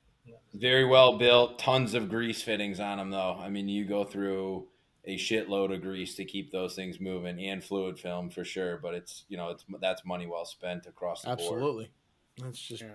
Very 0.55 0.85
well 0.85 1.19
built. 1.19 1.59
Tons 1.59 1.95
of 1.95 2.09
grease 2.09 2.43
fittings 2.43 2.81
on 2.81 2.99
them, 2.99 3.11
though. 3.11 3.39
I 3.41 3.49
mean, 3.49 3.69
you 3.69 3.85
go 3.85 4.05
through 4.05 4.67
a 5.05 5.17
shitload 5.17 5.75
of 5.75 5.83
grease 5.83 6.15
to 6.17 6.25
keep 6.25 6.53
those 6.53 6.75
things 6.75 7.01
moving, 7.01 7.41
and 7.41 7.63
fluid 7.63 7.99
film 7.99 8.31
for 8.31 8.45
sure. 8.45 8.79
But 8.79 8.95
it's 8.95 9.25
you 9.29 9.37
know 9.37 9.51
it's 9.51 9.65
that's 9.81 10.05
money 10.05 10.27
well 10.27 10.45
spent 10.45 10.87
across 10.87 11.23
the 11.23 11.29
board. 11.29 11.41
Absolutely. 11.41 11.91
That's 12.39 12.59
just 12.59 12.83
Yeah, 12.83 12.89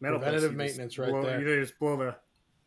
metal 0.00 0.18
Preventative 0.18 0.52
you 0.52 0.58
just 0.58 0.58
maintenance 0.58 0.98
right 0.98 1.10
blow- 1.10 1.22
there. 1.24 1.40
You 1.40 1.60
just 1.60 1.78
blow 1.78 1.96
the 1.96 2.16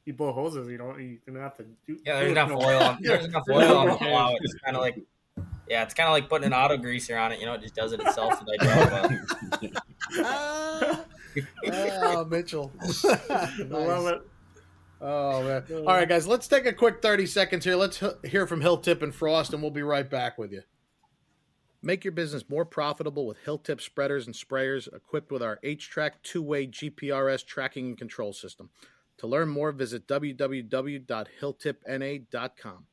you 0.05 0.13
blow 0.13 0.31
hoses. 0.31 0.69
You 0.69 0.77
don't 0.77 0.99
you 1.01 1.19
don't 1.25 1.35
have 1.37 1.57
to 1.57 1.65
do. 1.87 1.97
yeah, 2.05 2.19
there's 2.19 2.31
enough 2.31 2.51
oil. 2.51 2.81
On, 2.81 2.97
there's 3.01 3.25
enough 3.25 3.43
oil 3.49 3.77
on 3.77 3.87
the 3.89 3.95
plow. 3.95 4.35
It's 4.39 4.53
kind 4.63 4.75
of 4.77 4.81
like 4.81 4.97
yeah, 5.67 5.83
it's 5.83 5.93
kind 5.93 6.07
of 6.07 6.13
like 6.13 6.29
putting 6.29 6.45
an 6.47 6.53
auto 6.53 6.77
greaser 6.77 7.17
on 7.17 7.31
it. 7.31 7.39
You 7.39 7.47
know, 7.47 7.53
it 7.55 7.61
just 7.61 7.75
does 7.75 7.91
it 7.91 7.99
itself. 7.99 8.39
And 8.39 8.49
I 8.61 8.63
drive 8.63 9.19
well. 10.17 11.05
Oh, 11.71 12.25
Mitchell. 12.25 12.71
I 13.29 13.53
love 13.69 14.07
it. 14.07 14.21
Oh 15.01 15.43
man! 15.43 15.63
All 15.79 15.93
right, 15.93 16.07
guys, 16.07 16.25
let's 16.25 16.47
take 16.47 16.65
a 16.65 16.71
quick 16.71 17.01
thirty 17.01 17.25
seconds 17.25 17.65
here. 17.65 17.75
Let's 17.75 18.01
h- 18.01 18.13
hear 18.23 18.47
from 18.47 18.61
Hilltip 18.61 19.01
and 19.01 19.13
Frost, 19.13 19.51
and 19.53 19.61
we'll 19.61 19.71
be 19.71 19.83
right 19.83 20.09
back 20.09 20.37
with 20.37 20.53
you. 20.53 20.61
Make 21.83 22.05
your 22.05 22.13
business 22.13 22.45
more 22.49 22.63
profitable 22.65 23.27
with 23.27 23.37
Hilltip 23.45 23.81
spreaders 23.81 24.25
and 24.25 24.33
sprayers 24.33 24.87
equipped 24.91 25.31
with 25.31 25.43
our 25.43 25.59
H-Track 25.61 26.23
two-way 26.23 26.65
GPRS 26.65 27.45
tracking 27.45 27.85
and 27.87 27.97
control 27.97 28.33
system. 28.33 28.71
To 29.17 29.27
learn 29.27 29.49
more, 29.49 29.71
visit 29.71 30.07
www.hilltipna.com. 30.07 32.85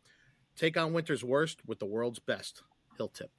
Take 0.54 0.76
on 0.76 0.92
winter's 0.92 1.24
worst 1.24 1.60
with 1.66 1.78
the 1.78 1.86
world's 1.86 2.18
best. 2.18 2.62
Hilltip. 3.00 3.30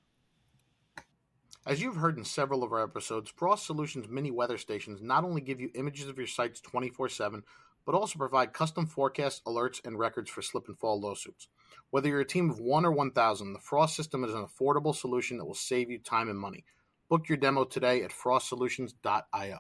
As 1.66 1.82
you've 1.82 1.96
heard 1.96 2.18
in 2.18 2.26
several 2.26 2.62
of 2.62 2.74
our 2.74 2.84
episodes, 2.84 3.32
Frost 3.32 3.66
Solutions 3.66 4.10
mini 4.10 4.32
weather 4.32 4.58
stations 4.58 5.02
not 5.02 5.24
only 5.24 5.40
give 5.40 5.62
you 5.62 5.70
images 5.76 6.10
of 6.10 6.18
your 6.18 6.28
sites 6.28 6.60
24 6.60 7.08
7, 7.08 7.42
but 7.86 7.96
also 7.96 8.20
provide 8.20 8.54
custom 8.54 8.86
forecasts, 8.86 9.42
alerts, 9.48 9.80
and 9.86 9.98
records 9.98 10.30
for 10.30 10.42
slip 10.42 10.68
and 10.68 10.78
fall 10.78 11.00
lawsuits. 11.00 11.48
Whether 11.90 12.10
you're 12.10 12.20
a 12.20 12.26
team 12.26 12.50
of 12.50 12.60
1 12.60 12.86
or 12.86 12.92
1,000, 12.92 13.54
the 13.54 13.60
Frost 13.60 13.96
system 13.96 14.24
is 14.26 14.34
an 14.34 14.46
affordable 14.46 14.96
solution 14.96 15.38
that 15.38 15.46
will 15.46 15.54
save 15.54 15.90
you 15.90 16.00
time 16.00 16.30
and 16.30 16.40
money. 16.40 16.66
Book 17.10 17.30
your 17.30 17.38
demo 17.38 17.64
today 17.64 18.04
at 18.04 18.12
frostsolutions.io. 18.12 19.60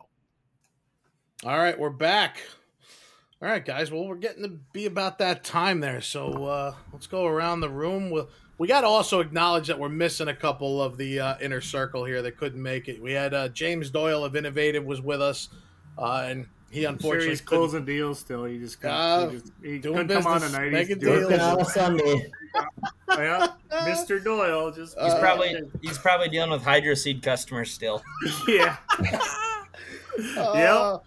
All 1.45 1.58
right, 1.58 1.80
we're 1.80 1.89
back. 1.89 2.38
All 3.41 3.49
right, 3.49 3.64
guys. 3.64 3.91
Well, 3.91 4.08
we're 4.08 4.16
getting 4.16 4.43
to 4.43 4.60
be 4.72 4.86
about 4.86 5.20
that 5.20 5.43
time 5.43 5.82
there, 5.82 6.01
so 6.01 6.45
uh, 6.45 6.76
let's 6.91 7.08
go 7.08 7.26
around 7.26 7.60
the 7.60 7.70
room. 7.70 8.10
We'll, 8.10 8.30
we 8.58 8.68
got 8.68 8.82
to 8.82 8.88
also 8.88 9.20
acknowledge 9.20 9.68
that 9.68 9.80
we're 9.80 9.89
missing 9.89 10.28
a 10.28 10.36
couple 10.36 10.82
of 10.82 10.97
the 10.97 11.20
uh, 11.20 11.36
inner 11.41 11.62
circle 11.62 12.06
here 12.06 12.22
that 12.22 12.38
couldn't 12.38 12.62
make 12.62 12.88
it. 12.88 13.01
We 13.01 13.12
had 13.14 13.34
uh, 13.34 13.49
James 13.49 13.89
Doyle 13.89 14.24
of 14.24 14.36
Innovative 14.36 14.84
was 14.86 15.01
with 15.01 15.22
us, 15.22 15.49
uh, 15.97 16.26
and 16.28 16.47
he 16.70 16.86
I'm 16.86 16.93
sure 16.93 17.14
unfortunately 17.14 17.30
he's 17.30 17.41
closing 17.41 17.86
deals 17.86 18.20
still. 18.20 18.45
He 18.45 18.60
just, 18.60 18.80
couldn't- 18.82 18.95
Uh, 18.95 19.30
he, 19.30 19.38
just 19.38 19.51
he 19.64 19.80
couldn't 19.80 20.08
come 20.08 20.28
on 20.28 20.41
tonight. 20.41 20.72
making 20.72 20.95
He's 20.99 21.04
doing 21.04 21.20
deals. 21.20 21.32
Working 21.32 21.39
on 21.41 21.54
a 21.54 21.58
business. 21.58 21.74
Sunday. 21.74 22.32
yeah, 23.10 23.47
Mr. 23.72 24.24
Doyle 24.24 24.72
just 24.72 24.95
He's 24.99 25.14
Uh, 25.14 25.20
probably 25.20 25.56
he's 25.82 25.97
probably 25.97 26.30
dealing 26.30 26.51
with 26.51 26.64
hydro 26.64 26.93
seed 26.93 27.22
customers 27.24 27.72
still. 27.72 28.01
yeah. 28.47 28.78
Uh, 30.38 30.99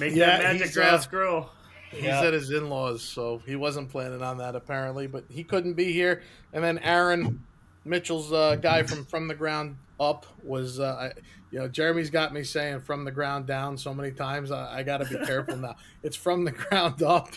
Make 0.00 0.14
Yeah, 0.16 0.26
that 0.38 0.42
magic 0.42 0.62
he's, 0.66 0.76
uh, 0.76 0.80
grass 0.80 1.06
grow. 1.06 1.48
He's 1.90 2.04
at 2.04 2.32
his 2.32 2.50
in-laws, 2.50 3.02
so 3.02 3.42
he 3.46 3.56
wasn't 3.56 3.90
planning 3.90 4.22
on 4.22 4.38
that 4.38 4.54
apparently, 4.54 5.06
but 5.06 5.24
he 5.28 5.42
couldn't 5.42 5.74
be 5.74 5.92
here. 5.92 6.22
And 6.52 6.62
then 6.62 6.78
Aaron 6.78 7.44
Mitchell's 7.84 8.32
uh, 8.32 8.56
guy 8.56 8.82
from 8.84 9.04
from 9.04 9.26
the 9.28 9.34
ground 9.34 9.76
up 9.98 10.24
was, 10.42 10.80
uh, 10.80 11.10
I, 11.12 11.20
you 11.50 11.58
know, 11.58 11.68
Jeremy's 11.68 12.08
got 12.08 12.32
me 12.32 12.42
saying 12.42 12.80
from 12.80 13.04
the 13.04 13.10
ground 13.10 13.46
down 13.46 13.76
so 13.76 13.92
many 13.92 14.12
times. 14.12 14.50
I, 14.50 14.78
I 14.78 14.82
got 14.82 14.98
to 14.98 15.04
be 15.04 15.24
careful 15.26 15.56
now. 15.58 15.76
It's 16.02 16.16
from 16.16 16.44
the 16.44 16.52
ground 16.52 17.02
up, 17.02 17.28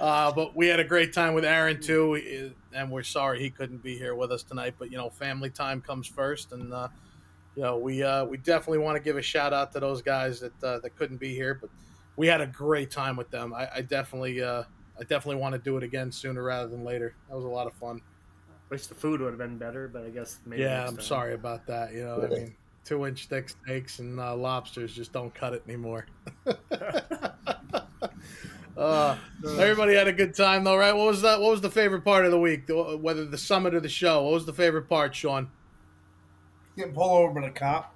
uh, 0.00 0.30
but 0.32 0.54
we 0.54 0.68
had 0.68 0.78
a 0.78 0.84
great 0.84 1.12
time 1.12 1.34
with 1.34 1.44
Aaron 1.44 1.80
too, 1.80 2.52
and 2.72 2.90
we're 2.90 3.02
sorry 3.02 3.40
he 3.40 3.50
couldn't 3.50 3.82
be 3.82 3.96
here 3.96 4.14
with 4.14 4.30
us 4.30 4.42
tonight. 4.42 4.74
But 4.78 4.90
you 4.90 4.98
know, 4.98 5.10
family 5.10 5.50
time 5.50 5.80
comes 5.80 6.06
first, 6.06 6.52
and 6.52 6.72
uh, 6.72 6.88
you 7.56 7.62
know, 7.62 7.78
we 7.78 8.02
uh, 8.02 8.24
we 8.24 8.36
definitely 8.36 8.78
want 8.78 8.96
to 8.96 9.02
give 9.02 9.16
a 9.16 9.22
shout 9.22 9.52
out 9.52 9.72
to 9.72 9.80
those 9.80 10.02
guys 10.02 10.40
that 10.40 10.64
uh, 10.64 10.78
that 10.80 10.96
couldn't 10.96 11.18
be 11.18 11.34
here, 11.34 11.54
but 11.54 11.70
we 12.16 12.26
had 12.26 12.40
a 12.40 12.46
great 12.46 12.90
time 12.90 13.16
with 13.16 13.30
them. 13.30 13.54
I, 13.54 13.68
I 13.76 13.80
definitely, 13.82 14.42
uh, 14.42 14.64
I 14.98 15.04
definitely 15.04 15.36
want 15.36 15.54
to 15.54 15.58
do 15.58 15.76
it 15.76 15.82
again 15.82 16.12
sooner 16.12 16.42
rather 16.42 16.68
than 16.68 16.84
later. 16.84 17.14
That 17.28 17.36
was 17.36 17.44
a 17.44 17.48
lot 17.48 17.66
of 17.66 17.74
fun. 17.74 18.00
I 18.48 18.54
wish 18.70 18.86
the 18.86 18.94
food 18.94 19.20
would 19.20 19.30
have 19.30 19.38
been 19.38 19.58
better, 19.58 19.88
but 19.88 20.04
I 20.04 20.10
guess 20.10 20.38
maybe 20.46 20.62
yeah, 20.62 20.86
I'm 20.86 20.96
time. 20.96 21.04
sorry 21.04 21.34
about 21.34 21.66
that. 21.66 21.92
You 21.92 22.04
know, 22.04 22.18
what 22.18 22.32
I 22.32 22.36
mean, 22.36 22.54
two 22.84 23.06
inch 23.06 23.26
thick 23.26 23.48
steaks 23.48 23.98
and 23.98 24.18
uh, 24.18 24.36
lobsters 24.36 24.94
just 24.94 25.12
don't 25.12 25.34
cut 25.34 25.54
it 25.54 25.62
anymore. 25.66 26.06
uh, 28.76 29.16
everybody 29.44 29.94
had 29.94 30.08
a 30.08 30.12
good 30.12 30.34
time 30.34 30.64
though, 30.64 30.76
right? 30.76 30.94
What 30.94 31.06
was 31.06 31.22
that? 31.22 31.40
What 31.40 31.50
was 31.50 31.60
the 31.60 31.70
favorite 31.70 32.04
part 32.04 32.24
of 32.24 32.30
the 32.30 32.40
week? 32.40 32.64
Whether 32.68 33.24
the 33.24 33.38
summit 33.38 33.74
or 33.74 33.80
the 33.80 33.88
show? 33.88 34.22
What 34.24 34.34
was 34.34 34.46
the 34.46 34.52
favorite 34.52 34.88
part, 34.88 35.14
Sean? 35.14 35.50
Getting 36.76 36.94
pulled 36.94 37.10
over 37.10 37.40
by 37.40 37.46
the 37.46 37.52
cop. 37.52 37.91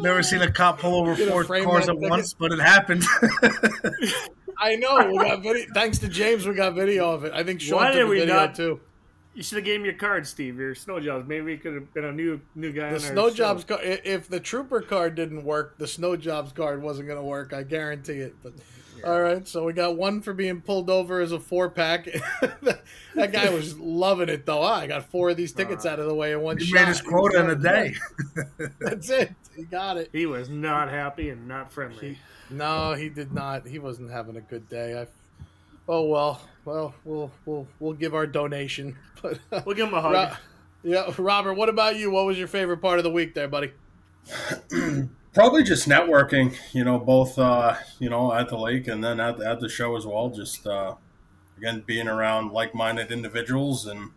Never 0.00 0.22
seen 0.22 0.42
a 0.42 0.50
cop 0.50 0.78
pull 0.78 0.94
over 0.94 1.16
four 1.16 1.44
cars 1.44 1.88
at 1.88 1.94
ticket? 1.94 2.10
once, 2.10 2.32
but 2.34 2.52
it 2.52 2.60
happened. 2.60 3.04
I 4.58 4.76
know 4.76 5.10
we 5.10 5.18
got 5.18 5.42
video. 5.42 5.66
Thanks 5.74 5.98
to 5.98 6.08
James, 6.08 6.46
we 6.46 6.54
got 6.54 6.74
video 6.74 7.10
of 7.12 7.24
it. 7.24 7.32
I 7.32 7.42
think 7.42 7.60
Sean 7.60 7.78
Why 7.78 7.86
took 7.88 7.94
did 7.96 8.08
we 8.08 8.18
video 8.20 8.34
not- 8.36 8.54
too. 8.54 8.80
You 9.34 9.42
should 9.44 9.56
have 9.56 9.64
gave 9.64 9.78
him 9.78 9.84
your 9.84 9.94
card, 9.94 10.26
Steve. 10.26 10.58
Your 10.58 10.74
SnowJobs. 10.74 11.28
Maybe 11.28 11.52
it 11.52 11.62
could 11.62 11.74
have 11.74 11.94
been 11.94 12.04
a 12.06 12.10
new 12.12 12.40
new 12.56 12.72
guy. 12.72 12.88
The 12.88 12.94
on 12.96 13.00
snow 13.00 13.28
show. 13.28 13.34
jobs 13.34 13.62
card. 13.62 13.82
If 13.84 14.28
the 14.28 14.40
trooper 14.40 14.80
card 14.80 15.14
didn't 15.14 15.44
work, 15.44 15.78
the 15.78 15.84
SnowJobs 15.84 16.56
card 16.56 16.82
wasn't 16.82 17.06
going 17.06 17.20
to 17.20 17.24
work. 17.24 17.52
I 17.52 17.62
guarantee 17.62 18.14
it. 18.14 18.34
But 18.42 18.54
All 19.04 19.20
right, 19.20 19.46
so 19.46 19.64
we 19.64 19.72
got 19.72 19.96
one 19.96 20.20
for 20.22 20.32
being 20.32 20.60
pulled 20.60 20.90
over 20.90 21.20
as 21.20 21.32
a 21.32 21.38
four 21.40 21.68
pack. 21.70 22.04
that 23.14 23.32
guy 23.32 23.50
was 23.50 23.78
loving 23.78 24.28
it 24.28 24.44
though. 24.46 24.62
Ah, 24.62 24.80
I 24.80 24.86
got 24.86 25.10
four 25.10 25.30
of 25.30 25.36
these 25.36 25.52
tickets 25.52 25.84
uh, 25.86 25.90
out 25.90 25.98
of 26.00 26.06
the 26.06 26.14
way 26.14 26.32
in 26.32 26.40
one 26.40 26.58
He 26.58 26.64
shot. 26.66 26.74
made 26.74 26.88
his 26.88 27.00
quota 27.00 27.40
in 27.40 27.50
a 27.50 27.54
day. 27.56 27.94
That's 28.80 29.10
it. 29.10 29.32
He 29.56 29.62
got 29.64 29.96
it. 29.96 30.08
He 30.12 30.26
was 30.26 30.48
not 30.48 30.88
happy 30.88 31.30
and 31.30 31.46
not 31.48 31.72
friendly. 31.72 32.18
No, 32.50 32.94
he 32.94 33.08
did 33.08 33.32
not. 33.32 33.66
He 33.66 33.78
wasn't 33.78 34.10
having 34.10 34.36
a 34.36 34.40
good 34.40 34.68
day. 34.68 35.00
I. 35.00 35.06
Oh 35.88 36.02
well, 36.06 36.40
well 36.64 36.94
we'll 37.04 37.30
we'll 37.46 37.66
we'll 37.80 37.92
give 37.94 38.14
our 38.14 38.26
donation. 38.26 38.96
But 39.20 39.40
uh, 39.50 39.62
We'll 39.66 39.74
give 39.74 39.88
him 39.88 39.94
a 39.94 40.00
hug. 40.00 40.12
Ro- 40.12 40.32
yeah, 40.84 41.12
Robert. 41.18 41.54
What 41.54 41.68
about 41.68 41.96
you? 41.96 42.08
What 42.10 42.24
was 42.26 42.38
your 42.38 42.46
favorite 42.46 42.76
part 42.78 42.98
of 42.98 43.04
the 43.04 43.10
week, 43.10 43.34
there, 43.34 43.48
buddy? 43.48 43.72
Probably 45.34 45.62
just 45.62 45.88
networking, 45.88 46.56
you 46.72 46.84
know, 46.84 46.98
both 46.98 47.38
uh, 47.38 47.76
you 47.98 48.08
know 48.08 48.32
at 48.32 48.48
the 48.48 48.58
lake 48.58 48.88
and 48.88 49.04
then 49.04 49.20
at 49.20 49.40
at 49.40 49.60
the 49.60 49.68
show 49.68 49.96
as 49.96 50.06
well. 50.06 50.30
Just 50.30 50.66
uh, 50.66 50.94
again 51.56 51.82
being 51.86 52.08
around 52.08 52.52
like-minded 52.52 53.12
individuals 53.12 53.86
and 53.86 54.10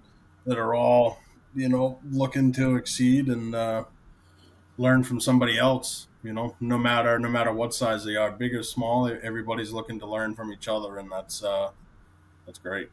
that 0.46 0.58
are 0.58 0.74
all 0.74 1.20
you 1.54 1.70
know 1.70 2.00
looking 2.10 2.52
to 2.54 2.76
exceed 2.76 3.28
and 3.28 3.54
uh, 3.54 3.84
learn 4.78 5.04
from 5.04 5.20
somebody 5.20 5.58
else. 5.58 6.08
You 6.24 6.34
know, 6.34 6.56
no 6.60 6.78
matter 6.78 7.18
no 7.20 7.30
matter 7.30 7.52
what 7.52 7.74
size 7.74 8.06
they 8.06 8.16
are, 8.16 8.32
big 8.32 8.56
or 8.56 8.64
small, 8.64 9.08
everybody's 9.08 9.72
looking 9.72 10.00
to 10.00 10.06
learn 10.06 10.36
from 10.36 10.52
each 10.54 10.68
other, 10.68 10.98
and 10.98 11.12
that's 11.12 11.44
uh, 11.44 11.72
that's 12.46 12.60
great. 12.60 12.90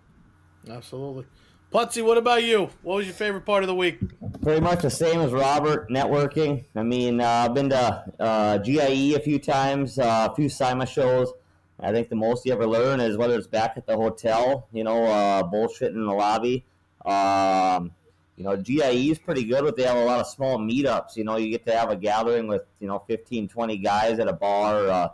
Absolutely. 0.68 1.26
Putsy, 1.72 2.02
what 2.02 2.16
about 2.16 2.42
you? 2.42 2.70
What 2.82 2.96
was 2.96 3.06
your 3.06 3.14
favorite 3.14 3.44
part 3.44 3.62
of 3.62 3.66
the 3.66 3.74
week? 3.74 3.98
Pretty 4.40 4.60
much 4.60 4.80
the 4.80 4.90
same 4.90 5.20
as 5.20 5.32
Robert, 5.32 5.90
networking. 5.90 6.64
I 6.74 6.82
mean, 6.82 7.20
uh, 7.20 7.44
I've 7.44 7.52
been 7.52 7.68
to 7.68 8.04
uh, 8.18 8.56
GIE 8.58 9.14
a 9.14 9.20
few 9.20 9.38
times, 9.38 9.98
uh, 9.98 10.28
a 10.30 10.34
few 10.34 10.48
SIMA 10.48 10.86
shows. 10.86 11.30
I 11.78 11.92
think 11.92 12.08
the 12.08 12.16
most 12.16 12.46
you 12.46 12.54
ever 12.54 12.66
learn 12.66 13.00
is 13.00 13.18
whether 13.18 13.36
it's 13.36 13.46
back 13.46 13.74
at 13.76 13.86
the 13.86 13.96
hotel, 13.96 14.66
you 14.72 14.82
know, 14.82 15.04
uh, 15.04 15.42
bullshitting 15.42 15.90
in 15.90 16.06
the 16.06 16.12
lobby. 16.12 16.64
Um, 17.04 17.92
you 18.38 18.44
know, 18.44 18.56
GIE 18.56 19.10
is 19.10 19.18
pretty 19.18 19.44
good, 19.44 19.62
but 19.62 19.76
they 19.76 19.82
have 19.82 19.98
a 19.98 20.04
lot 20.04 20.20
of 20.20 20.26
small 20.26 20.58
meetups. 20.58 21.16
You 21.16 21.24
know, 21.24 21.36
you 21.36 21.50
get 21.50 21.66
to 21.66 21.76
have 21.76 21.90
a 21.90 21.96
gathering 21.96 22.48
with, 22.48 22.62
you 22.80 22.88
know, 22.88 23.00
15, 23.06 23.46
20 23.46 23.76
guys 23.76 24.18
at 24.18 24.26
a 24.26 24.32
bar, 24.32 24.88
uh, 24.88 25.08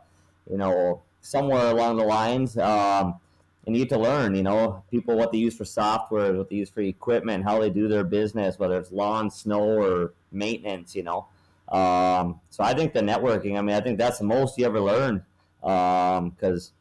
you 0.49 0.59
know, 0.59 1.03
somewhere 1.21 1.67
along 1.71 1.97
the 1.97 2.05
lines. 2.05 2.57
Um, 2.57 3.19
and 3.67 3.77
you 3.77 3.85
get 3.85 3.95
to 3.95 3.99
learn, 3.99 4.35
you 4.35 4.43
know, 4.43 4.83
people 4.91 5.17
what 5.17 5.33
they 5.33 5.39
use 5.39 5.57
for 5.57 5.65
software, 5.65 6.35
what 6.35 6.51
they 6.51 6.57
use 6.57 6.71
for 6.71 6.81
equipment, 6.81 7.45
how 7.45 7.59
they 7.61 7.71
do 7.71 7.89
their 7.89 8.05
business, 8.05 8.59
whether 8.59 8.79
it's 8.79 8.93
lawn, 8.93 9.31
snow, 9.31 9.63
or 9.63 10.13
maintenance, 10.33 10.95
you 10.95 11.03
know. 11.03 11.27
Um, 11.69 12.41
so 12.51 12.63
I 12.63 12.75
think 12.75 12.93
the 12.93 13.01
networking, 13.01 13.59
I 13.59 13.63
mean, 13.63 13.75
I 13.75 13.81
think 13.81 13.99
that's 13.99 14.19
the 14.19 14.25
most 14.25 14.59
you 14.59 14.67
ever 14.67 14.81
learn. 14.81 15.25
Because 15.61 16.73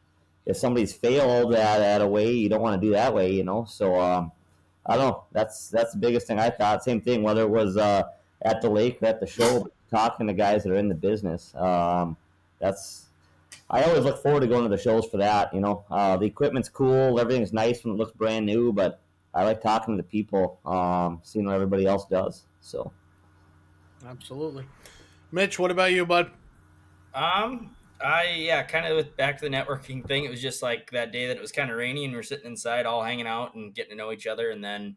if 0.44 0.58
somebody's 0.58 0.92
failed 0.92 1.54
at, 1.54 1.80
at 1.80 2.02
a 2.02 2.06
way, 2.06 2.30
you 2.30 2.50
don't 2.50 2.60
want 2.60 2.80
to 2.80 2.86
do 2.86 2.92
that 2.92 3.14
way, 3.14 3.32
you 3.32 3.44
know. 3.44 3.64
So 3.64 3.98
um, 3.98 4.30
I 4.84 4.96
don't 4.96 5.08
know. 5.08 5.24
That's 5.32 5.68
that's 5.68 5.92
the 5.92 5.98
biggest 5.98 6.26
thing 6.26 6.38
I 6.38 6.50
thought. 6.50 6.84
Same 6.84 7.00
thing, 7.00 7.22
whether 7.22 7.42
it 7.42 7.50
was 7.50 7.78
uh, 7.78 8.02
at 8.42 8.60
the 8.60 8.68
lake 8.68 8.98
or 9.00 9.06
at 9.06 9.20
the 9.20 9.26
show, 9.26 9.68
talking 9.90 10.26
to 10.26 10.34
guys 10.34 10.64
that 10.64 10.72
are 10.72 10.76
in 10.76 10.88
the 10.88 10.94
business. 10.94 11.54
Um, 11.54 12.18
that's 12.58 13.03
I 13.74 13.82
always 13.82 14.04
look 14.04 14.22
forward 14.22 14.40
to 14.40 14.46
going 14.46 14.62
to 14.62 14.68
the 14.68 14.80
shows 14.80 15.04
for 15.06 15.16
that. 15.16 15.52
You 15.52 15.60
know, 15.60 15.84
uh, 15.90 16.16
the 16.16 16.26
equipment's 16.26 16.68
cool, 16.68 17.18
everything's 17.18 17.52
nice 17.52 17.84
when 17.84 17.94
it 17.94 17.96
looks 17.96 18.12
brand 18.12 18.46
new, 18.46 18.72
but 18.72 19.02
I 19.34 19.44
like 19.44 19.60
talking 19.60 19.96
to 19.96 20.00
the 20.00 20.08
people, 20.08 20.60
um, 20.64 21.20
seeing 21.24 21.44
what 21.44 21.56
everybody 21.56 21.84
else 21.84 22.06
does. 22.06 22.46
So 22.60 22.92
Absolutely. 24.06 24.64
Mitch, 25.32 25.58
what 25.58 25.72
about 25.72 25.90
you, 25.90 26.06
bud? 26.06 26.30
Um, 27.14 27.74
I 28.00 28.34
yeah, 28.36 28.62
kind 28.62 28.86
of 28.86 28.96
with 28.96 29.16
back 29.16 29.38
to 29.38 29.48
the 29.48 29.50
networking 29.50 30.06
thing. 30.06 30.24
It 30.24 30.30
was 30.30 30.40
just 30.40 30.62
like 30.62 30.92
that 30.92 31.10
day 31.10 31.26
that 31.26 31.36
it 31.36 31.40
was 31.40 31.50
kind 31.50 31.68
of 31.68 31.76
rainy 31.76 32.04
and 32.04 32.12
we 32.12 32.18
are 32.20 32.22
sitting 32.22 32.46
inside, 32.46 32.86
all 32.86 33.02
hanging 33.02 33.26
out 33.26 33.56
and 33.56 33.74
getting 33.74 33.90
to 33.90 33.96
know 33.96 34.12
each 34.12 34.28
other, 34.28 34.50
and 34.50 34.62
then 34.62 34.96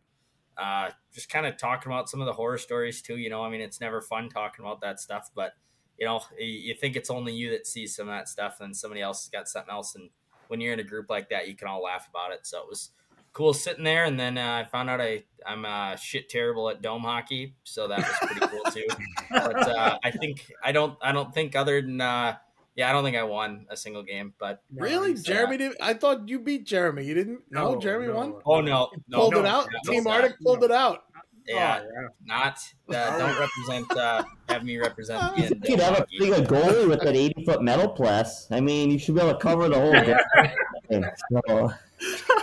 uh, 0.56 0.92
just 1.12 1.30
kind 1.30 1.48
of 1.48 1.58
talking 1.58 1.92
about 1.92 2.10
some 2.10 2.22
of 2.22 2.28
the 2.28 2.34
horror 2.34 2.60
stories 2.60 3.02
too. 3.02 3.18
You 3.18 3.32
know, 3.32 3.44
I 3.44 3.50
mean, 3.50 3.62
it's 3.62 3.82
never 3.82 4.02
fun 4.02 4.30
talking 4.30 4.64
about 4.64 4.82
that 4.82 5.00
stuff, 5.00 5.32
but 5.34 5.54
you 5.98 6.06
know, 6.06 6.22
you 6.39 6.74
think 6.76 6.95
it's 6.95 7.10
only 7.10 7.34
you 7.34 7.50
that 7.52 7.66
sees 7.68 7.95
some 7.95 8.08
of 8.08 8.14
that 8.14 8.30
stuff, 8.30 8.58
and 8.62 8.76
somebody 8.76 9.02
else 9.02 9.24
has 9.24 9.30
got 9.30 9.48
something 9.48 9.72
else. 9.72 9.95
And 9.95 10.10
when 10.48 10.62
you're 10.62 10.74
in 10.74 10.80
a 10.80 10.84
group 10.84 11.10
like 11.10 11.30
that, 11.30 11.48
you 11.48 11.56
can 11.56 11.68
all 11.68 11.82
laugh 11.84 12.08
about 12.10 12.32
it. 12.32 12.45
So 12.48 12.60
it 12.60 12.70
was 12.70 12.91
cool 13.34 13.54
sitting 13.54 13.84
there. 13.84 14.06
And 14.06 14.20
then 14.20 14.38
uh, 14.38 14.64
I 14.66 14.70
found 14.70 14.89
out 14.89 15.02
I 15.02 15.24
I'm 15.45 15.66
uh, 15.66 15.95
shit 15.95 16.30
terrible 16.30 16.70
at 16.70 16.82
dome 16.82 17.02
hockey, 17.04 17.54
so 17.64 17.88
that 17.88 18.00
was 18.00 18.16
pretty 18.32 18.48
cool 18.48 18.72
too. 18.72 18.88
But 19.30 19.70
uh, 19.70 19.98
I 20.04 20.12
think 20.12 20.52
I 20.64 20.72
don't 20.72 20.98
I 21.02 21.12
don't 21.12 21.34
think 21.34 21.56
other 21.56 21.82
than 21.82 22.00
uh, 22.02 22.38
yeah, 22.76 22.89
I 22.89 22.93
don't 22.93 23.04
think 23.04 23.18
I 23.18 23.24
won 23.24 23.66
a 23.70 23.76
single 23.76 24.04
game. 24.04 24.34
But 24.39 24.62
Really, 24.74 25.16
so- 25.16 25.24
Jeremy? 25.24 25.58
Did, 25.58 25.74
I 25.82 25.93
thought 25.95 26.30
you 26.30 26.39
beat 26.39 26.66
Jeremy. 26.66 27.04
You 27.06 27.14
didn't? 27.16 27.41
No, 27.50 27.74
No, 27.74 27.80
Jeremy 27.80 28.08
no. 28.08 28.14
won. 28.14 28.34
oh 28.45 28.62
no, 28.62 28.89
no, 29.10 29.18
pulled 29.20 29.34
no, 29.34 29.39
it 29.39 29.45
out. 29.45 29.68
no, 29.86 29.91
Team 29.91 30.04
no, 30.04 30.12
Arctic 30.12 30.39
pulled 30.41 30.64
it 30.64 30.72
out. 30.72 31.06
Yeah, 31.48 31.82
Oh, 31.82 31.89
yeah. 32.02 32.08
not 32.26 32.60
uh, 32.89 33.18
don't 33.20 33.39
represent 33.39 33.91
uh, 33.98 34.24
have 34.50 34.64
me 34.64 34.78
represent 34.78 35.22
you 35.38 35.45
in 35.45 35.60
think 35.62 35.80
have 35.80 35.93
a 35.93 35.95
hockey. 36.00 36.18
pretty 36.18 36.43
goalie 36.45 36.88
with 36.89 37.02
that 37.02 37.16
80 37.16 37.45
foot 37.45 37.62
Metal-Pless. 37.62 38.52
I 38.52 38.60
mean, 38.60 38.91
you 38.91 39.00
should 39.00 39.16
be 39.16 39.22
able 39.22 39.34
to 39.34 39.39
cover 39.39 39.70
the 39.70 39.80
whole 39.80 39.91
game. 40.91 41.06
So, 41.32 41.72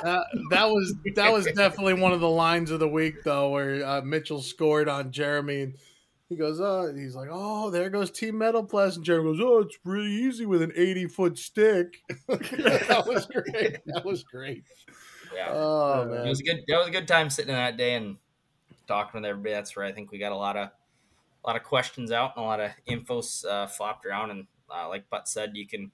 Uh, 0.03 0.23
that 0.51 0.65
was 0.69 0.95
that 1.15 1.33
was 1.33 1.47
definitely 1.47 1.95
one 1.95 2.13
of 2.13 2.21
the 2.21 2.29
lines 2.29 2.71
of 2.71 2.81
the 2.81 2.89
week, 2.89 3.23
though, 3.25 3.51
where 3.51 3.85
uh, 3.87 4.01
Mitchell 4.03 4.43
scored 4.43 4.89
on 4.89 5.13
Jeremy, 5.13 5.61
and 5.63 5.75
he 6.29 6.37
goes, 6.37 6.61
"Oh, 6.61 6.93
he's 6.95 7.15
like, 7.15 7.29
oh, 7.31 7.71
there 7.71 7.89
goes 7.89 8.11
Team 8.11 8.37
Metal-Pless," 8.39 8.97
and 8.97 9.05
Jeremy 9.05 9.31
goes, 9.33 9.41
"Oh, 9.41 9.59
it's 9.61 9.79
really 9.85 10.11
easy 10.11 10.45
with 10.45 10.61
an 10.63 10.73
eighty 10.77 11.07
foot 11.07 11.39
stick." 11.39 11.99
that 12.29 13.05
was 13.07 13.27
great. 13.27 13.79
That 13.87 14.03
was 14.05 14.25
great. 14.25 14.65
Yeah. 15.35 15.51
Oh 15.53 16.05
man, 16.05 16.15
It 16.15 16.19
man, 16.21 16.29
was 16.29 16.41
a 16.41 16.45
good. 16.45 16.61
That 16.69 16.79
was 16.79 16.89
a 16.89 16.93
good 16.93 17.09
time 17.09 17.31
sitting 17.31 17.51
in 17.51 17.57
that 17.57 17.77
day 17.77 17.95
and 17.95 18.17
talking 18.87 19.21
with 19.21 19.29
everybody. 19.29 19.55
That's 19.55 19.77
where 19.77 19.85
I 19.85 19.93
think 19.93 20.11
we 20.11 20.19
got 20.19 20.33
a 20.33 20.37
lot 20.37 20.57
of 20.57 20.69
a 20.69 21.47
lot 21.47 21.57
of 21.57 21.63
questions 21.63 22.11
out 22.11 22.33
and 22.37 22.45
a 22.45 22.47
lot 22.47 22.61
of 22.61 22.71
info 22.87 23.23
uh, 23.49 23.67
flopped 23.67 24.07
around. 24.07 24.31
And 24.31 24.47
uh, 24.75 24.89
like 24.89 25.11
Butt 25.11 25.29
said, 25.29 25.53
you 25.55 25.67
can 25.67 25.93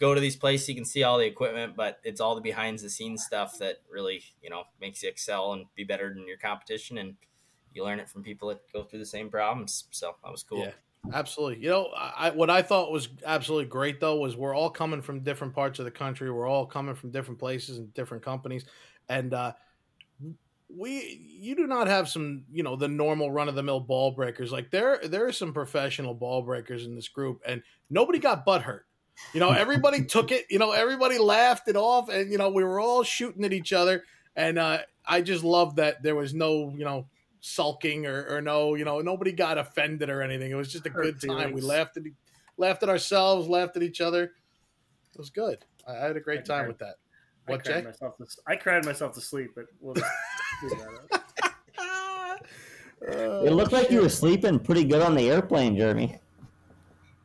go 0.00 0.14
to 0.14 0.20
these 0.20 0.36
places, 0.36 0.68
you 0.68 0.74
can 0.74 0.84
see 0.84 1.02
all 1.02 1.18
the 1.18 1.26
equipment, 1.26 1.76
but 1.76 2.00
it's 2.02 2.20
all 2.20 2.34
the 2.34 2.40
behind 2.40 2.78
the 2.78 2.90
scenes 2.90 3.24
stuff 3.24 3.58
that 3.58 3.76
really 3.90 4.22
you 4.42 4.50
know 4.50 4.64
makes 4.80 5.02
you 5.02 5.08
excel 5.08 5.52
and 5.52 5.66
be 5.74 5.84
better 5.84 6.12
than 6.12 6.26
your 6.26 6.38
competition. 6.38 6.98
And 6.98 7.16
you 7.72 7.84
learn 7.84 8.00
it 8.00 8.08
from 8.08 8.22
people 8.22 8.48
that 8.48 8.60
go 8.72 8.82
through 8.82 8.98
the 8.98 9.06
same 9.06 9.30
problems. 9.30 9.84
So 9.90 10.16
that 10.24 10.30
was 10.30 10.42
cool. 10.42 10.64
Yeah. 10.64 10.72
Absolutely. 11.12 11.62
You 11.64 11.70
know, 11.70 11.90
I, 11.96 12.30
what 12.30 12.50
I 12.50 12.62
thought 12.62 12.92
was 12.92 13.08
absolutely 13.24 13.66
great 13.66 14.00
though 14.00 14.16
was 14.16 14.36
we're 14.36 14.54
all 14.54 14.70
coming 14.70 15.00
from 15.00 15.20
different 15.20 15.54
parts 15.54 15.78
of 15.78 15.86
the 15.86 15.90
country. 15.90 16.30
We're 16.30 16.46
all 16.46 16.66
coming 16.66 16.94
from 16.94 17.10
different 17.10 17.38
places 17.38 17.78
and 17.78 17.92
different 17.94 18.22
companies, 18.22 18.66
and 19.08 19.32
uh, 19.32 19.52
we 20.76 21.20
you 21.40 21.54
do 21.54 21.66
not 21.66 21.86
have 21.86 22.08
some 22.08 22.44
you 22.50 22.62
know 22.62 22.76
the 22.76 22.88
normal 22.88 23.30
run 23.30 23.48
of 23.48 23.54
the 23.54 23.62
mill 23.62 23.80
ball 23.80 24.12
breakers. 24.12 24.52
Like 24.52 24.70
there 24.70 25.00
there 25.04 25.26
are 25.26 25.32
some 25.32 25.52
professional 25.52 26.14
ball 26.14 26.42
breakers 26.42 26.86
in 26.86 26.94
this 26.94 27.08
group, 27.08 27.42
and 27.46 27.62
nobody 27.88 28.18
got 28.18 28.44
butt 28.44 28.62
hurt. 28.62 28.86
You 29.32 29.40
know, 29.40 29.50
everybody 29.50 30.04
took 30.06 30.32
it. 30.32 30.46
You 30.50 30.58
know, 30.58 30.72
everybody 30.72 31.18
laughed 31.18 31.68
it 31.68 31.76
off, 31.76 32.08
and 32.08 32.30
you 32.30 32.38
know 32.38 32.50
we 32.50 32.64
were 32.64 32.80
all 32.80 33.02
shooting 33.02 33.44
at 33.44 33.52
each 33.52 33.72
other. 33.72 34.04
And 34.36 34.58
uh, 34.58 34.78
I 35.04 35.22
just 35.22 35.44
love 35.44 35.76
that 35.76 36.02
there 36.02 36.14
was 36.14 36.34
no 36.34 36.72
you 36.76 36.84
know 36.84 37.06
sulking 37.40 38.06
or, 38.06 38.26
or 38.28 38.40
no, 38.40 38.74
you 38.74 38.84
know, 38.84 39.00
nobody 39.00 39.32
got 39.32 39.58
offended 39.58 40.10
or 40.10 40.22
anything. 40.22 40.50
It 40.50 40.56
was 40.56 40.70
just 40.70 40.86
a 40.86 40.90
good 40.90 41.20
time. 41.20 41.52
We 41.52 41.60
laughed 41.60 41.96
at 41.96 42.04
laughed 42.56 42.82
at 42.82 42.88
ourselves, 42.88 43.48
laughed 43.48 43.76
at 43.76 43.82
each 43.82 44.00
other. 44.00 44.24
It 44.24 45.18
was 45.18 45.30
good. 45.30 45.64
I, 45.86 45.96
I 45.96 46.06
had 46.06 46.16
a 46.16 46.20
great 46.20 46.44
time 46.44 46.68
with 46.68 46.78
that. 46.78 46.96
I 47.52 47.58
cried 47.58 47.82
Jay? 47.82 47.82
myself 47.82 48.16
to, 48.18 48.26
I 48.46 48.56
cried 48.56 48.84
myself 48.84 49.14
to 49.14 49.20
sleep, 49.20 49.52
but 49.54 49.66
we'll 49.80 49.94
just 49.94 50.06
that 50.62 50.88
up. 51.12 51.26
Uh, 53.02 53.44
it 53.46 53.52
looked 53.52 53.72
like 53.72 53.90
you 53.90 54.02
were 54.02 54.10
sleeping 54.10 54.58
pretty 54.58 54.84
good 54.84 55.00
on 55.00 55.14
the 55.14 55.30
airplane, 55.30 55.74
Jeremy. 55.74 56.18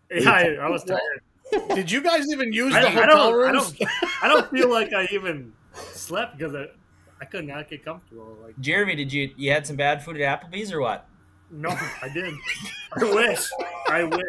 Yeah, 0.09 0.31
I, 0.31 0.43
I 0.53 0.69
was 0.69 0.85
tired. 0.85 1.21
Did 1.75 1.91
you 1.91 2.01
guys 2.01 2.23
even 2.31 2.53
use 2.53 2.73
I, 2.73 2.81
the 2.81 2.87
I 2.87 2.91
hotel 2.91 3.07
don't, 3.07 3.33
I 3.33 3.51
rooms? 3.51 3.71
don't, 3.73 3.89
I 4.23 4.27
don't 4.29 4.49
feel 4.51 4.69
like 4.71 4.93
I 4.93 5.05
even 5.11 5.51
slept 5.73 6.37
because 6.37 6.55
I, 6.55 6.67
I 7.19 7.25
could 7.25 7.45
not 7.45 7.69
get 7.69 7.83
comfortable. 7.83 8.37
Like, 8.41 8.57
Jeremy, 8.59 8.95
did 8.95 9.11
you 9.11 9.31
you 9.35 9.51
had 9.51 9.67
some 9.67 9.75
bad 9.75 10.03
food 10.03 10.19
at 10.21 10.41
Applebee's 10.41 10.71
or 10.71 10.79
what? 10.79 11.07
no, 11.51 11.69
I 11.69 12.09
didn't. 12.13 12.39
I 12.93 13.03
wish. 13.03 13.49
I 13.89 14.03
wish. 14.03 14.21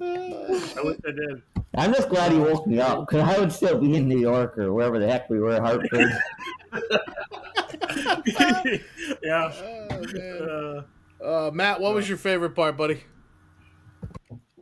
I 0.00 0.80
wish 0.82 0.98
I 1.06 1.10
did. 1.10 1.42
I'm 1.74 1.92
just 1.92 2.08
glad 2.08 2.32
he 2.32 2.38
woke 2.38 2.66
me 2.66 2.80
up 2.80 3.06
because 3.06 3.28
I 3.28 3.38
would 3.38 3.52
still 3.52 3.78
be 3.78 3.96
in 3.96 4.08
New 4.08 4.18
York 4.18 4.58
or 4.58 4.72
wherever 4.72 4.98
the 4.98 5.06
heck 5.06 5.28
we 5.30 5.38
were, 5.38 5.60
Hartford. 5.60 6.10
yeah. 9.22 9.52
Oh, 9.90 10.02
man. 10.12 10.42
Uh, 10.42 10.82
Uh, 11.24 11.50
Matt, 11.52 11.80
what 11.80 11.94
was 11.94 12.08
your 12.08 12.18
favorite 12.18 12.54
part, 12.54 12.76
buddy? 12.76 13.02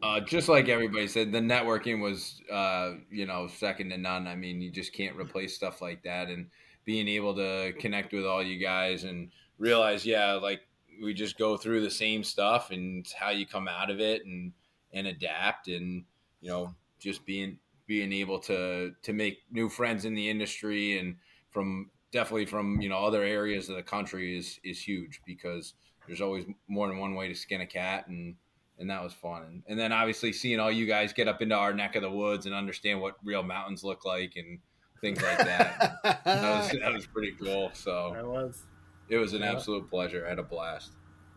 Uh, 0.03 0.20
just 0.20 0.49
like 0.49 0.68
everybody 0.68 1.07
said, 1.07 1.32
the 1.32 1.39
networking 1.39 2.01
was, 2.01 2.41
uh, 2.51 2.93
you 3.11 3.26
know, 3.26 3.47
second 3.47 3.91
to 3.91 3.99
none. 3.99 4.26
I 4.26 4.37
mean, 4.37 4.61
you 4.61 4.70
just 4.70 4.93
can't 4.93 5.16
replace 5.16 5.55
stuff 5.55 5.82
like 5.82 6.03
that. 6.05 6.28
And 6.28 6.47
being 6.84 7.09
able 7.09 7.34
to 7.37 7.72
connect 7.78 8.12
with 8.12 8.24
all 8.24 8.43
you 8.43 8.59
guys 8.59 9.05
and 9.05 9.30
realize, 9.59 10.07
yeah, 10.07 10.34
like 10.34 10.61
we 11.03 11.12
just 11.12 11.39
go 11.39 11.57
through 11.57 11.82
the 11.82 11.91
same 11.91 12.22
stuff 12.24 12.70
and 12.70 13.05
it's 13.05 13.12
how 13.12 13.30
you 13.30 13.47
come 13.47 13.68
out 13.68 13.91
of 13.91 14.01
it 14.01 14.24
and 14.24 14.53
and 14.93 15.07
adapt 15.07 15.68
and 15.68 16.05
you 16.41 16.51
know 16.51 16.74
just 16.99 17.24
being 17.26 17.59
being 17.87 18.12
able 18.12 18.39
to 18.39 18.93
to 19.03 19.12
make 19.12 19.39
new 19.51 19.68
friends 19.68 20.05
in 20.05 20.14
the 20.14 20.28
industry 20.28 20.99
and 20.99 21.16
from 21.51 21.91
definitely 22.12 22.47
from 22.47 22.80
you 22.80 22.89
know 22.89 22.99
other 22.99 23.22
areas 23.22 23.68
of 23.68 23.76
the 23.76 23.82
country 23.82 24.37
is 24.39 24.59
is 24.64 24.80
huge 24.80 25.20
because 25.26 25.74
there's 26.07 26.20
always 26.20 26.45
more 26.68 26.87
than 26.89 26.99
one 26.99 27.14
way 27.14 27.28
to 27.28 27.34
skin 27.34 27.61
a 27.61 27.66
cat 27.66 28.07
and 28.09 28.34
and 28.78 28.91
that 28.91 29.03
was 29.03 29.14
fun. 29.14 29.43
And, 29.43 29.62
and 29.68 29.78
then 29.80 29.91
obviously 29.91 30.34
seeing 30.34 30.61
all 30.61 30.70
you 30.70 30.84
guys 30.87 31.14
get 31.14 31.28
up 31.28 31.41
into 31.41 31.55
our 31.55 31.72
neck 31.72 31.97
of 31.97 32.03
the 32.03 32.11
woods 32.11 32.45
and 32.45 32.55
understand 32.55 33.01
what 33.01 33.14
real 33.24 33.43
mountains 33.43 33.82
look 33.82 34.05
like 34.05 34.34
and 34.37 34.59
things 35.01 35.22
like 35.22 35.39
that. 35.39 35.99
That 36.03 36.43
was 36.43 36.70
that 36.82 36.93
was 36.93 37.07
pretty 37.07 37.32
cool. 37.43 37.70
So 37.72 38.14
it 38.18 38.26
was. 38.26 38.64
it 39.09 39.16
was 39.16 39.32
an 39.32 39.41
Yeah. 39.41 39.53
absolute 39.53 39.89
pleasure. 39.89 40.26
I 40.26 40.28
had 40.28 40.39
a 40.39 40.43
blast 40.43 40.93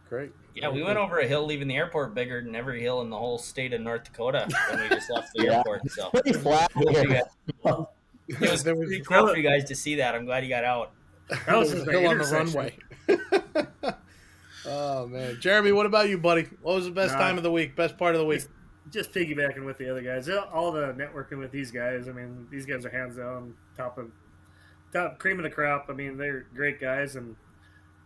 Great. 0.09 0.31
Yeah, 0.55 0.69
we 0.69 0.81
went 0.81 0.97
over 0.97 1.19
a 1.19 1.27
hill 1.27 1.45
leaving 1.45 1.67
the 1.67 1.75
airport 1.77 2.15
bigger 2.15 2.41
than 2.41 2.55
every 2.55 2.81
hill 2.81 3.01
in 3.01 3.09
the 3.11 3.17
whole 3.17 3.37
state 3.37 3.73
of 3.73 3.81
North 3.81 4.05
Dakota 4.05 4.47
when 4.71 4.81
we 4.81 4.89
just 4.89 5.09
left 5.11 5.29
the 5.35 5.43
Yeah. 5.45 5.57
airport. 5.57 5.89
So 5.91 6.09
Pretty 6.13 6.33
flat 6.33 6.71
Cool 6.73 6.91
for 6.93 7.01
you 7.03 7.09
here. 7.09 7.21
it 8.27 8.39
was 8.41 8.63
There 8.63 8.75
was- 8.75 8.87
pretty 8.87 9.03
cool 9.03 9.27
for 9.27 9.37
you 9.37 9.43
guys 9.47 9.65
to 9.65 9.75
see 9.75 9.95
that. 9.95 10.15
I'm 10.15 10.25
glad 10.25 10.43
you 10.43 10.49
got 10.49 10.63
out. 10.63 10.91
That 11.45 11.55
was 11.57 11.69
There 11.69 11.79
just 11.85 11.91
hill 11.91 12.07
on 12.09 12.17
the 12.17 12.23
runway. 12.25 12.75
oh 14.65 15.07
man, 15.07 15.37
Jeremy, 15.39 15.71
what 15.71 15.85
about 15.85 16.09
you, 16.09 16.17
buddy? 16.17 16.47
What 16.61 16.75
was 16.75 16.85
the 16.85 16.91
best 16.91 17.13
Nah. 17.13 17.19
time 17.19 17.37
of 17.37 17.43
the 17.43 17.51
week? 17.51 17.75
Best 17.75 17.97
part 17.97 18.15
of 18.15 18.19
the 18.19 18.25
week? 18.25 18.43
Just 18.91 19.11
piggybacking 19.13 19.63
with 19.65 19.77
the 19.77 19.89
other 19.89 20.01
guys, 20.01 20.27
all 20.29 20.71
the 20.71 20.93
networking 20.93 21.37
with 21.37 21.51
these 21.51 21.69
guys. 21.69 22.07
I 22.07 22.11
mean, 22.11 22.47
these 22.49 22.65
guys 22.65 22.85
are 22.85 22.89
hands 22.89 23.17
down 23.17 23.53
top 23.77 23.99
of 23.99 24.09
top 24.91 25.19
cream 25.19 25.37
of 25.37 25.43
the 25.43 25.49
crop. 25.51 25.85
I 25.89 25.93
mean, 25.93 26.17
they're 26.17 26.47
great 26.55 26.81
guys, 26.81 27.15
and 27.15 27.35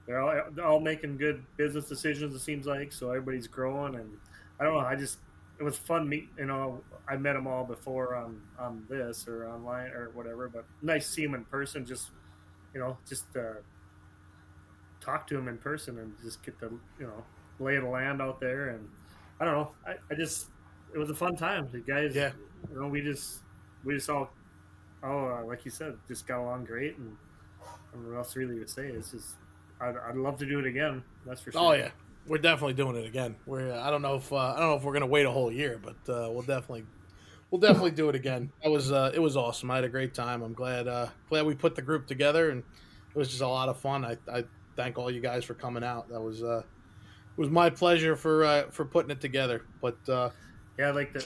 they're 0.08 0.20
all, 0.22 0.52
they're 0.52 0.66
all 0.66 0.80
making 0.80 1.18
good 1.18 1.44
business 1.58 1.86
decisions. 1.88 2.36
It 2.36 2.40
seems 2.40 2.66
like 2.66 2.92
so 2.92 3.10
everybody's 3.10 3.48
growing, 3.48 3.96
and 3.96 4.18
I 4.60 4.64
don't 4.64 4.74
know. 4.74 4.80
I 4.80 4.96
just 4.96 5.20
it 5.60 5.64
was 5.64 5.78
fun 5.78 6.08
meet. 6.10 6.30
You 6.38 6.46
know, 6.46 6.84
I 7.08 7.18
met 7.18 7.34
them 7.34 7.48
all 7.48 7.64
before 7.66 8.16
on 8.16 8.42
on 8.60 8.86
this 8.90 9.28
or 9.28 9.48
online 9.48 9.92
or 9.92 10.12
whatever, 10.14 10.50
but 10.50 10.66
nice 10.82 11.06
to 11.08 11.12
see 11.14 11.24
them 11.26 11.36
in 11.36 11.46
person. 11.46 11.86
Just 11.86 12.12
you 12.74 12.80
know, 12.80 12.98
just 13.08 13.26
uh, 13.38 13.62
talk 15.02 15.28
to 15.28 15.36
them 15.36 15.48
in 15.48 15.58
person 15.58 16.00
and 16.00 16.14
just 16.24 16.44
get 16.44 16.60
the 16.60 16.70
you 17.00 17.06
know 17.08 17.24
lay 17.60 17.76
of 17.76 17.84
the 17.84 17.90
land 17.90 18.22
out 18.22 18.40
there 18.40 18.70
and 18.70 18.88
I 19.40 19.46
don't 19.46 19.54
know. 19.56 19.72
I, 19.86 19.96
I 20.12 20.16
just 20.16 20.48
it 20.94 20.98
was 20.98 21.10
a 21.10 21.16
fun 21.16 21.36
time. 21.36 21.68
The 21.72 21.80
guys, 21.80 22.16
Yeah. 22.16 22.32
you 22.72 22.80
know, 22.80 22.88
we 22.88 23.02
just 23.02 23.40
we 23.84 23.96
just 23.96 24.10
all, 24.10 24.32
oh, 25.04 25.28
uh, 25.28 25.46
like 25.46 25.66
you 25.66 25.72
said, 25.72 25.98
just 26.08 26.28
got 26.28 26.40
along 26.42 26.66
great, 26.66 26.98
and 26.98 27.16
I 27.64 27.96
don't 27.96 28.04
know 28.06 28.10
what 28.12 28.18
else 28.20 28.36
really 28.36 28.60
to 28.60 28.68
say. 28.68 28.88
It's 28.88 29.12
just 29.12 29.36
I'd, 29.84 29.96
I'd 29.98 30.16
love 30.16 30.38
to 30.40 30.46
do 30.46 30.60
it 30.60 30.66
again. 30.66 31.04
That's 31.26 31.42
for 31.42 31.52
sure. 31.52 31.62
Oh 31.62 31.72
yeah, 31.74 31.92
we're 32.28 32.38
definitely 32.38 32.74
doing 32.74 32.96
it 32.96 33.06
again. 33.06 33.36
We're 33.46 33.74
I 33.74 33.90
don't 33.90 34.02
know 34.02 34.16
if 34.16 34.32
uh, 34.32 34.38
I 34.38 34.60
don't 34.60 34.70
know 34.70 34.76
if 34.76 34.84
we're 34.84 34.94
gonna 34.94 35.08
wait 35.08 35.26
a 35.26 35.32
whole 35.32 35.52
year, 35.52 35.80
but 35.82 36.12
uh, 36.12 36.30
we'll 36.32 36.42
definitely 36.42 36.86
we'll 37.52 37.62
definitely 37.62 37.92
do 37.92 38.10
it 38.10 38.16
again. 38.16 38.52
That 38.64 38.72
was 38.72 38.92
uh, 38.92 39.12
it 39.14 39.20
was 39.20 39.38
awesome. 39.38 39.70
I 39.72 39.76
had 39.76 39.84
a 39.84 39.90
great 39.90 40.14
time. 40.14 40.42
I'm 40.42 40.54
glad 40.54 40.88
uh, 40.88 41.08
glad 41.30 41.46
we 41.46 41.56
put 41.56 41.76
the 41.76 41.82
group 41.82 42.08
together, 42.08 42.50
and 42.50 42.64
it 43.10 43.18
was 43.18 43.30
just 43.30 43.42
a 43.42 43.48
lot 43.48 43.70
of 43.70 43.80
fun. 43.80 44.04
I, 44.06 44.18
I 44.32 44.44
thank 44.76 44.98
all 44.98 45.12
you 45.12 45.22
guys 45.22 45.44
for 45.44 45.54
coming 45.54 45.84
out. 45.84 46.10
That 46.10 46.22
was 46.22 46.44
uh, 46.44 46.64
it 47.38 47.42
was 47.42 47.50
my 47.50 47.70
pleasure 47.70 48.16
for 48.16 48.44
uh, 48.44 48.64
for 48.72 48.86
putting 48.86 49.12
it 49.12 49.22
together. 49.22 49.64
But 49.82 49.98
uh, 50.10 50.30
Yeah, 50.78 50.90
I'd 50.90 50.96
like 50.96 51.14
to 51.14 51.26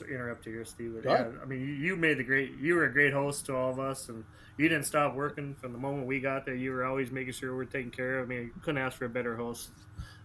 interrupt 0.00 0.46
you 0.46 0.52
here, 0.52 0.64
Steve. 0.64 0.94
But 1.02 1.08
yeah. 1.10 1.26
I 1.42 1.44
mean, 1.44 1.78
you- 1.80 1.96
made 1.96 2.18
the 2.18 2.24
great. 2.24 2.56
You 2.58 2.74
were 2.76 2.84
a 2.84 2.92
great 2.92 3.12
host 3.12 3.46
to 3.46 3.54
all 3.56 3.70
of 3.70 3.78
us, 3.78 4.08
and 4.08 4.24
you 4.56 4.68
didn't 4.68 4.86
stop 4.86 5.14
working 5.14 5.54
from 5.54 5.72
the 5.72 5.78
moment 5.78 6.06
we 6.06 6.20
got 6.20 6.46
there. 6.46 6.54
You 6.54 6.72
were 6.72 6.84
always 6.84 7.10
making 7.10 7.32
sure 7.34 7.54
we're 7.54 7.64
taken 7.64 7.90
care 7.90 8.18
of. 8.18 8.26
I 8.26 8.28
mean, 8.28 8.42
you 8.44 8.50
couldn't 8.62 8.80
ask 8.80 8.96
for 8.96 9.04
a 9.04 9.08
better 9.10 9.36
host. 9.36 9.70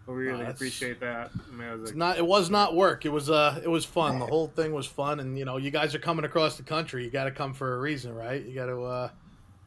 But 0.05 0.13
we 0.13 0.23
really 0.27 0.37
that's- 0.39 0.55
appreciate 0.55 1.01
that. 1.01 1.31
I 1.35 1.53
mean, 1.55 1.67
I 1.67 1.75
was 1.75 1.89
like, 1.89 1.95
not. 1.97 2.17
It 2.17 2.25
was 2.25 2.49
not 2.49 2.75
work. 2.75 3.05
It 3.05 3.09
was. 3.09 3.29
Uh. 3.29 3.59
It 3.61 3.67
was 3.67 3.83
fun. 3.83 4.19
The 4.19 4.25
whole 4.25 4.47
thing 4.47 4.71
was 4.73 4.87
fun, 4.87 5.19
and 5.19 5.37
you 5.37 5.43
know, 5.43 5.57
you 5.57 5.69
guys 5.69 5.93
are 5.93 5.99
coming 5.99 6.23
across 6.23 6.55
the 6.55 6.63
country. 6.63 7.03
You 7.03 7.11
got 7.11 7.25
to 7.25 7.31
come 7.31 7.53
for 7.53 7.75
a 7.75 7.79
reason, 7.79 8.15
right? 8.15 8.43
You 8.45 8.55
got 8.55 8.67
to. 8.67 8.83
Uh, 8.83 9.09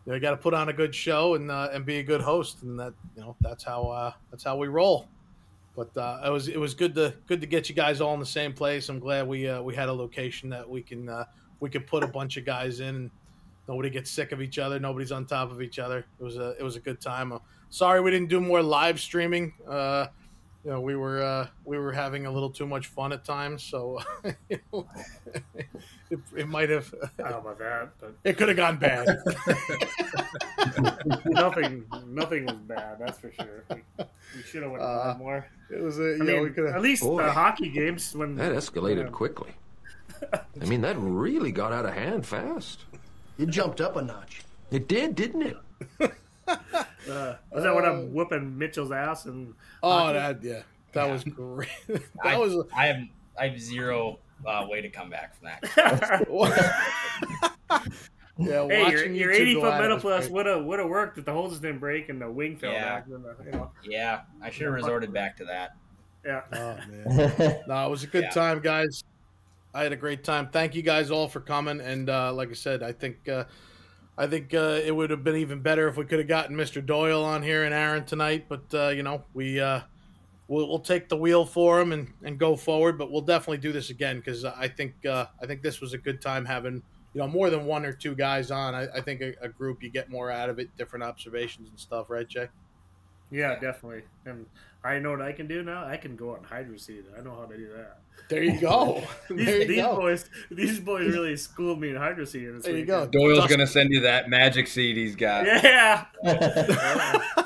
you, 0.06 0.12
know, 0.12 0.14
you 0.14 0.20
got 0.20 0.30
to 0.30 0.38
put 0.38 0.54
on 0.54 0.70
a 0.70 0.72
good 0.72 0.94
show 0.94 1.34
and 1.34 1.50
uh, 1.50 1.68
and 1.74 1.84
be 1.84 1.98
a 1.98 2.02
good 2.02 2.22
host, 2.22 2.62
and 2.62 2.80
that 2.80 2.94
you 3.14 3.20
know 3.22 3.36
that's 3.42 3.62
how 3.62 3.82
uh, 3.82 4.12
that's 4.30 4.42
how 4.42 4.56
we 4.56 4.68
roll. 4.68 5.08
But 5.76 5.96
uh, 5.96 6.20
it 6.26 6.30
was 6.30 6.48
it 6.48 6.58
was 6.58 6.74
good 6.74 6.94
to 6.96 7.14
good 7.26 7.40
to 7.40 7.46
get 7.46 7.68
you 7.68 7.74
guys 7.74 8.00
all 8.00 8.14
in 8.14 8.20
the 8.20 8.26
same 8.26 8.52
place. 8.52 8.88
I'm 8.88 8.98
glad 8.98 9.26
we 9.26 9.48
uh, 9.48 9.62
we 9.62 9.74
had 9.74 9.88
a 9.88 9.92
location 9.92 10.50
that 10.50 10.68
we 10.68 10.82
can 10.82 11.08
uh, 11.08 11.24
we 11.60 11.70
could 11.70 11.86
put 11.86 12.02
a 12.02 12.08
bunch 12.08 12.36
of 12.36 12.44
guys 12.44 12.80
in. 12.80 12.88
and 12.88 13.10
Nobody 13.68 13.88
gets 13.88 14.10
sick 14.10 14.32
of 14.32 14.42
each 14.42 14.58
other. 14.58 14.80
Nobody's 14.80 15.12
on 15.12 15.26
top 15.26 15.52
of 15.52 15.62
each 15.62 15.78
other. 15.78 16.04
It 16.18 16.24
was 16.24 16.38
a 16.38 16.56
it 16.58 16.62
was 16.62 16.76
a 16.76 16.80
good 16.80 17.00
time. 17.00 17.32
Sorry 17.70 18.00
we 18.00 18.10
didn't 18.10 18.28
do 18.28 18.40
more 18.40 18.62
live 18.62 18.98
streaming. 18.98 19.52
Uh, 19.66 20.06
you 20.64 20.70
know 20.70 20.80
we 20.80 20.96
were 20.96 21.22
uh, 21.22 21.46
we 21.64 21.78
were 21.78 21.92
having 21.92 22.26
a 22.26 22.30
little 22.30 22.50
too 22.50 22.66
much 22.66 22.88
fun 22.88 23.12
at 23.12 23.24
times 23.24 23.62
so 23.62 23.98
you 24.50 24.58
know, 24.72 24.86
it, 26.10 26.18
it 26.36 26.48
might 26.48 26.68
have 26.68 26.92
I 27.18 27.22
don't 27.22 27.30
know 27.30 27.38
about 27.38 27.58
that, 27.58 27.90
but 27.98 28.14
it 28.24 28.36
could 28.36 28.48
have 28.48 28.58
gone 28.58 28.76
bad 28.76 29.06
nothing, 31.26 31.84
nothing 32.06 32.46
was 32.46 32.56
bad. 32.56 32.98
That's 32.98 33.18
for 33.18 33.32
sure. 33.32 33.64
We, 33.70 33.82
we 34.36 34.42
should 34.42 34.62
have 34.62 34.72
went 34.72 34.82
uh, 34.82 35.14
more. 35.18 35.46
It 35.72 35.82
was 35.82 35.98
a 35.98 36.02
you 36.02 36.18
I 36.22 36.24
know 36.26 36.42
we 36.42 36.50
could 36.50 36.66
at 36.66 36.80
least 36.82 37.02
Boy. 37.02 37.22
the 37.22 37.32
hockey 37.32 37.68
games 37.68 38.14
when 38.14 38.34
That 38.36 38.52
escalated 38.52 39.04
Yeah. 39.04 39.10
quickly. 39.10 39.50
I 40.32 40.64
mean, 40.66 40.80
that 40.82 40.96
really 40.98 41.50
got 41.52 41.72
out 41.72 41.86
of 41.86 41.94
hand 41.94 42.26
fast. 42.26 42.84
It 43.38 43.48
jumped 43.48 43.80
up 43.80 43.96
a 43.96 44.02
notch. 44.02 44.42
It 44.70 44.86
did, 44.86 45.14
didn't 45.14 45.42
it? 45.42 45.56
uh, 46.46 47.34
was 47.52 47.62
that 47.64 47.74
when 47.74 47.84
I'm 47.84 48.12
whooping 48.12 48.58
Mitchell's 48.58 48.92
ass 48.92 49.24
and 49.24 49.54
oh 49.82 49.90
hockey? 49.90 50.12
that 50.14 50.42
yeah 50.42 50.62
that 50.92 51.10
was 51.10 51.24
great 51.24 51.68
that 51.88 52.02
I, 52.22 52.36
was 52.36 52.66
I 52.76 52.86
have 52.86 53.00
I 53.38 53.48
have 53.48 53.60
zero 53.60 54.18
uh, 54.44 54.66
way 54.68 54.80
to 54.82 54.88
come 54.90 55.08
back 55.10 55.34
from 55.36 55.48
that. 55.48 56.26
yeah 58.40 58.66
hey, 58.68 58.78
your, 58.78 58.84
watching 58.84 59.14
your 59.14 59.32
you 59.32 59.42
80 59.42 59.54
foot 59.56 59.78
Metal-Pless 59.78 60.28
would 60.30 60.46
have 60.46 60.64
would 60.64 60.78
have 60.78 60.88
worked 60.88 61.18
if 61.18 61.24
the 61.24 61.32
hoses 61.32 61.60
didn't 61.60 61.78
break 61.78 62.08
and 62.08 62.20
the 62.20 62.30
wing 62.30 62.56
fell 62.56 62.72
Yeah. 62.72 62.84
back. 63.00 63.08
the- 63.08 63.36
You 63.44 63.50
know, 63.52 63.70
Yeah, 63.84 64.20
I 64.42 64.50
should 64.50 64.64
have 64.66 64.74
resorted 64.74 65.12
back 65.12 65.36
to 65.38 65.44
that. 65.44 65.76
yeah. 66.24 66.42
oh 66.52 66.76
man 66.90 67.60
no 67.68 67.86
it 67.86 67.90
was 67.90 68.02
a 68.04 68.06
good 68.06 68.24
Yeah. 68.24 68.30
time 68.30 68.60
guys 68.60 69.04
I 69.72 69.82
had 69.82 69.92
a 69.92 69.96
great 69.96 70.24
time 70.24 70.48
thank 70.50 70.74
you 70.74 70.82
guys 70.82 71.10
all 71.10 71.28
for 71.28 71.40
coming 71.40 71.80
and 71.80 72.10
uh, 72.10 72.32
like 72.32 72.50
I 72.50 72.54
said 72.54 72.82
I 72.82 72.92
think 72.92 73.28
uh, 73.28 73.44
I 74.18 74.26
think 74.26 74.52
uh, 74.52 74.80
it 74.84 74.94
would 74.94 75.08
have 75.10 75.24
been 75.24 75.36
even 75.36 75.60
better 75.60 75.88
if 75.88 75.96
we 75.96 76.04
could 76.04 76.18
have 76.18 76.28
gotten 76.28 76.54
Mr. 76.56 76.84
Doyle 76.84 77.24
on 77.24 77.42
here 77.42 77.64
and 77.64 77.72
Aaron 77.72 78.04
tonight, 78.04 78.46
but 78.50 78.64
uh, 78.74 78.88
you 78.88 79.02
know 79.02 79.24
we 79.32 79.58
uh, 79.60 79.80
we'll, 80.46 80.68
we'll 80.68 80.78
take 80.80 81.08
the 81.08 81.16
wheel 81.16 81.46
for 81.46 81.80
him 81.80 81.92
and, 81.92 82.12
and 82.22 82.38
go 82.38 82.54
forward. 82.54 82.98
But 82.98 83.10
we'll 83.10 83.22
definitely 83.22 83.58
do 83.58 83.72
this 83.72 83.88
again 83.88 84.18
because 84.18 84.44
I 84.44 84.68
think 84.68 85.06
uh, 85.06 85.26
I 85.42 85.46
think 85.46 85.62
this 85.62 85.80
was 85.80 85.94
a 85.94 85.98
good 85.98 86.20
time 86.20 86.44
having 86.44 86.82
you 87.14 87.20
know 87.20 87.28
more 87.28 87.50
than 87.50 87.64
one 87.66 87.84
or 87.84 87.92
two 87.92 88.14
guys 88.14 88.50
on. 88.50 88.74
I, 88.74 88.86
I 88.94 89.00
think 89.00 89.20
a, 89.20 89.34
a 89.42 89.48
group 89.48 89.82
you 89.82 89.90
get 89.90 90.10
more 90.10 90.30
out 90.30 90.48
of 90.50 90.58
it, 90.58 90.76
different 90.76 91.02
observations 91.04 91.68
and 91.70 91.78
stuff, 91.78 92.08
right, 92.10 92.28
Jay? 92.28 92.48
Yeah, 93.30 93.58
definitely. 93.60 94.02
And 94.26 94.46
I 94.82 94.98
know 94.98 95.10
what 95.12 95.22
I 95.22 95.32
can 95.32 95.46
do 95.46 95.62
now. 95.62 95.84
I 95.86 95.96
can 95.96 96.16
go 96.16 96.34
on 96.34 96.42
hydro 96.42 96.76
seed. 96.76 97.04
I 97.16 97.22
know 97.22 97.34
how 97.34 97.44
to 97.46 97.56
do 97.56 97.68
that. 97.76 97.98
There 98.28 98.42
you 98.42 98.60
go. 98.60 99.02
These, 99.30 99.46
there 99.46 99.60
you 99.62 99.66
these 99.66 99.82
go. 99.82 99.96
boys, 99.96 100.30
these 100.50 100.80
boys 100.80 101.12
really 101.12 101.36
schooled 101.36 101.80
me 101.80 101.90
in 101.90 101.96
hydro 101.96 102.24
seed. 102.24 102.48
This 102.54 102.64
There 102.64 102.76
you 102.76 102.84
go. 102.84 103.06
Doyle's 103.06 103.38
Dust- 103.38 103.50
gonna 103.50 103.66
send 103.66 103.90
you 103.92 104.00
that 104.00 104.28
magic 104.28 104.68
seed 104.68 104.96
he's 104.96 105.16
got. 105.16 105.46
Yeah. 105.46 106.06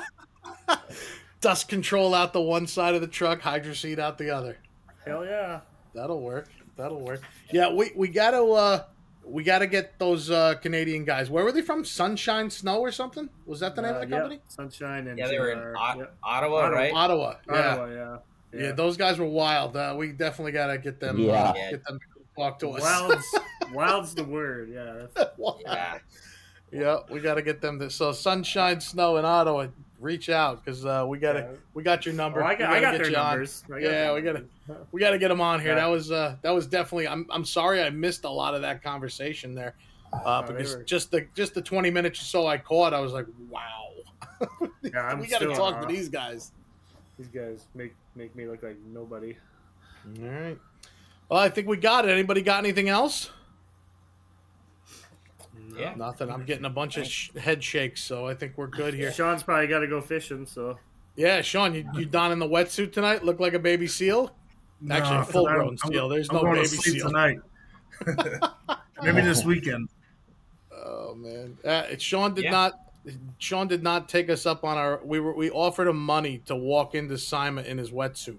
Dust 1.41 1.67
control 1.69 2.13
out 2.15 2.33
the 2.33 2.41
one 2.41 2.67
side 2.67 2.95
of 2.95 3.01
the 3.01 3.07
truck, 3.07 3.41
hydro 3.41 3.73
seed 3.73 3.99
out 3.99 4.17
the 4.17 4.29
other. 4.31 4.57
Hell 5.05 5.25
yeah. 5.25 5.61
That'll 5.93 6.21
work. 6.21 6.49
That'll 6.75 6.99
work. 6.99 7.21
Yeah, 7.51 7.71
we 7.71 7.91
we 7.95 8.07
gotta 8.07 8.43
uh 8.43 8.83
we 9.27 9.43
gotta 9.43 9.67
get 9.67 9.97
those 9.99 10.29
uh 10.29 10.55
Canadian 10.61 11.03
guys. 11.05 11.29
Where 11.29 11.43
were 11.43 11.51
they 11.51 11.61
from? 11.61 11.83
Sunshine 11.83 12.49
Snow 12.49 12.79
or 12.79 12.91
something? 12.91 13.29
Was 13.45 13.59
that 13.61 13.75
the 13.75 13.81
name 13.81 13.91
Uh, 13.93 13.95
of 13.95 14.01
the 14.01 14.07
yep. 14.09 14.19
company? 14.21 14.41
Sunshine 14.47 15.07
and 15.07 15.17
Yeah, 15.17 15.27
they 15.27 15.39
were 15.39 15.51
in 15.51 15.59
GR. 15.59 15.75
Ot- 15.77 15.97
Yep. 15.97 16.15
Ottawa, 16.23 16.57
Ottawa. 16.59 16.77
right? 16.77 16.93
Ottawa. 16.93 17.35
Yeah. 17.49 17.71
Ottawa, 17.71 17.87
yeah. 18.53 18.59
yeah. 18.61 18.71
those 18.73 18.97
guys 18.97 19.17
were 19.19 19.25
wild. 19.27 19.75
Uh, 19.75 19.95
we 19.97 20.11
definitely 20.11 20.51
gotta 20.51 20.77
get 20.77 20.99
them. 20.99 21.17
Yeah. 21.19 21.49
Uh, 21.49 21.53
get 21.71 21.83
them 21.85 21.99
to 21.99 22.05
talk 22.41 22.59
to 22.59 22.69
us. 22.71 22.81
Wild's, 22.81 23.35
wild's 23.73 24.15
the 24.15 24.23
word. 24.23 24.69
Yeah. 24.69 25.05
that's- 25.15 25.29
Yeah. 25.61 25.97
yeah, 26.71 26.97
we 27.09 27.19
gotta 27.19 27.41
get 27.41 27.61
them. 27.61 27.79
To, 27.79 27.89
so 27.89 28.11
Sunshine 28.11 28.79
Snow 28.81 29.17
in 29.17 29.25
Ottawa, 29.25 29.67
reach 30.05 30.29
out 30.29 30.63
because 30.63 30.85
uh, 30.85 31.03
we 31.07 31.17
gotta 31.17 31.39
Yeah. 31.39 31.57
we 31.73 31.83
got 31.83 32.05
your 32.05 32.13
number. 32.15 32.41
Oh, 32.41 32.47
I 32.47 32.55
got, 32.55 32.69
I 32.69 32.79
got 32.79 32.91
get 32.91 32.97
their 33.03 33.11
you 33.11 33.17
on. 33.17 33.31
numbers. 33.31 33.63
I 33.65 33.69
got 33.69 33.81
Yeah, 33.81 33.89
their 33.91 34.13
we 34.15 34.21
gotta- 34.21 34.45
We 34.91 34.99
got 35.01 35.09
to 35.11 35.17
get 35.19 35.27
them 35.27 35.41
on 35.41 35.59
here. 35.59 35.69
Yeah. 35.69 35.75
That 35.75 35.87
was 35.87 36.11
uh, 36.11 36.37
that 36.41 36.51
was 36.51 36.65
definitely. 36.67 37.07
I'm 37.07 37.25
I'm 37.29 37.43
sorry 37.45 37.81
I 37.83 37.89
missed 37.89 38.23
a 38.23 38.29
lot 38.29 38.55
of 38.55 38.61
that 38.61 38.81
conversation 38.81 39.53
there, 39.55 39.75
uh, 40.13 40.43
Oh, 40.43 40.47
because 40.47 40.75
were- 40.77 40.83
just 40.83 41.11
the 41.11 41.27
just 41.35 41.53
the 41.53 41.61
20 41.61 41.89
minutes 41.91 42.21
or 42.21 42.25
so 42.25 42.47
I 42.47 42.57
caught, 42.57 42.93
I 42.93 42.99
was 42.99 43.11
like, 43.13 43.25
wow, 43.49 43.91
Yeah, 44.81 45.01
I'm 45.01 45.19
we 45.19 45.27
got 45.27 45.39
to 45.41 45.53
talk 45.53 45.81
to 45.81 45.87
these 45.87 46.07
guys. 46.09 46.51
These 47.17 47.27
guys 47.29 47.65
make 47.75 47.93
make 48.15 48.35
me 48.35 48.45
look 48.47 48.63
like 48.63 48.77
nobody. 48.93 49.35
All 50.21 50.27
right. 50.29 50.57
Well, 51.29 51.39
I 51.39 51.49
think 51.49 51.67
we 51.67 51.77
got 51.77 52.05
it. 52.05 52.11
Anybody 52.11 52.41
got 52.43 52.59
anything 52.63 52.87
else? 52.89 53.29
Yeah. 55.77 55.93
Nothing. 55.95 56.29
I'm 56.29 56.45
getting 56.45 56.65
a 56.65 56.69
bunch 56.69 56.97
of 56.97 57.07
sh- 57.07 57.31
head 57.35 57.63
shakes, 57.63 58.03
so 58.03 58.27
I 58.27 58.33
think 58.33 58.53
we're 58.57 58.67
good 58.67 58.93
here. 58.93 59.11
Sean's 59.11 59.43
probably 59.43 59.67
got 59.67 59.79
to 59.79 59.87
go 59.87 60.01
fishing, 60.01 60.45
so 60.45 60.77
Yeah, 61.15 61.41
Sean, 61.41 61.73
you, 61.73 61.87
you 61.93 62.05
donning 62.05 62.39
the 62.39 62.47
wetsuit 62.47 62.91
tonight? 62.91 63.23
Look 63.23 63.39
like 63.39 63.53
a 63.53 63.59
baby 63.59 63.87
seal? 63.87 64.35
Actually, 64.89 65.15
No, 65.15 65.21
a 65.21 65.25
full 65.25 65.45
grown 65.45 65.77
seal. 65.77 66.09
There's 66.09 66.29
I'm 66.29 66.35
no 66.35 66.41
going 66.41 66.55
baby 66.55 66.67
to 66.67 66.75
sleep 66.75 66.95
seal. 67.01 67.07
tonight. 67.07 67.39
Maybe 69.03 69.21
this 69.21 69.43
weekend. 69.45 69.89
Oh 70.73 71.15
man, 71.15 71.57
uh, 71.65 71.83
Sean 71.97 72.33
did 72.33 72.45
Yeah. 72.45 72.51
not. 72.51 72.73
Sean 73.37 73.67
did 73.67 73.83
not 73.83 74.09
take 74.09 74.29
us 74.29 74.45
up 74.45 74.63
on 74.63 74.77
our. 74.77 74.99
We 75.03 75.19
were 75.19 75.33
we 75.35 75.49
offered 75.51 75.87
him 75.87 75.97
money 75.97 76.39
to 76.45 76.55
walk 76.55 76.95
into 76.95 77.17
SIMA 77.17 77.61
in 77.61 77.77
his 77.77 77.91
wetsuit. 77.91 78.37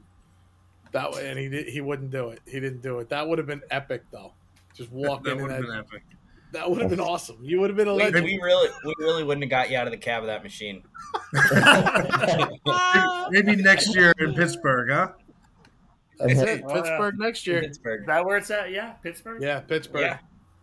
That 0.92 1.12
way, 1.12 1.28
and 1.30 1.38
he 1.38 1.48
did, 1.48 1.68
he 1.68 1.80
wouldn't 1.80 2.10
do 2.10 2.30
it. 2.30 2.40
He 2.46 2.58
didn't 2.60 2.82
do 2.82 2.98
it. 2.98 3.08
That 3.08 3.26
would 3.28 3.38
have 3.38 3.46
been 3.46 3.62
epic 3.70 4.02
though. 4.10 4.32
Just 4.74 4.90
walk 4.92 5.24
That 5.24 5.32
in 5.36 5.42
would 5.42 5.50
have 5.50 5.62
that, 5.62 5.68
been 5.68 5.78
epic. 5.78 6.02
That 6.52 6.70
would 6.70 6.80
have 6.80 6.90
been 6.90 7.00
oh. 7.00 7.04
awesome. 7.04 7.38
You 7.42 7.60
would 7.60 7.70
have 7.70 7.76
been 7.76 7.88
a 7.88 7.94
We, 7.94 8.04
legend. 8.04 8.24
we 8.24 8.38
really, 8.42 8.70
we 8.84 8.94
really 8.98 9.24
wouldn't 9.24 9.44
have 9.44 9.50
got 9.50 9.70
you 9.70 9.76
out 9.76 9.86
of 9.86 9.92
the 9.92 9.98
cab 9.98 10.22
of 10.22 10.28
that 10.28 10.42
machine. 10.42 10.82
Maybe 13.30 13.56
next 13.62 13.94
year 13.94 14.12
in 14.18 14.34
Pittsburgh, 14.34 14.90
huh? 14.90 15.12
That's 16.18 16.40
it. 16.40 16.62
Oh, 16.64 16.74
yeah. 16.74 16.74
Pittsburgh 16.74 17.18
next 17.18 17.46
year. 17.46 17.60
Pittsburgh. 17.60 18.00
Is 18.02 18.06
that 18.06 18.24
where 18.24 18.36
it's 18.38 18.50
at? 18.50 18.70
Yeah, 18.70 18.92
Pittsburgh. 18.92 19.42
Yeah, 19.42 19.60
Pittsburgh. 19.60 20.00
Yeah. 20.00 20.18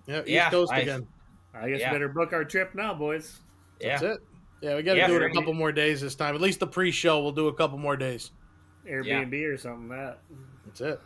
Yeah, 0.08 0.20
East 0.22 0.30
Yeah, 0.30 0.50
Coast 0.50 0.72
I- 0.72 0.80
again. 0.80 1.08
I 1.56 1.70
guess 1.70 1.82
Yeah. 1.82 1.92
we 1.92 1.96
better 1.96 2.10
book 2.10 2.34
our 2.34 2.44
trip 2.44 2.74
now, 2.74 2.96
boys. 2.96 3.40
Yeah. 3.80 4.02
It. 4.02 4.20
Yeah, 4.62 4.76
we 4.76 4.82
got 4.82 4.94
to 4.94 5.00
Yeah, 5.00 5.08
do 5.08 5.16
it 5.18 5.20
sure. 5.20 5.28
a 5.28 5.34
couple 5.34 5.54
more 5.54 5.72
days 5.72 6.02
this 6.02 6.16
time. 6.16 6.34
At 6.34 6.42
least 6.42 6.60
the 6.60 6.68
pre-show, 6.68 7.22
we'll 7.22 7.32
do 7.32 7.48
a 7.48 7.54
couple 7.54 7.78
more 7.78 7.96
days. 7.96 8.32
Airbnb 8.90 9.54
or 9.54 9.58
something. 9.58 9.90
That. 9.90 10.20
That's 10.66 10.82
it. 10.82 11.02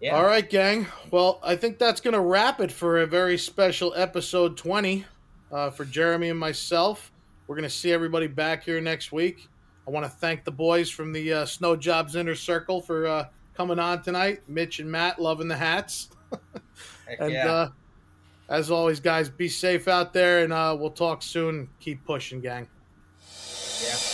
Yeah. 0.00 0.16
All 0.16 0.24
right, 0.24 0.48
gang. 0.48 0.86
Well, 1.10 1.40
I 1.42 1.56
think 1.56 1.78
that's 1.78 2.00
going 2.00 2.14
to 2.14 2.20
wrap 2.20 2.60
it 2.60 2.72
for 2.72 3.02
a 3.02 3.06
very 3.06 3.36
special 3.36 3.92
episode 3.94 4.56
20 4.56 5.04
uh, 5.52 5.70
for 5.70 5.84
Jeremy 5.84 6.30
and 6.30 6.38
myself. 6.38 7.12
We're 7.46 7.56
going 7.56 7.68
to 7.68 7.74
see 7.74 7.92
everybody 7.92 8.26
back 8.26 8.64
here 8.64 8.80
next 8.80 9.12
week. 9.12 9.48
I 9.86 9.90
want 9.90 10.06
to 10.06 10.10
thank 10.10 10.44
the 10.44 10.52
boys 10.52 10.88
from 10.88 11.12
the 11.12 11.32
uh, 11.32 11.44
SnowJobs 11.44 12.14
Inner 12.14 12.34
Circle 12.34 12.80
for 12.80 13.06
uh, 13.06 13.28
coming 13.54 13.78
on 13.78 14.02
tonight. 14.02 14.40
Mitch 14.48 14.78
and 14.78 14.90
Matt 14.90 15.20
loving 15.20 15.48
the 15.48 15.56
hats. 15.56 16.08
And 17.18 17.32
yeah. 17.32 17.50
uh, 17.50 17.68
as 18.48 18.70
always, 18.70 19.00
guys, 19.00 19.28
be 19.28 19.48
safe 19.48 19.88
out 19.88 20.12
there, 20.12 20.44
and 20.44 20.52
uh, 20.52 20.76
we'll 20.78 20.90
talk 20.90 21.22
soon. 21.22 21.68
Keep 21.80 22.04
pushing, 22.04 22.40
gang. 22.40 22.68
yeah. 23.82 24.09